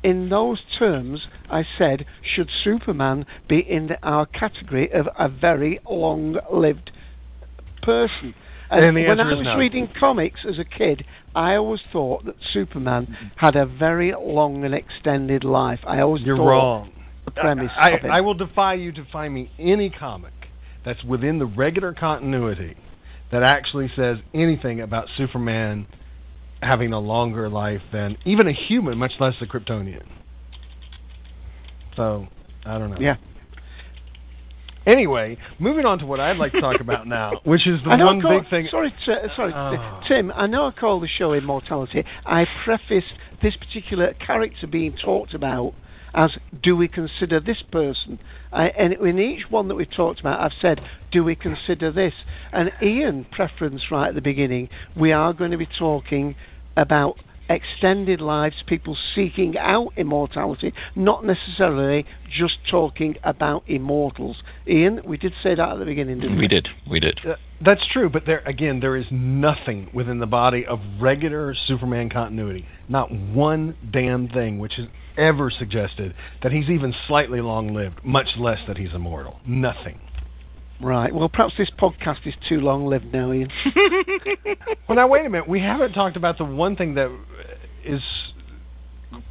in 0.03 0.29
those 0.29 0.61
terms, 0.79 1.27
I 1.51 1.65
said, 1.77 2.07
should 2.23 2.49
Superman 2.63 3.27
be 3.49 3.59
in 3.59 3.91
our 4.03 4.27
category 4.27 4.91
of 4.93 5.09
a 5.19 5.29
very 5.29 5.81
long-lived 5.89 6.91
person? 7.83 8.35
And 8.71 8.97
the 8.97 9.07
when 9.07 9.21
I 9.21 9.33
was 9.33 9.45
no. 9.45 9.57
reading 9.57 9.89
comics 9.99 10.41
as 10.49 10.59
a 10.59 10.65
kid, 10.65 11.05
I 11.35 11.55
always 11.55 11.81
thought 11.93 12.27
that 12.27 12.35
Superman 12.53 13.17
had 13.37 13.57
a 13.57 13.67
very 13.67 14.13
long 14.13 14.65
and 14.65 14.75
extended 14.75 15.45
life. 15.45 15.81
I 15.87 16.01
always 16.01 16.23
You're 16.23 16.37
wrong. 16.37 16.93
The 17.25 17.31
premise 17.31 17.71
I, 17.79 17.91
it. 17.91 18.05
I 18.05 18.21
will 18.21 18.35
defy 18.35 18.75
you 18.75 18.93
to 18.93 19.07
find 19.13 19.35
me 19.35 19.51
any 19.59 19.91
comic 19.91 20.33
that's 20.85 21.03
within 21.05 21.39
the 21.39 21.47
regular 21.47 21.93
continuity 21.93 22.75
that 23.31 23.43
actually 23.43 23.91
says 23.95 24.17
anything 24.35 24.81
about 24.81 25.07
Superman 25.17 25.87
having 26.63 26.93
a 26.93 26.99
longer 26.99 27.49
life 27.49 27.83
than 27.93 28.17
even 28.25 28.49
a 28.49 28.53
human, 28.53 28.99
much 28.99 29.13
less 29.21 29.35
a 29.41 29.47
Kryptonian. 29.47 30.07
So, 31.97 32.27
I 32.65 32.79
don't 32.79 32.91
know. 32.91 32.97
Yeah. 33.01 33.17
Anyway, 34.89 35.37
moving 35.59 35.85
on 35.85 35.99
to 35.99 36.07
what 36.07 36.19
I'd 36.19 36.39
like 36.39 36.53
to 36.53 36.61
talk 36.61 36.81
about 36.81 37.07
now, 37.07 37.33
which 37.45 37.67
is 37.67 37.79
the 37.85 37.91
I 37.91 37.97
know 37.97 38.05
I 38.09 38.13
one 38.15 38.23
call- 38.23 38.41
big 38.41 38.49
thing. 38.51 38.69
Sorry, 38.71 38.91
t- 39.05 39.15
sorry, 39.37 39.53
Oh. 39.55 40.01
Tim. 40.09 40.33
I 40.35 40.47
know 40.47 40.67
I 40.67 40.71
call 40.71 40.99
the 41.01 41.09
show 41.09 41.33
Immortality. 41.35 42.05
I 42.25 42.47
prefaced 42.65 43.13
this 43.43 43.55
particular 43.57 44.15
character 44.15 44.67
being 44.67 44.97
talked 44.97 45.35
about 45.35 45.75
as 46.15 46.31
do 46.63 46.75
we 46.75 46.89
consider 46.89 47.39
this 47.39 47.63
person? 47.71 48.19
I, 48.51 48.69
and 48.69 48.95
in 48.95 49.19
each 49.19 49.51
one 49.51 49.69
that 49.69 49.75
we've 49.75 49.95
talked 49.95 50.21
about, 50.21 50.41
I've 50.41 50.57
said, 50.61 50.81
do 51.13 51.23
we 51.23 51.37
consider 51.37 51.93
this? 51.93 52.15
And 52.51 52.71
Ian 52.83 53.27
preference 53.31 53.83
right 53.91 54.09
at 54.09 54.15
the 54.15 54.23
beginning, 54.23 54.71
we 54.97 55.13
are 55.13 55.35
going 55.35 55.51
to 55.51 55.59
be 55.59 55.69
talking 55.79 56.35
about 56.79 57.17
extended 57.49 58.21
lives, 58.21 58.57
people 58.67 58.97
seeking 59.15 59.57
out 59.59 59.93
immortality, 59.97 60.73
not 60.95 61.25
necessarily 61.25 62.05
just 62.31 62.55
talking 62.71 63.17
about 63.25 63.65
immortals. 63.67 64.37
Ian, 64.67 65.01
we 65.05 65.17
did 65.17 65.33
say 65.43 65.55
that 65.55 65.69
at 65.69 65.79
the 65.79 65.85
beginning, 65.85 66.21
didn't 66.21 66.37
we? 66.37 66.43
We 66.43 66.49
did. 66.49 66.69
We 66.89 67.01
did. 67.01 67.21
Uh, 67.27 67.35
that's 67.65 67.87
true, 67.93 68.09
but 68.09 68.25
there 68.27 68.41
again, 68.47 68.81
there 68.81 68.97
is 68.97 69.07
nothing 69.11 69.91
within 69.93 70.19
the 70.19 70.27
body 70.27 70.65
of 70.67 70.79
regular 71.01 71.55
Superman 71.67 72.09
continuity. 72.11 72.67
Not 72.89 73.11
one 73.11 73.77
damn 73.93 74.29
thing 74.29 74.59
which 74.59 74.79
is 74.79 74.87
ever 75.17 75.51
suggested 75.51 76.15
that 76.43 76.53
he's 76.53 76.69
even 76.69 76.95
slightly 77.09 77.41
long-lived, 77.41 78.05
much 78.05 78.29
less 78.39 78.59
that 78.69 78.77
he's 78.77 78.95
immortal. 78.95 79.41
Nothing. 79.47 80.01
Right. 80.81 81.13
Well, 81.13 81.29
perhaps 81.29 81.55
this 81.59 81.71
podcast 81.71 82.27
is 82.27 82.35
too 82.49 82.61
long 82.61 82.87
lived 82.87 83.13
now, 83.13 83.33
Ian. 83.33 83.51
Well, 84.89 84.97
now 84.97 85.07
wait 85.07 85.27
a 85.27 85.29
minute. 85.29 85.47
We 85.47 85.61
haven't 85.61 85.93
talked 85.93 86.17
about 86.17 86.39
the 86.39 86.47
one 86.47 86.75
thing 86.75 86.95
that 86.95 87.15
is 87.85 88.01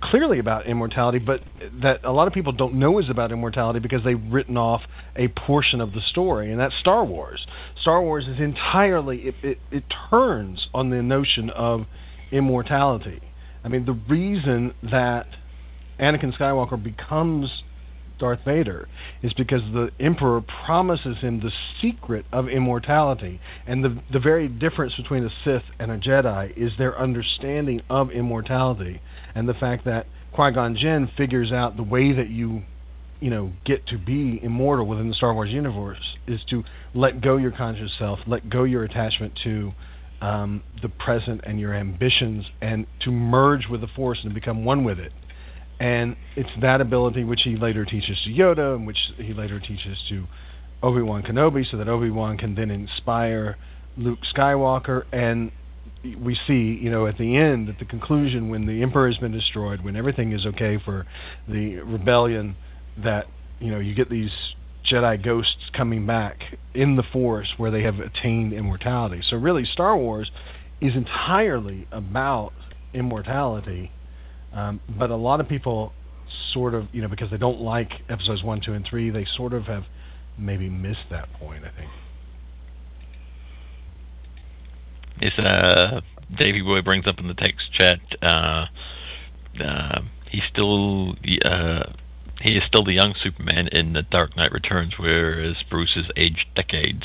clearly 0.02 0.38
about 0.38 0.68
immortality, 0.68 1.18
but 1.18 1.41
that 1.82 2.03
a 2.03 2.11
lot 2.11 2.28
of 2.28 2.34
people 2.34 2.52
don't 2.52 2.76
know 2.76 2.99
is 2.99 3.10
about 3.10 3.32
immortality 3.32 3.80
because 3.80 4.03
they've 4.03 4.22
written 4.32 4.56
off 4.56 4.82
a 5.15 5.30
portion 5.30 5.82
of 5.82 5.94
the 5.94 6.02
story, 6.11 6.52
and 6.52 6.60
that's 6.60 6.76
Star 6.80 7.03
Wars. 7.03 7.48
Star 7.82 8.03
Wars 8.03 8.28
is 8.28 8.40
entirely 8.40 9.18
it, 9.30 9.36
it, 9.41 9.57
it 9.72 9.84
turns 10.11 10.68
on 10.76 10.91
the 10.91 11.02
notion 11.02 11.49
of 11.49 11.86
immortality. 12.32 13.22
I 13.64 13.69
mean, 13.69 13.86
the 13.86 13.99
reason 14.07 14.76
that 14.84 15.26
Anakin 15.99 16.38
Skywalker 16.38 16.82
becomes 16.82 17.49
Darth 18.19 18.39
Vader 18.45 18.88
is 19.22 19.34
because 19.34 19.61
the 19.73 19.89
Emperor 19.99 20.41
promises 20.65 21.18
him 21.22 21.39
the 21.39 21.52
secret 21.81 22.26
of 22.31 22.48
immortality, 22.49 23.39
and 23.65 23.84
the 23.84 24.02
the 24.11 24.19
very 24.19 24.48
difference 24.48 24.94
between 24.95 25.23
a 25.23 25.30
Sith 25.44 25.64
and 25.80 25.91
a 25.91 25.98
Jedi 25.98 26.56
is 26.57 26.72
their 26.77 26.99
understanding 26.99 27.81
of 27.89 28.11
immortality, 28.11 29.02
and 29.35 29.48
the 29.48 29.53
fact 29.53 29.85
that 29.85 30.07
Qui 30.34 30.52
Gon 30.52 30.76
Jinn 30.76 31.10
figures 31.18 31.52
out 31.52 31.77
the 31.77 31.84
way 31.84 32.11
that 32.14 32.30
you 32.30 32.64
you 33.19 33.30
know 33.30 33.52
get 33.65 33.85
to 33.88 33.98
be 33.98 34.39
immortal 34.44 34.85
within 34.85 35.10
the 35.10 35.15
Star 35.15 35.34
Wars 35.34 35.49
universe 35.52 36.18
is 36.27 36.39
to 36.49 36.64
let 36.94 37.22
go 37.22 37.38
your 37.38 37.52
conscious 37.52 37.91
self, 37.98 38.19
let 38.27 38.49
go 38.49 38.64
your 38.64 38.84
attachment 38.84 39.34
to 39.44 39.72
um, 40.22 40.64
the 40.81 40.89
present 40.89 41.41
and 41.45 41.60
your 41.60 41.73
ambitions, 41.73 42.45
and 42.61 42.88
to 43.02 43.11
merge 43.11 43.68
with 43.69 43.81
the 43.81 43.88
Force 43.95 44.19
and 44.23 44.34
become 44.34 44.65
one 44.65 44.84
with 44.84 44.99
it. 44.99 45.11
And 45.80 46.16
it's 46.36 46.49
that 46.62 46.82
ability 46.82 47.24
which 47.24 47.41
he 47.44 47.56
later 47.56 47.86
teaches 47.86 48.18
to 48.24 48.30
Yoda, 48.32 48.76
and 48.76 48.88
which 48.88 48.98
he 49.18 49.34
later 49.34 49.60
teaches 49.60 49.98
to 50.10 50.26
Obi 50.82 51.02
Wan 51.02 51.24
Kenobi, 51.24 51.70
so 51.70 51.78
that 51.78 51.88
Obi 51.88 52.10
Wan 52.10 52.38
can 52.38 52.56
then 52.56 52.72
inspire 52.72 53.58
Luke 53.95 54.20
Skywalker. 54.36 55.04
And 55.12 55.52
we 56.04 56.36
see, 56.48 56.80
you 56.82 56.90
know, 56.90 57.06
at 57.08 57.18
the 57.18 57.36
end, 57.38 57.70
at 57.70 57.80
the 57.80 57.86
conclusion, 57.86 58.49
when 58.49 58.66
the 58.66 58.82
Emperor 58.82 59.08
has 59.08 59.18
been 59.18 59.32
destroyed, 59.32 59.84
when 59.84 59.95
everything 59.95 60.32
is 60.32 60.45
okay 60.45 60.80
for 60.84 61.06
the 61.48 61.78
rebellion, 61.78 62.56
that 63.04 63.26
you 63.60 63.72
know 63.72 63.80
you 63.80 63.94
get 63.94 64.10
these 64.10 64.32
Jedi 64.91 65.24
ghosts 65.24 65.70
coming 65.76 66.08
back 66.08 66.40
in 66.74 66.95
the 66.95 67.04
Force 67.12 67.54
where 67.58 67.72
they 67.72 67.84
have 67.84 67.99
attained 67.99 68.54
immortality. 68.54 69.22
So 69.30 69.36
really, 69.38 69.66
Star 69.66 69.98
Wars 69.98 70.32
is 70.80 70.94
entirely 70.95 71.88
about 71.91 72.54
immortality, 72.94 73.91
um, 74.57 74.79
but 74.97 75.11
a 75.11 75.15
lot 75.15 75.39
of 75.39 75.47
people 75.47 75.93
sort 76.51 76.73
of, 76.73 76.88
you 76.91 77.01
know, 77.01 77.07
because 77.07 77.29
they 77.29 77.38
don't 77.38 77.61
like 77.61 77.91
episodes 78.09 78.43
one, 78.43 78.59
two, 78.59 78.73
and 78.73 78.85
three, 78.89 79.11
they 79.11 79.25
sort 79.35 79.53
of 79.53 79.63
have 79.65 79.84
maybe 80.38 80.67
missed 80.67 81.05
that 81.11 81.31
point. 81.34 81.63
I 81.63 81.69
think. 81.77 81.91
Yes, 85.21 85.34
uh, 85.38 86.01
Davey 86.38 86.61
Boy 86.61 86.81
brings 86.81 87.05
up 87.05 87.19
in 87.19 87.27
the 87.27 87.35
text 87.35 87.71
chat. 87.73 87.99
Uh, 88.21 88.65
uh, 89.63 90.01
he's 90.31 90.43
still 90.51 91.11
uh, 91.45 91.84
he 92.41 92.53
is 92.53 92.63
still 92.67 92.84
the 92.84 92.93
young 92.93 93.13
Superman 93.21 93.67
in 93.67 93.93
The 93.93 94.03
Dark 94.03 94.35
Knight 94.35 94.51
Returns, 94.51 94.93
whereas 94.97 95.55
Bruce 95.69 95.95
is 95.95 96.05
aged 96.15 96.45
decades. 96.55 97.03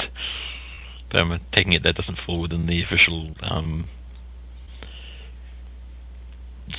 But 1.10 1.20
I'm 1.20 1.40
taking 1.54 1.74
it 1.74 1.82
that 1.82 1.96
doesn't 1.96 2.18
fall 2.24 2.40
within 2.40 2.66
the 2.66 2.82
official 2.82 3.34
um, 3.42 3.88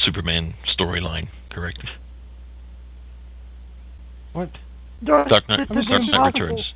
Superman 0.06 0.54
storyline, 0.78 1.30
correct? 1.52 1.80
What? 4.34 4.50
Dark, 5.04 5.30
Dark 5.30 5.50
Knight, 5.50 5.68
Dark 5.68 5.86
Dark 5.88 6.02
Knight 6.04 6.34
Returns. 6.34 6.74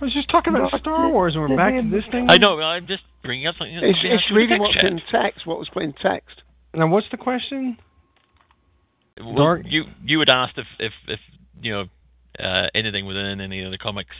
I 0.00 0.04
was 0.04 0.12
just 0.12 0.28
talking 0.28 0.54
about 0.54 0.78
Star 0.80 1.10
Wars, 1.10 1.34
and 1.34 1.42
we're 1.42 1.56
back 1.56 1.74
to 1.80 1.88
this 1.88 2.04
thing. 2.10 2.26
I 2.28 2.36
know. 2.36 2.60
I'm 2.60 2.86
just 2.86 3.04
bringing 3.22 3.46
up 3.46 3.54
something. 3.56 3.76
It's, 3.76 3.98
something 3.98 4.10
it's 4.12 4.22
else 4.24 4.32
reading 4.36 4.60
what's 4.60 4.74
chat. 4.74 4.84
in 4.86 5.00
text. 5.10 5.46
What 5.46 5.58
was 5.58 5.68
put 5.68 5.84
in 5.84 5.92
text? 5.92 6.42
Now, 6.74 6.88
what's 6.88 7.06
the 7.10 7.16
question? 7.16 7.78
Well, 9.18 9.34
Dark- 9.34 9.62
You 9.66 9.84
you 10.04 10.18
had 10.18 10.28
asked 10.28 10.58
if 10.58 10.66
if, 10.80 10.92
if 11.06 11.20
you 11.60 11.72
know 11.72 11.84
uh, 12.44 12.66
anything 12.74 13.06
within 13.06 13.40
any 13.40 13.62
of 13.62 13.70
the 13.70 13.78
comics, 13.78 14.16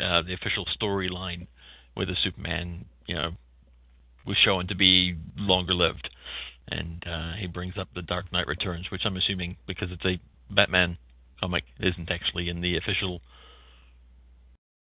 uh, 0.00 0.22
the 0.22 0.34
official 0.34 0.66
storyline 0.66 1.46
with 1.96 2.08
the 2.08 2.16
Superman, 2.22 2.84
you 3.06 3.14
know, 3.14 3.30
was 4.26 4.36
shown 4.36 4.66
to 4.66 4.74
be 4.74 5.14
longer 5.36 5.74
lived, 5.74 6.10
and 6.68 7.04
uh, 7.06 7.32
he 7.38 7.46
brings 7.46 7.76
up 7.78 7.88
the 7.94 8.02
Dark 8.02 8.32
Knight 8.32 8.46
Returns, 8.46 8.90
which 8.90 9.02
I'm 9.04 9.16
assuming 9.16 9.56
because 9.66 9.88
it's 9.90 10.04
a 10.04 10.18
Batman 10.54 10.96
comic 11.40 11.64
isn't 11.80 12.10
actually 12.10 12.48
in 12.48 12.60
the 12.60 12.76
official. 12.76 13.20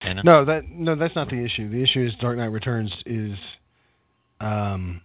canon. 0.01 0.23
No, 0.25 0.45
that 0.45 0.67
no, 0.69 0.95
that's 0.95 1.15
not 1.15 1.29
the 1.29 1.43
issue. 1.43 1.69
The 1.69 1.81
issue 1.81 2.05
is 2.05 2.13
Dark 2.21 2.37
Knight 2.37 2.45
Returns 2.45 2.91
is, 3.05 3.37
um, 4.39 5.01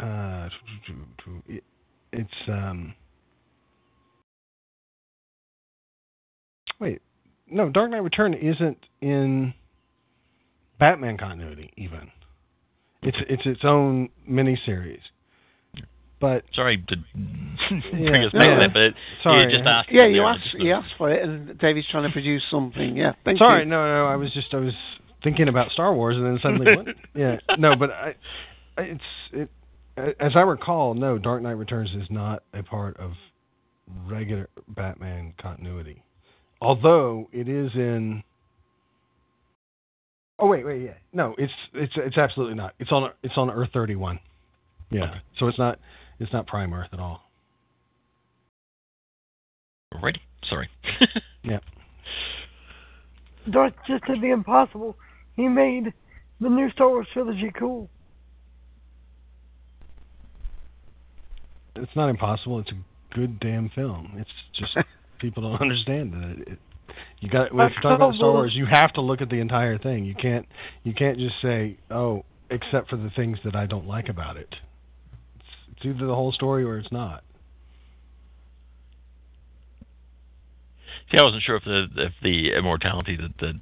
uh, 0.00 0.48
it- 1.48 1.64
it's 2.12 2.48
um. 2.48 2.94
Wait, 6.80 7.00
no, 7.48 7.68
Dark 7.70 7.90
Knight 7.90 8.02
Return 8.02 8.34
isn't 8.34 8.78
in 9.00 9.54
Batman 10.78 11.16
continuity 11.16 11.72
even. 11.76 12.10
It's 13.02 13.16
it's 13.28 13.42
its 13.46 13.60
own 13.64 14.08
miniseries. 14.28 15.00
But 16.24 16.44
sorry 16.54 16.78
to 16.88 16.96
Yeah. 17.92 18.08
bring 18.08 18.24
us 18.24 18.32
back 18.32 18.42
to 18.42 18.56
that, 18.60 18.72
but 18.72 18.94
Sorry, 19.22 19.44
you 19.44 19.50
just 19.50 19.66
I- 19.66 19.70
asked. 19.80 19.90
Yeah, 19.92 20.06
you 20.06 20.22
asked 20.22 20.42
just- 20.44 20.54
you 20.54 20.72
asked 20.72 20.94
for 20.96 21.10
it, 21.10 21.22
and 21.22 21.58
David's 21.58 21.86
trying 21.88 22.04
to 22.04 22.10
produce 22.12 22.42
something. 22.50 22.96
Yeah, 22.96 23.12
thank 23.26 23.36
Sorry, 23.36 23.60
you. 23.64 23.66
no, 23.66 23.84
no. 23.84 24.06
I 24.06 24.16
was 24.16 24.32
just 24.32 24.54
I 24.54 24.56
was 24.56 24.72
thinking 25.22 25.48
about 25.48 25.70
Star 25.72 25.92
Wars, 25.92 26.16
and 26.16 26.24
then 26.24 26.38
suddenly, 26.40 26.76
what? 26.76 26.86
yeah, 27.14 27.36
no, 27.58 27.76
but 27.76 27.90
I, 27.90 28.14
I- 28.78 28.82
it's 28.82 29.04
it. 29.32 29.50
As 30.18 30.34
I 30.34 30.40
recall, 30.40 30.94
no, 30.94 31.18
Dark 31.18 31.42
Knight 31.42 31.58
Returns 31.58 31.90
is 31.94 32.10
not 32.10 32.42
a 32.54 32.62
part 32.62 32.96
of 32.96 33.12
regular 34.06 34.48
Batman 34.66 35.34
continuity, 35.36 36.02
although 36.62 37.28
it 37.32 37.50
is 37.50 37.70
in. 37.74 38.22
Oh 40.38 40.46
wait, 40.46 40.64
wait, 40.64 40.80
yeah, 40.84 40.94
no, 41.12 41.34
it's 41.36 41.52
it's 41.74 41.92
it's 41.98 42.16
absolutely 42.16 42.54
not. 42.54 42.72
It's 42.78 42.90
on 42.92 43.10
it's 43.22 43.36
on 43.36 43.50
Earth 43.50 43.68
thirty 43.74 43.94
one. 43.94 44.20
Yeah, 44.90 45.18
so 45.38 45.48
it's 45.48 45.58
not 45.58 45.78
it's 46.24 46.32
not 46.32 46.46
Prime 46.46 46.72
Earth 46.72 46.88
at 46.92 46.98
all. 46.98 47.20
Alrighty, 49.94 50.20
sorry. 50.48 50.68
Yeah. 51.46 51.58
Darth 53.50 53.74
just 53.86 54.02
did 54.06 54.22
the 54.22 54.30
impossible. 54.30 54.96
He 55.36 55.46
made 55.46 55.92
the 56.40 56.48
new 56.48 56.70
Star 56.70 56.88
Wars 56.88 57.06
trilogy 57.12 57.52
cool. 57.54 57.90
It's 61.76 61.94
not 61.94 62.08
impossible. 62.08 62.60
It's 62.60 62.70
a 62.70 63.14
good 63.14 63.38
damn 63.40 63.68
film. 63.74 64.14
It's 64.16 64.30
just 64.58 64.74
people 65.20 65.42
don't 65.42 65.60
understand 65.60 66.14
that. 66.14 66.52
It, 66.52 66.58
you 67.20 67.28
got 67.28 67.48
if 67.48 67.52
you 67.52 67.82
talk 67.82 67.96
about 67.96 68.14
Star 68.14 68.32
Wars, 68.32 68.52
you 68.54 68.64
have 68.64 68.94
to 68.94 69.02
look 69.02 69.20
at 69.20 69.28
the 69.28 69.40
entire 69.40 69.76
thing. 69.76 70.06
You 70.06 70.14
can't 70.14 70.46
you 70.82 70.94
can't 70.94 71.18
just 71.18 71.34
say, 71.42 71.76
"Oh, 71.90 72.24
except 72.48 72.88
for 72.88 72.96
the 72.96 73.10
things 73.14 73.38
that 73.44 73.54
I 73.54 73.66
don't 73.66 73.86
like 73.86 74.08
about 74.08 74.38
it." 74.38 74.48
It's, 75.76 75.84
either 75.84 76.06
the 76.06 76.14
whole 76.14 76.32
story 76.32 76.64
or 76.64 76.78
it's 76.78 76.92
not. 76.92 77.24
See, 81.10 81.18
I 81.18 81.22
wasn't 81.22 81.42
sure 81.42 81.56
if 81.56 81.64
the 81.64 81.86
if 81.96 82.12
the 82.22 82.52
immortality 82.56 83.16
that 83.16 83.38
the 83.38 83.52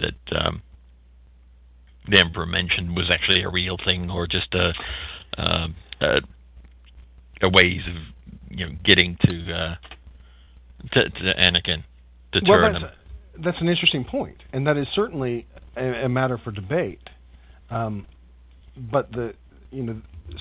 that 0.00 0.40
um, 0.40 0.62
the 2.08 2.20
emperor 2.24 2.46
mentioned 2.46 2.96
was 2.96 3.10
actually 3.10 3.42
a 3.42 3.48
real 3.48 3.76
thing 3.84 4.10
or 4.10 4.26
just 4.26 4.54
a 4.54 4.72
uh, 5.36 5.68
a, 6.00 6.20
a 7.42 7.48
ways 7.48 7.82
of 7.86 8.56
you 8.56 8.66
know 8.66 8.72
getting 8.84 9.16
to 9.22 9.52
uh, 9.52 9.74
to, 10.92 11.10
to 11.10 11.34
Anakin 11.34 11.84
to 12.32 12.40
well, 12.46 12.60
turn 12.60 12.72
that's, 12.72 12.84
him. 12.84 13.42
that's 13.44 13.60
an 13.60 13.68
interesting 13.68 14.04
point, 14.04 14.38
and 14.52 14.66
that 14.66 14.76
is 14.76 14.86
certainly 14.94 15.46
a, 15.76 16.04
a 16.04 16.08
matter 16.08 16.38
for 16.38 16.50
debate. 16.50 17.00
Um, 17.70 18.06
but 18.90 19.12
the 19.12 19.34
you 19.70 19.82
know 19.82 20.00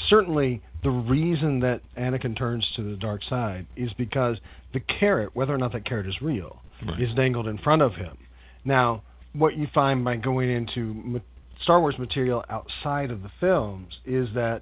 certainly 0.09 0.61
the 0.87 0.91
reason 0.91 1.59
that 1.59 1.81
Anakin 1.97 2.37
turns 2.37 2.65
to 2.77 2.81
the 2.81 2.95
dark 2.95 3.21
side 3.29 3.67
is 3.75 3.91
because 3.97 4.37
the 4.73 4.79
carrot, 4.79 5.35
whether 5.35 5.53
or 5.53 5.57
not 5.57 5.73
that 5.73 5.83
carrot 5.85 6.07
is 6.07 6.15
real, 6.21 6.61
Right. 6.87 7.01
is 7.01 7.13
dangled 7.13 7.49
in 7.49 7.57
front 7.57 7.81
of 7.81 7.95
him. 7.95 8.17
Now, 8.63 9.01
what 9.33 9.57
you 9.57 9.67
find 9.73 10.05
by 10.05 10.15
going 10.15 10.49
into 10.49 11.19
Star 11.61 11.81
Wars 11.81 11.99
material 11.99 12.45
outside 12.49 13.11
of 13.11 13.21
the 13.21 13.29
films 13.41 13.99
is 14.05 14.29
that 14.33 14.61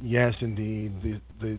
yes, 0.00 0.32
indeed, 0.40 1.02
the 1.02 1.20
the 1.42 1.58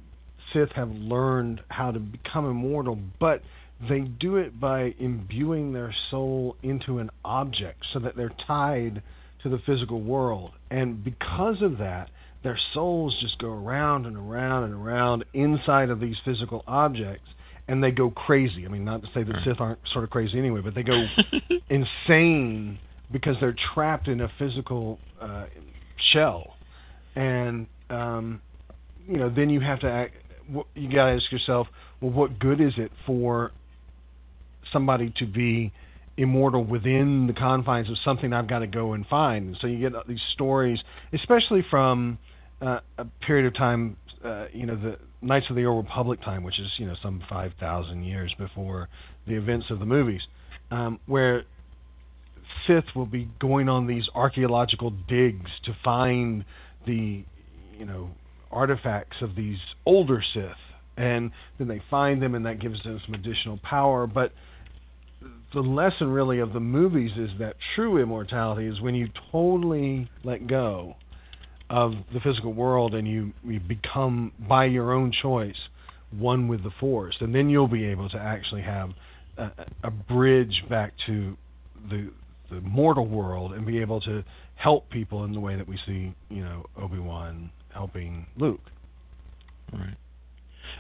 Sith 0.52 0.72
have 0.72 0.89
learned 0.89 1.61
how 1.68 1.91
to 1.91 1.99
become 1.99 2.49
immortal, 2.49 2.98
but 3.19 3.44
they 3.88 3.99
do 3.99 4.38
it 4.38 4.60
by 4.60 4.95
imbuing 4.98 5.73
their 5.73 5.94
soul 6.10 6.56
into 6.64 6.98
an 6.98 7.11
object 7.23 7.85
so 7.94 7.99
that 7.99 8.15
they're 8.15 8.34
tied 8.48 9.03
to 9.44 9.49
the 9.49 9.60
physical 9.60 10.02
world. 10.02 10.53
And 10.72 11.03
because 11.03 11.61
of 11.61 11.77
that, 11.77 12.10
their 12.43 12.59
souls 12.73 13.15
just 13.22 13.38
go 13.39 13.49
around 13.49 14.05
and 14.05 14.15
around 14.15 14.65
and 14.65 14.73
around 14.73 15.26
inside 15.34 15.89
of 15.89 15.99
these 15.99 16.15
physical 16.23 16.64
objects 16.68 17.27
and 17.68 17.84
they 17.84 17.91
go 17.91 18.09
crazy. 18.09 18.65
I 18.65 18.69
mean, 18.69 18.85
not 18.85 19.01
to 19.01 19.07
say 19.14 19.23
that 19.23 19.35
Sith 19.43 19.59
aren't 19.59 19.80
sort 19.91 20.03
of 20.03 20.09
crazy 20.09 20.39
anyway, 20.39 20.61
but 20.61 20.73
they 20.73 20.84
go 20.84 21.05
insane 21.69 22.80
because 23.11 23.35
they're 23.41 23.55
trapped 23.73 24.07
in 24.07 24.22
a 24.22 24.31
physical 24.39 24.99
uh, 25.22 25.45
shell. 26.14 26.55
And 27.15 27.68
um, 27.89 28.41
you 29.07 29.18
know, 29.18 29.30
then 29.34 29.49
you 29.49 29.59
have 29.61 29.80
to 29.81 29.89
act, 29.89 30.15
you 30.76 30.89
got 30.89 31.07
to 31.07 31.11
ask 31.14 31.31
yourself, 31.31 31.68
well, 32.01 32.11
what 32.11 32.39
good 32.39 32.61
is 32.61 32.73
it 32.77 32.91
for 33.05 33.51
somebody 34.72 35.14
to 35.18 35.26
be 35.26 35.72
immortal 36.18 36.64
within 36.64 37.27
the 37.27 37.34
confines 37.34 37.89
of 37.89 37.98
something 38.03 38.34
I've 38.34 38.48
got 38.48 38.60
to 38.60 38.68
go 38.68 38.94
and 38.94 39.06
find? 39.07 39.48
And 39.48 39.57
so 39.61 39.68
you 39.68 39.80
get 39.80 40.07
these 40.07 40.22
stories, 40.34 40.80
especially 41.14 41.65
from 41.69 42.18
uh, 42.61 42.80
a 42.98 43.06
period 43.26 43.45
of 43.45 43.56
time, 43.56 43.98
uh, 44.23 44.45
you 44.52 44.65
know, 44.65 44.76
the 44.76 44.98
Knights 45.22 45.48
of 45.49 45.56
the 45.56 45.65
Old 45.65 45.85
Republic 45.85 46.22
time, 46.22 46.44
which 46.44 46.60
is 46.60 46.68
you 46.77 46.85
know 46.85 46.95
some 47.02 47.23
five 47.30 47.52
thousand 47.60 48.03
years 48.03 48.34
before 48.38 48.88
the 49.27 49.34
events 49.34 49.65
of 49.72 49.80
the 49.80 49.85
movies, 49.85 50.22
um, 50.69 50.99
where 51.07 51.44
Sith 52.65 52.85
will 52.95 53.07
be 53.07 53.27
going 53.39 53.68
on 53.68 53.88
these 53.88 54.07
archaeological 54.14 54.91
digs 55.07 55.49
to 55.65 55.76
find 55.84 56.45
the 56.85 57.23
you 57.77 57.85
know 57.85 58.11
artifacts 58.52 59.18
of 59.22 59.35
these 59.35 59.57
older 59.85 60.23
Sith, 60.34 60.52
and 60.98 61.31
then 61.57 61.68
they 61.68 61.81
find 61.89 62.22
them, 62.22 62.35
and 62.35 62.45
that 62.45 62.60
gives 62.60 62.81
them 62.84 63.02
some 63.06 63.15
additional 63.15 63.60
power. 63.64 64.06
But 64.06 64.34
the 65.53 65.60
lesson 65.61 66.10
really 66.10 66.39
of 66.39 66.53
the 66.53 66.60
movies 66.60 67.11
is 67.18 67.30
that 67.39 67.56
true 67.76 68.02
immortality 68.02 68.68
is 68.68 68.81
when 68.81 68.95
you 68.95 69.10
totally 69.31 70.10
let 70.23 70.48
go 70.48 70.95
of 71.69 71.94
the 72.14 72.19
physical 72.19 72.53
world 72.53 72.94
and 72.94 73.07
you, 73.07 73.34
you 73.44 73.60
become 73.60 74.31
by 74.48 74.65
your 74.65 74.94
own 74.94 75.11
choice 75.11 75.56
one 76.11 76.48
with 76.48 76.64
the 76.64 76.72
force. 76.80 77.15
And 77.19 77.34
then 77.34 77.49
you'll 77.49 77.68
be 77.68 77.85
able 77.85 78.10
to 78.10 78.18
actually 78.18 78.61
have 78.61 78.91
a, 79.38 79.52
a 79.84 79.91
bridge 79.91 80.64
back 80.69 80.94
to 81.07 81.38
the 81.89 82.11
the 82.49 82.61
mortal 82.61 83.06
world 83.06 83.52
and 83.52 83.65
be 83.65 83.80
able 83.80 83.99
to 83.99 84.23
help 84.56 84.89
people 84.89 85.26
in 85.26 85.34
the 85.34 85.39
way 85.39 85.57
that 85.57 85.68
we 85.68 85.77
see 85.85 86.14
you 86.30 86.41
know 86.41 86.64
Obi-Wan 86.81 87.49
helping 87.73 88.26
Luke. 88.38 88.61
Right 89.73 89.98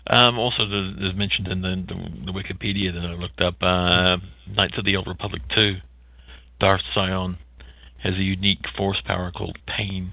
um, 0.09 0.37
also, 0.37 0.67
there's 0.67 1.15
mentioned 1.15 1.47
in 1.47 1.61
the, 1.61 1.83
the, 1.87 2.25
the, 2.25 2.31
Wikipedia 2.31 2.93
that 2.93 3.01
I 3.01 3.13
looked 3.13 3.41
up, 3.41 3.55
uh, 3.61 4.17
Knights 4.47 4.77
of 4.77 4.85
the 4.85 4.95
Old 4.95 5.07
Republic 5.07 5.41
2, 5.53 5.77
Darth 6.59 6.81
Sion 6.93 7.37
has 8.03 8.13
a 8.15 8.23
unique 8.23 8.65
force 8.75 9.01
power 9.05 9.31
called 9.31 9.57
Pain, 9.67 10.11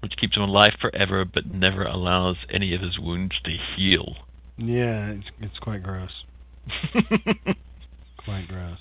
which 0.00 0.16
keeps 0.16 0.36
him 0.36 0.42
alive 0.42 0.74
forever 0.80 1.24
but 1.24 1.46
never 1.46 1.84
allows 1.84 2.36
any 2.52 2.74
of 2.74 2.80
his 2.80 2.98
wounds 2.98 3.34
to 3.44 3.56
heal. 3.76 4.16
Yeah, 4.56 5.10
it's, 5.10 5.26
it's 5.40 5.58
quite 5.58 5.82
gross. 5.82 6.24
quite 8.24 8.48
gross. 8.48 8.78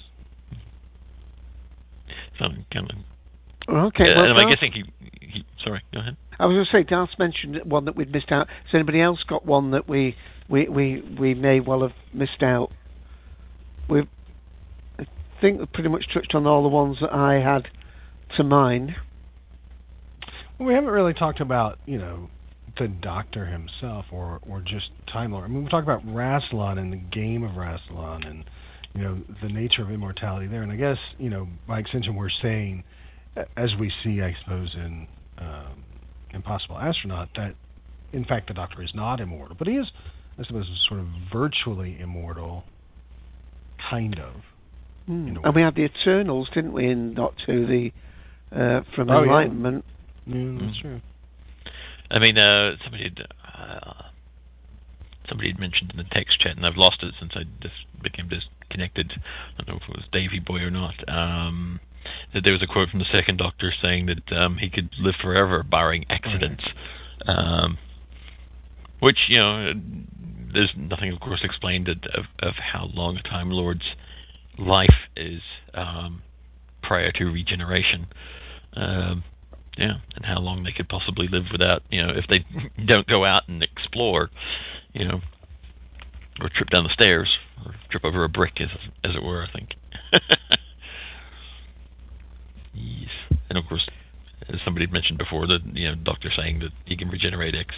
So 2.40 2.48
kind 2.72 2.92
of. 2.92 2.98
Okay. 3.68 4.06
Yeah, 4.08 4.16
well, 4.16 4.26
and 4.26 4.34
I'm 4.34 4.48
Darth, 4.48 4.54
guessing 4.54 4.72
he, 4.72 4.84
he. 5.22 5.46
Sorry, 5.64 5.82
go 5.94 6.00
ahead. 6.00 6.18
I 6.40 6.46
was 6.46 6.56
going 6.56 6.66
to 6.66 6.72
say, 6.72 6.84
Darth 6.84 7.18
mentioned 7.18 7.60
one 7.66 7.86
that 7.86 7.96
we'd 7.96 8.12
missed 8.12 8.32
out. 8.32 8.48
Has 8.48 8.74
anybody 8.74 9.02
else 9.02 9.24
got 9.28 9.46
one 9.46 9.72
that 9.72 9.88
we 9.88 10.16
we 10.50 10.68
we, 10.68 11.04
we 11.20 11.34
may 11.34 11.60
well 11.60 11.82
have 11.82 11.94
missed 12.14 12.44
out? 12.44 12.72
We've, 13.90 14.08
I 15.00 15.06
think 15.42 15.60
we've 15.60 15.72
pretty 15.72 15.90
much 15.90 16.06
touched 16.14 16.36
on 16.36 16.46
all 16.48 16.64
the 16.64 16.70
ones 16.70 16.98
that 17.02 17.14
I 17.14 17.36
had 17.36 17.68
to 18.38 18.44
mind. 18.44 18.96
Well, 20.58 20.68
we 20.68 20.74
haven't 20.74 20.90
really 20.90 21.14
talked 21.14 21.42
about, 21.42 21.80
you 21.86 21.98
know, 21.98 22.30
the 22.78 22.88
Doctor 22.88 23.46
himself 23.46 24.06
or 24.12 24.40
or 24.50 24.62
just 24.62 24.90
Time 25.12 25.32
Lord. 25.32 25.46
I 25.46 25.48
mean, 25.48 25.64
we 25.64 25.70
talked 25.70 25.88
about 25.88 26.06
Rassilon 26.06 26.78
and 26.78 26.92
the 26.92 26.98
game 26.98 27.44
of 27.44 27.52
Rassilon 27.52 28.28
and 28.28 28.44
you 28.94 29.02
know 29.02 29.22
the 29.42 29.50
nature 29.50 29.82
of 29.82 29.92
immortality 29.92 30.48
there. 30.48 30.64
And 30.64 30.72
I 30.72 30.76
guess 30.76 30.98
you 31.18 31.30
know 31.30 31.48
by 31.68 31.80
extension 31.80 32.16
we're 32.16 32.30
saying, 32.42 32.84
as 33.56 33.70
we 33.80 33.92
see, 34.04 34.22
I 34.22 34.36
suppose 34.44 34.74
in 34.76 35.08
um, 35.38 35.85
Impossible 36.36 36.78
Astronaut, 36.78 37.30
that 37.36 37.56
in 38.14 38.26
fact 38.26 38.48
the 38.48 38.54
Doctor 38.54 38.84
is 38.84 38.92
not 38.94 39.20
immortal, 39.20 39.56
but 39.58 39.68
he 39.68 39.76
is, 39.76 39.88
I 40.38 40.44
suppose, 40.44 40.68
sort 40.88 41.00
of 41.00 41.08
virtually 41.32 41.98
immortal, 42.00 42.64
kind 43.90 44.20
of. 44.20 44.34
Mm. 45.10 45.44
And 45.44 45.56
we 45.56 45.62
had 45.62 45.76
the 45.76 45.84
Eternals, 45.84 46.50
didn't 46.54 46.74
we, 46.74 46.90
in 46.90 47.14
Doctor 47.14 47.44
Who, 47.46 47.68
the 47.68 47.92
uh, 48.52 48.82
from 48.96 49.10
oh, 49.10 49.24
Enlightenment. 49.24 49.86
Yeah, 50.26 50.36
yeah 50.36 50.52
that's 50.60 50.78
mm. 50.78 50.82
true. 50.82 51.02
I 52.12 52.20
mean, 52.20 52.38
uh, 52.38 52.76
somebody 52.84 53.04
had, 53.06 53.28
uh, 53.44 54.04
somebody 55.28 55.50
had 55.50 55.60
mentioned 55.60 55.92
in 55.92 55.98
the 55.98 56.10
text 56.12 56.40
chat, 56.40 56.56
and 56.56 56.66
I've 56.66 56.78
lost 56.78 57.02
it 57.02 57.14
since 57.20 57.34
I 57.36 57.44
just 57.62 57.76
became 58.02 58.30
disconnected. 58.30 59.14
I 59.58 59.64
don't 59.64 59.76
know 59.76 59.82
if 59.84 59.90
it 59.90 59.96
was 59.96 60.06
Davy 60.12 60.40
Boy 60.40 60.60
or 60.60 60.70
not. 60.70 60.94
Um, 61.08 61.80
that 62.34 62.44
there 62.44 62.54
was 62.54 62.62
a 62.62 62.68
quote 62.68 62.90
from 62.90 63.00
the 63.00 63.06
Second 63.12 63.38
Doctor 63.38 63.74
saying 63.82 64.08
that 64.08 64.38
um, 64.38 64.58
he 64.58 64.70
could 64.70 64.90
live 65.00 65.16
forever, 65.22 65.64
barring 65.64 66.06
accidents. 66.10 66.64
Um, 67.28 67.78
which 69.00 69.18
you 69.28 69.38
know, 69.38 69.74
there's 70.54 70.72
nothing, 70.76 71.12
of 71.12 71.20
course, 71.20 71.42
explained 71.44 71.90
of, 71.90 72.26
of 72.40 72.54
how 72.56 72.90
long 72.94 73.18
a 73.18 73.22
Time 73.24 73.50
Lord's 73.50 73.86
life 74.58 74.96
is 75.16 75.42
um, 75.74 76.22
prior 76.82 77.12
to 77.12 77.26
regeneration. 77.26 78.08
Um, 78.74 79.24
yeah, 79.78 79.96
and 80.16 80.26
how 80.26 80.40
long 80.40 80.64
they 80.64 80.72
could 80.72 80.88
possibly 80.88 81.28
live 81.28 81.44
without, 81.52 81.84
you 81.90 82.02
know, 82.02 82.14
if 82.16 82.26
they 82.30 82.46
don't 82.86 83.08
go 83.08 83.26
out 83.26 83.44
and 83.48 83.62
explore, 83.62 84.30
you 84.94 85.06
know, 85.06 85.20
or 86.40 86.50
trip 86.50 86.70
down 86.70 86.84
the 86.84 86.94
stairs, 86.94 87.30
or 87.66 87.76
trip 87.90 88.06
over 88.06 88.24
a 88.24 88.30
brick, 88.30 88.60
as 88.60 88.70
as 89.04 89.16
it 89.16 89.24
were. 89.24 89.44
I 89.44 89.52
think. 89.52 89.76
yes, 92.76 93.40
and 93.50 93.58
of 93.58 93.66
course, 93.68 93.88
as 94.50 94.60
somebody 94.64 94.86
had 94.86 94.94
mentioned 94.94 95.18
before, 95.18 95.48
that 95.48 95.60
you 95.74 95.88
know, 95.88 95.96
doctor 95.96 96.30
saying 96.36 96.60
that 96.60 96.72
he 96.86 96.96
can 96.98 97.10
regenerate 97.10 97.56
X 97.56 97.74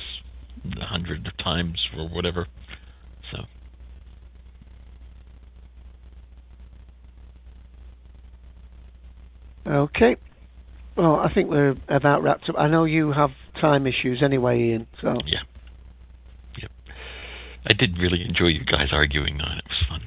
a 0.80 0.86
hundred 0.86 1.32
times 1.40 1.80
or 1.98 2.08
whatever. 2.08 2.48
So. 3.32 3.46
Okay. 9.68 10.16
Well, 10.96 11.18
I 11.18 11.32
think 11.32 11.50
we're 11.50 11.76
about 11.88 12.24
wrapped 12.24 12.50
up. 12.50 12.56
I 12.58 12.68
know 12.68 12.86
you 12.86 13.12
have 13.12 13.30
time 13.62 13.86
issues 13.86 14.24
anyway, 14.24 14.60
Ian. 14.60 14.88
So 15.02 15.20
yeah, 15.26 15.42
yep. 16.60 16.72
I 17.70 17.74
did 17.74 18.00
really 18.00 18.24
enjoy 18.26 18.48
you 18.48 18.64
guys 18.66 18.90
arguing 18.92 19.40
on 19.42 19.58
it. 19.60 19.64
It 19.66 19.70
was 19.70 19.86
fun. 19.88 20.02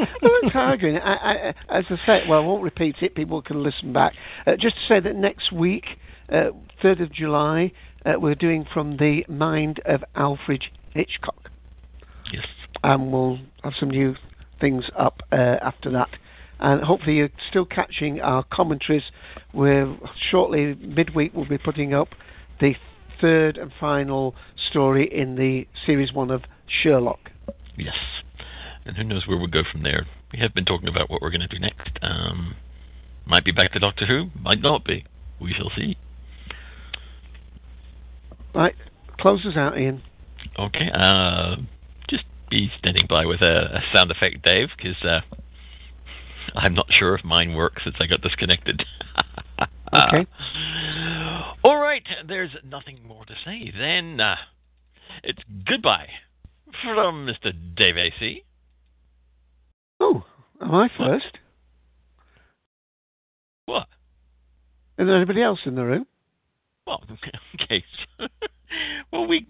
it's 0.22 0.54
arguing. 0.54 0.98
I, 0.98 1.14
I, 1.14 1.78
as 1.78 1.84
I 1.90 1.96
say, 2.06 2.22
well, 2.28 2.42
I 2.42 2.46
won't 2.46 2.62
repeat 2.62 2.96
it. 3.00 3.14
People 3.14 3.42
can 3.42 3.62
listen 3.62 3.92
back. 3.92 4.14
Uh, 4.46 4.52
just 4.58 4.76
to 4.76 4.80
say 4.88 5.00
that 5.00 5.16
next 5.16 5.52
week, 5.52 5.84
uh, 6.32 6.50
third 6.82 7.00
of 7.00 7.12
July, 7.12 7.72
uh, 8.04 8.12
we're 8.18 8.34
doing 8.34 8.64
from 8.72 8.96
the 8.96 9.24
mind 9.28 9.80
of 9.84 10.02
Alfred 10.14 10.64
Hitchcock. 10.94 11.50
Yes. 12.32 12.46
And 12.82 13.12
we'll 13.12 13.38
have 13.62 13.74
some 13.78 13.90
new 13.90 14.14
things 14.60 14.84
up 14.96 15.20
uh, 15.32 15.56
after 15.62 15.90
that 15.92 16.08
and 16.60 16.82
hopefully 16.82 17.16
you're 17.16 17.30
still 17.48 17.64
catching 17.64 18.20
our 18.20 18.44
commentaries. 18.52 19.02
We're 19.52 19.96
shortly 20.30 20.74
midweek 20.74 21.34
we'll 21.34 21.48
be 21.48 21.58
putting 21.58 21.94
up 21.94 22.08
the 22.60 22.74
third 23.20 23.56
and 23.56 23.72
final 23.80 24.34
story 24.70 25.10
in 25.10 25.36
the 25.36 25.66
series 25.86 26.12
one 26.12 26.30
of 26.30 26.42
Sherlock. 26.82 27.30
Yes, 27.76 27.94
and 28.90 28.98
who 28.98 29.04
knows 29.04 29.26
where 29.26 29.38
we'll 29.38 29.46
go 29.46 29.62
from 29.70 29.82
there. 29.82 30.06
We 30.32 30.40
have 30.40 30.52
been 30.52 30.64
talking 30.64 30.88
about 30.88 31.08
what 31.10 31.22
we're 31.22 31.30
going 31.30 31.40
to 31.40 31.46
do 31.46 31.58
next. 31.58 31.90
Um, 32.02 32.56
might 33.24 33.44
be 33.44 33.52
back 33.52 33.72
to 33.72 33.78
Doctor 33.78 34.06
Who, 34.06 34.30
might 34.38 34.60
not 34.60 34.84
be. 34.84 35.04
We 35.40 35.52
shall 35.52 35.70
see. 35.76 35.96
Right, 38.54 38.74
close 39.18 39.46
us 39.46 39.56
out, 39.56 39.78
Ian. 39.78 40.02
Okay. 40.58 40.90
Uh, 40.92 41.56
just 42.08 42.24
be 42.50 42.70
standing 42.78 43.06
by 43.08 43.26
with 43.26 43.40
a, 43.42 43.76
a 43.76 43.80
sound 43.94 44.10
effect, 44.10 44.42
Dave, 44.44 44.68
because. 44.76 45.02
Uh, 45.02 45.20
I'm 46.54 46.74
not 46.74 46.86
sure 46.90 47.14
if 47.14 47.24
mine 47.24 47.54
works 47.54 47.82
since 47.84 47.94
I 48.00 48.06
got 48.06 48.22
disconnected. 48.22 48.82
okay. 49.94 50.26
All 51.62 51.76
right. 51.76 52.02
There's 52.26 52.50
nothing 52.64 52.98
more 53.06 53.24
to 53.26 53.34
say. 53.44 53.72
Then 53.76 54.18
uh, 54.18 54.34
it's 55.22 55.38
goodbye 55.64 56.08
from 56.82 57.26
Mr. 57.26 57.52
Dave 57.76 57.96
AC. 57.96 58.42
Oh, 60.00 60.24
am 60.60 60.74
I 60.74 60.88
first? 60.96 61.38
What? 63.66 63.86
Is 64.98 65.06
there 65.06 65.16
anybody 65.16 65.42
else 65.42 65.60
in 65.64 65.74
the 65.74 65.84
room? 65.84 66.06
Well, 66.86 67.02
okay. 67.62 67.84
well, 69.12 69.26
we 69.26 69.46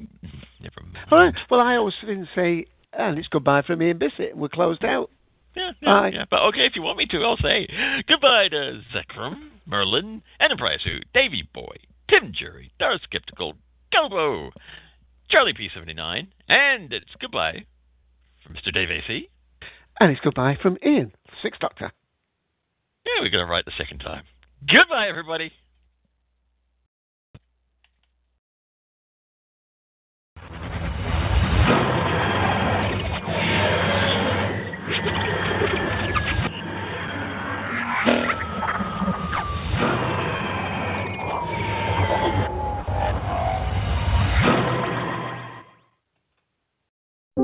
never 0.60 0.82
mind. 0.82 1.06
All 1.10 1.18
right. 1.18 1.34
Well, 1.50 1.60
I 1.60 1.76
always 1.76 1.94
didn't 2.00 2.28
say, 2.34 2.66
and 2.92 3.18
it's 3.18 3.28
goodbye 3.28 3.62
from 3.62 3.78
me 3.78 3.90
and 3.90 3.98
Bissett. 3.98 4.36
We're 4.36 4.48
closed 4.48 4.84
out. 4.84 5.10
Yeah, 5.56 5.72
yeah, 5.80 6.08
yeah, 6.12 6.24
But 6.30 6.42
okay, 6.42 6.66
if 6.66 6.76
you 6.76 6.82
want 6.82 6.98
me 6.98 7.06
to, 7.06 7.24
I'll 7.24 7.36
say 7.36 7.66
goodbye 8.06 8.48
to 8.50 8.82
Zekrom, 8.94 9.50
Merlin, 9.66 10.22
Enterprise 10.38 10.78
Who, 10.84 10.98
Davy 11.12 11.48
Boy, 11.52 11.74
Tim 12.08 12.32
Jury, 12.32 12.70
Darth 12.78 13.00
Skeptical, 13.02 13.54
Galbo, 13.92 14.50
Charlie 15.28 15.54
P79, 15.54 16.28
and 16.48 16.92
it's 16.92 17.10
goodbye 17.20 17.64
from 18.44 18.54
Mr. 18.54 18.72
Dave 18.72 18.90
AC. 18.90 19.28
And 20.00 20.10
it's 20.10 20.20
goodbye 20.22 20.56
from 20.60 20.78
Ian, 20.84 21.12
Sixth 21.42 21.60
Doctor. 21.60 21.92
Yeah, 23.04 23.22
we 23.22 23.28
got 23.30 23.42
it 23.42 23.44
right 23.44 23.64
the 23.64 23.72
second 23.76 23.98
time. 23.98 24.24
Goodbye, 24.66 25.08
everybody. 25.08 25.52